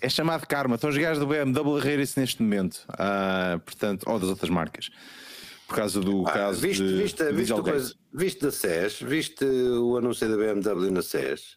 é 0.00 0.08
chamado 0.08 0.46
karma. 0.46 0.74
Estão 0.76 0.90
os 0.90 0.96
gajos 0.96 1.18
do 1.18 1.26
BMW 1.26 1.76
a 1.76 1.80
rir 1.80 1.98
isso 2.00 2.18
neste 2.20 2.42
momento, 2.42 2.84
Ah, 2.88 3.60
portanto, 3.64 4.04
ou 4.06 4.18
das 4.18 4.28
outras 4.28 4.50
marcas, 4.50 4.90
por 5.66 5.76
causa 5.76 6.00
do 6.00 6.26
Ah, 6.26 6.32
caso 6.32 6.60
viste, 6.60 6.82
de, 6.82 6.96
viste, 7.02 7.22
de 7.24 7.32
viste, 7.32 7.52
coisa, 7.54 7.94
viste 8.12 8.40
da 8.40 8.50
SES? 8.50 9.00
Viste 9.02 9.44
o 9.44 9.96
anúncio 9.98 10.28
da 10.28 10.36
BMW 10.36 10.90
na 10.90 11.02
SES? 11.02 11.56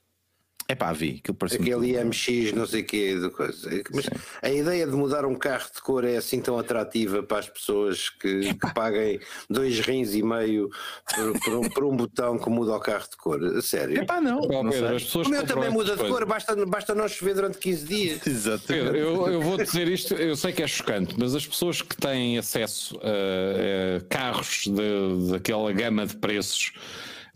É 0.68 0.76
pá, 0.76 0.94
vi, 0.94 1.20
aquilo 1.22 1.36
parece 1.36 1.58
Aquele 1.58 1.98
IMX, 1.98 2.54
não 2.54 2.66
sei 2.66 2.82
o 2.82 2.86
quê, 2.86 3.20
de 3.20 3.30
coisa. 3.30 3.70
Mas 3.94 4.06
a 4.42 4.50
ideia 4.50 4.88
de 4.88 4.94
mudar 4.94 5.26
um 5.26 5.36
carro 5.36 5.68
de 5.76 5.82
cor 5.82 6.06
é 6.06 6.16
assim 6.16 6.40
tão 6.40 6.58
atrativa 6.58 7.22
para 7.22 7.40
as 7.40 7.50
pessoas 7.50 8.10
que, 8.10 8.54
que 8.54 8.74
paguem 8.74 9.20
dois 9.50 9.80
rins 9.82 10.14
e 10.14 10.24
meio 10.24 10.70
por, 11.14 11.40
por 11.42 11.56
um, 11.56 11.70
por 11.70 11.84
um 11.84 11.96
botão 11.98 12.38
que 12.38 12.50
muda 12.50 12.74
o 12.76 12.80
carro 12.80 13.04
de 13.10 13.18
cor. 13.18 13.62
Sério. 13.62 14.00
É 14.00 14.06
pá, 14.06 14.22
não, 14.22 14.48
Pá, 14.48 14.64
não 14.64 14.70
Pedro, 14.72 14.88
sei. 14.88 14.96
as 14.98 15.04
pessoas 15.04 15.28
O 15.28 15.30
meu 15.30 15.46
também 15.46 15.70
muda 15.70 15.98
de 15.98 16.08
cor, 16.08 16.26
basta, 16.26 16.66
basta 16.66 16.96
não 16.96 17.08
chover 17.10 17.36
durante 17.36 17.58
15 17.58 17.86
dias. 17.86 18.22
Exatamente. 18.28 18.68
Pedro, 18.68 18.98
eu, 18.98 19.28
eu 19.28 19.42
vou 19.42 19.58
dizer 19.58 19.88
isto, 19.90 20.14
eu 20.14 20.36
sei 20.38 20.54
que 20.54 20.64
é 20.64 20.68
chocante, 20.68 21.16
mas 21.18 21.36
as 21.36 21.46
pessoas 21.46 21.82
que 21.82 21.98
têm 21.98 22.38
acesso 22.38 22.98
a, 23.04 23.98
a 23.98 24.02
carros 24.08 24.64
de- 24.68 25.32
daquela 25.32 25.72
gama 25.74 26.06
de 26.06 26.16
preços. 26.16 26.72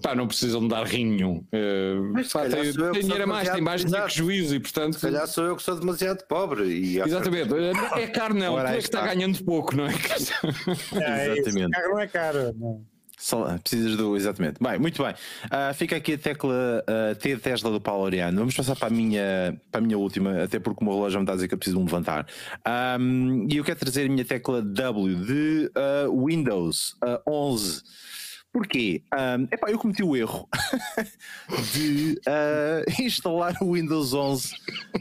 Pá, 0.02 0.14
não 0.14 0.28
precisam 0.28 0.62
de 0.62 0.68
dar 0.70 0.84
rim 0.86 1.06
nenhum. 1.06 1.44
Eh, 1.52 1.96
Mas 2.14 2.32
pá, 2.32 2.42
tem, 2.50 2.72
dinheiro 3.02 3.24
a 3.24 3.28
mais, 3.28 3.50
tem 3.50 3.62
mais 3.62 3.86
dinheiro 3.86 4.08
que 4.08 4.14
juízo 4.18 4.56
e 4.56 4.60
portanto. 4.60 4.96
Se 4.96 5.02
calhar 5.02 5.28
sou 5.28 5.46
eu 5.46 5.56
que 5.56 5.64
sou 5.64 5.80
demasiado 5.80 6.24
pobre. 6.28 6.64
E 6.66 7.00
Exatamente, 7.00 7.54
é 7.96 8.08
caro 8.12 8.34
não, 8.34 8.54
Ora, 8.54 8.70
tu 8.70 8.74
é 8.74 8.78
que 8.78 8.84
está 8.84 9.00
está. 9.00 9.14
ganhando 9.14 9.44
pouco, 9.44 9.76
não 9.76 9.86
é? 9.86 9.90
É 11.02 11.38
Exatamente. 11.38 11.72
carro 11.72 11.90
não 11.90 12.00
é 12.00 12.08
caro. 12.08 12.54
não. 12.58 12.86
Só- 13.18 13.58
precisas 13.60 13.96
do. 13.96 14.18
Exatamente. 14.18 14.58
Bem, 14.62 14.78
muito 14.78 15.02
bem. 15.02 15.16
Ah, 15.50 15.74
fica 15.74 15.96
aqui 15.96 16.14
a 16.14 16.18
tecla 16.18 16.84
ah, 16.86 17.16
T 17.16 17.34
de 17.36 17.42
Tesla 17.42 17.72
do 17.72 17.80
Paulo 17.80 18.04
Oriano. 18.04 18.38
Vamos 18.38 18.54
passar 18.54 18.76
para 18.76 18.90
a, 18.90 18.92
minha, 18.92 19.58
para 19.72 19.80
a 19.80 19.82
minha 19.82 19.98
última, 19.98 20.44
até 20.44 20.60
porque 20.60 20.84
o 20.84 20.88
meu 20.88 20.96
relógio 20.96 21.20
me 21.20 21.24
está 21.24 21.32
a 21.32 21.36
dizer 21.36 21.48
que 21.48 21.54
eu 21.54 21.58
preciso 21.58 21.78
de 21.78 21.84
me 21.84 21.90
levantar. 21.90 22.28
Ahm, 22.66 23.48
e 23.50 23.56
eu 23.58 23.64
quero 23.64 23.80
trazer 23.80 24.06
a 24.06 24.10
minha 24.10 24.26
tecla 24.26 24.62
W 24.62 25.16
de 25.26 25.72
ah, 25.74 26.08
Windows 26.12 26.98
ah, 27.02 27.22
11. 27.26 27.82
Porquê? 28.56 29.03
Um, 29.14 29.44
epá, 29.52 29.69
eu 29.69 29.77
cometi 29.77 30.02
o 30.02 30.15
erro 30.15 30.48
de 31.73 32.18
ah, 32.26 32.86
instalar 33.02 33.53
o 33.61 33.73
Windows 33.73 34.14
11 34.14 34.56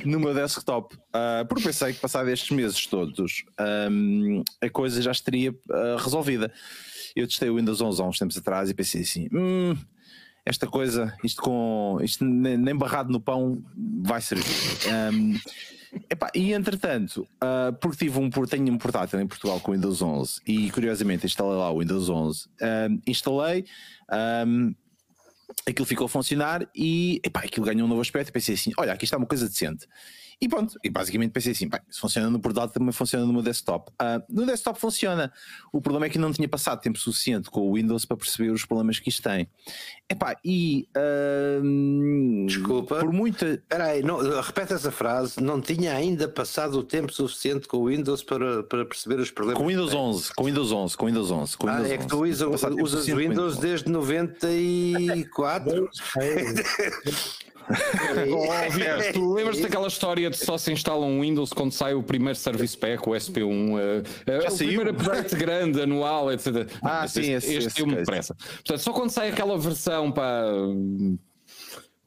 no 0.05 0.19
meu 0.19 0.35
desktop, 0.35 0.97
Ah, 1.13 1.45
porque 1.49 1.63
pensei 1.63 1.93
que 1.93 2.01
passado 2.01 2.29
estes 2.31 2.51
meses 2.51 2.85
todos 2.89 3.45
ahm, 3.57 4.43
a 4.61 4.69
coisa 4.69 5.01
já 5.01 5.13
estaria 5.13 5.55
ah, 5.71 5.97
resolvida. 6.03 6.53
Eu 7.15 7.29
testei 7.29 7.49
o 7.49 7.55
Windows 7.55 7.81
11 7.81 8.03
há 8.03 8.05
uns 8.05 8.19
tempos 8.19 8.37
atrás 8.37 8.71
e 8.71 8.75
pensei 8.75 9.03
assim: 9.03 9.29
"Hum, 9.33 9.77
esta 10.45 10.67
coisa, 10.67 11.17
isto 11.23 11.41
com 11.41 11.99
isto 12.03 12.25
nem 12.25 12.77
barrado 12.77 13.13
no 13.13 13.21
pão 13.21 13.63
vai 14.03 14.21
servir. 14.21 14.51
Um, 15.13 15.39
epá, 16.11 16.31
e 16.35 16.53
entretanto, 16.53 17.27
ah, 17.41 17.73
porque 17.81 18.05
tive 18.05 18.19
um, 18.19 18.31
tenho 18.31 18.73
um 18.73 18.79
portátil 18.79 19.21
em 19.21 19.27
Portugal 19.27 19.61
com 19.61 19.73
Windows 19.73 20.03
11 20.03 20.41
e 20.47 20.71
curiosamente 20.71 21.27
instalei 21.27 21.57
lá 21.57 21.71
o 21.71 21.81
Windows 21.81 22.09
11, 22.09 22.47
um, 22.49 23.01
instalei, 23.07 23.65
um, 24.47 24.75
aquilo 25.67 25.87
ficou 25.87 26.07
a 26.07 26.09
funcionar 26.09 26.69
e 26.75 27.21
epá, 27.25 27.41
aquilo 27.41 27.67
ganhou 27.67 27.87
um 27.87 27.89
novo 27.89 28.01
aspecto 28.01 28.33
pensei 28.33 28.55
assim: 28.55 28.73
olha, 28.77 28.93
aqui 28.93 29.05
está 29.05 29.17
uma 29.17 29.27
coisa 29.27 29.49
decente. 29.49 29.87
E 30.41 30.49
pronto, 30.49 30.79
e 30.83 30.91
basicamente 30.91 31.31
pensei 31.31 31.53
assim: 31.53 31.69
bem, 31.69 31.81
se 31.89 32.01
funciona 32.01 32.29
no 32.29 32.39
portátil, 32.41 32.73
também 32.75 32.93
funciona 32.93 33.25
no 33.25 33.33
meu 33.33 33.43
desktop. 33.43 33.91
Ah, 33.99 34.23
no 34.29 34.45
desktop 34.45 34.79
funciona. 34.81 35.33
O 35.73 35.81
problema 35.81 36.07
é 36.07 36.09
que 36.09 36.19
não 36.19 36.33
tinha 36.33 36.49
passado 36.49 36.81
tempo 36.81 36.99
suficiente 36.99 37.51
com 37.51 37.61
o 37.61 37.75
Windows 37.75 38.05
para 38.05 38.17
perceber 38.17 38.51
os 38.51 38.65
problemas 38.65 38.99
que 38.99 39.09
isto 39.09 39.23
tem. 39.23 39.49
Epá, 40.11 40.37
e 40.45 40.89
ahm, 40.97 42.47
Desculpa. 42.47 42.97
por 43.01 43.13
muita. 43.13 43.47
Espera 43.55 43.87
aí, 43.87 44.03
não, 44.03 44.19
repete 44.41 44.73
essa 44.75 44.91
frase. 44.91 45.41
Não 45.41 45.61
tinha 45.61 45.95
ainda 45.95 46.29
passado 46.29 46.79
o 46.79 46.83
tempo 46.85 47.13
suficiente 47.13 47.67
com 47.67 47.79
o 47.79 47.87
Windows 47.89 48.23
para, 48.23 48.63
para 48.65 48.85
perceber 48.85 49.21
os 49.21 49.31
problemas. 49.31 49.59
Com 49.61 49.67
que 49.67 49.73
Windows 49.75 49.91
tem. 49.93 50.01
11, 50.01 50.35
com 50.35 50.45
Windows 50.45 50.73
11, 50.73 50.97
com 50.97 51.07
Windows 51.07 51.31
11. 51.31 51.57
Com 51.57 51.69
Ah, 51.69 51.73
Windows 51.77 51.91
é 51.91 51.97
que 51.97 52.05
11. 52.05 52.09
tu 52.09 52.25
usas 52.25 52.51
suficiente 52.91 53.13
com 53.23 53.29
Windows 53.31 53.57
desde 53.59 53.89
94. 53.91 55.89
É, 57.69 58.25
Oh, 58.33 58.71
Vitor, 58.71 59.13
tu 59.13 59.33
lembras 59.35 59.61
daquela 59.61 59.89
história 59.89 60.29
de 60.31 60.37
só 60.37 60.59
se 60.59 60.73
instala 60.73 61.05
um 61.05 61.21
Windows 61.21 61.53
quando 61.53 61.73
sai 61.73 61.95
o 61.95 62.03
primeiro 62.03 62.39
Service 62.39 62.77
Pack, 62.77 63.09
o 63.09 63.13
SP1, 63.13 63.79
eh, 63.79 64.03
eh, 64.27 64.41
Já 64.43 64.49
o 64.51 64.57
primeiro 64.57 64.91
update 64.91 65.35
grande, 65.37 65.81
anual, 65.81 66.31
etc. 66.33 66.69
Ah, 66.83 67.05
Este- 67.05 67.23
sim, 67.25 67.33
esse- 67.33 67.55
Este 67.55 67.67
esse 67.69 67.77
deu-me 67.77 67.95
coisa. 67.95 68.11
pressa. 68.11 68.35
Portanto, 68.35 68.79
só 68.79 68.93
quando 68.93 69.11
sai 69.11 69.31
aquela 69.31 69.57
versão 69.59 70.13
para 70.13 70.47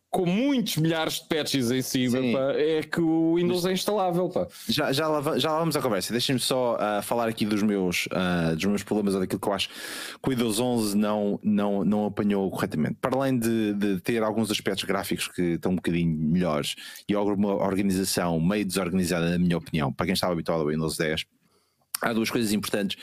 com 0.09 0.25
muitos 0.25 0.77
milhares 0.77 1.15
de 1.15 1.27
patches 1.27 1.69
em 1.69 1.81
cima, 1.81 2.17
pá, 2.17 2.53
é 2.53 2.81
que 2.81 3.01
o 3.01 3.35
Windows 3.35 3.65
é 3.65 3.73
instalável. 3.73 4.29
Pá. 4.29 4.47
Já, 4.67 4.91
já, 4.91 5.07
lá, 5.07 5.37
já 5.37 5.51
lá 5.51 5.59
vamos 5.59 5.75
à 5.75 5.81
conversa. 5.81 6.11
Deixem-me 6.11 6.39
só 6.39 6.77
ah, 6.79 7.01
falar 7.01 7.27
aqui 7.27 7.45
dos 7.45 7.61
meus, 7.61 8.07
ah, 8.11 8.53
dos 8.53 8.65
meus 8.65 8.83
problemas 8.83 9.13
ou 9.15 9.19
daquilo 9.19 9.39
que 9.39 9.47
eu 9.47 9.53
acho 9.53 9.69
que 9.69 10.27
o 10.27 10.29
Windows 10.29 10.59
11 10.59 10.97
não, 10.97 11.39
não, 11.43 11.83
não 11.83 12.05
apanhou 12.05 12.49
corretamente. 12.49 12.95
Para 13.01 13.17
além 13.17 13.37
de, 13.37 13.73
de 13.73 13.99
ter 13.99 14.23
alguns 14.23 14.49
aspectos 14.49 14.85
gráficos 14.85 15.27
que 15.27 15.41
estão 15.53 15.73
um 15.73 15.75
bocadinho 15.75 16.17
melhores 16.17 16.75
e 17.07 17.13
alguma 17.13 17.55
organização 17.55 18.39
meio 18.39 18.65
desorganizada, 18.65 19.29
na 19.29 19.37
minha 19.37 19.57
opinião, 19.57 19.91
para 19.91 20.05
quem 20.05 20.13
estava 20.13 20.33
habituado 20.33 20.61
ao 20.61 20.67
Windows 20.67 20.95
10, 20.97 21.25
há 22.01 22.13
duas 22.13 22.29
coisas 22.29 22.53
importantes 22.53 22.97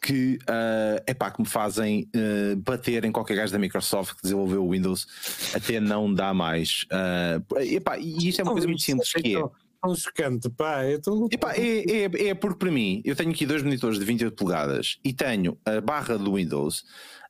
que, 0.00 0.38
é 0.46 1.10
epá, 1.10 1.30
que 1.30 1.40
me 1.40 1.48
fazem 1.48 2.08
ah, 2.14 2.56
bater 2.58 3.04
em 3.04 3.12
qualquer 3.12 3.36
gajo 3.36 3.52
da 3.52 3.58
Microsoft 3.58 4.16
que 4.16 4.22
desenvolveu 4.22 4.64
o 4.64 4.70
Windows 4.70 5.06
até 5.54 5.80
não 5.80 6.12
dá 6.12 6.32
mais. 6.32 6.86
Ah, 6.90 7.40
epá, 7.60 7.98
e 7.98 8.28
isto 8.28 8.40
é 8.40 8.44
uma 8.44 8.52
coisa 8.52 8.66
muito 8.66 8.82
simples 8.82 9.12
que 9.12 9.36
é. 9.36 9.42
Um 9.84 9.94
chocante, 9.94 10.50
pá. 10.50 10.84
Eu 10.84 10.98
estou 10.98 11.28
Epá, 11.30 11.54
é, 11.54 12.02
é, 12.04 12.28
é 12.30 12.34
porque 12.34 12.58
para 12.58 12.70
mim, 12.70 13.00
eu 13.04 13.14
tenho 13.14 13.30
aqui 13.30 13.46
dois 13.46 13.62
monitores 13.62 13.98
de 13.98 14.04
28 14.04 14.34
polegadas 14.34 14.98
e 15.04 15.12
tenho 15.12 15.56
a 15.64 15.80
barra 15.80 16.18
do 16.18 16.34
Windows, 16.34 16.84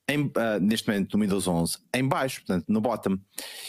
em, 0.08 0.30
ah, 0.36 0.58
neste 0.58 0.88
momento 0.88 1.16
do 1.16 1.22
Windows 1.22 1.46
11, 1.46 1.78
em 1.94 2.06
baixo, 2.08 2.40
portanto 2.40 2.64
no 2.68 2.80
bottom. 2.80 3.18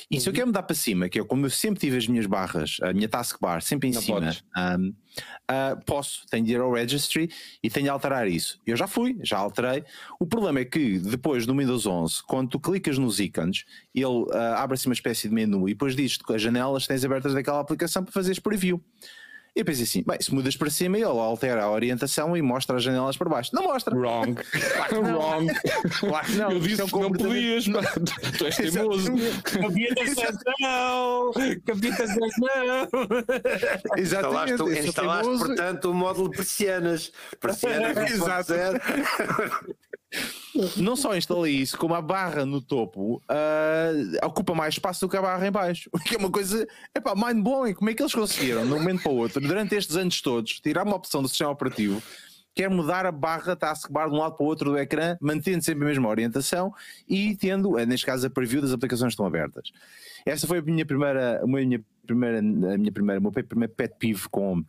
E 0.09 0.19
se 0.19 0.29
eu 0.29 0.33
quero 0.33 0.47
mudar 0.47 0.63
para 0.63 0.75
cima, 0.75 1.09
que 1.09 1.19
é 1.19 1.23
como 1.23 1.45
eu 1.45 1.49
sempre 1.49 1.79
tive 1.81 1.97
as 1.97 2.07
minhas 2.07 2.25
barras, 2.25 2.77
a 2.81 2.93
minha 2.93 3.09
taskbar 3.09 3.61
sempre 3.61 3.89
em 3.89 3.93
Não 3.93 4.01
cima, 4.01 4.19
podes. 4.21 4.43
ahm, 4.55 4.91
ah, 5.47 5.77
posso, 5.85 6.25
tenho 6.29 6.45
de 6.45 6.53
ir 6.53 6.59
ao 6.61 6.71
registry 6.71 7.29
e 7.61 7.69
tenho 7.69 7.85
de 7.85 7.89
alterar 7.89 8.27
isso. 8.27 8.59
Eu 8.65 8.77
já 8.77 8.87
fui, 8.87 9.17
já 9.21 9.37
alterei. 9.37 9.83
O 10.19 10.25
problema 10.25 10.59
é 10.59 10.65
que 10.65 10.97
depois 10.99 11.45
no 11.45 11.55
Windows 11.57 11.85
11, 11.85 12.23
quando 12.27 12.49
tu 12.49 12.59
clicas 12.59 12.97
nos 12.97 13.19
ícones, 13.19 13.65
ele 13.93 14.25
ah, 14.31 14.61
abre-se 14.63 14.87
uma 14.87 14.93
espécie 14.93 15.27
de 15.27 15.33
menu 15.33 15.67
e 15.67 15.73
depois 15.73 15.95
diz-te 15.95 16.23
que 16.23 16.33
as 16.33 16.41
janelas 16.41 16.87
tens 16.87 17.03
abertas 17.03 17.33
daquela 17.33 17.59
aplicação 17.59 18.03
para 18.03 18.13
fazeres 18.13 18.39
preview. 18.39 18.81
E 19.55 19.59
eu 19.61 19.65
pensei 19.65 19.83
assim, 19.83 20.03
bem, 20.05 20.17
se 20.21 20.33
mudas 20.33 20.55
para 20.55 20.69
cima, 20.69 20.97
ele 20.97 21.05
altera 21.05 21.63
a 21.63 21.71
orientação 21.71 22.37
e 22.37 22.41
mostra 22.41 22.77
as 22.77 22.83
janelas 22.83 23.17
para 23.17 23.29
baixo. 23.29 23.51
Não 23.53 23.63
mostra. 23.63 23.95
Wrong. 23.95 24.35
Wrong. 24.93 25.51
Claro 25.99 26.25
que 26.25 26.35
não. 26.35 26.51
Eu 26.51 26.59
disse 26.59 26.81
é 26.81 26.83
um 26.83 26.87
que 26.87 26.99
não 26.99 27.11
podias, 27.11 27.67
pá. 27.67 27.81
Tu 28.37 28.45
és 28.45 28.55
teimoso. 28.55 29.11
Capita 29.43 30.53
não! 30.59 31.31
Capita 31.65 32.05
não! 32.05 32.87
Exatamente. 33.97 34.53
Instalaste, 34.53 34.87
instalaste 34.87 35.45
portanto, 35.45 35.85
o 35.91 35.93
módulo 35.93 36.29
persianas. 36.29 37.11
Persianas 37.39 38.11
Exato. 38.11 38.53
1.0. 40.59 40.77
Não 40.77 40.95
só 40.95 41.15
instalei 41.15 41.55
isso, 41.55 41.77
como 41.77 41.93
a 41.93 42.01
barra 42.01 42.45
no 42.45 42.61
topo 42.61 43.21
ah, 43.27 43.91
ocupa 44.25 44.53
mais 44.53 44.75
espaço 44.75 45.01
do 45.01 45.09
que 45.09 45.17
a 45.17 45.21
barra 45.21 45.47
em 45.47 45.51
baixo. 45.51 45.89
Que 46.05 46.15
é 46.15 46.17
uma 46.17 46.31
coisa, 46.31 46.67
epá, 46.95 47.13
mind 47.15 47.43
blowing. 47.43 47.73
Como 47.73 47.89
é 47.89 47.93
que 47.93 48.01
eles 48.01 48.13
conseguiram, 48.13 48.65
de 48.65 48.73
um 48.73 48.79
momento 48.79 49.03
para 49.03 49.11
o 49.11 49.15
outro, 49.15 49.41
durante 49.41 49.75
estes 49.75 49.95
anos 49.95 50.21
todos, 50.21 50.59
tirar 50.59 50.85
uma 50.85 50.95
opção 50.95 51.21
do 51.21 51.27
sistema 51.27 51.51
operativo, 51.51 52.01
quer 52.55 52.69
mudar 52.69 53.05
a 53.05 53.11
barra 53.11 53.55
taskbar 53.55 54.09
de 54.09 54.15
um 54.15 54.19
lado 54.19 54.35
para 54.35 54.43
o 54.43 54.47
outro 54.47 54.71
do 54.71 54.77
ecrã, 54.77 55.17
mantendo 55.21 55.63
sempre 55.63 55.83
a 55.83 55.87
mesma 55.87 56.09
orientação 56.09 56.73
e 57.07 57.35
tendo, 57.35 57.77
eh, 57.77 57.85
neste 57.85 58.05
caso, 58.05 58.27
a 58.27 58.29
preview 58.29 58.61
das 58.61 58.73
aplicações 58.73 59.09
que 59.09 59.13
estão 59.13 59.25
abertas. 59.25 59.71
Essa 60.25 60.47
foi 60.47 60.59
a 60.59 60.61
minha 60.61 60.85
primeira, 60.85 61.41
a 61.41 61.47
minha 61.47 61.81
primeira, 62.05 62.39
a 62.39 62.41
minha 62.41 62.91
primeira, 62.91 63.19
o 63.19 63.23
meu 63.23 63.31
primeiro 63.31 63.73
pet 63.73 63.95
peeve 63.97 64.27
com 64.29 64.63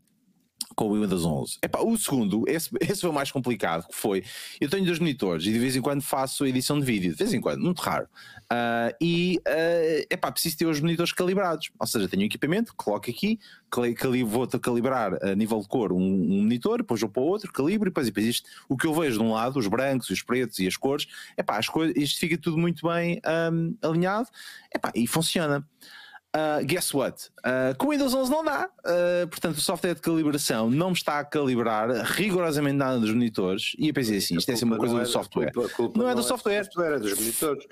com 0.75 0.89
o 0.89 1.01
Windows 1.01 1.25
11. 1.25 1.59
Epá, 1.63 1.81
o 1.81 1.97
segundo, 1.97 2.45
esse, 2.47 2.71
esse 2.81 3.01
foi 3.01 3.11
o 3.11 3.13
mais 3.13 3.31
complicado, 3.31 3.87
que 3.89 3.97
foi, 3.97 4.25
eu 4.61 4.69
tenho 4.69 4.85
dois 4.85 4.99
monitores 4.99 5.47
e 5.47 5.53
de 5.53 5.59
vez 5.59 5.77
em 5.77 5.81
quando 5.81 6.03
faço 6.03 6.47
edição 6.47 6.79
de 6.79 6.87
vídeo, 6.87 7.13
de 7.13 7.17
vez 7.17 7.33
em 7.33 7.41
quando, 7.41 7.61
muito 7.61 7.81
raro, 7.81 8.09
Ah, 8.49 8.93
e 9.01 9.41
é 9.45 10.07
epá, 10.11 10.31
preciso 10.33 10.59
ter 10.59 10.67
os 10.67 10.81
monitores 10.81 11.13
calibrados, 11.13 11.71
ou 11.79 11.87
seja, 11.87 12.09
tenho 12.09 12.23
um 12.23 12.27
equipamento, 12.27 12.75
coloco 12.77 13.11
aqui, 13.11 13.39
cali, 13.71 14.23
vou 14.23 14.47
calibrar 14.47 15.15
a 15.25 15.35
nível 15.35 15.61
de 15.61 15.69
cor 15.69 15.93
um, 15.93 15.99
um 15.99 16.43
monitor, 16.43 16.79
depois 16.79 17.01
vou 17.01 17.11
para 17.11 17.23
o 17.23 17.27
outro, 17.27 17.53
calibro 17.53 17.89
e 17.89 17.91
depois, 17.91 18.07
depois 18.07 18.27
isto, 18.27 18.49
o 18.69 18.77
que 18.77 18.87
eu 18.87 18.95
vejo 18.95 19.19
de 19.19 19.25
um 19.25 19.33
lado, 19.33 19.59
os 19.59 19.67
brancos, 19.67 20.11
os 20.11 20.23
pretos 20.23 20.59
e 20.59 20.67
as 20.67 20.77
cores, 20.77 21.07
epá, 21.37 21.59
as 21.59 21.69
coisas, 21.69 21.97
isto 21.97 22.19
fica 22.19 22.37
tudo 22.37 22.59
muito 22.59 22.87
bem 22.89 23.21
ahm, 23.25 23.75
alinhado, 23.83 24.29
epá, 24.75 24.91
e 24.95 25.07
funciona. 25.07 25.67
Uh, 26.37 26.65
guess 26.65 26.95
what? 26.95 27.29
Uh, 27.41 27.77
com 27.77 27.89
o 27.89 27.91
Windows 27.91 28.15
11 28.15 28.31
não 28.31 28.45
dá. 28.45 28.69
Uh, 28.85 29.27
portanto, 29.29 29.57
o 29.57 29.61
software 29.61 29.95
de 29.95 30.01
calibração 30.01 30.71
não 30.71 30.91
me 30.91 30.95
está 30.97 31.19
a 31.19 31.25
calibrar 31.25 31.91
rigorosamente 32.05 32.77
nada 32.77 33.01
dos 33.01 33.11
monitores. 33.11 33.73
E 33.77 33.89
eu 33.89 33.95
pensei 33.95 34.19
assim: 34.19 34.37
isto 34.37 34.49
é 34.51 34.55
sempre 34.55 34.75
uma 34.75 34.79
coisa 34.79 34.97
do 35.01 35.07
software. 35.07 35.53
Culpa, 35.53 35.69
culpa 35.71 35.99
Não 35.99 36.09
é 36.09 36.15
do 36.15 36.23
software. 36.23 36.69
é 36.79 36.99
dos 37.01 37.19
monitores. 37.19 37.65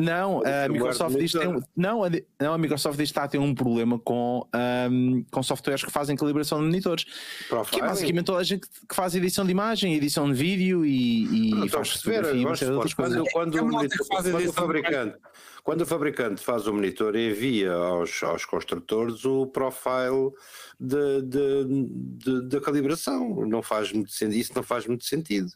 Não, 0.00 0.42
a 0.42 0.44
firmware 0.44 0.70
Microsoft 0.70 1.12
do 1.14 1.18
diz 1.18 1.32
que 1.32 1.38
tem 1.40 1.48
não, 1.76 2.04
a, 2.04 2.08
não, 2.38 2.54
a 2.54 2.58
Microsoft 2.58 2.96
diz 2.96 3.08
que 3.08 3.10
está 3.10 3.24
a 3.24 3.28
ter 3.28 3.38
um 3.38 3.52
problema 3.52 3.98
com, 3.98 4.46
um, 4.92 5.24
com 5.28 5.42
softwares 5.42 5.82
que 5.82 5.90
fazem 5.90 6.14
calibração 6.14 6.60
de 6.60 6.66
monitores. 6.66 7.02
Que 7.02 7.10
é 7.10 7.48
Profiling. 7.48 7.86
basicamente 7.86 8.24
toda 8.26 8.38
a 8.38 8.44
gente 8.44 8.68
que 8.68 8.94
faz 8.94 9.16
edição 9.16 9.44
de 9.44 9.50
imagem, 9.50 9.94
edição 9.94 10.30
de 10.30 10.34
vídeo 10.38 10.86
e, 10.86 11.48
e 11.62 11.64
a 11.64 11.68
faz 11.68 11.90
fotografia 11.94 12.40
e 12.40 12.44
mas, 12.44 12.62
outras 12.62 12.94
quando, 12.94 13.14
coisas. 13.16 13.32
quando, 13.32 13.48
É 13.48 13.52
que 13.52 13.58
a 13.58 13.62
o 13.62 13.66
monitor- 13.68 13.98
que 13.98 14.04
faz 14.04 14.08
quando 14.22 14.34
o 14.34 14.38
edição 14.40 14.52
de 14.52 14.52
fabricante, 14.60 15.16
quando 15.68 15.82
o 15.82 15.86
fabricante 15.86 16.42
faz 16.42 16.66
o 16.66 16.72
monitor 16.72 17.14
envia 17.14 17.74
aos, 17.74 18.22
aos 18.22 18.46
construtores 18.46 19.26
o 19.26 19.46
profile 19.48 20.32
da 20.80 22.58
calibração, 22.58 23.44
não 23.44 23.62
faz 23.62 23.92
muito 23.92 24.10
sentido, 24.10 24.40
isso 24.40 24.52
não 24.56 24.62
faz 24.62 24.86
muito 24.86 25.04
sentido. 25.04 25.50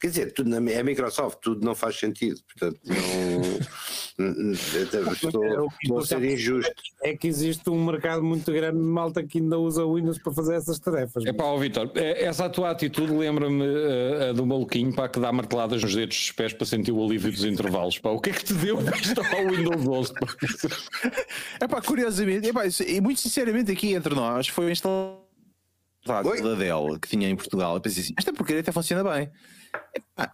Quer 0.00 0.06
dizer, 0.06 0.32
tudo 0.32 0.48
na, 0.48 0.56
é 0.70 0.82
Microsoft, 0.82 1.40
tudo 1.42 1.62
não 1.62 1.74
faz 1.74 1.98
sentido, 1.98 2.40
portanto, 2.44 2.80
não, 2.86 2.96
estou, 5.12 5.68
estou 5.82 5.98
a 5.98 6.04
ser 6.06 6.24
injusto. 6.24 6.72
É 7.02 7.16
que 7.16 7.26
existe 7.28 7.68
um 7.70 7.84
mercado 7.84 8.22
muito 8.22 8.50
grande 8.52 8.78
de 8.78 8.84
malta 8.84 9.22
que 9.24 9.38
ainda 9.38 9.58
usa 9.58 9.84
o 9.84 9.94
Windows 9.94 10.18
para 10.18 10.32
fazer 10.32 10.54
essas 10.56 10.78
tarefas. 10.78 11.24
É 11.26 11.32
pá, 11.32 11.44
ó 11.44 11.56
Vitor, 11.58 11.90
é- 11.94 12.24
essa 12.24 12.48
tua 12.48 12.70
atitude 12.70 13.12
lembra-me 13.12 13.64
a 14.28 14.32
do 14.32 14.44
maluquinho 14.46 14.94
pá, 14.94 15.08
que 15.08 15.18
dá 15.20 15.32
marteladas 15.32 15.82
nos 15.82 15.94
dedos 15.94 16.16
dos 16.16 16.32
pés 16.32 16.52
para 16.52 16.66
sentir 16.66 16.92
o 16.92 17.04
alívio 17.04 17.30
dos 17.32 17.44
intervalos. 17.44 17.98
Pá. 17.98 18.10
O 18.10 18.20
que 18.20 18.30
é 18.30 18.32
que 18.32 18.44
te 18.44 18.54
deu 18.54 18.78
para 18.78 18.98
instalar 18.98 19.44
o 19.46 19.50
Windows 19.50 19.86
11? 19.86 20.12
Pá? 20.14 20.26
É 21.60 21.68
pá, 21.68 21.80
curiosamente, 21.82 22.48
epá, 22.48 22.66
isso- 22.66 22.82
e 22.82 23.00
muito 23.00 23.20
sinceramente 23.20 23.70
aqui 23.70 23.92
entre 23.94 24.14
nós 24.14 24.48
foi 24.48 24.70
instalado 24.72 25.20
da 26.06 26.54
Dell 26.54 26.98
que 27.00 27.08
tinha 27.08 27.28
em 27.28 27.36
Portugal. 27.36 27.74
Eu 27.74 27.80
pensei 27.80 28.02
assim, 28.02 28.14
esta 28.16 28.32
porcaria 28.32 28.60
até 28.60 28.72
funciona 28.72 29.04
bem. 29.04 29.30
Epá. 29.94 30.32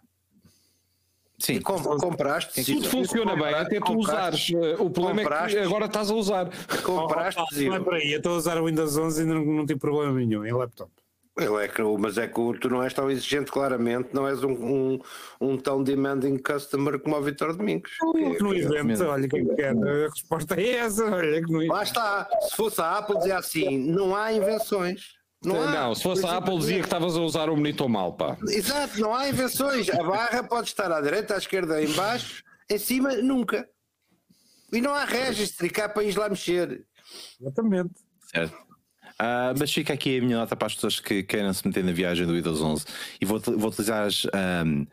Sim, 1.38 1.54
E 1.54 1.60
com- 1.60 1.78
compraste, 1.98 2.64
Tudo 2.64 2.88
funciona 2.88 3.36
bem 3.36 3.54
até 3.54 3.78
tu 3.78 3.94
usares. 3.98 4.50
Eh, 4.54 4.76
O 4.78 4.88
problema 4.88 5.20
é 5.22 5.48
que 5.48 5.58
agora 5.58 5.84
estás 5.86 6.10
a 6.10 6.14
usar. 6.14 6.50
compraste, 6.82 7.40
Oh, 7.40 7.44
oh, 7.50 7.62
não 7.68 7.74
é 7.76 7.80
por 7.80 7.94
aí, 7.94 8.12
eu 8.12 8.16
estou 8.18 8.32
a 8.32 8.36
usar 8.36 8.56
o 8.58 8.64
Windows 8.64 8.96
11 8.96 9.22
e 9.22 9.24
não, 9.26 9.44
não 9.44 9.66
tive 9.66 9.78
problema 9.78 10.12
nenhum 10.18 10.44
em 10.46 10.52
laptop. 10.52 10.90
Eu 11.38 11.60
é 11.60 11.68
que, 11.68 11.82
mas 11.82 12.16
é 12.16 12.26
que 12.26 12.58
tu 12.58 12.70
não 12.70 12.82
és 12.82 12.94
tão 12.94 13.10
exigente, 13.10 13.52
claramente, 13.52 14.08
não 14.14 14.26
és 14.26 14.42
um, 14.42 14.52
um, 14.52 14.98
um 15.38 15.58
tão 15.58 15.82
demanding 15.82 16.38
customer 16.38 16.98
como 16.98 17.14
o 17.14 17.20
Vitor 17.22 17.54
Domingos. 17.54 17.90
Que 18.12 18.18
é- 18.24 18.38
No 18.38 18.50
que 18.52 18.56
é- 18.56 18.62
evento, 18.62 18.84
mesmo. 18.86 19.06
olha 19.08 19.28
quem 19.28 19.54
quer. 19.54 19.74
A 19.76 20.08
resposta 20.08 20.58
é 20.58 20.70
essa. 20.76 21.04
Olha 21.04 21.44
que 21.44 21.52
no 21.52 21.66
Lá 21.66 21.82
está, 21.82 22.26
se 22.48 22.56
fosse 22.56 22.80
a 22.80 22.96
Apple 22.96 23.18
dizia 23.18 23.36
assim, 23.36 23.76
não 23.78 24.16
há 24.16 24.32
invenções. 24.32 25.15
Não, 25.44 25.62
há. 25.62 25.70
Não, 25.70 25.94
se 25.94 26.02
fosse 26.02 26.24
a 26.24 26.38
Apple 26.38 26.58
dizia 26.58 26.78
que 26.78 26.86
estavas 26.86 27.16
a 27.16 27.20
usar 27.20 27.48
o 27.50 27.56
monitor 27.56 27.88
mal, 27.88 28.12
pá. 28.12 28.36
Exato, 28.48 29.00
não 29.00 29.14
há 29.14 29.28
invenções. 29.28 29.88
A 29.90 30.02
barra 30.02 30.42
pode 30.42 30.68
estar 30.68 30.90
à 30.90 31.00
direita, 31.00 31.34
à 31.34 31.38
esquerda, 31.38 31.82
em 31.82 31.92
baixo, 31.92 32.42
em 32.70 32.78
cima, 32.78 33.14
nunca. 33.16 33.68
E 34.72 34.80
não 34.80 34.92
há 34.92 35.04
registro, 35.04 35.66
e 35.66 35.70
cá 35.70 35.88
para 35.88 36.02
ir 36.02 36.16
lá 36.16 36.28
mexer. 36.28 36.84
Exatamente. 37.40 37.94
certo. 38.32 38.66
Ah, 39.18 39.54
mas 39.58 39.72
fica 39.72 39.94
aqui 39.94 40.18
a 40.18 40.20
minha 40.20 40.36
nota 40.36 40.54
para 40.54 40.66
as 40.66 40.74
pessoas 40.74 41.00
que 41.00 41.22
queiram 41.22 41.52
se 41.52 41.66
meter 41.66 41.82
na 41.82 41.92
viagem 41.92 42.26
do 42.26 42.34
Windows 42.34 42.60
11 42.60 42.84
e 43.18 43.24
vou, 43.24 43.40
vou 43.40 43.68
utilizar 43.70 44.06
as, 44.06 44.26
ahm, 44.26 44.84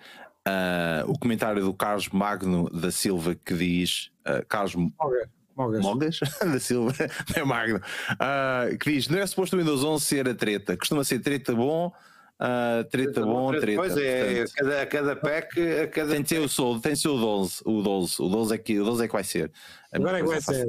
ah, 0.46 1.04
o 1.08 1.18
comentário 1.20 1.62
do 1.62 1.74
Carlos 1.74 2.08
Magno 2.10 2.70
da 2.70 2.90
Silva 2.90 3.36
que 3.36 3.54
diz 3.54 4.12
ah, 4.24 4.42
Carlos 4.48 4.76
Mogas. 4.76 5.28
Mogas. 5.56 5.82
Mogas 5.82 6.20
da 6.42 6.60
Silva, 6.60 6.94
é 7.36 7.44
Magno, 7.44 7.80
ah, 8.20 8.68
que 8.80 8.92
diz: 8.92 9.08
não 9.08 9.20
é 9.20 9.28
suposto 9.28 9.56
o 9.56 9.60
Windows 9.60 9.84
11 9.84 10.04
ser 10.04 10.28
a 10.28 10.34
treta, 10.34 10.76
costuma 10.76 11.04
ser 11.04 11.20
treta 11.20 11.54
bom, 11.54 11.92
ah, 12.40 12.86
treta 12.90 13.22
bom, 13.22 13.52
treta. 13.52 13.76
Pois 13.76 13.96
é, 13.98 14.46
cada, 14.56 14.82
a 14.82 14.86
cada 14.86 15.16
pack, 15.16 15.62
a 15.62 15.88
cada 15.88 16.14
tem 16.14 16.24
de 16.24 16.30
ser 16.30 16.40
o 16.40 16.50
Sol, 16.50 16.80
tem 16.80 16.94
de 16.94 17.00
ser 17.00 17.10
o 17.10 17.18
12, 17.18 17.62
o 17.66 17.82
12, 17.82 18.16
o 18.20 18.30
12 18.30 18.54
é 18.54 18.58
que, 18.58 18.80
o 18.80 18.86
12 18.86 19.04
é 19.04 19.08
que 19.08 19.14
vai 19.14 19.24
ser. 19.24 19.52
Agora 19.92 20.20
é 20.20 20.22
que 20.22 20.28
vai 20.28 20.42
ser. 20.42 20.68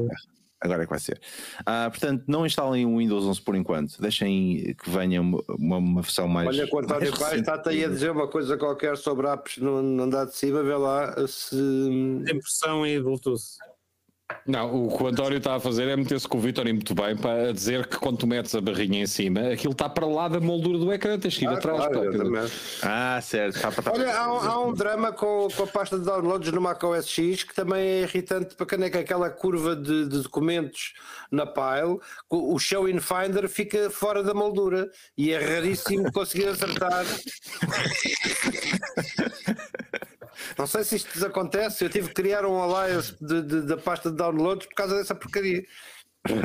Agora 0.61 0.82
é 0.82 0.86
que 0.86 0.90
vai 0.90 0.98
ser. 0.98 1.20
Ah, 1.66 1.89
portanto, 1.90 2.24
não 2.27 2.47
instalem 2.47 2.86
o 2.86 2.97
Windows 2.97 3.24
11 3.24 3.43
por 3.43 3.55
enquanto. 3.55 4.01
Deixem 4.01 4.74
que 4.82 4.89
venha 4.89 5.20
uma, 5.20 5.43
uma, 5.48 6.01
versão 6.01 6.27
mais. 6.27 6.48
Olha, 6.48 6.66
que 6.66 6.74
o 6.74 6.78
António 6.78 7.11
mais 7.11 7.19
Paz 7.19 7.32
recente. 7.32 7.51
está 7.51 7.70
aí 7.70 7.85
a 7.85 7.89
dizer 7.89 8.11
uma 8.11 8.28
coisa 8.28 8.56
qualquer 8.56 8.97
sobre 8.97 9.27
apps 9.27 9.59
no, 9.59 9.82
no 9.82 10.05
andar 10.05 10.24
de 10.24 10.35
cima, 10.35 10.62
vê 10.62 10.74
lá 10.74 11.15
se. 11.27 11.56
Impressão 11.56 12.86
e 12.86 12.98
Bluetooth. 12.98 13.43
Não, 14.47 14.87
o 14.87 14.97
que 14.97 15.03
o 15.03 15.07
António 15.07 15.37
está 15.37 15.55
a 15.55 15.61
fazer 15.61 15.87
é 15.87 15.95
meter-se 15.97 16.27
com 16.27 16.39
o 16.39 16.41
Vitor 16.41 16.67
e 16.67 16.73
muito 16.73 16.95
bem 16.95 17.15
para 17.15 17.53
dizer 17.53 17.87
que 17.87 17.99
quando 17.99 18.17
tu 18.19 18.27
metes 18.27 18.55
a 18.55 18.61
barrinha 18.61 19.03
em 19.03 19.07
cima, 19.07 19.53
aquilo 19.53 19.73
está 19.73 19.87
para 19.87 20.07
lá 20.07 20.29
da 20.29 20.41
moldura 20.41 20.79
do 20.79 20.91
ecrã, 20.93 21.19
tens 21.19 21.37
que 21.37 21.45
ir 21.45 21.49
Ah, 21.49 21.53
atrás. 21.53 21.87
claro, 21.87 22.33
pá. 22.33 22.47
Ah, 22.83 23.21
certo. 23.21 23.61
Tá, 23.61 23.71
tá. 23.71 23.93
Olha, 23.93 24.17
há, 24.17 24.33
um- 24.33 24.39
há 24.39 24.67
um 24.67 24.73
drama 24.73 25.13
com, 25.13 25.49
com 25.55 25.63
a 25.65 25.67
pasta 25.67 25.99
de 25.99 26.05
downloads 26.07 26.51
no 26.53 26.61
Mac 26.61 26.83
OS 26.83 27.07
X 27.07 27.45
que 27.45 27.55
também 27.55 27.83
é 27.87 28.01
irritante 28.03 28.55
para 28.55 28.65
quem 28.67 28.83
é 28.83 28.89
que 28.91 28.97
aquela 28.99 29.29
curva 29.29 29.77
de, 29.77 30.09
de 30.09 30.23
documentos 30.23 30.95
na 31.31 31.45
pile, 31.47 31.99
o 32.31 32.55
o 32.55 32.59
Show 32.59 32.89
in 32.89 33.01
Finder 33.01 33.47
fica 33.49 33.91
fora 33.91 34.23
da 34.23 34.33
moldura 34.33 34.89
e 35.19 35.33
é 35.33 35.39
raríssimo 35.39 36.11
conseguir 36.13 36.47
acertar. 36.49 37.05
Não 40.59 40.67
sei 40.67 40.85
se 40.85 40.97
isto 40.97 41.25
acontece, 41.27 41.85
eu 41.85 41.91
tive 41.91 42.09
que 42.09 42.15
criar 42.15 42.45
um 42.47 42.59
de- 43.21 43.43
de- 43.43 43.63
da 43.63 43.77
pasta 43.77 44.11
de 44.11 44.17
downloads 44.17 44.67
por 44.67 44.75
causa 44.75 44.97
dessa 44.97 45.15
porcaria. 45.15 45.65
Uh, 46.31 46.45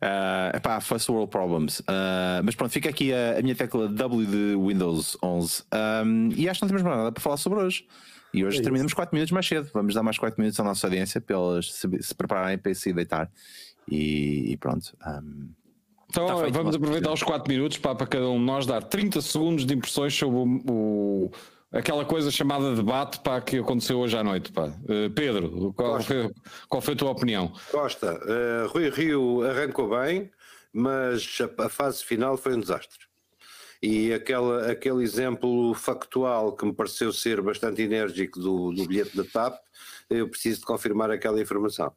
epá, 0.56 0.80
first 0.80 1.08
world 1.08 1.30
problems. 1.30 1.80
Uh, 1.80 2.42
mas 2.44 2.54
pronto, 2.54 2.70
fica 2.72 2.88
aqui 2.90 3.12
a, 3.12 3.38
a 3.38 3.42
minha 3.42 3.54
tecla 3.54 3.88
W 3.88 4.26
de 4.26 4.56
Windows 4.56 5.16
11. 5.22 5.62
Um, 6.04 6.28
e 6.36 6.48
acho 6.48 6.60
que 6.60 6.64
não 6.64 6.68
temos 6.68 6.82
mais 6.82 6.96
nada 6.96 7.12
para 7.12 7.22
falar 7.22 7.36
sobre 7.36 7.60
hoje. 7.60 7.86
E 8.34 8.44
hoje 8.44 8.60
terminamos 8.60 8.92
4 8.92 9.14
minutos 9.14 9.32
mais 9.32 9.46
cedo. 9.46 9.70
Vamos 9.72 9.94
dar 9.94 10.02
mais 10.02 10.18
4 10.18 10.38
minutos 10.40 10.60
à 10.60 10.64
nossa 10.64 10.86
audiência 10.86 11.20
para 11.20 11.36
elas 11.36 11.72
se, 11.72 11.88
se 12.02 12.14
prepararem 12.14 12.58
para 12.58 12.74
se 12.74 12.92
deitar. 12.92 13.30
E, 13.90 14.52
e 14.52 14.56
pronto. 14.58 14.94
um, 15.06 15.48
Então 16.10 16.40
feito, 16.40 16.52
vamos 16.54 16.76
aproveitar 16.76 17.12
os 17.12 17.22
4 17.22 17.50
minutos 17.50 17.78
para, 17.78 17.94
para 17.94 18.06
cada 18.06 18.28
um 18.28 18.38
de 18.38 18.44
nós 18.44 18.66
dar 18.66 18.82
30 18.82 19.22
segundos 19.22 19.64
de 19.64 19.72
impressões 19.74 20.12
sobre 20.14 20.36
o, 20.38 20.60
o- 20.70 21.30
aquela 21.72 22.04
coisa 22.04 22.30
chamada 22.30 22.74
debate 22.74 23.20
para 23.20 23.40
que 23.40 23.58
aconteceu 23.58 23.98
hoje 23.98 24.16
à 24.16 24.24
noite. 24.24 24.52
Pá. 24.52 24.72
Eh, 24.88 25.08
Pedro, 25.10 25.72
qual 25.74 26.00
foi, 26.02 26.30
qual 26.68 26.82
foi 26.82 26.94
a 26.94 26.96
tua 26.96 27.10
opinião? 27.10 27.52
Costa, 27.70 28.20
eh, 28.26 28.66
Rui 28.68 28.90
Rio 28.90 29.42
arrancou 29.42 29.90
bem, 29.90 30.30
mas 30.72 31.38
a, 31.40 31.64
a 31.64 31.68
fase 31.68 32.04
final 32.04 32.36
foi 32.36 32.54
um 32.54 32.60
desastre. 32.60 33.06
E 33.82 34.12
aquela, 34.12 34.70
aquele 34.70 35.02
exemplo 35.02 35.74
factual 35.74 36.56
que 36.56 36.64
me 36.64 36.72
pareceu 36.72 37.12
ser 37.12 37.42
bastante 37.42 37.82
enérgico 37.82 38.40
do, 38.40 38.72
do 38.72 38.86
bilhete 38.86 39.16
da 39.16 39.24
TAP, 39.24 39.58
eu 40.08 40.28
preciso 40.28 40.60
de 40.60 40.66
confirmar 40.66 41.10
aquela 41.10 41.40
informação. 41.40 41.92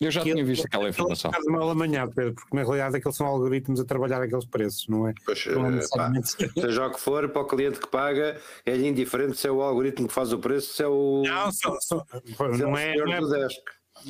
Eu 0.00 0.10
já 0.10 0.22
tinha 0.22 0.44
visto 0.44 0.66
aquela 0.66 0.88
informação. 0.88 1.30
Faz 1.32 1.44
mal 1.46 1.70
amanhã, 1.70 2.08
Pedro, 2.08 2.34
porque 2.34 2.56
na 2.56 2.62
realidade 2.62 2.96
aqueles 2.96 3.16
são 3.16 3.26
algoritmos 3.26 3.78
a 3.80 3.84
trabalhar 3.84 4.20
aqueles 4.20 4.44
preços, 4.44 4.86
não 4.88 5.06
é? 5.08 5.14
Pois, 5.24 5.46
Não 5.46 5.66
é 5.66 5.68
eh, 5.68 5.70
pá, 5.70 6.08
necessariamente- 6.10 6.36
seja 6.60 6.86
o 6.86 6.90
que 6.92 7.00
for, 7.00 7.28
para 7.28 7.42
o 7.42 7.46
cliente 7.46 7.78
que 7.78 7.86
paga, 7.88 8.36
é-lhe 8.66 8.88
indiferente 8.88 9.36
se 9.38 9.46
é 9.46 9.50
o 9.52 9.62
algoritmo 9.62 10.08
que 10.08 10.14
faz 10.14 10.32
o 10.32 10.38
preço, 10.38 10.74
se 10.74 10.82
é 10.82 10.88
o, 10.88 11.22
Não, 11.24 11.52
só- 11.52 11.76
só- 11.80 12.04
se 12.12 12.32
é 12.42 12.48
não 12.64 12.72
o 12.72 12.76
é, 12.76 12.92
senhor 12.92 13.06
não 13.06 13.14
é, 13.14 13.20
do 13.20 13.28
desk. 13.30 13.60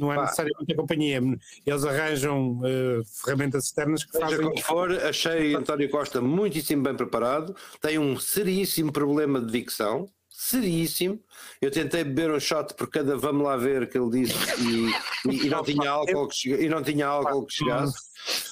não 0.00 0.12
é 0.12 0.16
Pá. 0.16 0.22
necessariamente 0.22 0.72
a 0.72 0.76
companhia. 0.76 1.20
Eles 1.66 1.84
arranjam 1.84 2.60
eh, 2.64 3.00
ferramentas 3.22 3.66
externas 3.66 4.04
que 4.04 4.12
Seja 4.12 4.24
fazem. 4.24 4.40
como 4.46 4.60
for, 4.62 4.90
achei 4.90 5.54
António 5.54 5.90
Costa 5.90 6.20
muitíssimo 6.22 6.82
bem 6.82 6.94
preparado. 6.96 7.54
Tem 7.82 7.98
um 7.98 8.18
seríssimo 8.18 8.90
problema 8.90 9.38
de 9.40 9.52
dicção. 9.52 10.08
Seríssimo. 10.46 11.18
Eu 11.58 11.70
tentei 11.70 12.04
beber 12.04 12.30
um 12.30 12.38
shot 12.38 12.74
por 12.74 12.90
cada 12.90 13.16
vamos 13.16 13.44
lá 13.44 13.56
ver 13.56 13.88
que 13.88 13.96
ele 13.96 14.10
disse 14.10 14.34
e, 14.60 14.90
e- 15.30 15.46
e 15.46 15.48
não, 15.48 15.64
tinha 15.64 15.88
álcool 15.90 16.28
que 16.28 16.50
e 16.50 16.68
não 16.68 16.82
tinha 16.82 17.06
álcool 17.06 17.46
que 17.46 17.54
chegasse. 17.54 17.94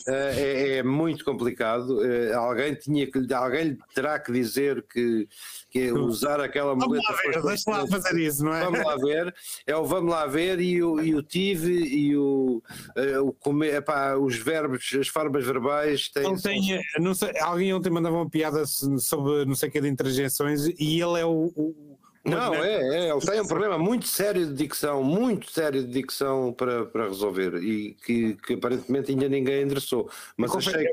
Eh, 0.08 0.34
é, 0.36 0.76
é 0.78 0.82
muito 0.82 1.24
complicado. 1.24 2.04
Eh, 2.04 2.32
alguém, 2.34 2.74
tinha 2.74 3.06
que, 3.10 3.32
alguém 3.32 3.78
terá 3.94 4.18
que 4.18 4.32
dizer 4.32 4.84
que, 4.88 5.28
que 5.70 5.92
usar 5.92 6.40
aquela 6.40 6.70
Vamos 6.74 6.86
muleta. 6.86 7.12
lá 7.12 7.18
ver, 7.22 7.42
deixa 7.42 7.70
lá 7.70 7.86
fazer 7.86 8.18
isso, 8.20 8.44
não 8.44 8.54
é? 8.54 8.64
Vamos 8.64 8.84
lá 8.84 8.96
ver, 8.96 9.34
é 9.66 9.76
o 9.76 9.84
vamos 9.84 10.10
lá 10.10 10.26
ver 10.26 10.60
e 10.60 10.82
o, 10.82 11.00
e 11.00 11.14
o 11.14 11.22
tive 11.22 11.72
e 11.72 12.16
o, 12.16 12.62
eh, 12.96 13.18
o 13.20 13.32
comer, 13.32 13.74
epá, 13.76 14.16
os 14.16 14.36
verbos, 14.36 14.90
as 14.98 15.08
formas 15.08 15.44
verbais 15.44 16.08
têm. 16.10 16.26
Ele 16.32 16.40
tem, 16.40 16.80
não 16.98 17.14
sei, 17.14 17.38
alguém 17.38 17.72
ontem 17.72 17.90
mandava 17.90 18.16
uma 18.16 18.28
piada 18.28 18.64
sobre 18.66 19.44
não 19.44 19.54
sei 19.54 19.68
o 19.68 19.72
que 19.72 19.80
de 19.80 19.88
interjeições 19.88 20.66
e 20.66 21.00
ele 21.00 21.20
é 21.20 21.24
o. 21.24 21.52
o- 21.56 21.91
Não, 22.24 22.54
é, 22.54 22.74
é, 22.74 23.10
ele 23.10 23.20
tem 23.20 23.40
um 23.40 23.46
problema 23.46 23.76
muito 23.76 24.06
sério 24.06 24.46
de 24.46 24.54
dicção, 24.54 25.02
muito 25.02 25.50
sério 25.50 25.82
de 25.82 25.90
dicção 25.90 26.52
para, 26.52 26.86
para 26.86 27.08
resolver 27.08 27.56
e 27.56 27.94
que, 28.04 28.34
que 28.34 28.54
aparentemente 28.54 29.10
ainda 29.10 29.28
ninguém 29.28 29.62
endereçou. 29.62 30.08
Mas 30.36 30.54
achei, 30.54 30.86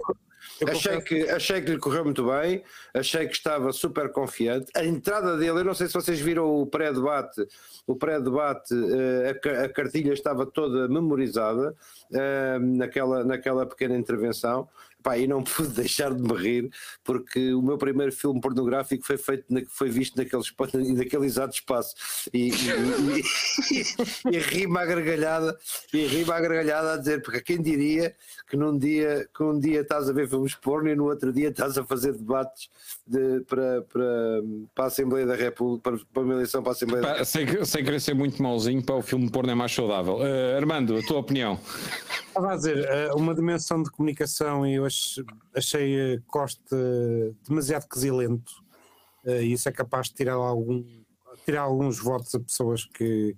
eu 0.60 0.68
achei, 0.68 1.02
que, 1.02 1.30
achei 1.30 1.62
que 1.62 1.72
lhe 1.72 1.78
correu 1.78 2.04
muito 2.04 2.26
bem, 2.26 2.64
achei 2.94 3.28
que 3.28 3.36
estava 3.36 3.72
super 3.72 4.12
confiante. 4.12 4.72
A 4.76 4.84
entrada 4.84 5.38
dele, 5.38 5.60
eu 5.60 5.64
não 5.64 5.74
sei 5.74 5.88
se 5.88 5.94
vocês 5.94 6.20
viram 6.20 6.62
o 6.62 6.66
pré-debate, 6.66 7.48
o 7.86 7.96
pré-debate, 7.96 8.74
eh, 8.74 9.40
a, 9.62 9.66
a 9.66 9.70
cartilha 9.70 10.14
estava 10.14 10.46
toda 10.46 10.88
memorizada 10.88 11.76
eh, 12.14 12.60
naquela, 12.60 13.24
naquela 13.24 13.66
pequena 13.66 13.96
intervenção. 13.96 14.68
Pá, 15.02 15.18
e 15.18 15.28
não 15.28 15.42
pude 15.44 15.70
deixar 15.70 16.14
de 16.14 16.22
me 16.22 16.34
rir 16.34 16.70
porque 17.04 17.54
o 17.54 17.62
meu 17.62 17.78
primeiro 17.78 18.12
filme 18.12 18.42
pornográfico 18.42 19.06
foi 19.06 19.18
feito 19.18 19.46
na, 19.50 19.62
foi 19.70 19.90
visto 19.90 20.16
naquele, 20.18 20.44
naquele 20.94 21.26
exato 21.26 21.54
espaço 21.56 21.96
e, 22.34 22.50
e, 22.50 22.52
e, 22.52 24.30
e, 24.32 24.36
e 24.36 24.40
rima 24.40 24.82
a 24.82 24.86
gargalhada 24.86 25.58
e 25.94 26.06
rima 26.06 26.36
a 26.36 26.42
gargalhada 26.42 26.94
a 26.94 26.98
dizer 26.98 27.22
porque 27.22 27.42
quem 27.42 27.62
diria 27.62 28.14
que 28.50 28.58
num 28.58 28.78
dia 28.78 29.28
que 29.36 29.44
um 29.44 29.58
dia 29.60 29.82
estás 29.82 30.10
a 30.10 30.14
ver 30.14 30.28
filmes 30.28 30.54
porno 30.56 30.90
e 30.90 30.96
no 30.96 31.06
outro 31.06 31.32
dia 31.32 31.50
estás 31.50 31.78
a 31.78 31.86
fazer 31.86 32.14
debates 32.14 32.70
de- 33.08 33.42
para, 33.48 33.82
para, 33.84 34.42
para 34.76 34.84
a 34.84 34.88
Assembleia 34.88 35.26
da 35.26 35.36
República 35.36 35.92
para, 35.92 36.00
para 36.14 36.24
uma 36.24 36.34
eleição 36.34 36.62
para 36.62 36.72
a 36.72 36.76
Assembleia 36.76 37.02
da 37.02 37.16
Pá, 37.16 37.26
sem, 37.26 37.66
sem 37.66 37.84
querer 37.84 38.00
ser 38.02 38.14
muito 38.14 38.42
mauzinho, 38.42 38.84
para 38.84 38.96
o 38.96 39.02
filme 39.02 39.30
porno 39.32 39.52
é 39.52 39.56
mais 39.56 39.72
saudável. 39.74 40.20
Eh, 40.26 40.58
Armando, 40.58 40.98
a 40.98 41.02
tua 41.04 41.20
opinião? 41.20 41.60
Estava 42.28 42.54
a 42.54 42.56
dizer, 42.56 42.78
eh, 42.80 43.12
uma 43.16 43.34
dimensão 43.34 43.82
de 43.82 43.90
comunicação 43.92 44.66
e 44.66 44.80
ach- 44.90 45.24
achei 45.56 46.20
Costa 46.28 46.76
demasiado 47.48 47.88
quesilento 47.88 48.52
eh, 49.26 49.44
e 49.44 49.54
isso 49.54 49.70
é 49.70 49.72
capaz 49.72 50.08
de 50.08 50.16
tirar, 50.16 50.34
algum, 50.34 50.84
tirar 51.46 51.62
alguns 51.62 52.00
votos 52.00 52.34
a 52.36 52.40
pessoas 52.40 52.86
que, 52.86 53.36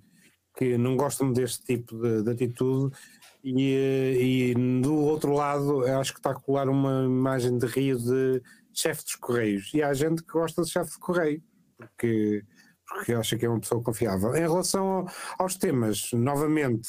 que 0.56 0.76
não 0.76 0.96
gostam 0.96 1.32
deste 1.32 1.64
tipo 1.64 1.96
de, 2.00 2.22
de 2.22 2.30
atitude 2.30 2.94
e, 3.44 3.72
eh, 3.74 4.22
e 4.22 4.54
do 4.82 4.94
outro 4.96 5.32
lado 5.32 5.84
acho 6.00 6.12
que 6.12 6.18
está 6.20 6.30
a 6.30 6.34
colar 6.40 6.68
uma 6.68 7.04
imagem 7.04 7.56
de 7.58 7.66
Rio 7.66 7.98
de 7.98 8.42
chefe 8.74 9.02
dos 9.04 9.16
Correios 9.16 9.70
e 9.74 9.82
há 9.82 9.92
gente 9.92 10.22
que 10.22 10.32
gosta 10.32 10.62
de 10.62 10.70
chefe 10.70 10.92
de 10.92 10.98
Correio 10.98 11.42
porque, 11.76 12.44
porque 12.86 13.12
acha 13.12 13.36
que 13.36 13.44
é 13.44 13.48
uma 13.48 13.58
pessoa 13.60 13.82
confiável. 13.82 14.34
Em 14.36 14.40
relação 14.40 14.86
ao- 14.86 15.06
aos 15.40 15.56
temas, 15.56 16.10
novamente 16.12 16.88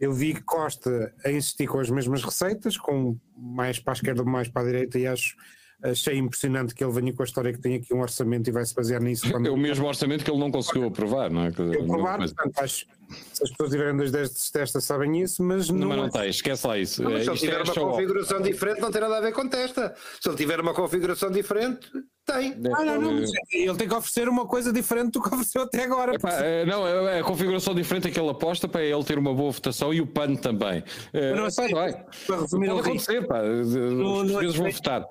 eu 0.00 0.12
vi 0.12 0.34
que 0.34 0.42
Costa 0.42 1.12
a 1.24 1.30
insistir 1.30 1.66
com 1.66 1.80
as 1.80 1.90
mesmas 1.90 2.22
receitas, 2.22 2.76
com 2.76 3.16
mais 3.36 3.78
para 3.78 3.92
a 3.92 3.96
esquerda, 3.96 4.24
mais 4.24 4.48
para 4.48 4.62
a 4.62 4.64
direita, 4.64 4.98
e 4.98 5.06
acho 5.06 5.36
achei 5.82 6.16
impressionante 6.18 6.74
que 6.74 6.82
ele 6.82 6.92
venha 6.92 7.12
com 7.12 7.22
a 7.22 7.24
história 7.24 7.52
que 7.52 7.60
tem 7.60 7.76
aqui 7.76 7.94
um 7.94 8.00
orçamento 8.00 8.48
e 8.48 8.52
vai 8.52 8.64
se 8.64 8.74
basear 8.74 9.00
nisso 9.00 9.26
É 9.46 9.50
o 9.50 9.56
mesmo 9.56 9.86
orçamento 9.86 10.24
que 10.24 10.30
ele 10.30 10.40
não 10.40 10.50
conseguiu 10.50 10.84
aprovar, 10.88 11.30
não 11.30 11.42
é? 11.44 11.48
Eu 11.48 11.86
provar. 11.86 12.18
mas- 12.18 12.32
Portanto, 12.32 12.58
acho 12.58 12.86
se 13.32 13.42
as 13.44 13.50
pessoas 13.50 13.70
tiverem 13.70 13.96
dois 13.96 14.10
dedos 14.10 14.32
de 14.44 14.52
testa 14.52 14.80
sabem 14.80 15.20
isso, 15.22 15.42
mas 15.42 15.68
Não, 15.68 15.78
não, 15.78 15.88
mas 15.88 15.96
não 15.98 16.04
é- 16.06 16.10
tem, 16.10 16.28
esquece 16.30 16.66
lá 16.66 16.78
isso. 16.78 17.02
Não, 17.02 17.10
se 17.10 17.16
Eh, 17.16 17.22
ele 17.30 17.36
tiver 17.38 17.52
é 17.60 17.62
uma 17.62 17.74
show 17.74 17.84
off. 17.86 17.96
configuração 17.96 18.40
diferente, 18.42 18.80
não 18.80 18.90
tem 18.90 19.00
nada 19.00 19.16
a 19.18 19.20
ver 19.20 19.32
com 19.32 19.48
testa. 19.48 19.94
Se 20.20 20.28
ele 20.28 20.36
tiver 20.36 20.60
uma 20.60 20.74
configuração 20.74 21.30
diferente, 21.30 21.88
tem. 22.26 22.52
Ah, 22.74 22.84
não, 22.84 23.00
não, 23.00 23.18
ele 23.52 23.74
tem 23.76 23.88
que 23.88 23.94
oferecer 23.94 24.28
uma 24.28 24.46
coisa 24.46 24.70
diferente 24.72 25.12
do 25.12 25.22
que 25.22 25.28
ofereceu 25.28 25.62
até 25.62 25.84
agora. 25.84 26.14
Epá, 26.14 26.30
eh, 26.42 26.66
não, 26.66 26.86
é 26.86 27.20
a 27.20 27.24
configuração 27.24 27.74
diferente 27.74 28.10
que 28.10 28.20
ele 28.20 28.28
aposta 28.30 28.68
para 28.68 28.82
ele 28.82 29.02
ter 29.04 29.18
uma 29.18 29.32
boa 29.34 29.50
votação 29.50 29.94
e 29.94 30.00
o 30.00 30.06
PAN 30.06 30.34
também. 30.36 30.84
Eh, 31.12 31.30
Mas 31.32 31.40
não 31.40 31.50
sei, 31.50 31.68
vai. 31.72 31.92
para 32.26 32.40
resumir 32.40 32.68
Pode 32.68 32.80
acontecer, 32.80 33.26
pá. 33.26 33.40
Os 33.42 33.74
não 33.74 34.14
portugueses 34.14 34.56
vão 34.56 34.66
achei- 34.66 34.76
votar. 34.76 35.04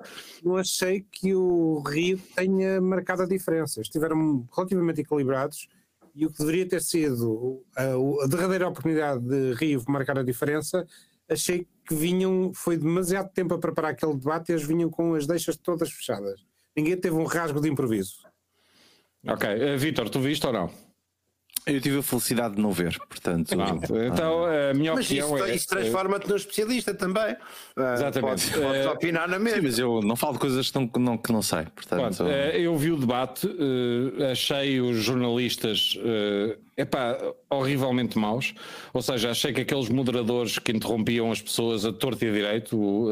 não 0.43 0.57
achei 0.57 1.05
que 1.11 1.33
o 1.33 1.81
Rio 1.87 2.19
tenha 2.35 2.79
marcado 2.79 3.23
a 3.23 3.25
diferença. 3.25 3.81
Estiveram 3.81 4.45
relativamente 4.55 5.01
equilibrados 5.01 5.67
e 6.17 6.25
o 6.25 6.31
que 6.31 6.39
deveria 6.39 6.67
ter 6.67 6.81
sido 6.81 7.63
a, 7.75 7.83
a 8.23 8.27
derradeira 8.27 8.67
oportunidade 8.67 9.21
de 9.23 9.53
Rio 9.53 9.83
marcar 9.87 10.17
a 10.17 10.23
diferença, 10.23 10.85
achei 11.29 11.67
que 11.87 11.93
vinham, 11.93 12.51
foi 12.55 12.75
demasiado 12.75 13.31
tempo 13.31 13.53
a 13.53 13.59
preparar 13.59 13.91
aquele 13.91 14.15
debate 14.15 14.49
e 14.49 14.53
eles 14.53 14.65
vinham 14.65 14.89
com 14.89 15.13
as 15.13 15.27
deixas 15.27 15.55
todas 15.55 15.91
fechadas. 15.91 16.41
Ninguém 16.75 16.97
teve 16.97 17.15
um 17.15 17.25
rasgo 17.25 17.61
de 17.61 17.69
improviso. 17.69 18.15
Ok, 19.27 19.47
Eh, 19.47 19.77
Vítor, 19.77 20.09
tu 20.09 20.19
viste 20.19 20.45
ou 20.47 20.53
não? 20.53 20.86
Eu 21.67 21.81
tive 21.81 21.99
a 21.99 22.03
felicidade 22.03 22.55
de 22.55 22.61
não 22.61 22.71
ver, 22.71 22.97
portanto. 23.09 23.55
Pronto, 23.55 23.97
então 23.97 24.45
a 24.45 24.73
minha 24.73 24.93
Mas 24.95 25.05
opinião 25.05 25.35
isso, 25.35 25.45
é. 25.45 25.55
isso 25.55 25.67
transforma-te 25.67 26.29
num 26.29 26.35
especialista 26.35 26.93
também. 26.93 27.35
Ah, 27.75 27.93
Exatamente. 27.93 28.21
Podes, 28.21 28.49
podes 28.49 28.85
Eh, 28.85 28.89
opinar 28.89 29.27
na 29.27 29.37
Sim, 29.37 29.43
mesma. 29.43 29.61
mas 29.63 29.79
eu 29.79 30.01
não 30.01 30.15
falo 30.15 30.33
de 30.33 30.39
coisas 30.39 30.69
que 30.71 30.77
não, 30.79 30.87
que 30.87 30.99
não, 30.99 31.17
que 31.17 31.31
não 31.31 31.41
sei. 31.41 31.63
Portanto, 31.75 32.15
Pronto, 32.17 32.31
eh, 32.31 32.59
eu 32.61 32.75
vi 32.77 32.91
o 32.91 32.97
debate, 32.97 33.47
eh, 34.19 34.31
achei 34.31 34.79
os 34.79 34.97
jornalistas 35.03 35.97
eh, 36.03 36.57
epá, 36.77 37.17
horrivelmente 37.49 38.17
maus. 38.17 38.53
Ou 38.93 39.01
seja, 39.01 39.31
achei 39.31 39.51
que 39.51 39.61
aqueles 39.61 39.89
moderadores 39.89 40.57
que 40.59 40.71
interrompiam 40.71 41.31
as 41.31 41.41
pessoas 41.41 41.85
a 41.85 41.91
torto 41.91 42.23
e 42.23 42.29
a 42.29 42.31
direito, 42.31 43.11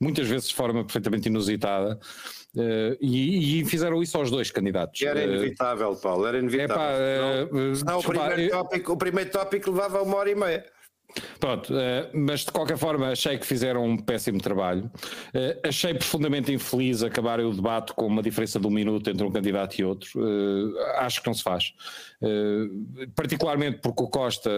muitas 0.00 0.26
vezes 0.28 0.48
de 0.48 0.54
forma 0.54 0.82
perfeitamente 0.84 1.28
inusitada, 1.28 1.98
uh, 2.56 2.96
e, 3.00 3.60
e, 3.60 3.64
fizeram 3.64 4.02
isso 4.02 4.16
aos 4.16 4.30
dois 4.30 4.50
candidatos. 4.50 5.00
Era 5.02 5.22
inevitável, 5.22 5.94
Paulo, 5.96 6.26
era 6.26 6.38
inevitável. 6.38 7.44
Epá, 7.44 7.84
não, 7.84 7.98
o, 7.98 8.02
primeiro 8.02 8.50
tópico, 8.50 8.92
o 8.92 8.96
primeiro 8.96 9.30
tópico 9.30 9.70
levava 9.70 10.02
uma 10.02 10.16
hora 10.16 10.30
e 10.30 10.34
meia. 10.34 10.64
Pronto, 11.38 11.74
mas 12.14 12.40
de 12.40 12.52
qualquer 12.52 12.78
forma 12.78 13.10
achei 13.10 13.36
que 13.36 13.44
fizeram 13.44 13.84
um 13.84 13.98
péssimo 13.98 14.40
trabalho. 14.40 14.90
Achei 15.62 15.92
profundamente 15.92 16.50
infeliz 16.50 17.02
acabarem 17.02 17.44
o 17.44 17.52
debate 17.52 17.92
com 17.92 18.06
uma 18.06 18.22
diferença 18.22 18.58
de 18.58 18.66
um 18.66 18.70
minuto 18.70 19.10
entre 19.10 19.22
um 19.22 19.30
candidato 19.30 19.78
e 19.78 19.84
outro. 19.84 20.08
Acho 20.96 21.20
que 21.20 21.26
não 21.26 21.34
se 21.34 21.42
faz. 21.42 21.74
particularmente 23.14 23.80
porque 23.82 24.02
o 24.02 24.08
Costa, 24.08 24.50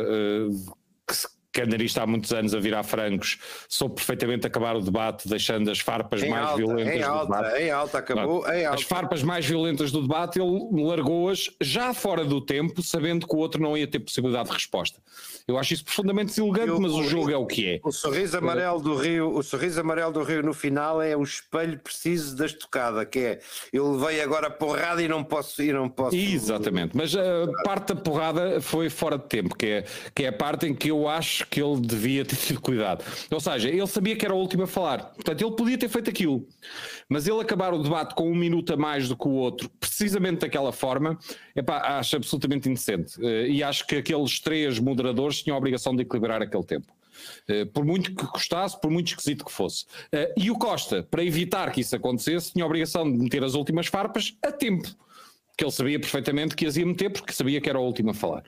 que 1.08 1.16
se 1.16 1.26
que 1.54 1.62
anda 1.62 1.78
nisto 1.78 1.98
há 1.98 2.06
muitos 2.06 2.32
anos 2.32 2.52
a 2.52 2.58
virar 2.58 2.82
francos, 2.82 3.38
soube 3.68 3.94
perfeitamente 3.94 4.44
acabar 4.44 4.74
o 4.74 4.80
debate, 4.80 5.28
deixando 5.28 5.70
as 5.70 5.78
farpas 5.78 6.20
em 6.20 6.28
mais 6.28 6.48
alta, 6.48 6.56
violentas 6.56 6.94
em 6.94 6.98
do 6.98 7.06
alta, 7.06 7.36
debate. 7.36 7.62
Em 7.62 7.70
alta, 7.70 7.98
acabou. 7.98 8.52
Em 8.52 8.66
alta. 8.66 8.80
As 8.80 8.82
farpas 8.82 9.22
mais 9.22 9.46
violentas 9.46 9.92
do 9.92 10.02
debate, 10.02 10.40
ele 10.40 10.82
largou-as 10.82 11.48
já 11.60 11.94
fora 11.94 12.24
do 12.24 12.40
tempo, 12.40 12.82
sabendo 12.82 13.24
que 13.28 13.36
o 13.36 13.38
outro 13.38 13.62
não 13.62 13.76
ia 13.76 13.86
ter 13.86 14.00
possibilidade 14.00 14.48
de 14.48 14.54
resposta. 14.54 15.00
Eu 15.46 15.56
acho 15.56 15.74
isso 15.74 15.84
profundamente 15.84 16.28
deselegante, 16.30 16.80
mas 16.80 16.92
o, 16.92 17.04
jogo 17.04 17.30
é 17.30 17.36
o 17.36 17.46
que 17.46 17.74
é. 17.74 17.80
O 17.84 17.92
sorriso 17.92 18.36
amarelo 18.36 18.80
do 18.80 18.96
Rio, 18.96 19.30
o 19.30 19.42
sorriso 19.42 19.78
amarelo 19.78 20.10
do 20.12 20.22
Rio 20.22 20.42
no 20.42 20.54
final 20.54 21.00
é 21.00 21.16
o 21.16 21.22
espelho 21.22 21.78
preciso 21.78 22.34
da 22.34 22.46
estocada, 22.46 23.04
que 23.04 23.18
é 23.18 23.40
eu 23.72 23.92
levei 23.92 24.22
agora 24.22 24.50
porrada 24.50 25.02
e 25.02 25.06
não 25.06 25.22
posso 25.22 25.62
e 25.62 25.72
não 25.72 25.88
posso. 25.88 26.16
Exatamente, 26.16 26.96
mas 26.96 27.14
a 27.14 27.46
parte 27.62 27.94
da 27.94 28.00
porrada 28.00 28.60
foi 28.60 28.88
fora 28.90 29.18
de 29.18 29.26
tempo, 29.26 29.54
que 29.54 29.66
é, 29.66 29.84
que 30.14 30.24
é 30.24 30.28
a 30.28 30.32
parte 30.32 30.66
em 30.66 30.74
que 30.74 30.90
eu 30.90 31.06
acho 31.06 31.43
que 31.46 31.62
ele 31.62 31.80
devia 31.80 32.24
ter 32.24 32.36
tido 32.36 32.60
cuidado. 32.60 33.04
Ou 33.30 33.40
seja, 33.40 33.68
ele 33.68 33.86
sabia 33.86 34.16
que 34.16 34.24
era 34.24 34.34
o 34.34 34.38
último 34.38 34.64
a 34.64 34.66
falar, 34.66 35.04
portanto, 35.14 35.40
ele 35.42 35.56
podia 35.56 35.78
ter 35.78 35.88
feito 35.88 36.10
aquilo, 36.10 36.46
mas 37.08 37.26
ele 37.26 37.40
acabar 37.40 37.72
o 37.72 37.82
debate 37.82 38.14
com 38.14 38.30
um 38.30 38.34
minuto 38.34 38.72
a 38.72 38.76
mais 38.76 39.08
do 39.08 39.16
que 39.16 39.26
o 39.26 39.32
outro, 39.32 39.70
precisamente 39.80 40.40
daquela 40.40 40.72
forma, 40.72 41.18
epá, 41.54 41.98
acho 41.98 42.16
absolutamente 42.16 42.68
indecente. 42.68 43.14
Eh, 43.24 43.48
e 43.48 43.62
acho 43.62 43.86
que 43.86 43.96
aqueles 43.96 44.40
três 44.40 44.78
moderadores 44.78 45.42
tinham 45.42 45.54
a 45.54 45.58
obrigação 45.58 45.94
de 45.94 46.02
equilibrar 46.02 46.42
aquele 46.42 46.64
tempo. 46.64 46.92
Uh, 47.48 47.66
por 47.66 47.84
muito 47.84 48.14
que 48.14 48.26
custasse, 48.26 48.78
por 48.80 48.90
muito 48.90 49.08
esquisito 49.08 49.44
que 49.44 49.52
fosse. 49.52 49.84
Uh, 50.12 50.32
e 50.36 50.50
o 50.50 50.58
Costa, 50.58 51.02
para 51.02 51.22
evitar 51.22 51.70
que 51.70 51.80
isso 51.80 51.94
acontecesse, 51.94 52.52
tinha 52.52 52.64
a 52.64 52.66
obrigação 52.66 53.10
de 53.10 53.16
meter 53.16 53.44
as 53.44 53.54
últimas 53.54 53.86
farpas 53.86 54.36
a 54.42 54.50
tempo, 54.50 54.88
que 55.56 55.64
ele 55.64 55.70
sabia 55.70 56.00
perfeitamente 56.00 56.56
que 56.56 56.66
as 56.66 56.76
ia 56.76 56.84
meter, 56.84 57.10
porque 57.10 57.32
sabia 57.32 57.60
que 57.60 57.70
era 57.70 57.78
o 57.78 57.84
último 57.84 58.10
a 58.10 58.14
falar. 58.14 58.42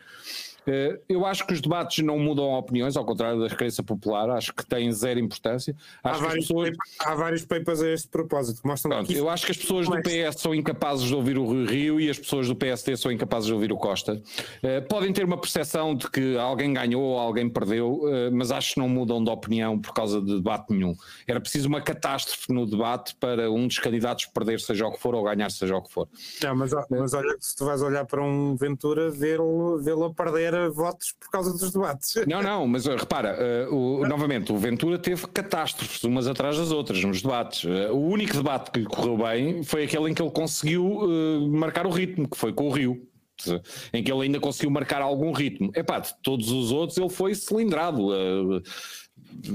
Eh, 0.67 0.99
eu 1.09 1.25
acho 1.25 1.47
que 1.47 1.53
os 1.53 1.61
debates 1.61 2.05
não 2.05 2.19
mudam 2.19 2.53
opiniões, 2.55 2.97
ao 2.97 3.05
contrário 3.05 3.41
da 3.41 3.49
crença 3.49 3.83
popular, 3.83 4.29
acho 4.31 4.53
que 4.53 4.67
têm 4.67 4.91
zero 4.93 5.21
importância. 5.21 5.75
Há 6.03 6.13
vários, 6.13 6.47
pessoas... 6.47 6.71
papers, 6.71 6.97
há, 7.01 7.15
vários 7.15 7.45
papers 7.45 7.83
a 7.83 7.91
este 7.91 8.09
propósito 8.09 8.63
que 8.63 8.69
mostram 8.69 8.91
Pronto, 8.91 9.07
que 9.07 9.15
Eu 9.15 9.29
acho 9.29 9.47
que 9.47 9.53
as 9.53 9.59
pessoas 9.59 9.87
do 9.87 9.97
PS 10.03 10.41
são 10.41 10.55
incapazes 10.55 11.07
de 11.07 11.15
ouvir 11.15 11.39
o 11.39 11.65
Rio 11.65 12.01
e 12.01 12.11
as 12.11 12.19
pessoas 12.19 12.49
do 12.49 12.57
PSD 12.57 12.97
são 12.97 13.13
incapazes 13.13 13.47
de 13.47 13.53
ouvir 13.53 13.73
o 13.73 13.77
Costa. 13.77 14.15
Uh, 14.15 14.87
podem 14.89 15.13
ter 15.13 15.25
uma 15.25 15.39
percepção 15.39 15.95
de 15.95 16.11
que 16.11 16.37
alguém 16.37 16.73
ganhou 16.73 17.03
ou 17.03 17.19
alguém 17.19 17.49
perdeu, 17.49 18.01
uh, 18.03 18.33
mas 18.33 18.51
acho 18.51 18.75
que 18.75 18.81
não 18.81 18.89
mudam 18.89 19.23
de 19.23 19.31
opinião 19.31 19.79
por 19.79 19.95
causa 19.95 20.21
de 20.21 20.37
debate 20.37 20.73
nenhum. 20.73 20.97
Era 21.27 21.41
preciso 21.41 21.69
uma 21.69 21.81
catástrofe 21.81 22.53
no 22.53 22.67
debate 22.67 23.15
para 23.17 23.51
um 23.51 23.67
dos 23.67 23.79
candidatos 23.79 24.27
perder, 24.27 24.61
seja 24.61 24.87
o 24.87 24.93
que 24.93 25.01
for, 25.01 25.15
ou 25.15 25.23
ganhar, 25.23 25.51
seja 25.51 25.77
o 25.77 25.83
que 25.83 25.93
for. 25.93 26.09
Não, 26.43 26.57
mas, 26.57 26.73
mas 26.91 27.15
olha, 27.15 27.37
se 27.39 27.55
tu 27.55 27.65
vais 27.65 27.83
olhar 27.83 28.05
para 28.05 28.23
um 28.23 28.57
Ventura, 28.57 29.11
vê-lo 29.11 29.79
vê 29.79 29.93
a 29.93 30.11
perder 30.11 30.56
votos 30.71 31.15
por 31.19 31.31
causa 31.31 31.53
dos 31.53 31.73
debates. 31.73 32.15
Não, 32.27 32.43
não, 32.43 32.67
mas 32.67 32.87
uh, 32.87 32.97
repara, 32.97 33.37
uh, 33.71 33.75
o, 33.75 34.07
novamente, 34.07 34.53
o 34.53 34.57
Ventura 34.57 34.99
teve 34.99 35.27
catástrofes 35.29 36.03
umas 36.05 36.27
atrás 36.27 36.57
das 36.57 36.71
outras 36.71 37.03
nos 37.05 37.23
debates. 37.23 37.65
Uh, 37.65 37.93
o 37.93 38.09
único 38.09 38.35
debate 38.35 38.71
que 38.71 38.81
lhe 38.81 38.87
correu 38.87 39.17
bem 39.17 39.63
foi 39.63 39.85
aquele 39.85 40.11
em 40.11 40.15
que 40.15 40.23
ele 40.23 40.31
conseguiu 40.31 41.07
marcar 41.49 41.87
o 41.87 41.91
ritmo, 41.91 42.29
que 42.29 42.37
foi 42.37 42.53
com 42.53 42.69
o 42.69 42.71
Rio. 42.71 43.07
Em 43.93 44.03
que 44.03 44.11
ele 44.11 44.23
ainda 44.23 44.41
conseguiu 44.41 44.71
marcar 44.71 45.03
algum 45.03 45.31
ritmo. 45.31 45.71
Epá, 45.75 45.99
de 45.99 46.11
todos 46.23 46.51
os 46.51 46.73
outros 46.73 46.97
ele 46.97 47.11
foi 47.11 47.35
cilindrado 47.35 48.09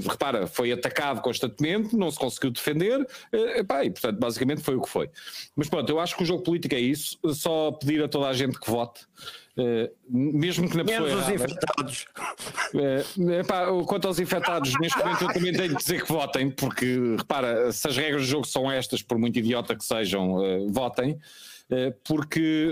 repara, 0.07 0.47
foi 0.47 0.71
atacado 0.71 1.21
constantemente, 1.21 1.95
não 1.95 2.11
se 2.11 2.17
conseguiu 2.19 2.51
defender, 2.51 3.07
epá, 3.55 3.83
e 3.85 3.89
portanto 3.91 4.19
basicamente 4.19 4.61
foi 4.61 4.75
o 4.75 4.81
que 4.81 4.89
foi. 4.89 5.09
Mas 5.55 5.69
pronto, 5.69 5.89
eu 5.89 5.99
acho 5.99 6.15
que 6.15 6.23
o 6.23 6.25
jogo 6.25 6.43
político 6.43 6.75
é 6.75 6.79
isso, 6.79 7.17
só 7.33 7.71
pedir 7.71 8.03
a 8.03 8.07
toda 8.07 8.27
a 8.27 8.33
gente 8.33 8.59
que 8.59 8.69
vote, 8.69 9.01
Uh, 9.57 9.91
mesmo 10.07 10.69
que 10.69 10.77
na 10.77 10.85
pessoa 10.85 11.09
Menos 11.09 11.23
os 11.23 11.29
infectados. 11.29 12.05
Uh, 12.73 13.31
epá, 13.31 13.65
quanto 13.85 14.07
aos 14.07 14.17
infectados, 14.17 14.73
neste 14.79 14.97
momento 14.97 15.23
eu 15.23 15.33
também 15.33 15.51
tenho 15.51 15.69
de 15.69 15.75
dizer 15.75 16.03
que 16.03 16.11
votem, 16.11 16.49
porque 16.49 17.15
repara, 17.17 17.71
se 17.73 17.85
as 17.85 17.97
regras 17.97 18.21
do 18.21 18.27
jogo 18.27 18.47
são 18.47 18.71
estas, 18.71 19.01
por 19.01 19.17
muito 19.17 19.37
idiota 19.37 19.75
que 19.75 19.83
sejam, 19.83 20.35
uh, 20.35 20.69
votem. 20.69 21.19
Porque 22.03 22.69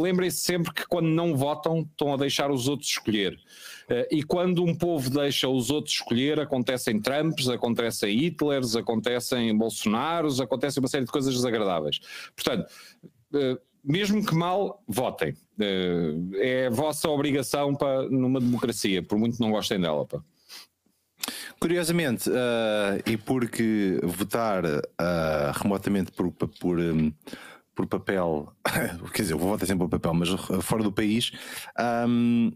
lembrem-se 0.00 0.38
sempre 0.38 0.72
que 0.72 0.86
quando 0.86 1.08
não 1.08 1.36
votam 1.36 1.80
estão 1.80 2.14
a 2.14 2.16
deixar 2.16 2.50
os 2.50 2.66
outros 2.66 2.88
escolher. 2.88 3.38
E 4.10 4.22
quando 4.22 4.62
um 4.62 4.74
povo 4.74 5.10
deixa 5.10 5.48
os 5.48 5.70
outros 5.70 5.94
escolher, 5.94 6.38
acontecem 6.38 7.00
Trumps, 7.00 7.48
acontecem 7.48 8.16
Hitlers, 8.16 8.76
acontecem 8.76 9.56
Bolsonaros, 9.56 10.40
acontecem 10.40 10.80
uma 10.80 10.88
série 10.88 11.04
de 11.04 11.10
coisas 11.10 11.34
desagradáveis. 11.34 11.98
Portanto, 12.36 12.66
mesmo 13.84 14.24
que 14.24 14.34
mal, 14.34 14.82
votem. 14.86 15.34
Eh, 15.58 16.14
é 16.34 16.66
a 16.66 16.70
vossa 16.70 17.08
obrigação 17.08 17.74
para, 17.74 18.08
numa 18.08 18.40
democracia, 18.40 19.02
por 19.02 19.18
muito 19.18 19.40
não 19.40 19.50
gostem 19.50 19.80
dela. 19.80 20.06
Pá. 20.06 20.22
Curiosamente, 21.58 22.30
uh, 22.30 23.02
e 23.04 23.18
porque 23.18 24.00
votar 24.02 24.64
uh, 24.64 25.52
remotamente 25.54 26.10
por, 26.12 26.30
por, 26.32 26.80
um, 26.80 27.12
por 27.74 27.86
papel, 27.86 28.50
quer 29.12 29.22
dizer, 29.22 29.34
eu 29.34 29.38
vou 29.38 29.50
votar 29.50 29.66
sempre 29.66 29.86
por 29.86 29.90
papel, 29.90 30.14
mas 30.14 30.30
fora 30.62 30.82
do 30.82 30.90
país, 30.90 31.32
um, 32.08 32.50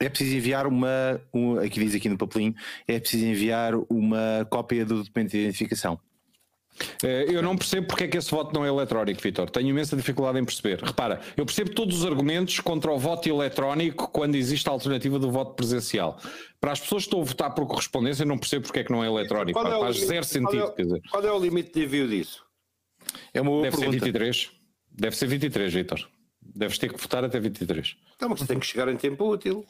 é 0.00 0.08
preciso 0.08 0.36
enviar 0.36 0.66
uma, 0.66 1.20
um, 1.32 1.58
aqui 1.58 1.80
diz 1.80 1.94
aqui 1.94 2.08
no 2.08 2.16
papelinho, 2.16 2.54
é 2.86 2.98
preciso 3.00 3.26
enviar 3.26 3.74
uma 3.88 4.46
cópia 4.50 4.84
do 4.84 5.02
documento 5.02 5.32
de 5.32 5.38
identificação. 5.38 5.98
Eh, 7.02 7.26
eu 7.28 7.42
não 7.42 7.56
percebo 7.56 7.88
porque 7.88 8.04
é 8.04 8.08
que 8.08 8.16
esse 8.16 8.30
voto 8.30 8.54
não 8.54 8.64
é 8.64 8.68
eletrónico, 8.68 9.20
Vitor. 9.20 9.50
Tenho 9.50 9.68
imensa 9.68 9.96
dificuldade 9.96 10.38
em 10.38 10.44
perceber. 10.44 10.80
Repara, 10.82 11.20
eu 11.36 11.44
percebo 11.44 11.70
todos 11.70 11.98
os 11.98 12.06
argumentos 12.06 12.60
contra 12.60 12.90
o 12.92 12.98
voto 12.98 13.28
eletrónico 13.28 14.08
quando 14.08 14.36
existe 14.36 14.68
a 14.68 14.72
alternativa 14.72 15.18
do 15.18 15.30
voto 15.30 15.54
presencial. 15.54 16.18
Para 16.60 16.72
as 16.72 16.80
pessoas 16.80 17.02
que 17.04 17.08
estão 17.08 17.20
a 17.20 17.24
votar 17.24 17.54
por 17.54 17.66
correspondência, 17.66 18.24
não 18.24 18.38
percebo 18.38 18.66
porque 18.66 18.80
é 18.80 18.84
que 18.84 18.92
não 18.92 19.02
é 19.02 19.06
eletrónico. 19.06 19.60
Pá, 19.60 19.68
é 19.68 19.80
faz 19.80 19.96
limite, 19.96 20.06
zero 20.06 20.24
sentido. 20.24 20.60
Qual 20.60 20.68
é, 20.68 20.74
quer 20.74 20.82
dizer. 20.82 21.02
qual 21.10 21.24
é 21.24 21.32
o 21.32 21.38
limite 21.38 21.72
de 21.72 21.84
envio 21.84 22.08
disso? 22.08 22.44
É 23.32 23.40
uma 23.40 23.62
Deve 23.62 23.76
pergunta. 23.76 23.98
ser 23.98 24.04
23. 24.04 24.50
Deve 24.90 25.16
ser 25.16 25.26
23, 25.26 25.74
Vitor. 25.74 26.08
Deves 26.54 26.78
ter 26.78 26.92
que 26.92 27.00
votar 27.00 27.24
até 27.24 27.38
23. 27.38 27.96
Então, 28.16 28.28
mas 28.30 28.46
tem 28.46 28.58
que 28.58 28.66
chegar 28.66 28.88
em 28.88 28.96
tempo 28.96 29.30
útil. 29.30 29.64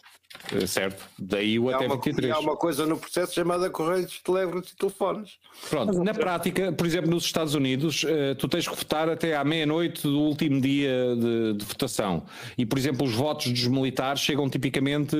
Eh, 0.52 0.66
certo, 0.66 1.04
daí 1.18 1.58
o 1.58 1.70
até 1.70 1.86
uma, 1.86 1.96
23. 1.96 2.32
Há 2.32 2.38
uma 2.38 2.56
coisa 2.56 2.86
no 2.86 2.98
processo 2.98 3.34
chamada 3.34 3.70
correios 3.70 4.10
de 4.10 4.20
telégrafos 4.20 4.70
e 4.70 4.76
telefones. 4.76 5.38
Pronto, 5.70 6.02
na 6.02 6.12
prática, 6.12 6.70
por 6.70 6.86
exemplo, 6.86 7.10
nos 7.10 7.24
Estados 7.24 7.54
Unidos, 7.54 8.04
eh, 8.06 8.34
tu 8.34 8.46
tens 8.46 8.68
que 8.68 8.76
votar 8.76 9.08
até 9.08 9.34
à 9.34 9.42
meia-noite 9.42 10.02
do 10.02 10.20
último 10.20 10.60
dia 10.60 11.16
de, 11.16 11.54
de, 11.54 11.64
votação. 11.64 12.26
E, 12.56 12.66
por 12.66 12.78
exemplo, 12.78 13.06
os 13.06 13.14
votos 13.14 13.50
dos 13.50 13.66
militares 13.66 14.20
chegam 14.20 14.48
tipicamente 14.50 15.16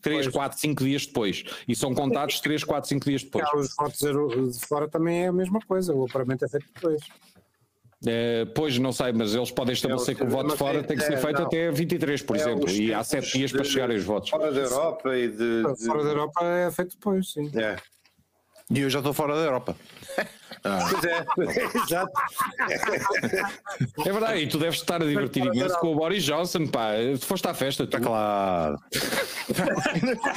3, 0.00 0.26
pois. 0.26 0.34
4, 0.34 0.58
5 0.58 0.84
dias 0.84 1.06
depois. 1.06 1.44
E 1.66 1.76
são 1.76 1.94
contados 1.94 2.40
3, 2.40 2.64
4, 2.64 2.88
5 2.88 3.04
dias 3.04 3.22
depois. 3.22 3.46
os 3.54 3.74
votos 3.76 4.58
de 4.58 4.66
fora 4.66 4.88
também 4.88 5.24
é 5.24 5.28
a 5.28 5.32
mesma 5.32 5.60
coisa, 5.60 5.94
o 5.94 6.06
aparamento 6.06 6.44
é 6.44 6.48
feito 6.48 6.66
depois. 6.74 7.02
Uh, 8.04 8.46
pois 8.54 8.78
não 8.78 8.92
sei, 8.92 9.12
mas 9.12 9.34
eles 9.34 9.50
podem 9.50 9.72
estabelecer 9.72 10.14
é, 10.14 10.18
que 10.18 10.24
o 10.24 10.28
voto 10.28 10.56
fora 10.56 10.84
tem 10.84 10.96
que 10.96 11.02
ser 11.02 11.14
é, 11.14 11.16
feito 11.16 11.40
não. 11.40 11.46
até 11.46 11.70
23, 11.72 12.22
por 12.22 12.36
é 12.36 12.40
exemplo, 12.40 12.70
e 12.70 12.94
há 12.94 13.02
7 13.02 13.32
dias 13.36 13.50
para 13.50 13.64
chegarem 13.64 13.96
os 13.96 14.04
votos. 14.04 14.30
Fora 14.30 14.52
da 14.52 14.60
Europa 14.60 15.16
e 15.16 15.28
de, 15.28 15.62
de... 15.74 15.84
Fora 15.84 16.04
da 16.04 16.10
Europa 16.10 16.44
é 16.44 16.70
feito 16.70 16.94
depois, 16.94 17.32
sim. 17.32 17.50
É. 17.56 17.76
E 18.70 18.80
eu 18.80 18.90
já 18.90 19.00
estou 19.00 19.12
fora 19.12 19.34
da 19.34 19.40
Europa. 19.40 19.74
Ah. 20.64 20.88
Pois 21.34 21.56
é, 21.56 21.64
exato. 21.84 22.12
É 24.04 24.12
verdade, 24.12 24.42
e 24.42 24.48
tu 24.48 24.58
deves 24.58 24.80
estar 24.80 25.00
a 25.02 25.06
divertir 25.06 25.44
imenso 25.44 25.78
com 25.78 25.92
o 25.92 25.94
Boris 25.94 26.24
Johnson, 26.24 26.66
pá. 26.66 26.90
Tu 27.18 27.26
foste 27.26 27.46
à 27.46 27.54
festa, 27.54 27.86
tu. 27.86 27.96
Está 27.96 28.00
claro. 28.00 28.76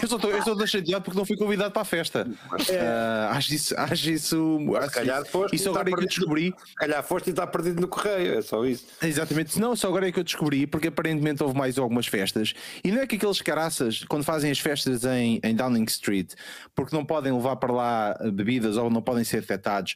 eu 0.01 0.07
só 0.07 0.15
estou 0.17 0.67
chateado 0.67 1.03
porque 1.03 1.17
não 1.17 1.25
fui 1.25 1.37
convidado 1.37 1.71
para 1.71 1.81
a 1.81 1.85
festa. 1.85 2.27
É. 2.69 2.73
Uh, 2.73 3.31
acho 3.31 3.53
isso. 3.53 3.75
Acho 3.77 4.09
isso 4.09 4.59
se 4.81 4.91
calhar 4.91 5.25
foste 5.25 5.55
isso 5.55 5.69
agora 5.69 5.89
é 5.89 5.93
que 5.93 5.99
eu 5.99 6.07
descobri. 6.07 6.53
Se 6.65 6.75
calhar 6.75 7.03
foste 7.03 7.27
e 7.27 7.29
está 7.31 7.47
perdido 7.47 7.81
no 7.81 7.87
correio, 7.87 8.37
é 8.37 8.41
só 8.41 8.65
isso. 8.65 8.85
Exatamente. 9.01 9.59
Não, 9.59 9.75
só 9.75 9.87
agora 9.87 10.07
é 10.07 10.11
que 10.11 10.19
eu 10.19 10.23
descobri, 10.23 10.67
porque 10.67 10.87
aparentemente 10.87 11.41
houve 11.43 11.57
mais 11.57 11.77
algumas 11.77 12.07
festas. 12.07 12.53
E 12.83 12.91
não 12.91 13.01
é 13.01 13.07
que 13.07 13.15
aqueles 13.15 13.41
caraças, 13.41 14.03
quando 14.07 14.23
fazem 14.23 14.51
as 14.51 14.59
festas 14.59 15.03
em, 15.05 15.39
em 15.43 15.55
Downing 15.55 15.85
Street, 15.85 16.33
porque 16.75 16.95
não 16.95 17.05
podem 17.05 17.31
levar 17.31 17.55
para 17.55 17.73
lá 17.73 18.17
bebidas 18.33 18.77
ou 18.77 18.89
não 18.89 19.01
podem 19.01 19.23
ser 19.23 19.43
detectados 19.61 19.95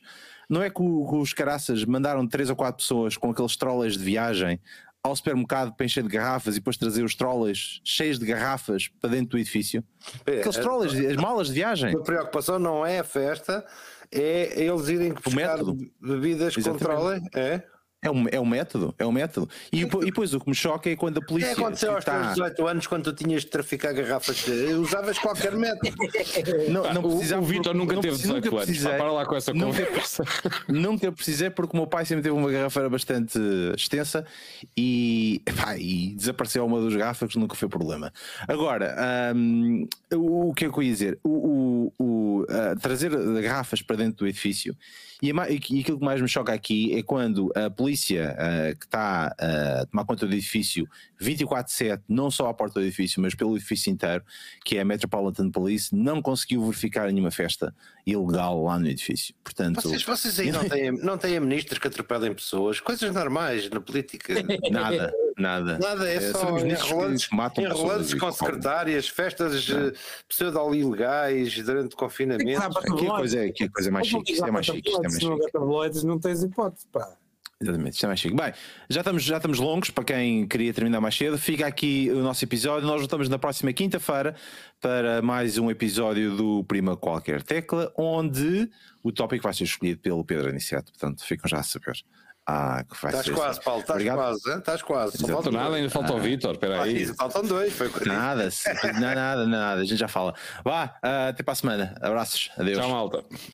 não 0.49 0.61
é 0.61 0.69
que, 0.69 0.81
os 0.81 1.33
caraças 1.33 1.83
mandaram 1.85 2.27
três 2.27 2.49
ou 2.49 2.55
quatro 2.55 2.77
pessoas 2.77 3.17
com 3.17 3.31
aqueles 3.31 3.55
trolleys 3.55 3.97
de 3.97 4.03
viagem 4.03 4.59
ao 5.03 5.15
supermercado 5.15 5.73
para 5.75 5.85
encher 5.85 6.03
de 6.03 6.09
garrafas 6.09 6.55
e 6.55 6.59
depois 6.59 6.77
trazer 6.77 7.03
os 7.03 7.13
trolleys 7.15 7.79
cheios 7.83 8.17
de 8.17 8.25
garrafas 8.25 8.87
para 8.99 9.11
dentro 9.11 9.29
do 9.31 9.37
edifício? 9.39 9.83
É, 10.25 10.39
Aqueles 10.39 10.57
é- 10.57 10.61
trolleys, 10.61 10.93
as 11.11 11.15
malas 11.15 11.47
de 11.47 11.53
viagem. 11.53 11.95
A 11.95 11.99
preocupação 11.99 12.57
não 12.59 12.85
é 12.85 12.99
a 12.99 13.03
festa, 13.03 13.65
é 14.11 14.63
eles 14.63 14.87
irem 14.87 15.13
buscar 15.13 15.59
bebidas 16.01 16.57
Exatamente. 16.57 16.85
controlem. 16.85 17.21
É? 17.35 17.63
É 18.05 18.11
um, 18.11 18.25
é 18.31 18.39
um 18.39 18.45
método, 18.45 18.93
é 18.99 19.05
um 19.05 19.11
método. 19.11 19.49
E, 19.73 19.81
e 19.81 19.85
depois 20.05 20.31
o 20.33 20.39
que 20.39 20.47
me 20.47 20.55
choca 20.55 20.89
é 20.89 20.95
quando 20.95 21.17
a 21.17 21.21
polícia. 21.21 21.49
É, 21.49 21.53
aconteceu 21.53 21.95
aos 21.95 22.05
tá- 22.05 22.19
teus 22.19 22.27
18 22.35 22.67
anos 22.67 22.87
quando 22.87 23.11
tu 23.11 23.13
tinhas 23.23 23.41
de 23.41 23.47
traficar 23.47 23.93
garrafas. 23.93 24.45
Usavas 24.79 25.17
qualquer 25.17 25.53
método. 25.55 25.95
não, 26.69 26.93
não 26.93 27.03
o, 27.03 27.09
precisava 27.17 27.41
o 27.41 27.45
Vitor 27.45 27.73
nunca 27.73 27.95
não 27.95 28.01
teve 28.01 28.13
precisei- 28.13 28.35
18 28.41 28.55
anos. 28.55 28.65
precisei. 28.65 28.91
Pá, 28.91 28.97
para 28.99 29.11
lá 29.11 29.25
com 29.25 29.35
essa 29.35 29.53
Nunca- 29.53 29.83
conversa. 29.85 30.23
Nunca 30.69 31.11
precisei 31.11 31.49
porque 31.49 31.75
o 31.75 31.79
meu 31.79 31.87
pai 31.87 32.05
sempre 32.05 32.21
teve 32.23 32.35
uma 32.35 32.51
garrafeira 32.51 32.89
bastante 32.89 33.39
extensa 33.75 34.23
e, 34.77 35.41
epá, 35.45 35.75
e 35.77 36.13
desapareceu 36.15 36.65
uma 36.65 36.81
das 36.81 36.95
garrafas, 36.95 37.35
nunca 37.35 37.55
foi 37.55 37.67
problema. 37.67 38.13
Agora, 38.47 38.95
hum, 39.35 39.87
o, 40.13 40.49
o 40.49 40.53
que 40.53 40.65
é 40.65 40.69
que 40.69 40.77
eu 40.77 40.83
ia 40.83 40.91
dizer? 40.91 41.19
O, 41.23 41.29
o- 41.29 41.93
o, 42.03 42.45
ah, 42.49 42.75
trazer 42.79 43.09
garrafas 43.41 43.81
para 43.81 43.95
dentro 43.95 44.17
do 44.17 44.27
edifício 44.27 44.75
e, 45.21 45.29
e 45.29 45.79
aquilo 45.79 45.99
que 45.99 46.05
mais 46.05 46.21
me 46.21 46.27
choca 46.27 46.53
aqui 46.53 46.93
é 46.97 47.03
quando 47.03 47.51
a 47.55 47.69
polícia 47.69 48.35
ah, 48.37 48.75
que 48.75 48.85
está 48.85 49.35
ah, 49.39 49.81
a 49.81 49.85
tomar 49.85 50.05
conta 50.05 50.25
do 50.25 50.33
edifício 50.33 50.87
24-7, 51.21 52.01
não 52.07 52.29
só 52.29 52.49
à 52.49 52.53
porta 52.53 52.79
do 52.79 52.85
edifício, 52.85 53.21
mas 53.21 53.33
pelo 53.33 53.55
edifício 53.55 53.91
inteiro, 53.91 54.23
que 54.63 54.77
é 54.77 54.81
a 54.81 54.85
Metropolitan 54.85 55.49
Police, 55.49 55.95
não 55.95 56.21
conseguiu 56.21 56.63
verificar 56.65 57.11
nenhuma 57.11 57.31
festa 57.31 57.73
ilegal 58.05 58.63
lá 58.63 58.77
no 58.77 58.87
edifício. 58.87 59.33
Portanto, 59.43 59.81
Vocês, 59.81 60.03
vocês 60.03 60.39
aí 60.39 60.51
não 60.51 60.63
têm, 60.69 60.91
não 60.91 61.17
têm 61.17 61.39
ministros 61.39 61.79
que 61.79 61.87
atropelem 61.87 62.33
pessoas, 62.33 62.79
coisas 62.79 63.13
normais 63.13 63.69
na 63.69 63.79
política. 63.79 64.33
Nada, 64.69 65.13
nada. 65.37 65.77
Nada, 65.77 66.09
é 66.09 66.15
Eh, 66.15 66.31
só 66.31 66.57
enrolantes, 66.57 67.29
enrolantes 67.57 68.13
com 68.13 68.31
secretárias, 68.31 69.07
festas 69.07 69.67
eh, 69.69 69.93
pseudo-ilegais 70.27 71.55
durante 71.63 71.93
o 71.93 71.97
confinamento. 71.97 72.69
Que 72.95 73.05
coisa 73.07 73.45
é, 73.45 73.51
que 73.51 73.69
coisa 73.69 73.91
mais 73.91 74.07
chique, 74.07 74.33
isto 74.33 74.45
é 74.45 74.51
mais 74.51 74.65
chique, 74.65 74.89
isto 74.89 74.99
é 74.99 75.01
mais 75.03 75.13
Se 75.15 75.23
não 75.23 75.31
chique. 75.31 75.41
houver 75.41 75.51
tabloides, 75.51 76.03
não 76.03 76.19
tens 76.19 76.43
hipótese, 76.43 76.85
pá. 76.91 77.15
Exatamente, 77.61 77.93
isto 77.93 78.03
é 78.03 78.07
mais 78.07 78.19
chique. 78.19 78.35
Bem, 78.35 78.53
já 78.89 78.99
estamos, 78.99 79.23
já 79.23 79.37
estamos 79.37 79.59
longos 79.59 79.89
para 79.89 80.03
quem 80.03 80.45
queria 80.45 80.73
terminar 80.73 80.99
mais 80.99 81.15
cedo. 81.15 81.37
Fica 81.37 81.65
aqui 81.65 82.09
o 82.11 82.17
nosso 82.21 82.43
episódio. 82.43 82.85
Nós 82.85 82.99
voltamos 82.99 83.29
na 83.29 83.39
próxima 83.39 83.71
quinta-feira 83.71 84.35
para 84.81 85.21
mais 85.21 85.57
um 85.57 85.71
episódio 85.71 86.35
do 86.35 86.65
Prima 86.65 86.97
Qualquer 86.97 87.41
Tecla, 87.41 87.93
onde 87.97 88.69
o 89.01 89.09
tópico 89.11 89.43
vai 89.43 89.53
ser 89.53 89.63
escolhido 89.63 90.01
pelo 90.01 90.23
Pedro 90.25 90.49
Aniceto. 90.49 90.91
Portanto, 90.91 91.23
ficam 91.23 91.47
já 91.49 91.59
a 91.59 91.63
saber. 91.63 91.95
Ah, 92.47 92.83
que 92.83 93.01
vai 93.01 93.11
Estás 93.11 93.29
quase. 93.35 93.61
Paulo, 93.61 93.81
estás 93.81 93.95
Obrigado. 93.95 94.17
quase, 94.17 94.51
hein? 94.51 94.57
estás 94.59 94.81
quase. 94.83 95.15
Exato. 95.17 95.33
faltam 95.33 95.51
Nada, 95.51 95.75
ainda 95.77 95.89
falta 95.89 96.13
o 96.13 96.19
Vitor. 96.19 96.51
Espera 96.53 96.79
Ah, 96.79 96.83
aí. 96.83 97.05
faltam 97.07 97.43
dois, 97.43 97.73
foi. 97.73 97.89
Nada, 98.05 98.49
nada, 98.83 99.15
nada, 99.15 99.45
nada, 99.47 99.81
a 99.81 99.83
gente 99.85 99.97
já 99.97 100.07
fala. 100.07 100.35
Vá, 100.63 100.95
ah, 101.01 101.29
até 101.29 101.41
para 101.41 101.53
a 101.53 101.55
semana. 101.55 101.95
Abraços, 101.99 102.51
adeus. 102.55 102.77
Tchau, 102.77 102.89
malta. 102.89 103.23